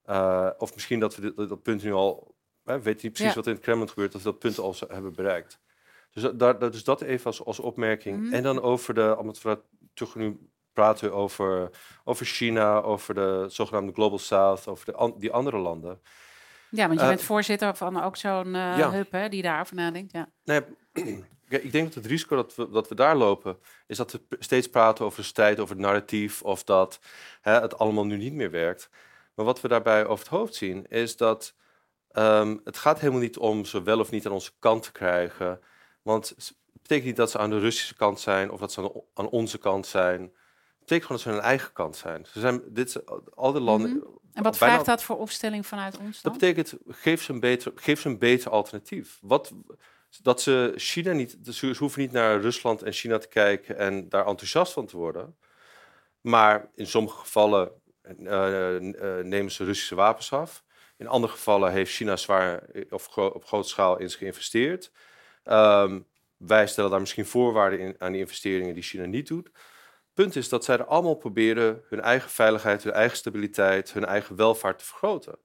uh, 0.09 0.49
of 0.57 0.73
misschien 0.73 0.99
dat 0.99 1.15
we 1.15 1.21
dit, 1.21 1.49
dat, 1.49 1.61
punt 1.61 1.83
nu 1.83 1.93
al, 1.93 2.35
hè, 2.63 2.81
weet 2.81 3.03
niet 3.03 3.13
precies 3.13 3.35
wat 3.35 3.47
in 3.47 3.53
het 3.53 3.61
Kremlin 3.61 3.89
gebeurt, 3.89 4.11
dat 4.11 4.21
we 4.21 4.29
dat 4.29 4.39
punt 4.39 4.59
al 4.59 4.75
hebben 4.87 5.13
bereikt. 5.13 5.59
Dus, 6.11 6.31
daar, 6.33 6.59
dus 6.59 6.83
dat 6.83 7.01
even 7.01 7.25
als, 7.25 7.43
als 7.43 7.59
opmerking. 7.59 8.17
Mm 8.17 8.23
-hmm. 8.23 8.33
En 8.33 8.43
dan 8.43 8.61
over 8.61 8.93
de, 8.93 9.15
omdat 9.17 9.41
we 9.41 9.59
terug 9.93 10.15
nu 10.15 10.49
praten 10.73 11.13
over, 11.13 11.69
over 12.03 12.25
China, 12.25 12.81
over 12.81 13.13
de 13.13 13.45
zogenaamde 13.47 13.93
Global 13.93 14.19
South, 14.19 14.67
over 14.67 14.85
de 14.85 14.93
an, 14.93 15.15
die 15.17 15.31
andere 15.31 15.57
landen. 15.57 16.01
Ja, 16.69 16.87
want 16.87 16.99
je 16.99 17.05
uh, 17.05 17.11
bent 17.11 17.23
voorzitter 17.23 17.75
van 17.75 18.03
ook 18.03 18.15
zo'n 18.15 18.47
uh, 18.47 18.77
ja. 18.77 18.91
hub 18.91 19.11
hè, 19.11 19.29
die 19.29 19.41
daarover 19.41 19.75
nadenkt. 19.75 20.11
Ja. 20.11 20.29
Nee, 20.43 20.61
ik 21.47 21.71
denk 21.71 21.85
dat 21.85 21.93
het 21.93 22.05
risico 22.05 22.35
dat 22.35 22.55
we, 22.55 22.69
dat 22.69 22.89
we 22.89 22.95
daar 22.95 23.15
lopen, 23.15 23.57
is 23.87 23.97
dat 23.97 24.11
we 24.11 24.21
steeds 24.39 24.69
praten 24.69 25.05
over 25.05 25.19
de 25.19 25.27
strijd, 25.27 25.59
over 25.59 25.75
het 25.75 25.85
narratief, 25.85 26.41
of 26.41 26.63
dat 26.63 26.99
hè, 27.41 27.59
het 27.59 27.77
allemaal 27.77 28.05
nu 28.05 28.17
niet 28.17 28.33
meer 28.33 28.51
werkt. 28.51 28.89
Maar 29.35 29.45
wat 29.45 29.61
we 29.61 29.67
daarbij 29.67 30.05
over 30.05 30.25
het 30.25 30.33
hoofd 30.33 30.55
zien, 30.55 30.85
is 30.87 31.17
dat 31.17 31.55
um, 32.11 32.61
het 32.63 32.77
gaat 32.77 32.99
helemaal 32.99 33.21
niet 33.21 33.37
om 33.37 33.65
ze 33.65 33.83
wel 33.83 33.99
of 33.99 34.11
niet 34.11 34.25
aan 34.25 34.31
onze 34.31 34.51
kant 34.59 34.83
te 34.83 34.91
krijgen. 34.91 35.59
Want 36.01 36.29
het 36.29 36.55
betekent 36.73 37.05
niet 37.07 37.15
dat 37.15 37.31
ze 37.31 37.37
aan 37.37 37.49
de 37.49 37.59
Russische 37.59 37.95
kant 37.95 38.19
zijn 38.19 38.51
of 38.51 38.59
dat 38.59 38.71
ze 38.71 39.03
aan 39.13 39.29
onze 39.29 39.57
kant 39.57 39.87
zijn. 39.87 40.21
Het 40.21 40.79
betekent 40.79 41.05
gewoon 41.05 41.17
dat 41.17 41.21
ze 41.21 41.27
aan 41.27 41.35
hun 41.35 41.43
eigen 41.43 41.73
kant 41.73 41.95
zijn. 41.95 42.25
Ze 42.25 42.39
zijn 42.39 42.61
dit, 42.67 43.01
al 43.35 43.51
die 43.51 43.61
landen. 43.61 43.91
Mm 43.91 44.01
-hmm. 44.01 44.21
En 44.33 44.43
wat 44.43 44.57
vraagt 44.57 44.85
dat 44.85 45.03
voor 45.03 45.17
opstelling 45.17 45.67
vanuit 45.67 45.97
ons? 45.97 46.21
Dan? 46.21 46.31
Dat 46.31 46.41
betekent, 46.41 46.73
geef 46.87 47.23
ze 47.23 47.33
een 47.33 47.39
beter, 47.39 47.71
geef 47.75 48.01
ze 48.01 48.09
een 48.09 48.17
beter 48.17 48.51
alternatief. 48.51 49.17
Wat, 49.21 49.51
dat 50.21 50.41
ze 50.41 50.73
China 50.75 51.11
niet, 51.11 51.37
ze 51.49 51.75
hoeven 51.77 52.01
niet 52.01 52.11
naar 52.11 52.41
Rusland 52.41 52.81
en 52.81 52.91
China 52.91 53.17
te 53.17 53.27
kijken 53.27 53.77
en 53.77 54.09
daar 54.09 54.27
enthousiast 54.27 54.73
van 54.73 54.85
te 54.85 54.97
worden. 54.97 55.37
Maar 56.21 56.69
in 56.75 56.87
sommige 56.87 57.17
gevallen 57.17 57.71
nemen 59.23 59.51
ze 59.51 59.63
Russische 59.63 59.95
wapens 59.95 60.33
af. 60.33 60.63
In 60.97 61.07
andere 61.07 61.33
gevallen 61.33 61.71
heeft 61.71 61.91
China 61.91 62.15
zwaar 62.15 62.63
of 62.89 63.07
gro 63.07 63.27
op 63.27 63.45
grote 63.45 63.69
schaal 63.69 63.97
in 63.97 64.09
geïnvesteerd. 64.09 64.91
Um, 65.45 66.05
wij 66.37 66.67
stellen 66.67 66.89
daar 66.89 66.99
misschien 66.99 67.25
voorwaarden 67.25 67.79
in, 67.79 67.95
aan 67.97 68.11
die 68.11 68.21
investeringen 68.21 68.73
die 68.73 68.83
China 68.83 69.05
niet 69.05 69.27
doet. 69.27 69.49
Punt 70.13 70.35
is 70.35 70.49
dat 70.49 70.63
zij 70.63 70.77
er 70.77 70.85
allemaal 70.85 71.15
proberen 71.15 71.81
hun 71.89 72.01
eigen 72.01 72.29
veiligheid, 72.29 72.83
hun 72.83 72.93
eigen 72.93 73.17
stabiliteit, 73.17 73.93
hun 73.93 74.05
eigen 74.05 74.35
welvaart 74.35 74.79
te 74.79 74.85
vergroten. 74.85 75.35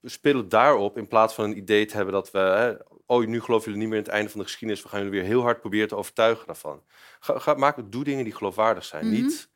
We 0.00 0.08
spelen 0.08 0.48
daarop 0.48 0.96
in 0.96 1.08
plaats 1.08 1.34
van 1.34 1.44
een 1.44 1.56
idee 1.56 1.86
te 1.86 1.96
hebben 1.96 2.14
dat 2.14 2.30
we, 2.30 2.38
hè, 2.38 2.74
oh 3.06 3.26
nu 3.26 3.40
geloven 3.40 3.64
jullie 3.64 3.80
niet 3.80 3.88
meer 3.88 3.98
in 3.98 4.04
het 4.04 4.12
einde 4.12 4.30
van 4.30 4.40
de 4.40 4.46
geschiedenis, 4.46 4.82
we 4.82 4.88
gaan 4.88 4.98
jullie 5.04 5.20
weer 5.20 5.28
heel 5.28 5.42
hard 5.42 5.60
proberen 5.60 5.88
te 5.88 5.96
overtuigen 5.96 6.46
daarvan. 6.46 6.82
Ga, 7.20 7.38
ga, 7.38 7.54
maak, 7.54 7.92
doe 7.92 8.04
dingen 8.04 8.24
die 8.24 8.34
geloofwaardig 8.34 8.84
zijn. 8.84 9.06
Mm 9.06 9.12
-hmm. 9.12 9.22
Niet 9.22 9.50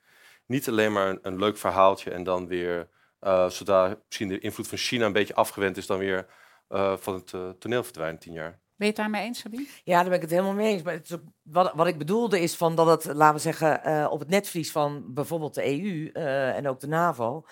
niet 0.47 0.69
alleen 0.69 0.93
maar 0.93 1.09
een, 1.09 1.19
een 1.23 1.39
leuk 1.39 1.57
verhaaltje 1.57 2.11
en 2.11 2.25
dan 2.25 2.47
weer, 2.47 2.89
uh, 3.21 3.49
zodra 3.49 3.97
misschien 4.07 4.29
de 4.29 4.39
invloed 4.39 4.69
van 4.69 4.79
China 4.79 5.07
een 5.07 5.13
beetje 5.13 5.35
afgewend 5.35 5.77
is, 5.77 5.87
dan 5.87 5.99
weer 5.99 6.27
uh, 6.69 6.97
van 6.97 7.15
het 7.15 7.33
uh, 7.33 7.51
toneel 7.51 7.83
verdwijnen 7.83 8.21
tien 8.21 8.33
jaar. 8.33 8.61
Ben 8.77 8.91
je 8.91 8.97
het 8.97 8.97
daarmee 8.97 9.27
eens, 9.27 9.39
Sabine? 9.39 9.67
Ja, 9.85 9.95
daar 10.01 10.05
ben 10.05 10.15
ik 10.15 10.21
het 10.21 10.31
helemaal 10.31 10.53
mee 10.53 10.73
eens. 10.73 10.83
Maar 10.83 10.93
het 10.93 11.13
ook, 11.13 11.23
wat, 11.43 11.73
wat 11.75 11.87
ik 11.87 11.99
bedoelde 11.99 12.41
is 12.41 12.55
van 12.55 12.75
dat 12.75 12.87
het, 12.87 13.15
laten 13.15 13.35
we 13.35 13.41
zeggen, 13.41 13.81
uh, 13.87 14.09
op 14.11 14.19
het 14.19 14.29
netvlies 14.29 14.73
van 14.73 15.15
bijvoorbeeld 15.15 15.55
de 15.55 15.65
EU 15.65 16.11
uh, 16.13 16.57
en 16.57 16.69
ook 16.69 16.81
de 16.81 16.87
NAVO. 16.87 17.45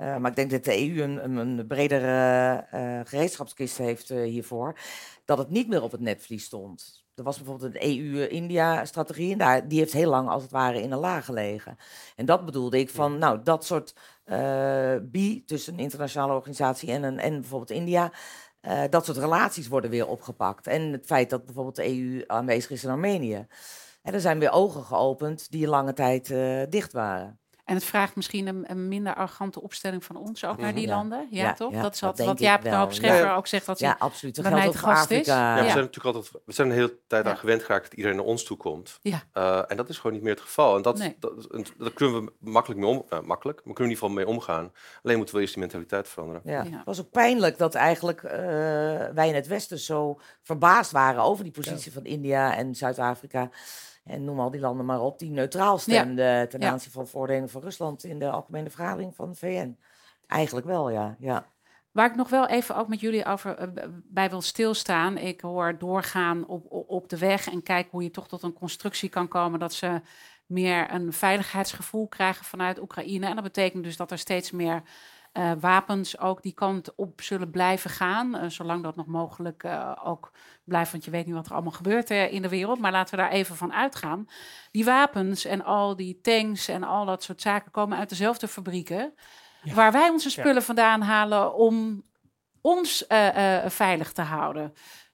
Uh, 0.00 0.16
maar 0.16 0.30
ik 0.30 0.36
denk 0.36 0.50
dat 0.50 0.64
de 0.64 0.78
EU 0.78 1.02
een, 1.02 1.24
een, 1.24 1.36
een 1.36 1.66
bredere 1.66 2.66
gereedschapskist 3.04 3.78
heeft 3.78 4.08
hiervoor. 4.08 4.78
Dat 5.24 5.38
het 5.38 5.50
niet 5.50 5.68
meer 5.68 5.82
op 5.82 5.92
het 5.92 6.00
netvlies 6.00 6.44
stond. 6.44 7.01
Er 7.14 7.22
was 7.22 7.36
bijvoorbeeld 7.36 7.74
een 7.74 7.82
EU-India-strategie 7.82 9.32
en 9.32 9.38
daar, 9.38 9.68
die 9.68 9.78
heeft 9.78 9.92
heel 9.92 10.10
lang 10.10 10.28
als 10.28 10.42
het 10.42 10.50
ware 10.50 10.82
in 10.82 10.92
een 10.92 10.98
laag 10.98 11.24
gelegen. 11.24 11.76
En 12.16 12.26
dat 12.26 12.44
bedoelde 12.44 12.78
ik 12.78 12.90
van, 12.90 13.18
nou, 13.18 13.42
dat 13.42 13.64
soort 13.64 13.94
uh, 14.24 14.94
bi 15.02 15.44
tussen 15.44 15.72
een 15.72 15.78
internationale 15.78 16.32
organisatie 16.32 16.90
en, 16.90 17.02
een, 17.02 17.18
en 17.18 17.40
bijvoorbeeld 17.40 17.70
India, 17.70 18.12
uh, 18.62 18.82
dat 18.90 19.04
soort 19.04 19.16
relaties 19.16 19.68
worden 19.68 19.90
weer 19.90 20.06
opgepakt. 20.06 20.66
En 20.66 20.92
het 20.92 21.06
feit 21.06 21.30
dat 21.30 21.44
bijvoorbeeld 21.44 21.76
de 21.76 21.88
EU 21.88 22.24
aanwezig 22.26 22.70
is 22.70 22.84
in 22.84 22.90
Armenië. 22.90 23.46
En 24.02 24.14
er 24.14 24.20
zijn 24.20 24.38
weer 24.38 24.52
ogen 24.52 24.82
geopend 24.82 25.50
die 25.50 25.68
lange 25.68 25.92
tijd 25.92 26.30
uh, 26.30 26.62
dicht 26.68 26.92
waren. 26.92 27.41
En 27.72 27.78
het 27.78 27.86
vraagt 27.86 28.16
misschien 28.16 28.46
een, 28.46 28.64
een, 28.70 28.88
minder 28.88 29.14
arrogante 29.14 29.62
opstelling 29.62 30.04
van 30.04 30.16
ons 30.16 30.44
ook 30.44 30.58
naar 30.58 30.74
die 30.74 30.86
landen. 30.86 31.26
Ja, 31.30 31.42
ja 31.42 31.52
toch? 31.52 31.72
dat 31.72 31.94
is 31.94 32.00
wat, 32.00 32.18
wat 32.18 32.38
Jaap 32.38 32.62
de 32.62 32.74
Hoop 32.74 32.92
Scheffer 32.92 33.32
ook 33.32 33.46
zegt. 33.46 33.66
Dat 33.66 33.78
ja, 33.78 33.96
absoluut. 33.98 34.34
Dat 34.34 34.46
geldt 34.46 34.66
ook 34.66 34.74
voor 34.74 34.88
Afrika. 34.88 35.56
Ja, 35.56 35.62
we 35.62 35.70
zijn 35.70 35.84
natuurlijk 35.84 36.16
altijd 36.16 36.44
we 36.44 36.52
zijn 36.52 36.68
een 36.68 36.74
hele 36.74 36.98
tijd 37.06 37.26
aan 37.26 37.36
gewend 37.36 37.62
geraakt 37.62 37.84
dat 37.84 37.92
iedereen 37.92 38.16
naar 38.16 38.26
ons 38.26 38.44
toe 38.44 38.56
komt. 38.56 38.98
Ja. 39.02 39.22
Uh, 39.34 39.62
en 39.68 39.76
dat 39.76 39.88
is 39.88 39.96
gewoon 39.96 40.12
niet 40.12 40.22
meer 40.22 40.32
het 40.32 40.40
geval. 40.40 40.76
En 40.76 40.82
dat, 40.82 40.98
nee. 40.98 41.16
dat, 41.18 41.48
dat, 41.78 41.92
kunnen 41.92 42.24
we 42.24 42.32
makkelijk 42.38 42.80
mee 42.80 42.90
om, 42.90 43.04
uh, 43.10 43.20
makkelijk, 43.20 43.64
maar 43.64 43.74
kunnen 43.74 43.74
we 43.74 43.82
in 43.82 43.88
ieder 43.88 43.98
geval 43.98 44.14
mee 44.14 44.26
omgaan. 44.26 44.72
Alleen 45.02 45.16
moeten 45.16 45.34
we 45.34 45.40
eerst 45.40 45.54
die 45.54 45.62
mentaliteit 45.62 46.08
veranderen. 46.08 46.42
Ja. 46.44 46.62
Het 46.62 46.84
was 46.84 47.00
ook 47.00 47.10
pijnlijk 47.10 47.58
dat 47.58 47.74
eigenlijk 47.74 48.22
uh, 48.22 48.30
wij 49.14 49.28
in 49.28 49.34
het 49.34 49.46
Westen 49.46 49.78
zo 49.78 50.20
verbaasd 50.42 50.90
waren 50.90 51.22
over 51.22 51.44
die 51.44 51.52
positie 51.52 51.92
van 51.92 52.04
India 52.04 52.56
en 52.56 52.74
Zuid-Afrika 52.74 53.50
en 54.04 54.24
noem 54.24 54.40
al 54.40 54.50
die 54.50 54.60
landen 54.60 54.86
maar 54.86 55.00
op, 55.00 55.18
die 55.18 55.30
neutraal 55.30 55.78
stemden 55.78 56.24
ja. 56.24 56.46
ten 56.46 56.62
aanzien 56.64 56.92
van 56.92 57.06
voordelen 57.06 57.48
van 57.48 57.62
Rusland 57.62 58.04
in 58.04 58.18
de 58.18 58.30
algemene 58.30 58.70
vergadering 58.70 59.14
van 59.14 59.30
de 59.30 59.36
VN. 59.36 59.78
Eigenlijk 60.26 60.66
wel, 60.66 60.90
ja. 60.90 61.16
ja. 61.18 61.46
Waar 61.90 62.10
ik 62.10 62.16
nog 62.16 62.28
wel 62.28 62.46
even 62.46 62.76
ook 62.76 62.88
met 62.88 63.00
jullie 63.00 63.24
over 63.24 63.60
uh, 63.60 63.84
bij 64.04 64.30
wil 64.30 64.40
stilstaan. 64.40 65.18
Ik 65.18 65.40
hoor 65.40 65.78
doorgaan 65.78 66.46
op, 66.46 66.66
op 66.70 67.08
de 67.08 67.18
weg 67.18 67.50
en 67.50 67.62
kijk 67.62 67.88
hoe 67.90 68.02
je 68.02 68.10
toch 68.10 68.28
tot 68.28 68.42
een 68.42 68.52
constructie 68.52 69.08
kan 69.08 69.28
komen 69.28 69.58
dat 69.58 69.72
ze 69.72 70.00
meer 70.46 70.90
een 70.90 71.12
veiligheidsgevoel 71.12 72.08
krijgen 72.08 72.44
vanuit 72.44 72.80
Oekraïne. 72.80 73.26
En 73.26 73.34
dat 73.34 73.44
betekent 73.44 73.84
dus 73.84 73.96
dat 73.96 74.10
er 74.10 74.18
steeds 74.18 74.50
meer 74.50 74.82
uh, 75.32 75.52
wapens 75.60 76.18
ook 76.18 76.42
die 76.42 76.52
kant 76.52 76.94
op 76.94 77.20
zullen 77.20 77.50
blijven 77.50 77.90
gaan. 77.90 78.34
Uh, 78.34 78.48
zolang 78.48 78.82
dat 78.82 78.96
nog 78.96 79.06
mogelijk 79.06 79.62
uh, 79.62 79.92
ook 80.04 80.32
blijft. 80.64 80.92
Want 80.92 81.04
je 81.04 81.10
weet 81.10 81.26
niet 81.26 81.34
wat 81.34 81.46
er 81.46 81.52
allemaal 81.52 81.72
gebeurt 81.72 82.10
in 82.10 82.42
de 82.42 82.48
wereld. 82.48 82.80
Maar 82.80 82.92
laten 82.92 83.16
we 83.16 83.22
daar 83.22 83.30
even 83.30 83.56
van 83.56 83.72
uitgaan. 83.72 84.28
Die 84.70 84.84
wapens 84.84 85.44
en 85.44 85.64
al 85.64 85.96
die 85.96 86.20
tanks 86.20 86.68
en 86.68 86.82
al 86.82 87.04
dat 87.04 87.22
soort 87.22 87.40
zaken 87.40 87.70
komen 87.70 87.98
uit 87.98 88.08
dezelfde 88.08 88.48
fabrieken. 88.48 89.14
Ja. 89.62 89.74
Waar 89.74 89.92
wij 89.92 90.08
onze 90.08 90.30
spullen 90.30 90.54
ja. 90.54 90.60
vandaan 90.60 91.00
halen 91.00 91.54
om 91.54 92.02
ons 92.60 93.04
veilig 93.66 94.12
te 94.12 94.22
houden. 94.22 94.72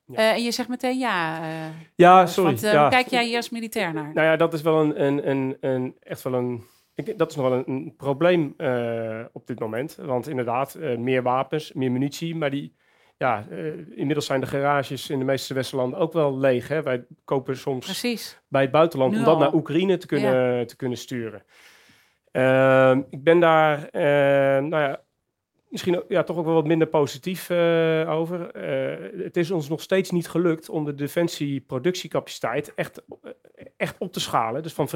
Ja. 0.09 0.19
Uh, 0.19 0.31
en 0.31 0.43
je 0.43 0.51
zegt 0.51 0.69
meteen 0.69 0.99
ja. 0.99 1.41
Uh, 1.41 1.47
ja, 1.95 2.27
sorry. 2.27 2.51
Want, 2.51 2.65
uh, 2.65 2.73
ja. 2.73 2.89
kijk 2.89 3.09
jij 3.09 3.25
hier 3.25 3.37
als 3.37 3.51
militair 3.51 3.93
naar? 3.93 4.13
Nou 4.15 4.27
ja, 4.27 4.37
dat 4.37 4.55
is 4.55 4.63
wel 4.63 4.81
een, 4.81 5.03
een, 5.05 5.31
een, 5.31 5.57
een 5.61 5.97
echt 6.03 6.23
wel 6.23 6.35
een 6.35 6.65
ik, 7.07 7.19
dat 7.19 7.31
is 7.31 7.37
nog 7.37 7.49
wel 7.49 7.59
een, 7.59 7.71
een 7.71 7.95
probleem 7.97 8.55
uh, 8.59 9.21
op 9.33 9.47
dit 9.47 9.59
moment. 9.59 9.95
Want 9.95 10.29
inderdaad, 10.29 10.77
uh, 10.81 10.97
meer 10.97 11.23
wapens, 11.23 11.73
meer 11.73 11.93
munitie. 11.93 12.37
Maar 12.37 12.51
die, 12.51 12.75
ja, 13.17 13.47
uh, 13.51 13.75
inmiddels 13.91 14.27
zijn 14.27 14.41
de 14.41 14.47
garages 14.47 15.11
in 15.11 15.19
de 15.19 15.25
meeste 15.25 15.55
Westerlanden 15.55 15.99
ook 15.99 16.13
wel 16.13 16.39
leeg. 16.39 16.69
Hè? 16.69 16.83
Wij 16.83 17.05
kopen 17.25 17.57
soms 17.57 17.85
Precies. 17.85 18.41
bij 18.49 18.63
het 18.63 18.71
buitenland 18.71 19.13
nu 19.13 19.19
om 19.19 19.25
dat 19.25 19.35
al. 19.35 19.41
naar 19.41 19.55
Oekraïne 19.55 19.97
te 19.97 20.07
kunnen, 20.07 20.59
ja. 20.59 20.65
te 20.65 20.77
kunnen 20.77 20.99
sturen. 20.99 21.43
Ehm, 22.33 23.03
ik 23.11 23.23
ben 23.25 23.41
daar, 23.41 23.89
nou 24.63 24.83
ja, 24.83 25.03
misschien 25.69 26.03
ja, 26.09 26.23
toch 26.23 26.37
ook 26.37 26.45
wel 26.45 26.55
wat 26.55 26.67
minder 26.67 26.89
positief 26.89 27.51
over. 28.07 28.59
Het 29.23 29.37
is 29.37 29.51
ons 29.51 29.69
nog 29.69 29.81
steeds 29.81 30.11
niet 30.11 30.29
gelukt 30.29 30.69
om 30.69 30.85
de 30.85 30.95
defensieproductiecapaciteit 30.95 32.75
echt, 32.75 33.03
echt 33.77 33.99
op 33.99 34.13
te 34.13 34.21
schalen. 34.21 34.63
Dus 34.63 34.73
van 34.73 34.89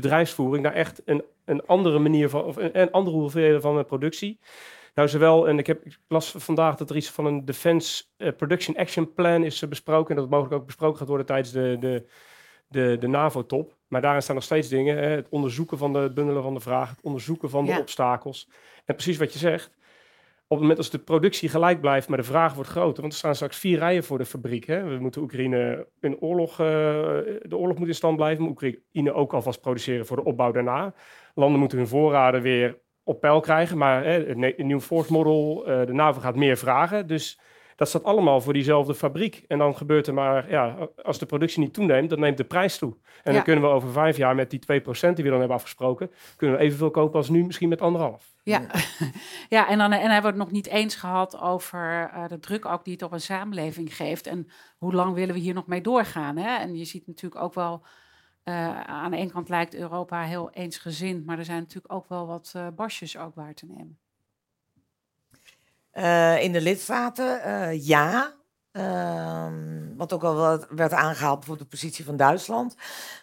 vredesbedrijfsvoering 0.00 0.64
naar 0.64 0.74
echt 0.74 1.02
een, 1.04 1.24
een 1.44 1.66
andere 1.66 1.98
manier 1.98 2.28
van, 2.28 2.44
of 2.44 2.56
een, 2.56 2.80
een 2.80 2.90
andere 2.90 3.16
hoeveelheid 3.16 3.62
van 3.62 3.86
productie. 3.86 4.38
Nou, 4.94 5.08
zowel, 5.08 5.48
en 5.48 5.58
ik, 5.58 5.66
heb, 5.66 5.84
ik 5.84 5.98
las 6.08 6.34
vandaag 6.36 6.76
dat 6.76 6.90
er 6.90 6.96
iets 6.96 7.10
van 7.10 7.26
een 7.26 7.44
Defense 7.44 8.04
Production 8.36 8.76
Action 8.76 9.14
Plan 9.14 9.44
is 9.44 9.68
besproken. 9.68 10.08
En 10.08 10.14
dat 10.14 10.24
het 10.24 10.32
mogelijk 10.32 10.60
ook 10.60 10.66
besproken 10.66 10.98
gaat 10.98 11.08
worden 11.08 11.26
tijdens 11.26 11.52
de, 11.52 11.76
de, 11.80 12.06
de, 12.68 12.96
de 13.00 13.06
NAVO-top. 13.06 13.76
Maar 13.88 14.00
daarin 14.00 14.22
staan 14.22 14.34
nog 14.34 14.44
steeds 14.44 14.68
dingen. 14.68 14.96
Hè? 14.96 15.08
Het 15.08 15.28
onderzoeken 15.28 15.78
van 15.78 15.92
de 15.92 16.10
bundelen 16.14 16.42
van 16.42 16.54
de 16.54 16.60
vraag, 16.60 16.90
het 16.90 17.02
onderzoeken 17.02 17.50
van 17.50 17.64
de 17.64 17.78
obstakels. 17.78 18.48
En 18.84 18.94
precies 18.94 19.16
wat 19.16 19.32
je 19.32 19.38
zegt. 19.38 19.78
Op 20.52 20.56
het 20.56 20.66
moment 20.66 20.78
als 20.78 20.90
de 20.90 20.98
productie 20.98 21.48
gelijk 21.48 21.80
blijft, 21.80 22.08
maar 22.08 22.18
de 22.18 22.24
vraag 22.24 22.54
wordt 22.54 22.70
groter. 22.70 23.00
Want 23.00 23.12
er 23.12 23.18
staan 23.18 23.34
straks 23.34 23.58
vier 23.58 23.78
rijen 23.78 24.04
voor 24.04 24.18
de 24.18 24.24
fabriek. 24.24 24.66
Hè? 24.66 24.84
We 24.84 24.98
moeten 24.98 25.22
Oekraïne 25.22 25.86
in 26.00 26.20
oorlog, 26.20 26.50
uh, 26.50 26.66
de 27.42 27.56
oorlog 27.56 27.78
moet 27.78 27.88
in 27.88 27.94
stand 27.94 28.16
blijven. 28.16 28.42
Maar 28.42 28.50
Oekraïne 28.50 29.12
ook 29.12 29.32
alvast 29.32 29.60
produceren 29.60 30.06
voor 30.06 30.16
de 30.16 30.24
opbouw 30.24 30.52
daarna. 30.52 30.94
Landen 31.34 31.60
moeten 31.60 31.78
hun 31.78 31.86
voorraden 31.86 32.42
weer 32.42 32.78
op 33.04 33.20
peil 33.20 33.40
krijgen. 33.40 33.78
Maar 33.78 34.04
hè, 34.04 34.24
het 34.24 34.58
nieuw 34.58 34.80
force 34.80 35.12
model, 35.12 35.64
uh, 35.68 35.86
de 35.86 35.92
NAVO 35.92 36.20
gaat 36.20 36.36
meer 36.36 36.56
vragen. 36.56 37.06
Dus 37.06 37.40
dat 37.80 37.88
staat 37.88 38.04
allemaal 38.04 38.40
voor 38.40 38.52
diezelfde 38.52 38.94
fabriek. 38.94 39.44
En 39.48 39.58
dan 39.58 39.76
gebeurt 39.76 40.06
er 40.06 40.14
maar, 40.14 40.50
ja, 40.50 40.88
als 41.02 41.18
de 41.18 41.26
productie 41.26 41.60
niet 41.60 41.74
toeneemt, 41.74 42.10
dan 42.10 42.20
neemt 42.20 42.36
de 42.36 42.44
prijs 42.44 42.78
toe. 42.78 42.96
En 43.22 43.32
dan 43.34 43.42
kunnen 43.42 43.64
we 43.64 43.70
over 43.70 43.92
vijf 43.92 44.16
jaar 44.16 44.34
met 44.34 44.50
die 44.50 44.60
2% 44.60 44.64
die 45.14 45.24
we 45.24 45.30
dan 45.30 45.38
hebben 45.38 45.56
afgesproken, 45.56 46.10
kunnen 46.36 46.56
we 46.56 46.62
evenveel 46.62 46.90
kopen 46.90 47.16
als 47.16 47.28
nu, 47.28 47.44
misschien 47.44 47.68
met 47.68 47.80
anderhalf. 47.80 48.34
Ja, 48.42 48.66
ja 49.48 49.68
en, 49.68 49.78
dan, 49.78 49.92
en 49.92 50.10
hebben 50.10 50.32
we 50.32 50.38
het 50.38 50.46
nog 50.46 50.50
niet 50.50 50.66
eens 50.66 50.94
gehad 50.94 51.40
over 51.40 52.10
uh, 52.14 52.28
de 52.28 52.38
druk 52.38 52.64
ook 52.64 52.84
die 52.84 52.92
het 52.92 53.02
op 53.02 53.12
een 53.12 53.20
samenleving 53.20 53.96
geeft. 53.96 54.26
En 54.26 54.48
hoe 54.78 54.94
lang 54.94 55.14
willen 55.14 55.34
we 55.34 55.40
hier 55.40 55.54
nog 55.54 55.66
mee 55.66 55.80
doorgaan? 55.80 56.36
Hè? 56.36 56.56
En 56.56 56.76
je 56.76 56.84
ziet 56.84 57.06
natuurlijk 57.06 57.42
ook 57.42 57.54
wel, 57.54 57.82
uh, 58.44 58.80
aan 58.80 59.10
de 59.10 59.16
ene 59.16 59.30
kant 59.30 59.48
lijkt 59.48 59.74
Europa 59.74 60.22
heel 60.22 60.50
eensgezind, 60.50 61.26
maar 61.26 61.38
er 61.38 61.44
zijn 61.44 61.60
natuurlijk 61.60 61.92
ook 61.92 62.08
wel 62.08 62.26
wat 62.26 62.52
uh, 62.56 62.66
basjes 62.74 63.18
ook 63.18 63.34
waar 63.34 63.54
te 63.54 63.66
nemen. 63.66 63.98
Uh, 65.94 66.42
in 66.42 66.52
de 66.52 66.60
lidstaten, 66.60 67.40
uh, 67.46 67.86
ja. 67.86 68.38
Uh, 68.72 69.46
wat 69.96 70.12
ook 70.12 70.24
al 70.24 70.58
werd 70.70 70.92
aangehaald, 70.92 71.38
bijvoorbeeld 71.38 71.70
de 71.70 71.76
positie 71.76 72.04
van 72.04 72.16
Duitsland. 72.16 72.74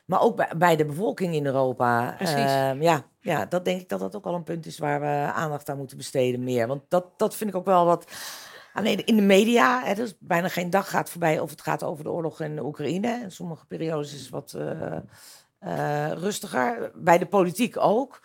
Maar 0.05 0.21
ook 0.21 0.35
bij, 0.35 0.51
bij 0.57 0.75
de 0.75 0.85
bevolking 0.85 1.33
in 1.33 1.45
Europa. 1.45 2.19
Ehm, 2.19 2.81
ja, 2.81 3.03
ja, 3.19 3.45
dat 3.45 3.65
denk 3.65 3.81
ik 3.81 3.89
dat 3.89 3.99
dat 3.99 4.15
ook 4.15 4.23
wel 4.23 4.33
een 4.33 4.43
punt 4.43 4.65
is 4.65 4.77
waar 4.77 4.99
we 4.99 5.31
aandacht 5.33 5.69
aan 5.69 5.77
moeten 5.77 5.97
besteden 5.97 6.43
meer. 6.43 6.67
Want 6.67 6.81
dat, 6.87 7.19
dat 7.19 7.35
vind 7.35 7.49
ik 7.49 7.55
ook 7.55 7.65
wel 7.65 7.85
wat... 7.85 8.11
Alleen 8.73 9.05
in 9.05 9.15
de 9.15 9.21
media, 9.21 9.83
hè, 9.83 9.93
dus 9.93 10.15
bijna 10.19 10.47
geen 10.47 10.69
dag 10.69 10.89
gaat 10.89 11.09
voorbij 11.09 11.39
of 11.39 11.49
het 11.49 11.61
gaat 11.61 11.83
over 11.83 12.03
de 12.03 12.11
oorlog 12.11 12.41
in 12.41 12.59
Oekraïne. 12.59 13.19
In 13.23 13.31
sommige 13.31 13.65
periodes 13.65 14.13
is 14.13 14.21
het 14.21 14.29
wat 14.29 14.55
uh, 14.57 16.11
rustiger. 16.11 16.91
Bij 16.95 17.17
de 17.17 17.25
politiek 17.25 17.77
ook. 17.77 18.21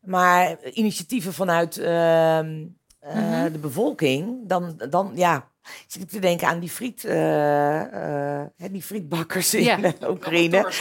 Maar 0.00 0.62
initiatieven 0.62 1.32
vanuit 1.32 1.78
ehm, 1.78 2.66
uh, 3.06 3.42
de 3.52 3.58
bevolking, 3.58 4.48
dan, 4.48 4.80
dan 4.90 5.10
ja, 5.14 5.48
zit 5.86 6.02
ik 6.02 6.08
te 6.08 6.18
denken 6.18 6.48
aan 6.48 6.58
die, 6.58 6.70
friet, 6.70 7.04
uh, 7.04 8.42
die 8.70 8.82
frietbakkers 8.82 9.54
in 9.54 9.62
ja. 9.62 9.92
Oekraïne. 10.08 10.72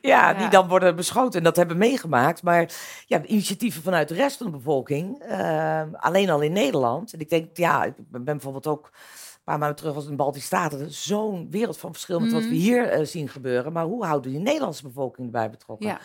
Ja, 0.00 0.34
die 0.34 0.48
dan 0.48 0.68
worden 0.68 0.96
beschoten 0.96 1.38
en 1.38 1.44
dat 1.44 1.56
hebben 1.56 1.78
meegemaakt. 1.78 2.42
Maar 2.42 2.72
ja, 3.06 3.24
initiatieven 3.24 3.82
vanuit 3.82 4.08
de 4.08 4.14
rest 4.14 4.36
van 4.36 4.46
de 4.46 4.52
bevolking, 4.52 5.22
alleen 5.92 6.30
al 6.30 6.40
in 6.40 6.52
Nederland. 6.52 7.12
En 7.12 7.20
ik 7.20 7.30
denk, 7.30 7.56
ja, 7.56 7.84
ik 7.84 7.94
ben 7.96 8.24
bijvoorbeeld 8.24 8.66
ook 8.66 8.84
een 8.84 9.40
paar 9.44 9.58
maanden 9.58 9.76
terug 9.76 9.94
was 9.94 10.04
in 10.04 10.10
de 10.10 10.16
Baltische 10.16 10.46
Staten. 10.46 10.92
Zo'n 10.92 11.50
wereld 11.50 11.78
van 11.78 11.92
verschil 11.92 12.20
met 12.20 12.32
wat 12.32 12.42
we 12.42 12.48
mhm. 12.48 12.56
hier 12.56 13.06
zien 13.06 13.28
gebeuren. 13.28 13.72
Maar 13.72 13.84
hoe 13.84 14.04
houden 14.04 14.30
die 14.30 14.40
Nederlandse 14.40 14.82
bevolking 14.82 15.26
erbij 15.26 15.50
betrokken? 15.50 15.86
Ja. 15.86 16.00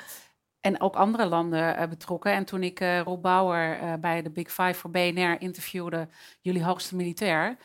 En 0.66 0.82
ook 0.82 0.95
andere 0.95 1.26
landen 1.26 1.82
uh, 1.82 1.88
betrokken. 1.88 2.32
En 2.32 2.45
toen 2.45 2.63
ik 2.63 2.80
uh, 2.80 2.99
Rob 3.01 3.22
Bauer 3.22 3.82
uh, 3.82 3.93
bij 3.93 4.22
de 4.22 4.30
Big 4.30 4.47
Five 4.47 4.74
voor 4.74 4.89
BNR 4.89 5.41
interviewde, 5.41 6.07
jullie 6.41 6.63
hoogste 6.63 6.95
militair 6.95 7.57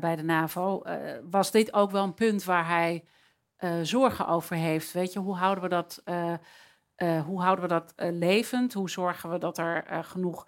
bij 0.00 0.16
de 0.16 0.22
NAVO, 0.22 0.82
was 1.30 1.50
dit 1.50 1.72
ook 1.72 1.90
wel 1.90 2.04
een 2.04 2.14
punt 2.14 2.44
waar 2.44 2.68
hij 2.68 3.04
zorgen 3.82 4.26
over 4.28 4.56
heeft. 4.56 4.92
Weet 4.92 5.12
je, 5.12 5.18
hoe 5.18 5.36
houden 5.36 5.62
we 5.64 5.68
dat, 5.68 6.02
hoe 7.26 7.42
houden 7.42 7.62
we 7.62 7.68
dat 7.68 7.92
levend? 7.96 8.72
Hoe 8.72 8.90
zorgen 8.90 9.30
we 9.30 9.38
dat 9.38 9.58
er 9.58 10.04
genoeg 10.04 10.46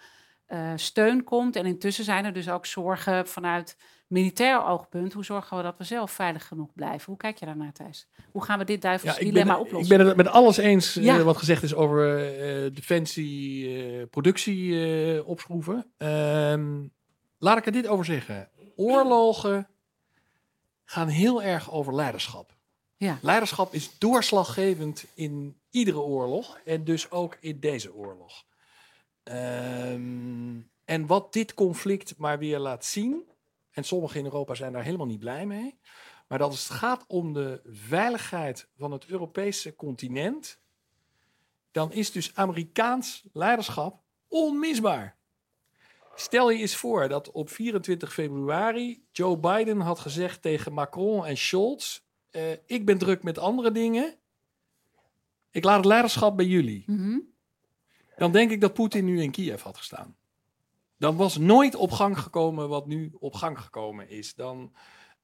steun 0.74 1.24
komt? 1.24 1.56
En 1.56 1.66
intussen 1.66 2.04
zijn 2.04 2.24
er 2.24 2.32
dus 2.32 2.50
ook 2.50 2.66
zorgen 2.66 3.28
vanuit 3.28 3.76
militair 4.10 4.64
oogpunt, 4.64 5.12
hoe 5.12 5.24
zorgen 5.24 5.56
we 5.56 5.62
dat 5.62 5.74
we 5.78 5.84
zelf 5.84 6.10
veilig 6.10 6.46
genoeg 6.46 6.72
blijven? 6.74 7.06
Hoe 7.06 7.16
kijk 7.16 7.38
je 7.38 7.46
daarnaar, 7.46 7.72
Thijs? 7.72 8.06
Hoe 8.30 8.44
gaan 8.44 8.58
we 8.58 8.64
dit 8.64 8.82
duivels 8.82 9.16
ja, 9.16 9.24
dilemma 9.24 9.52
ben, 9.52 9.62
oplossen? 9.62 9.92
Ik 9.92 9.98
ben 9.98 10.06
het 10.06 10.16
met 10.16 10.28
alles 10.28 10.56
eens 10.56 10.96
uh, 10.96 11.22
wat 11.22 11.36
gezegd 11.36 11.62
is 11.62 11.74
over 11.74 12.18
uh, 12.64 12.74
defensie, 12.74 13.68
uh, 13.68 14.06
productie 14.10 15.24
opschroeven. 15.24 15.86
Ehm, 15.96 16.86
laat 17.38 17.58
ik 17.58 17.66
er 17.66 17.72
dit 17.72 17.86
over 17.86 18.04
zeggen. 18.04 18.48
Oorlogen 18.76 19.68
gaan 20.84 21.08
heel 21.08 21.42
erg 21.42 21.72
over 21.72 21.94
leiderschap. 21.94 22.56
Ja. 22.96 23.18
Leiderschap 23.22 23.74
is 23.74 23.98
doorslaggevend 23.98 25.04
in 25.14 25.56
iedere 25.70 26.00
oorlog 26.00 26.58
en 26.64 26.84
dus 26.84 27.10
ook 27.10 27.36
in 27.40 27.60
deze 27.60 27.94
oorlog. 27.94 28.44
Um, 29.24 30.70
en 30.84 31.06
wat 31.06 31.32
dit 31.32 31.54
conflict 31.54 32.14
maar 32.16 32.38
weer 32.38 32.58
laat 32.58 32.84
zien, 32.84 33.29
en 33.70 33.84
sommigen 33.84 34.18
in 34.18 34.24
Europa 34.24 34.54
zijn 34.54 34.72
daar 34.72 34.84
helemaal 34.84 35.06
niet 35.06 35.18
blij 35.18 35.46
mee. 35.46 35.78
Maar 36.28 36.38
dat 36.38 36.52
het 36.52 36.60
gaat 36.60 37.04
om 37.06 37.32
de 37.32 37.60
veiligheid 37.64 38.68
van 38.76 38.92
het 38.92 39.06
Europese 39.06 39.76
continent, 39.76 40.60
dan 41.70 41.92
is 41.92 42.12
dus 42.12 42.34
Amerikaans 42.34 43.24
leiderschap 43.32 44.02
onmisbaar. 44.28 45.18
Stel 46.14 46.50
je 46.50 46.58
eens 46.58 46.76
voor 46.76 47.08
dat 47.08 47.30
op 47.30 47.50
24 47.50 48.12
februari 48.12 49.04
Joe 49.12 49.38
Biden 49.38 49.80
had 49.80 49.98
gezegd 49.98 50.42
tegen 50.42 50.72
Macron 50.72 51.26
en 51.26 51.36
Scholz: 51.36 52.00
uh, 52.30 52.52
Ik 52.66 52.84
ben 52.84 52.98
druk 52.98 53.22
met 53.22 53.38
andere 53.38 53.72
dingen. 53.72 54.14
Ik 55.50 55.64
laat 55.64 55.76
het 55.76 55.84
leiderschap 55.84 56.36
bij 56.36 56.46
jullie. 56.46 56.82
Mhm. 56.86 57.18
Dan 58.16 58.32
denk 58.32 58.50
ik 58.50 58.60
dat 58.60 58.74
Poetin 58.74 59.04
nu 59.04 59.22
in 59.22 59.30
Kiev 59.30 59.62
had 59.62 59.76
gestaan 59.76 60.16
dan 61.00 61.16
was 61.16 61.36
nooit 61.36 61.74
op 61.74 61.90
gang 61.90 62.18
gekomen 62.18 62.68
wat 62.68 62.86
nu 62.86 63.12
op 63.18 63.34
gang 63.34 63.60
gekomen 63.60 64.08
is. 64.10 64.34
Dan, 64.34 64.72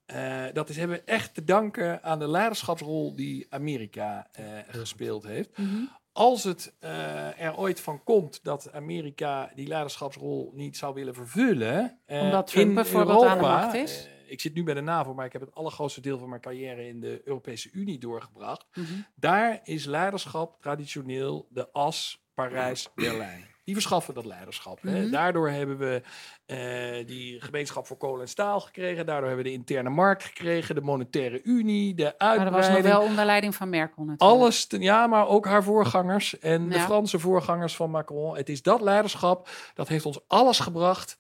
uh, 0.07 0.45
dat 0.53 0.69
is, 0.69 0.77
hebben 0.77 0.97
we 0.97 1.03
echt 1.05 1.35
te 1.35 1.45
danken 1.45 2.03
aan 2.03 2.19
de 2.19 2.29
leiderschapsrol 2.29 3.17
die 3.17 3.47
Amerika 3.51 4.31
uh, 4.41 4.47
gespeeld 4.69 5.25
heeft. 5.25 5.59
Mhm. 5.59 5.85
Als 6.13 6.45
het 6.45 6.75
uh, 6.81 7.41
er 7.41 7.57
ooit 7.57 7.81
van 7.81 8.05
komt 8.05 8.45
dat 8.45 8.73
Amerika 8.73 9.51
die 9.55 9.67
leiderschapsrol 9.67 10.53
niet 10.55 10.77
zou 10.77 10.95
willen 10.95 11.15
vervullen. 11.15 12.01
Omdat 12.07 12.47
Trump 12.47 12.75
bijvoorbeeld 12.75 13.25
aan 13.25 13.39
de 13.39 13.45
macht 13.45 13.75
is. 13.75 14.09
ik 14.27 14.41
zit 14.41 14.55
nu 14.55 14.63
bij 14.63 14.75
de 14.75 14.81
NAVO, 14.81 15.15
maar 15.15 15.27
ik 15.27 15.33
heb 15.33 15.43
het 15.43 15.55
allergrootste 15.55 16.01
deel 16.01 16.19
van 16.19 16.29
mijn 16.29 16.41
carrière 16.41 16.87
in 16.87 17.01
de 17.01 17.21
Europese 17.25 17.71
Unie 17.73 17.99
doorgebracht. 17.99 18.67
Mhm. 18.75 18.85
Daar 19.15 19.61
is 19.63 19.85
leiderschap 19.85 20.61
traditioneel 20.61 21.47
de 21.51 21.73
as 21.73 22.25
Parijs-Berlijn 22.35 23.55
die 23.67 23.75
verschaffen 23.75 24.15
dat 24.15 24.25
leiderschap. 24.25 24.83
Mhm. 24.83 25.11
Daardoor 25.11 25.49
hebben 25.51 25.79
we 25.79 26.03
uh, 26.47 27.07
die 27.07 27.41
gemeenschap 27.41 27.87
voor 27.87 27.97
kolen 27.97 28.21
en 28.21 28.29
staal 28.29 28.61
gekregen. 28.61 29.07
Daardoor 29.07 29.27
hebben 29.27 29.45
we 29.45 29.51
de 29.51 29.57
interne 29.57 29.89
markt 29.89 30.25
gekregen, 30.25 30.75
de 30.75 30.81
monetaire 30.81 31.43
unie, 31.43 31.95
de 31.95 32.05
uitbreiding. 32.05 32.51
Maar 32.51 32.61
dat 32.61 32.71
was 32.71 32.83
nog 32.83 32.93
wel 32.93 33.09
onder 33.09 33.25
leiding 33.25 33.55
van 33.55 33.69
Merkel 33.69 34.05
natuurlijk. 34.05 34.23
Alles, 34.23 34.67
ja, 34.69 35.07
maar 35.07 35.29
ook 35.29 35.47
haar 35.47 35.63
voorgangers 35.63 36.39
en 36.39 36.69
de 36.69 36.81
Franse 36.81 37.19
voorgangers 37.19 37.77
van 37.77 37.91
Macron. 37.91 38.37
Het 38.37 38.49
is 38.49 38.63
dat 38.63 38.81
leiderschap, 38.81 39.49
dat 39.75 39.89
heeft 39.89 40.07
ons 40.07 40.21
alles 40.27 40.59
gebracht... 40.59 41.19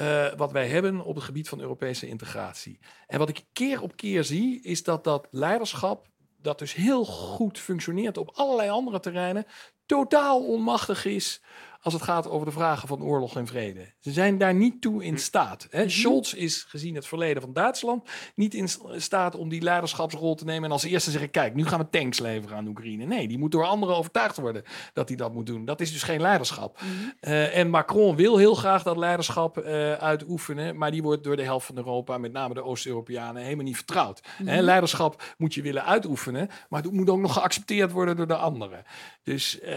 Uh, 0.00 0.32
wat 0.36 0.52
wij 0.52 0.68
hebben 0.68 1.04
op 1.04 1.14
het 1.14 1.24
gebied 1.24 1.48
van 1.48 1.60
Europese 1.60 2.08
integratie. 2.08 2.78
En 3.06 3.18
wat 3.18 3.28
ik 3.28 3.44
keer 3.52 3.82
op 3.82 3.96
keer 3.96 4.24
zie, 4.24 4.62
is 4.62 4.82
dat 4.82 5.04
dat 5.04 5.28
leiderschap, 5.30 6.06
dat 6.42 6.58
dus 6.58 6.74
heel 6.74 7.04
goed 7.04 7.58
functioneert 7.58 8.18
op 8.18 8.30
allerlei 8.34 8.70
andere 8.70 9.00
terreinen, 9.00 9.46
totaal 9.86 10.46
onmachtig 10.46 11.04
is 11.04 11.42
als 11.84 11.94
het 11.94 12.02
gaat 12.02 12.28
over 12.28 12.46
de 12.46 12.52
vragen 12.52 12.88
van 12.88 13.02
oorlog 13.02 13.36
en 13.36 13.46
vrede. 13.46 13.92
Ze 14.00 14.12
zijn 14.12 14.38
daar 14.38 14.54
niet 14.54 14.80
toe 14.80 15.04
in 15.04 15.14
hm. 15.14 15.18
staat. 15.18 15.66
Hè? 15.70 15.80
Mhm. 15.80 15.88
Scholz 15.88 16.32
is 16.32 16.64
gezien 16.68 16.94
het 16.94 17.06
verleden 17.06 17.42
van 17.42 17.52
Duitsland 17.52 18.08
niet 18.34 18.54
in 18.54 18.68
staat 18.96 19.36
om 19.36 19.48
die 19.48 19.62
leiderschapsrol 19.62 20.34
te 20.34 20.44
nemen 20.44 20.64
en 20.64 20.70
als 20.70 20.84
eerste 20.84 21.10
zeggen: 21.10 21.30
kijk, 21.30 21.54
nu 21.54 21.66
gaan 21.66 21.78
we 21.78 21.88
tanks 21.90 22.18
leveren 22.18 22.56
aan 22.56 22.66
Oekraïne. 22.66 23.04
Nee, 23.04 23.28
die 23.28 23.38
moet 23.38 23.52
door 23.52 23.64
anderen 23.64 23.96
overtuigd 23.96 24.36
worden 24.36 24.62
dat 24.92 25.08
hij 25.08 25.16
dat 25.16 25.32
moet 25.32 25.46
doen. 25.46 25.64
Dat 25.64 25.80
is 25.80 25.92
dus 25.92 26.02
geen 26.02 26.20
leiderschap. 26.20 26.80
Mhm. 26.80 26.90
Eh, 27.20 27.56
en 27.56 27.70
Macron 27.70 28.16
wil 28.16 28.36
heel 28.36 28.54
graag 28.54 28.82
dat 28.82 28.96
leiderschap 28.96 29.58
uh, 29.58 29.92
uitoefenen, 29.92 30.76
maar 30.76 30.90
die 30.90 31.02
wordt 31.02 31.24
door 31.24 31.36
de 31.36 31.44
helft 31.44 31.66
van 31.66 31.76
Europa, 31.76 32.18
met 32.18 32.32
name 32.32 32.54
de 32.54 32.64
Oost-Europeanen, 32.64 33.42
helemaal 33.42 33.64
niet 33.64 33.76
vertrouwd. 33.76 34.22
Hè? 34.44 34.54
Mhm. 34.54 34.64
Leiderschap 34.64 35.34
moet 35.38 35.54
je 35.54 35.62
willen 35.62 35.84
uitoefenen, 35.84 36.48
maar 36.68 36.82
het 36.82 36.92
moet 36.92 37.10
ook 37.10 37.20
nog 37.20 37.32
geaccepteerd 37.32 37.92
worden 37.92 38.16
door 38.16 38.26
de 38.26 38.36
anderen. 38.36 38.82
Dus, 39.22 39.58
uh, 39.62 39.68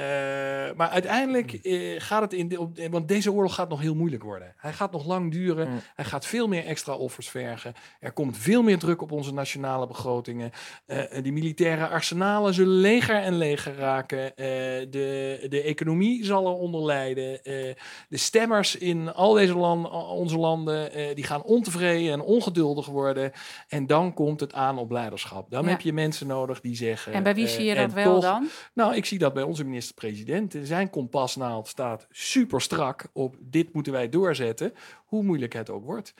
maar 0.75 0.89
uiteindelijk 0.89 1.51
gaat 1.99 2.21
het 2.21 2.33
in, 2.33 2.47
de, 2.47 2.87
want 2.89 3.07
deze 3.07 3.31
oorlog 3.31 3.53
gaat 3.53 3.69
nog 3.69 3.81
heel 3.81 3.95
moeilijk 3.95 4.23
worden. 4.23 4.53
Hij 4.57 4.73
gaat 4.73 4.91
nog 4.91 5.05
lang 5.05 5.31
duren. 5.31 5.69
Mm. 5.69 5.79
Hij 5.95 6.05
gaat 6.05 6.25
veel 6.25 6.47
meer 6.47 6.65
extra 6.65 6.93
offers 6.93 7.29
vergen. 7.29 7.73
Er 7.99 8.11
komt 8.11 8.37
veel 8.37 8.63
meer 8.63 8.79
druk 8.79 9.01
op 9.01 9.11
onze 9.11 9.33
nationale 9.33 9.87
begrotingen. 9.87 10.51
Uh, 10.87 11.03
die 11.21 11.31
militaire 11.31 11.87
arsenalen 11.87 12.53
zullen 12.53 12.79
leger 12.79 13.15
en 13.15 13.37
leger 13.37 13.75
raken. 13.75 14.23
Uh, 14.25 14.35
de, 14.35 15.45
de 15.49 15.61
economie 15.61 16.25
zal 16.25 16.47
eronder 16.47 16.85
lijden. 16.85 17.31
Uh, 17.31 17.73
de 18.09 18.17
stemmers 18.17 18.75
in 18.75 19.13
al 19.13 19.33
deze 19.33 19.57
landen, 19.57 19.91
onze 19.91 20.37
landen, 20.37 21.15
die 21.15 21.23
gaan 21.23 21.43
ontevreden 21.43 22.11
en 22.11 22.21
ongeduldig 22.21 22.85
worden. 22.85 23.31
En 23.67 23.87
dan 23.87 24.13
komt 24.13 24.39
het 24.39 24.53
aan 24.53 24.77
op 24.77 24.91
leiderschap. 24.91 25.51
Dan 25.51 25.67
heb 25.67 25.81
je 25.81 25.93
mensen 25.93 26.27
nodig 26.27 26.61
die 26.61 26.75
zeggen. 26.75 27.13
En 27.13 27.23
bij 27.23 27.35
wie 27.35 27.47
zie 27.47 27.65
je 27.65 27.75
dat 27.75 27.93
wel 27.93 28.19
dan? 28.19 28.47
Nou, 28.73 28.95
ik 28.95 29.05
zie 29.05 29.19
dat 29.19 29.33
bij 29.33 29.43
onze 29.43 29.63
minister-president. 29.63 30.55
Zijn 30.63 30.89
kompasnaald 30.89 31.67
staat 31.67 31.86
super 32.09 32.61
strak 32.61 33.07
op 33.13 33.35
dit 33.39 33.73
moeten 33.73 33.93
wij 33.93 34.09
doorzetten, 34.09 34.73
hoe 35.05 35.23
moeilijk 35.23 35.53
het 35.53 35.69
ook 35.69 35.85
wordt. 35.85 36.13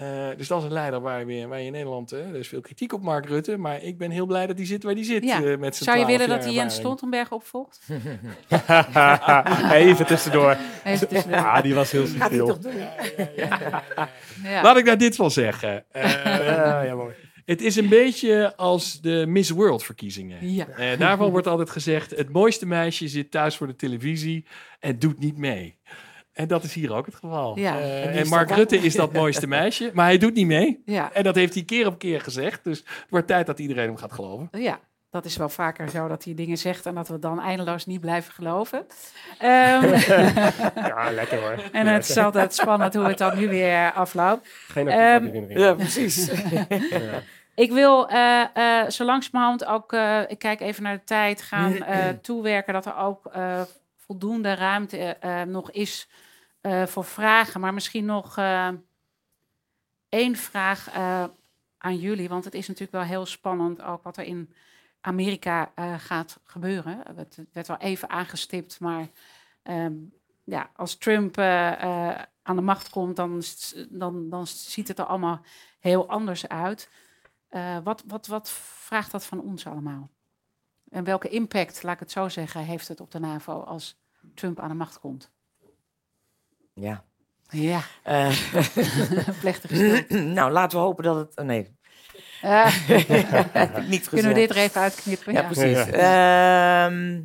Uh, 0.00 0.28
dus 0.36 0.48
dat 0.48 0.58
is 0.58 0.64
een 0.64 0.72
leider 0.72 1.00
waar, 1.00 1.26
weer, 1.26 1.48
waar 1.48 1.58
je 1.58 1.66
in 1.66 1.72
Nederland, 1.72 2.12
uh, 2.12 2.28
er 2.28 2.34
is 2.34 2.48
veel 2.48 2.60
kritiek 2.60 2.92
op 2.92 3.02
Mark 3.02 3.26
Rutte, 3.26 3.56
maar 3.56 3.82
ik 3.82 3.98
ben 3.98 4.10
heel 4.10 4.26
blij 4.26 4.46
dat 4.46 4.56
hij 4.56 4.66
zit 4.66 4.82
waar 4.82 4.94
hij 4.94 5.04
zit. 5.04 5.24
Ja. 5.24 5.40
Uh, 5.40 5.58
met 5.58 5.76
Zou 5.76 5.98
je 5.98 6.06
willen 6.06 6.28
dat 6.28 6.44
hij 6.44 6.52
Jens 6.52 6.74
Stoltenberg 6.74 7.32
opvolgt? 7.32 7.80
Even 9.72 10.06
tussendoor. 10.06 10.56
Even 10.84 11.08
tussendoor. 11.08 11.40
Ja, 11.40 11.60
die 11.60 11.74
was 11.74 11.90
heel 11.90 12.06
subtiel. 12.06 12.58
Laat 14.62 14.76
ik 14.76 14.84
daar 14.84 14.98
dit 14.98 15.16
van 15.16 15.30
zeggen. 15.30 15.84
ja, 15.92 16.94
mooi. 16.94 17.14
Het 17.44 17.60
is 17.60 17.76
een 17.76 17.88
beetje 17.88 18.56
als 18.56 19.00
de 19.00 19.24
Miss 19.28 19.50
World 19.50 19.84
verkiezingen. 19.84 20.52
Ja. 20.52 20.66
Uh, 20.78 20.98
daarvan 20.98 21.30
wordt 21.30 21.46
altijd 21.46 21.70
gezegd: 21.70 22.10
het 22.10 22.32
mooiste 22.32 22.66
meisje 22.66 23.08
zit 23.08 23.30
thuis 23.30 23.56
voor 23.56 23.66
de 23.66 23.76
televisie 23.76 24.44
en 24.80 24.98
doet 24.98 25.18
niet 25.18 25.36
mee. 25.36 25.78
En 26.32 26.48
dat 26.48 26.64
is 26.64 26.74
hier 26.74 26.92
ook 26.92 27.06
het 27.06 27.14
geval. 27.14 27.58
Ja, 27.58 27.78
uh, 27.78 28.20
en 28.20 28.28
Mark 28.28 28.50
Rutte 28.50 28.76
is 28.76 28.94
dat 28.94 29.12
mooiste 29.12 29.46
meisje, 29.46 29.90
maar 29.94 30.06
hij 30.06 30.18
doet 30.18 30.34
niet 30.34 30.46
mee. 30.46 30.82
Ja. 30.84 31.12
En 31.12 31.22
dat 31.22 31.34
heeft 31.34 31.54
hij 31.54 31.62
keer 31.62 31.86
op 31.86 31.98
keer 31.98 32.20
gezegd. 32.20 32.64
Dus 32.64 32.78
het 32.78 33.06
wordt 33.10 33.26
tijd 33.26 33.46
dat 33.46 33.58
iedereen 33.58 33.86
hem 33.86 33.96
gaat 33.96 34.12
geloven. 34.12 34.48
Ja, 34.50 34.80
dat 35.12 35.24
is 35.24 35.36
wel 35.36 35.48
vaker 35.48 35.88
zo 35.90 36.08
dat 36.08 36.24
hij 36.24 36.34
dingen 36.34 36.56
zegt 36.56 36.86
en 36.86 36.94
dat 36.94 37.08
we 37.08 37.18
dan 37.18 37.40
eindeloos 37.40 37.86
niet 37.86 38.00
blijven 38.00 38.32
geloven. 38.32 38.78
Um, 38.78 38.86
ja, 40.88 41.10
lekker 41.10 41.40
hoor. 41.40 41.62
En 41.72 41.86
het 41.86 42.08
is 42.08 42.16
altijd 42.16 42.54
spannend 42.54 42.94
hoe 42.94 43.04
het 43.04 43.18
dan 43.18 43.38
nu 43.38 43.48
weer 43.48 43.92
afloopt. 43.92 44.48
Geen 44.68 45.00
um, 45.00 45.50
Ja, 45.50 45.74
precies. 45.74 46.26
ja. 46.50 47.22
Ik 47.54 47.72
wil 47.72 48.10
uh, 48.10 48.44
uh, 48.56 48.88
zo 48.88 49.04
langzamerhand 49.04 49.64
ook, 49.64 49.92
uh, 49.92 50.20
ik 50.30 50.38
kijk 50.38 50.60
even 50.60 50.82
naar 50.82 50.96
de 50.96 51.04
tijd, 51.04 51.42
gaan 51.42 51.84
toewerken 52.22 52.72
dat 52.72 52.86
er 52.86 52.96
ook 52.96 53.32
voldoende 53.96 54.54
ruimte 54.54 55.16
nog 55.46 55.70
is 55.70 56.08
voor 56.84 57.04
vragen. 57.04 57.60
Maar 57.60 57.74
misschien 57.74 58.04
nog 58.04 58.38
één 60.08 60.36
vraag 60.36 60.90
aan 61.78 61.96
jullie, 61.96 62.28
want 62.28 62.44
het 62.44 62.54
is 62.54 62.68
natuurlijk 62.68 62.96
wel 62.96 63.02
heel 63.02 63.26
spannend 63.26 63.82
ook 63.82 64.02
wat 64.02 64.16
er 64.16 64.24
in 64.24 64.52
Amerika 65.02 65.72
gaat 65.98 66.40
gebeuren. 66.44 67.02
Het 67.16 67.38
werd 67.52 67.66
wel 67.66 67.76
even 67.76 68.10
aangestipt, 68.10 68.80
maar 68.80 69.08
um, 69.62 70.12
ja, 70.44 70.70
als 70.76 70.96
Trump 70.96 71.38
aan 71.38 72.56
de 72.56 72.62
macht 72.62 72.90
komt, 72.90 73.16
dan, 73.16 73.42
dan, 73.88 74.28
dan 74.28 74.46
ziet 74.46 74.88
het 74.88 74.98
er 74.98 75.04
allemaal 75.04 75.40
heel 75.78 76.08
anders 76.08 76.48
uit. 76.48 76.90
Wat, 77.84 78.02
wat, 78.06 78.26
wat 78.26 78.50
vraagt 78.50 79.10
dat 79.10 79.24
van 79.24 79.40
ons 79.40 79.66
allemaal? 79.66 80.10
En 80.90 81.04
welke 81.04 81.28
impact, 81.28 81.82
laat 81.82 81.94
ik 81.94 82.00
het 82.00 82.10
zo 82.10 82.28
zeggen, 82.28 82.60
heeft 82.60 82.88
het 82.88 83.00
op 83.00 83.10
de 83.10 83.18
NAVO 83.18 83.60
als 83.60 84.00
Trump 84.34 84.60
aan 84.60 84.68
de 84.68 84.74
macht 84.74 85.00
komt? 85.00 85.30
Ja. 86.74 87.04
Ja. 87.48 87.80
Uh. 88.06 88.38
Plechtig 89.40 89.70
nou, 90.38 90.50
laten 90.50 90.78
we 90.78 90.84
hopen 90.84 91.04
dat 91.04 91.16
het. 91.16 91.46
Nee. 91.46 91.76
Uh. 92.44 92.88
niet 93.90 94.08
Kunnen 94.08 94.28
we 94.28 94.34
dit 94.34 94.50
er 94.50 94.56
even 94.56 94.80
uitknippen? 94.80 95.32
Ja, 95.32 95.40
ja. 95.40 95.46
precies. 95.46 95.94
Ja. 95.94 96.90
Uh, 96.90 97.18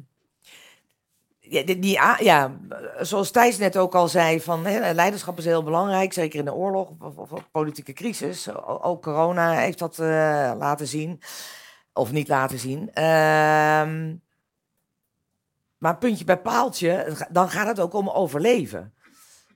ja, 1.50 1.64
die, 1.64 2.00
ja, 2.20 2.58
zoals 3.00 3.32
Thijs 3.32 3.58
net 3.58 3.78
ook 3.78 3.96
al 3.96 4.08
zei, 4.08 4.42
van, 4.42 4.66
hè, 4.66 4.94
leiderschap 4.94 5.38
is 5.38 5.46
heel 5.46 5.64
belangrijk, 5.64 6.14
zeker 6.14 6.40
in 6.40 6.46
de 6.46 6.54
oorlog 6.54 6.90
of, 7.00 7.18
of, 7.18 7.52
politieke 7.52 7.94
crisis. 7.94 8.56
ook 8.66 9.02
corona 9.02 9.52
heeft 9.52 9.80
dat 9.80 9.98
uh, 9.98 10.08
laten 10.58 10.88
zien, 10.88 11.22
of 11.94 12.12
niet 12.12 12.28
laten 12.28 12.60
zien. 12.60 12.94
Ehm, 12.94 14.16
maar 15.78 15.98
puntje 15.98 16.26
bij 16.26 16.38
paaltje, 16.38 17.16
dan 17.30 17.50
gaat 17.50 17.68
het 17.68 17.80
ook 17.80 17.94
om 17.94 18.10
overleven. 18.10 18.94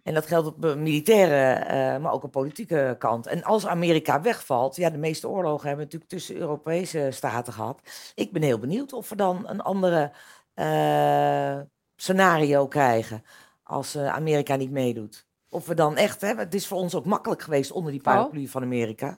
En 0.03 0.13
dat 0.13 0.25
geldt 0.25 0.47
op 0.47 0.61
de 0.61 0.75
militaire, 0.75 1.63
uh, 1.63 2.03
maar 2.03 2.11
ook 2.11 2.23
op 2.23 2.31
politieke 2.31 2.95
kant. 2.99 3.27
En 3.27 3.43
als 3.43 3.67
Amerika 3.67 4.21
wegvalt, 4.21 4.75
ja, 4.75 4.89
de 4.89 4.97
meeste 4.97 5.27
oorlogen 5.27 5.67
hebben 5.67 5.85
we 5.85 5.91
natuurlijk 5.91 6.11
tussen 6.11 6.35
Europese 6.35 7.07
staten 7.11 7.53
gehad. 7.53 7.81
Ik 8.15 8.31
ben 8.31 8.41
heel 8.41 8.59
benieuwd 8.59 8.93
of 8.93 9.09
we 9.09 9.15
dan 9.15 9.49
een 9.49 9.61
andere 9.61 10.11
uh, 10.55 11.59
scenario 11.95 12.67
krijgen 12.67 13.23
als 13.63 13.95
uh, 13.95 14.07
Amerika 14.07 14.55
niet 14.55 14.71
meedoet. 14.71 15.25
Of 15.49 15.65
we 15.65 15.73
dan 15.73 15.97
echt, 15.97 16.21
hè, 16.21 16.35
het 16.35 16.53
is 16.53 16.67
voor 16.67 16.77
ons 16.77 16.95
ook 16.95 17.05
makkelijk 17.05 17.41
geweest 17.41 17.71
onder 17.71 17.91
die 17.91 18.01
paraplu 18.01 18.47
van 18.47 18.61
Amerika. 18.61 19.17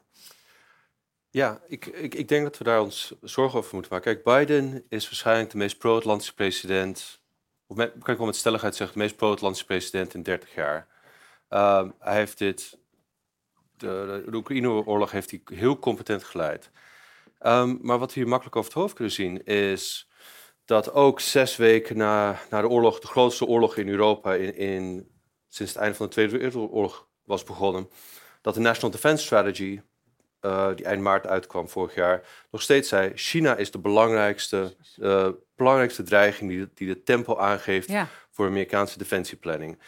Ja, 1.29 1.61
ik, 1.67 1.86
ik, 1.86 2.15
ik 2.15 2.27
denk 2.27 2.43
dat 2.43 2.57
we 2.57 2.63
daar 2.63 2.81
ons 2.81 3.15
zorgen 3.21 3.59
over 3.59 3.73
moeten 3.73 3.93
maken. 3.93 4.21
Kijk, 4.21 4.38
Biden 4.38 4.86
is 4.89 5.05
waarschijnlijk 5.05 5.49
de 5.51 5.57
meest 5.57 5.77
pro-Atlantische 5.77 6.34
president, 6.34 7.22
of 7.68 7.76
kan 7.76 8.14
ik 8.14 8.18
wel 8.18 8.26
met 8.26 8.36
stelligheid 8.36 8.76
zeggen, 8.76 8.97
de 8.97 9.03
meest 9.03 9.16
pro-Atlantische 9.16 9.66
president 9.66 10.14
in 10.14 10.24
30 10.24 10.53
jaar. 10.55 10.88
Uh, 11.49 11.89
hij 11.99 12.16
heeft 12.16 12.38
dit, 12.38 12.78
de, 13.78 14.24
de 14.30 14.36
Oekraïne-oorlog 14.36 15.11
heeft 15.11 15.30
hij 15.32 15.41
heel 15.45 15.80
competent 15.80 16.24
geleid. 16.24 16.72
Um, 17.45 17.80
maar 17.82 17.99
wat 17.99 18.14
we 18.14 18.20
hier 18.20 18.30
makkelijk 18.30 18.55
over 18.55 18.72
het 18.72 18.80
hoofd 18.80 18.93
kunnen 18.93 19.14
zien 19.14 19.45
is 19.45 20.09
dat 20.66 20.93
ook 20.93 21.20
zes 21.20 21.55
weken 21.55 21.97
na, 21.97 22.39
na 22.49 22.61
de 22.61 22.68
oorlog, 22.68 22.99
de 22.99 23.07
grootste 23.07 23.45
oorlog 23.45 23.78
in 23.78 23.89
Europa 23.89 24.34
in, 24.34 24.55
in, 24.55 25.09
sinds 25.47 25.74
het 25.74 25.82
einde 25.82 25.97
van 25.97 26.05
de 26.05 26.11
Tweede 26.11 26.38
Wereldoorlog 26.38 27.07
was 27.24 27.43
begonnen, 27.43 27.89
dat 28.41 28.53
de 28.53 28.59
National 28.59 28.91
Defense 28.91 29.24
Strategy, 29.24 29.82
uh, 30.45 30.75
die 30.75 30.85
eind 30.85 31.01
maart 31.01 31.27
uitkwam 31.27 31.69
vorig 31.69 31.95
jaar, 31.95 32.21
nog 32.51 32.61
steeds 32.61 32.89
zei: 32.89 33.11
China 33.15 33.55
is 33.55 33.71
de 33.71 33.79
belangrijkste, 33.79 34.75
uh, 34.99 35.27
belangrijkste 35.55 36.03
dreiging 36.03 36.49
die, 36.49 36.69
die 36.73 36.87
de 36.87 37.03
tempo 37.03 37.37
aangeeft 37.37 37.91
voor 38.31 38.47
Amerikaanse 38.47 38.97
defensieplanning. 38.97 39.79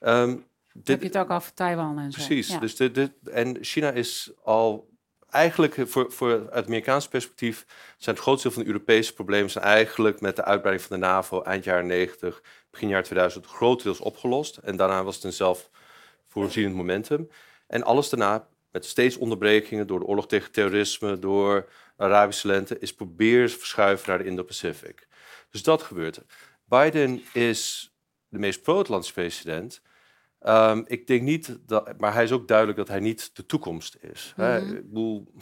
Um, 0.00 0.46
dit, 0.72 0.88
Heb 0.88 1.00
je 1.00 1.06
het 1.06 1.18
ook 1.18 1.30
over 1.30 1.54
Taiwan 1.54 1.98
en 1.98 2.12
zo? 2.12 2.24
Precies. 2.24 2.58
Dus 2.58 2.76
dit, 2.76 2.94
dit, 2.94 3.12
en 3.30 3.58
China 3.60 3.90
is 3.90 4.30
al 4.42 4.88
eigenlijk 5.30 5.74
voor, 5.78 6.12
voor 6.12 6.30
uit 6.30 6.54
het 6.54 6.66
Amerikaanse 6.66 7.08
perspectief 7.08 7.66
zijn 7.96 8.14
het 8.14 8.24
grootste 8.24 8.48
deel 8.48 8.56
van 8.56 8.66
de 8.66 8.72
Europese 8.72 9.14
problemen 9.14 9.50
zijn 9.50 9.64
eigenlijk 9.64 10.20
met 10.20 10.36
de 10.36 10.44
uitbreiding 10.44 10.88
van 10.88 11.00
de 11.00 11.06
NAVO 11.06 11.42
eind 11.42 11.64
jaren 11.64 11.86
90, 11.86 12.42
begin 12.70 12.88
jaar 12.88 13.02
2000 13.02 13.46
grotendeels 13.46 14.00
opgelost. 14.00 14.56
En 14.56 14.76
daarna 14.76 15.04
was 15.04 15.14
het 15.14 15.24
een 15.24 15.32
zelfvoorzienend 15.32 16.74
momentum. 16.74 17.28
En 17.66 17.82
alles 17.82 18.08
daarna, 18.08 18.46
met 18.70 18.84
steeds 18.84 19.16
onderbrekingen 19.16 19.86
door 19.86 19.98
de 19.98 20.04
oorlog 20.04 20.26
tegen 20.26 20.52
terrorisme, 20.52 21.18
door 21.18 21.68
de 21.96 22.02
Arabische 22.04 22.46
lente, 22.46 22.78
is 22.78 22.94
proberen 22.94 23.50
verschuiven 23.50 24.08
naar 24.08 24.18
de 24.18 24.24
Indo-Pacific. 24.24 25.08
Dus 25.50 25.62
dat 25.62 25.82
gebeurt. 25.82 26.20
Biden 26.64 27.22
is 27.32 27.92
de 28.28 28.38
meest 28.38 28.62
pro-Atlantische 28.62 29.14
president. 29.14 29.82
Um, 30.46 30.84
ik 30.86 31.06
denk 31.06 31.22
niet 31.22 31.58
dat, 31.66 32.00
maar 32.00 32.14
hij 32.14 32.24
is 32.24 32.32
ook 32.32 32.48
duidelijk 32.48 32.78
dat 32.78 32.88
hij 32.88 33.00
niet 33.00 33.36
de 33.36 33.46
toekomst 33.46 33.96
is. 34.00 34.34
Mm 34.36 34.44
-hmm. 34.44 34.76
ik 34.76 34.88
bedoel, 34.88 35.32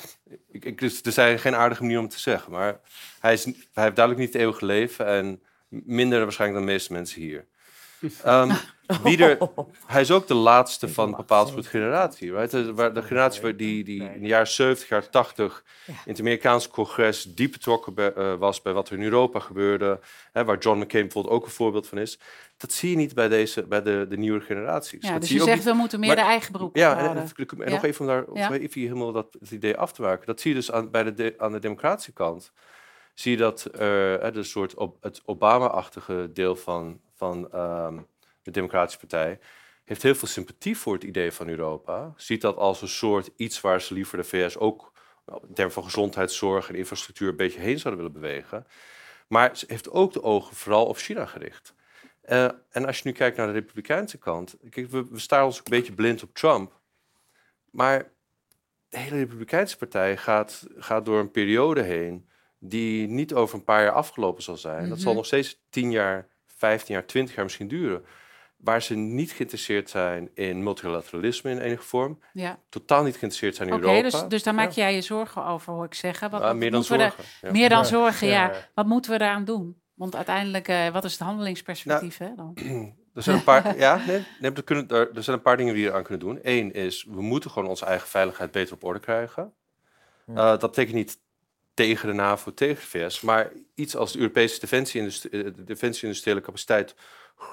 ik, 0.50 0.64
ik, 0.64 0.78
dus, 0.78 1.02
er 1.02 1.12
zijn 1.12 1.38
geen 1.38 1.54
aardige 1.54 1.82
manier 1.82 1.98
om 1.98 2.08
te 2.08 2.18
zeggen, 2.18 2.52
maar 2.52 2.80
hij, 3.20 3.32
is, 3.32 3.44
hij 3.44 3.84
heeft 3.84 3.96
duidelijk 3.96 4.18
niet 4.18 4.32
het 4.32 4.42
eeuwige 4.42 4.64
leven 4.66 5.06
en 5.06 5.42
minder 5.68 6.22
waarschijnlijk 6.22 6.58
dan 6.58 6.68
de 6.68 6.74
meeste 6.74 6.92
mensen 6.92 7.20
hier. 7.20 7.46
Um, 8.26 8.50
wie 9.02 9.24
er, 9.24 9.38
hij 9.86 10.00
is 10.00 10.10
ook 10.10 10.26
de 10.26 10.34
laatste 10.34 10.88
van 10.88 11.08
een 11.08 11.16
bepaald 11.16 11.48
soort 11.48 11.66
generatie. 11.66 12.32
Right? 12.32 12.50
De, 12.50 12.74
waar 12.74 12.94
de 12.94 13.02
generatie 13.02 13.56
die, 13.56 13.84
die 13.84 14.02
in 14.02 14.20
de 14.20 14.26
jaren 14.26 14.48
70, 14.48 14.88
jaren 14.88 15.10
80 15.10 15.64
in 15.86 15.94
het 16.04 16.20
Amerikaanse 16.20 16.68
congres 16.68 17.22
diep 17.22 17.52
betrokken 17.52 18.16
eh, 18.16 18.34
was 18.34 18.62
bij 18.62 18.72
wat 18.72 18.88
er 18.88 18.96
in 18.96 19.02
Europa 19.02 19.40
gebeurde. 19.40 20.00
Hè, 20.32 20.44
waar 20.44 20.58
John 20.58 20.78
McCain 20.78 21.02
bijvoorbeeld 21.02 21.34
ook 21.34 21.44
een 21.44 21.50
voorbeeld 21.50 21.86
van 21.86 21.98
is. 21.98 22.18
Dat 22.56 22.72
zie 22.72 22.90
je 22.90 22.96
niet 22.96 23.14
bij, 23.14 23.28
deze, 23.28 23.62
bij 23.62 23.82
de, 23.82 24.06
de 24.08 24.16
nieuwe 24.16 24.40
generaties. 24.40 25.02
Ja, 25.02 25.12
dat 25.12 25.20
dus 25.20 25.30
zie 25.30 25.38
je, 25.38 25.44
zegt 25.44 25.64
we 25.64 25.72
moeten 25.72 26.00
meer 26.00 26.14
de 26.14 26.20
eigen 26.20 26.52
beroep 26.52 26.76
Ja, 26.76 26.98
en, 26.98 27.16
en, 27.16 27.70
nog 27.70 27.84
even 27.84 28.00
om 28.00 28.34
daar 28.34 28.52
even 28.52 28.80
helemaal 28.80 29.12
dat 29.12 29.36
het 29.40 29.50
idee 29.50 29.76
af 29.76 29.92
te 29.92 30.02
maken. 30.02 30.26
Dat 30.26 30.40
zie 30.40 30.50
je 30.50 30.56
dus 30.56 30.72
aan, 30.72 30.90
bij 30.90 31.14
de, 31.14 31.34
aan 31.38 31.52
de 31.52 31.58
democratische 31.58 32.12
kant. 32.12 32.52
Zie 33.18 33.30
je 33.30 33.36
dat 33.36 33.70
uh, 33.80 34.22
een 34.22 34.44
soort 34.44 34.74
op, 34.74 34.96
het 35.02 35.22
Obama-achtige 35.24 36.30
deel 36.32 36.56
van, 36.56 37.00
van 37.14 37.36
um, 37.54 38.06
de 38.42 38.50
Democratische 38.50 38.98
Partij, 38.98 39.38
heeft 39.84 40.02
heel 40.02 40.14
veel 40.14 40.28
sympathie 40.28 40.78
voor 40.78 40.94
het 40.94 41.04
idee 41.04 41.32
van 41.32 41.48
Europa. 41.48 42.12
Ziet 42.16 42.40
dat 42.40 42.56
als 42.56 42.82
een 42.82 42.88
soort 42.88 43.30
iets 43.36 43.60
waar 43.60 43.80
ze 43.80 43.94
liever 43.94 44.18
de 44.18 44.24
VS 44.24 44.56
ook 44.56 44.92
nou, 45.26 45.40
in 45.48 45.54
termen 45.54 45.74
van 45.74 45.84
gezondheidszorg 45.84 46.68
en 46.68 46.74
infrastructuur 46.74 47.28
een 47.28 47.36
beetje 47.36 47.60
heen 47.60 47.78
zouden 47.78 48.04
willen 48.04 48.20
bewegen. 48.20 48.66
Maar 49.28 49.56
ze 49.56 49.64
heeft 49.68 49.90
ook 49.90 50.12
de 50.12 50.22
ogen 50.22 50.56
vooral 50.56 50.86
op 50.86 50.96
China 50.96 51.26
gericht. 51.26 51.74
Uh, 52.28 52.44
en 52.70 52.86
als 52.86 52.96
je 52.96 53.02
nu 53.04 53.12
kijkt 53.12 53.36
naar 53.36 53.46
de 53.46 53.52
Republikeinse 53.52 54.18
kant, 54.18 54.56
we, 54.70 54.88
we 54.90 55.18
staren 55.18 55.46
ons 55.46 55.56
een 55.56 55.62
beetje 55.64 55.92
blind 55.92 56.22
op 56.22 56.34
Trump. 56.34 56.80
Maar 57.70 58.10
de 58.88 58.98
hele 58.98 59.16
Republikeinse 59.16 59.76
partij 59.76 60.16
gaat, 60.16 60.66
gaat 60.76 61.04
door 61.04 61.18
een 61.18 61.30
periode 61.30 61.82
heen 61.82 62.28
die 62.58 63.08
niet 63.08 63.34
over 63.34 63.58
een 63.58 63.64
paar 63.64 63.82
jaar 63.82 63.92
afgelopen 63.92 64.42
zal 64.42 64.56
zijn. 64.56 64.88
Dat 64.88 64.98
zal 64.98 65.06
mhm. 65.06 65.16
nog 65.16 65.26
steeds 65.26 65.60
10 65.70 65.90
jaar, 65.90 66.28
15 66.46 66.94
jaar, 66.94 67.06
20 67.06 67.34
jaar 67.34 67.44
misschien 67.44 67.68
duren 67.68 68.04
waar 68.58 68.82
ze 68.82 68.94
niet 68.94 69.32
geïnteresseerd 69.32 69.90
zijn 69.90 70.30
in 70.34 70.62
multilateralisme 70.62 71.50
in 71.50 71.58
enige 71.58 71.82
vorm. 71.82 72.18
Ja. 72.32 72.58
Totaal 72.68 73.02
niet 73.02 73.16
geïnteresseerd 73.16 73.56
zijn 73.56 73.68
in 73.68 73.74
okay, 73.74 73.96
Europa. 73.96 74.18
Dus, 74.18 74.28
dus 74.28 74.42
daar 74.42 74.54
maak 74.54 74.70
jij 74.70 74.94
je 74.94 75.00
zorgen 75.00 75.44
over, 75.44 75.72
hoor 75.72 75.84
ik 75.84 75.94
zeggen. 75.94 76.30
Wat, 76.30 76.56
meer 76.56 76.70
dan 76.70 76.84
zorgen. 76.84 77.24
ja. 77.40 77.50
Meer 77.50 77.68
dan 77.68 77.86
zorgen, 77.86 78.26
ja. 78.26 78.52
Wat 78.74 78.86
moeten 78.86 79.10
we 79.10 79.18
daaraan 79.18 79.44
doen? 79.44 79.80
Want 79.94 80.16
uiteindelijk, 80.16 80.68
uh, 80.68 80.88
wat 80.88 81.04
is 81.04 81.12
het 81.12 81.20
handelingsperspectief 81.20 82.18
nou, 82.18 82.30
hè, 82.30 82.36
dan? 82.36 82.56
Er 83.14 83.24
zijn 83.24 83.36
een 83.36 83.44
paar, 83.44 83.78
ja, 83.86 83.96
nee, 84.06 84.24
nee, 84.40 84.52
er, 84.52 84.64
kunnen, 84.64 84.88
er, 84.88 85.10
er, 85.14 85.22
zijn 85.22 85.36
een 85.36 85.42
paar 85.42 85.56
dingen 85.56 85.74
die 85.74 85.86
we 85.86 85.92
aan 85.92 86.02
kunnen 86.02 86.26
doen. 86.26 86.38
Eén 86.42 86.72
is, 86.72 87.06
we 87.08 87.22
moeten 87.22 87.50
gewoon 87.50 87.68
onze 87.68 87.84
eigen 87.84 88.08
veiligheid 88.08 88.50
beter 88.50 88.74
op 88.74 88.84
orde 88.84 89.00
krijgen. 89.00 89.52
Uh, 90.26 90.36
dat 90.36 90.60
betekent 90.60 90.94
niet 90.94 91.18
tegen 91.78 92.08
de 92.08 92.14
NAVO, 92.14 92.54
tegen 92.54 92.82
de 92.82 93.08
VS, 93.08 93.20
maar 93.20 93.52
iets 93.74 93.96
als 93.96 94.12
de 94.12 94.18
Europese 94.18 94.60
defensie-industriële 94.60 95.64
defensie 95.64 96.40
capaciteit 96.40 96.94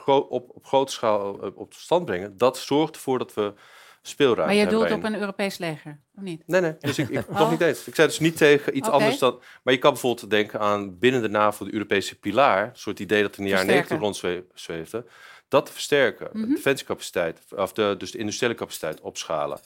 op, 0.06 0.30
op 0.30 0.66
grote 0.66 0.92
schaal 0.92 1.44
eh, 1.44 1.50
op 1.56 1.74
stand 1.74 2.06
brengen, 2.06 2.38
dat 2.38 2.58
zorgt 2.58 2.96
ervoor 2.96 3.18
dat 3.18 3.34
we 3.34 3.54
speelruimte 4.02 4.56
Maar 4.56 4.64
je 4.64 4.70
doelt 4.70 4.92
op 4.92 5.04
een 5.04 5.20
Europees 5.20 5.58
leger, 5.58 6.00
of 6.16 6.22
niet? 6.22 6.44
Nee, 6.46 6.62
nee, 6.62 6.76
dus 6.80 6.98
ik, 6.98 7.10
ik 7.10 7.30
nog 7.40 7.52
niet 7.52 7.62
eens. 7.62 7.88
Ik 7.88 7.96
zei 7.96 8.08
dus 8.08 8.20
niet 8.20 8.38
tegen 8.38 8.78
iets 8.78 8.90
anders 8.90 9.18
dan... 9.18 9.42
Maar 9.64 9.74
je 9.74 9.80
kan 9.80 9.92
bijvoorbeeld 9.92 10.30
denken 10.30 10.60
aan 10.60 11.00
binnen 11.00 11.22
de 11.22 11.30
NAVO 11.30 11.66
de 11.66 11.74
Europese 11.74 12.20
pilaar, 12.20 12.64
een 12.68 12.76
soort 12.76 13.00
idee 13.00 13.22
dat 13.22 13.38
in 13.38 13.44
de 13.44 13.50
jaren 13.50 13.66
90 13.66 14.00
rondzweefde, 14.00 15.06
dat 15.48 15.66
te 15.66 15.72
versterken, 15.72 16.30
de 16.32 16.38
mhm. 16.38 16.54
defensiecapaciteit, 16.54 17.40
of 17.56 17.74
de, 17.74 17.96
dus 17.98 18.12
de 18.12 18.18
industriële 18.18 18.56
capaciteit 18.56 19.02
opschalen. 19.02 19.60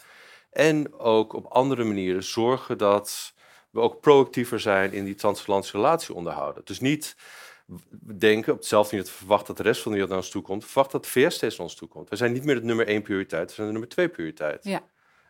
En 0.52 0.94
ook 0.94 1.34
op 1.34 1.46
andere 1.46 1.84
manieren 1.84 2.24
zorgen 2.24 2.78
dat 2.78 3.34
we 3.70 3.80
ook 3.80 4.02
proactiever 4.02 4.60
zijn 4.60 4.94
in 4.94 5.06
die 5.06 5.16
transatlantische 5.16 5.78
relatie 5.78 6.16
onderhouden. 6.16 6.66
Dus 6.66 6.80
niet 6.80 7.16
denken, 8.18 8.54
op 8.54 8.60
hetzelfde 8.60 8.96
manier 8.96 9.12
verwachten 9.12 9.48
dat 9.48 9.58
de 9.58 9.64
rest 9.64 9.82
van 9.82 9.92
de 9.92 9.98
wereld 9.98 10.14
naar 10.14 10.24
ons 10.24 10.32
toe 10.32 10.42
komt, 10.42 10.66
verwacht 10.66 10.92
dat 10.92 11.04
de 11.04 11.10
VS 11.10 11.36
steeds 11.36 11.58
naar 11.58 11.68
ons 11.68 11.76
toe 11.76 11.88
komt. 11.88 12.10
We 12.10 12.16
zijn 12.16 12.34
niet 12.34 12.44
meer 12.44 12.56
het 12.56 12.64
nummer 12.64 12.88
één 12.88 13.02
prioriteit, 13.02 13.48
we 13.50 13.54
zijn 13.54 13.66
de 13.68 13.72
nummer 13.72 13.90
twee 13.90 14.10
prioriteit. 14.10 14.64
Ja. 14.64 14.84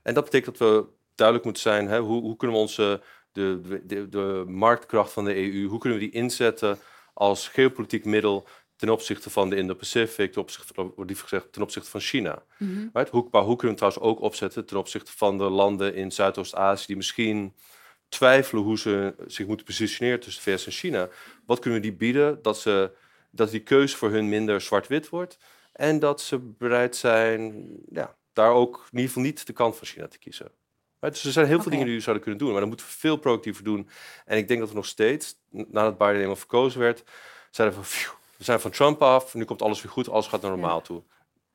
En 0.03 0.13
dat 0.13 0.23
betekent 0.23 0.57
dat 0.57 0.69
we 0.69 0.85
duidelijk 1.15 1.45
moeten 1.45 1.63
zijn, 1.63 1.87
hè, 1.87 1.99
hoe, 1.99 2.21
hoe 2.21 2.35
kunnen 2.35 2.55
we 2.57 2.61
onze, 2.61 3.01
de, 3.31 3.81
de, 3.85 4.09
de, 4.09 4.43
marktkracht 4.47 5.11
van 5.11 5.25
de 5.25 5.35
EU, 5.35 5.67
hoe 5.67 5.79
kunnen 5.79 5.99
we 5.99 6.05
die 6.05 6.13
inzetten 6.13 6.79
als 7.13 7.47
geopolitiek 7.47 8.05
middel 8.05 8.47
ten 8.75 8.89
opzichte 8.89 9.29
van 9.29 9.49
de 9.49 9.55
Indo-Pacific, 9.55 10.31
ten 10.31 10.41
opzichte, 10.41 10.93
liever 10.95 11.27
gezegd, 11.27 11.53
ten 11.53 11.61
opzichte 11.61 11.89
van 11.89 11.99
China. 11.99 12.43
Mm 12.57 12.89
right? 12.93 13.09
hoe, 13.09 13.27
maar 13.31 13.41
hoe 13.41 13.55
kunnen 13.55 13.77
we 13.77 13.83
het 13.83 13.93
trouwens 13.93 14.19
ook 14.19 14.25
opzetten 14.25 14.65
ten 14.65 14.77
opzichte 14.77 15.11
van 15.17 15.37
de 15.37 15.49
landen 15.49 15.95
in 15.95 16.11
Zuidoost-Azië 16.11 16.85
die 16.85 16.95
misschien 16.95 17.53
twijfelen 18.09 18.63
hoe 18.63 18.77
ze 18.77 19.13
zich 19.27 19.47
moeten 19.47 19.65
positioneren 19.65 20.19
tussen 20.19 20.43
de 20.43 20.51
VS 20.51 20.65
en 20.65 20.71
China. 20.71 21.09
Wat 21.45 21.59
kunnen 21.59 21.81
we 21.81 21.87
die 21.87 21.95
bieden? 21.97 22.41
Dat, 22.41 22.59
ze, 22.59 22.91
dat 23.31 23.51
die 23.51 23.63
keuze 23.63 23.97
voor 23.97 24.09
hun 24.09 24.29
minder 24.29 24.61
zwart-wit 24.61 25.09
wordt. 25.09 25.37
En 25.73 25.99
dat 25.99 26.21
ze 26.21 26.39
bereid 26.39 26.95
zijn 26.95 27.67
ja, 27.91 28.15
daar 28.33 28.51
ook 28.51 28.75
in 28.75 28.97
ieder 28.97 29.07
geval 29.07 29.23
niet 29.23 29.47
de 29.47 29.53
kant 29.53 29.75
van 29.77 29.87
China 29.87 30.07
te 30.07 30.17
kiezen. 30.17 30.51
Dus 30.99 31.25
er 31.25 31.31
zijn 31.31 31.47
heel 31.47 31.61
veel 31.61 31.71
dingen 31.71 31.85
die 31.85 31.95
we 31.95 32.01
zouden 32.01 32.23
kunnen 32.23 32.41
doen, 32.41 32.51
maar 32.51 32.59
dan 32.59 32.69
moeten 32.69 32.87
we 32.87 32.91
veel 32.91 33.17
proactiever 33.17 33.63
doen. 33.63 33.89
En 34.25 34.37
ik 34.37 34.47
denk 34.47 34.59
dat 34.59 34.69
we 34.69 34.75
nog 34.75 34.85
steeds, 34.85 35.35
nadat 35.49 35.97
Biden 35.97 36.21
eenmaal 36.21 36.35
verkozen 36.35 36.79
werd, 36.79 37.03
zeiden 37.51 37.83
van, 37.83 38.13
we 38.37 38.43
zijn 38.43 38.59
van 38.59 38.71
Trump 38.71 39.01
af, 39.01 39.33
nu 39.33 39.45
komt 39.45 39.61
alles 39.61 39.81
weer 39.81 39.91
goed, 39.91 40.09
alles 40.09 40.27
gaat 40.27 40.41
naar 40.41 40.51
normaal 40.51 40.81
toe 40.81 41.03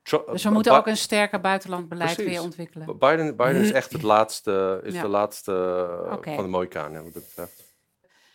dus 0.09 0.43
we 0.43 0.49
moeten 0.49 0.75
ook 0.77 0.87
een 0.87 0.97
sterker 0.97 1.41
buitenlandbeleid 1.41 2.15
weer 2.15 2.41
ontwikkelen. 2.41 2.97
Biden, 2.97 3.35
Biden 3.35 3.61
is 3.61 3.71
echt 3.71 3.91
het 3.91 4.01
laatste, 4.13 4.81
is 4.83 4.93
de 4.93 5.07
laatste 5.07 5.51
van 6.23 6.43
de 6.43 6.49
mooie 6.49 6.67
kaan, 6.67 7.03
wat 7.03 7.13
dat 7.13 7.23
betreft. 7.23 7.63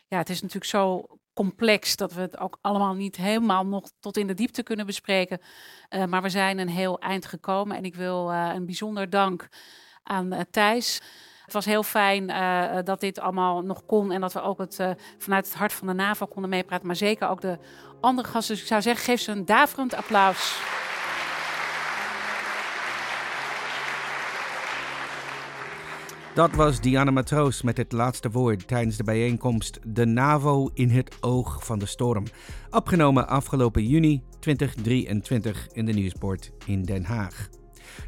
Ja, 0.09 0.19
het 0.19 0.29
is 0.29 0.43
natuurlijk 0.43 0.71
zo 0.71 1.07
complex 1.35 1.97
dat 1.97 2.13
we 2.13 2.21
het 2.21 2.39
ook 2.39 2.59
allemaal 2.61 2.95
niet 2.95 3.17
helemaal 3.17 3.67
nog 3.67 3.91
tot 4.01 4.17
in 4.17 4.27
de 4.27 4.35
diepte 4.35 4.63
kunnen 4.63 4.87
bespreken. 4.87 5.41
Uh, 5.91 6.05
maar 6.05 6.23
we 6.23 6.29
zijn 6.29 6.59
een 6.59 6.69
heel 6.69 6.99
eind 6.99 7.27
gekomen 7.27 7.77
en 7.77 7.85
ik 7.85 7.95
wil 7.95 8.31
uh, 8.31 8.51
een 8.55 8.67
bijzonder 8.67 9.11
dank 9.11 9.49
aan 10.03 10.35
uh, 10.35 10.41
Thijs. 10.51 11.01
Het 11.45 11.53
was 11.53 11.65
heel 11.65 11.83
fijn 11.83 12.27
dat 12.85 13.01
dit 13.01 13.19
allemaal 13.19 13.63
nog 13.63 13.87
kon 13.87 14.13
en 14.13 14.21
dat 14.21 14.33
we 14.33 14.41
ook 14.41 14.59
het, 14.59 14.75
vanuit 15.19 15.47
het 15.47 15.55
hart 15.55 15.73
van 15.73 15.87
de 15.87 15.93
NAVO 15.93 16.27
konden 16.27 16.51
meepraten. 16.51 16.87
Maar 16.87 16.97
zeker 16.97 17.29
ook 17.29 17.41
de 17.41 17.59
andere 18.01 18.29
gasten. 18.29 18.55
Dus 18.55 18.63
ik 18.63 18.69
zou 18.69 18.83
zeggen, 18.83 19.05
geef 19.05 19.21
ze 19.21 19.33
een 19.33 19.45
daverend 19.45 19.95
applaus. 19.95 20.59
Dat 26.35 26.55
was 26.55 26.81
Diana 26.81 27.11
Matroos 27.11 27.63
met 27.63 27.77
het 27.77 27.93
laatste 27.93 28.31
woord 28.31 28.69
tijdens 28.69 28.97
de 28.97 29.05
bijeenkomst 29.05 29.79
De 29.87 30.07
NAVO 30.07 30.71
in 30.75 30.91
het 30.91 31.17
oog 31.21 31.65
van 31.65 31.79
de 31.79 31.87
storm. 31.87 32.25
Opgenomen 32.71 33.29
afgelopen 33.29 33.87
juni 33.87 34.23
2023 34.39 35.69
in 35.73 35.85
de 35.85 35.93
Nieuwsport 35.93 36.51
in 36.67 36.83
Den 36.83 37.05
Haag. 37.05 37.49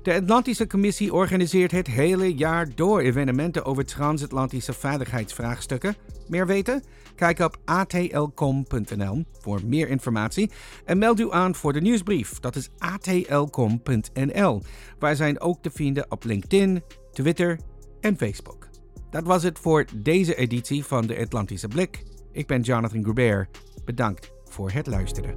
De 0.03 0.15
Atlantische 0.15 0.67
Commissie 0.67 1.13
organiseert 1.13 1.71
het 1.71 1.87
hele 1.87 2.35
jaar 2.35 2.69
door 2.75 3.01
evenementen 3.01 3.65
over 3.65 3.85
transatlantische 3.85 4.73
veiligheidsvraagstukken. 4.73 5.97
Meer 6.29 6.47
weten? 6.47 6.83
Kijk 7.15 7.39
op 7.39 7.57
atlcom.nl 7.65 9.25
voor 9.41 9.61
meer 9.65 9.89
informatie 9.89 10.51
en 10.85 10.99
meld 10.99 11.21
u 11.21 11.33
aan 11.33 11.55
voor 11.55 11.73
de 11.73 11.81
nieuwsbrief. 11.81 12.41
Dat 12.41 12.57
is 12.57 12.69
atlcom.nl. 12.79 14.63
Wij 14.99 15.15
zijn 15.15 15.41
ook 15.41 15.63
te 15.63 15.71
vinden 15.71 16.11
op 16.11 16.25
LinkedIn, 16.25 16.83
Twitter 17.13 17.59
en 18.03 18.17
Facebook. 18.17 18.69
Dat 19.11 19.25
was 19.25 19.43
het 19.43 19.59
voor 19.59 19.85
deze 19.95 20.35
editie 20.35 20.85
van 20.85 21.07
de 21.07 21.19
Atlantische 21.19 21.69
Blik. 21.69 22.03
Ik 22.33 22.47
ben 22.47 22.61
Jonathan 22.61 23.03
Grubert. 23.03 23.61
Bedankt 23.85 24.33
voor 24.45 24.71
het 24.71 24.87
luisteren. 24.87 25.35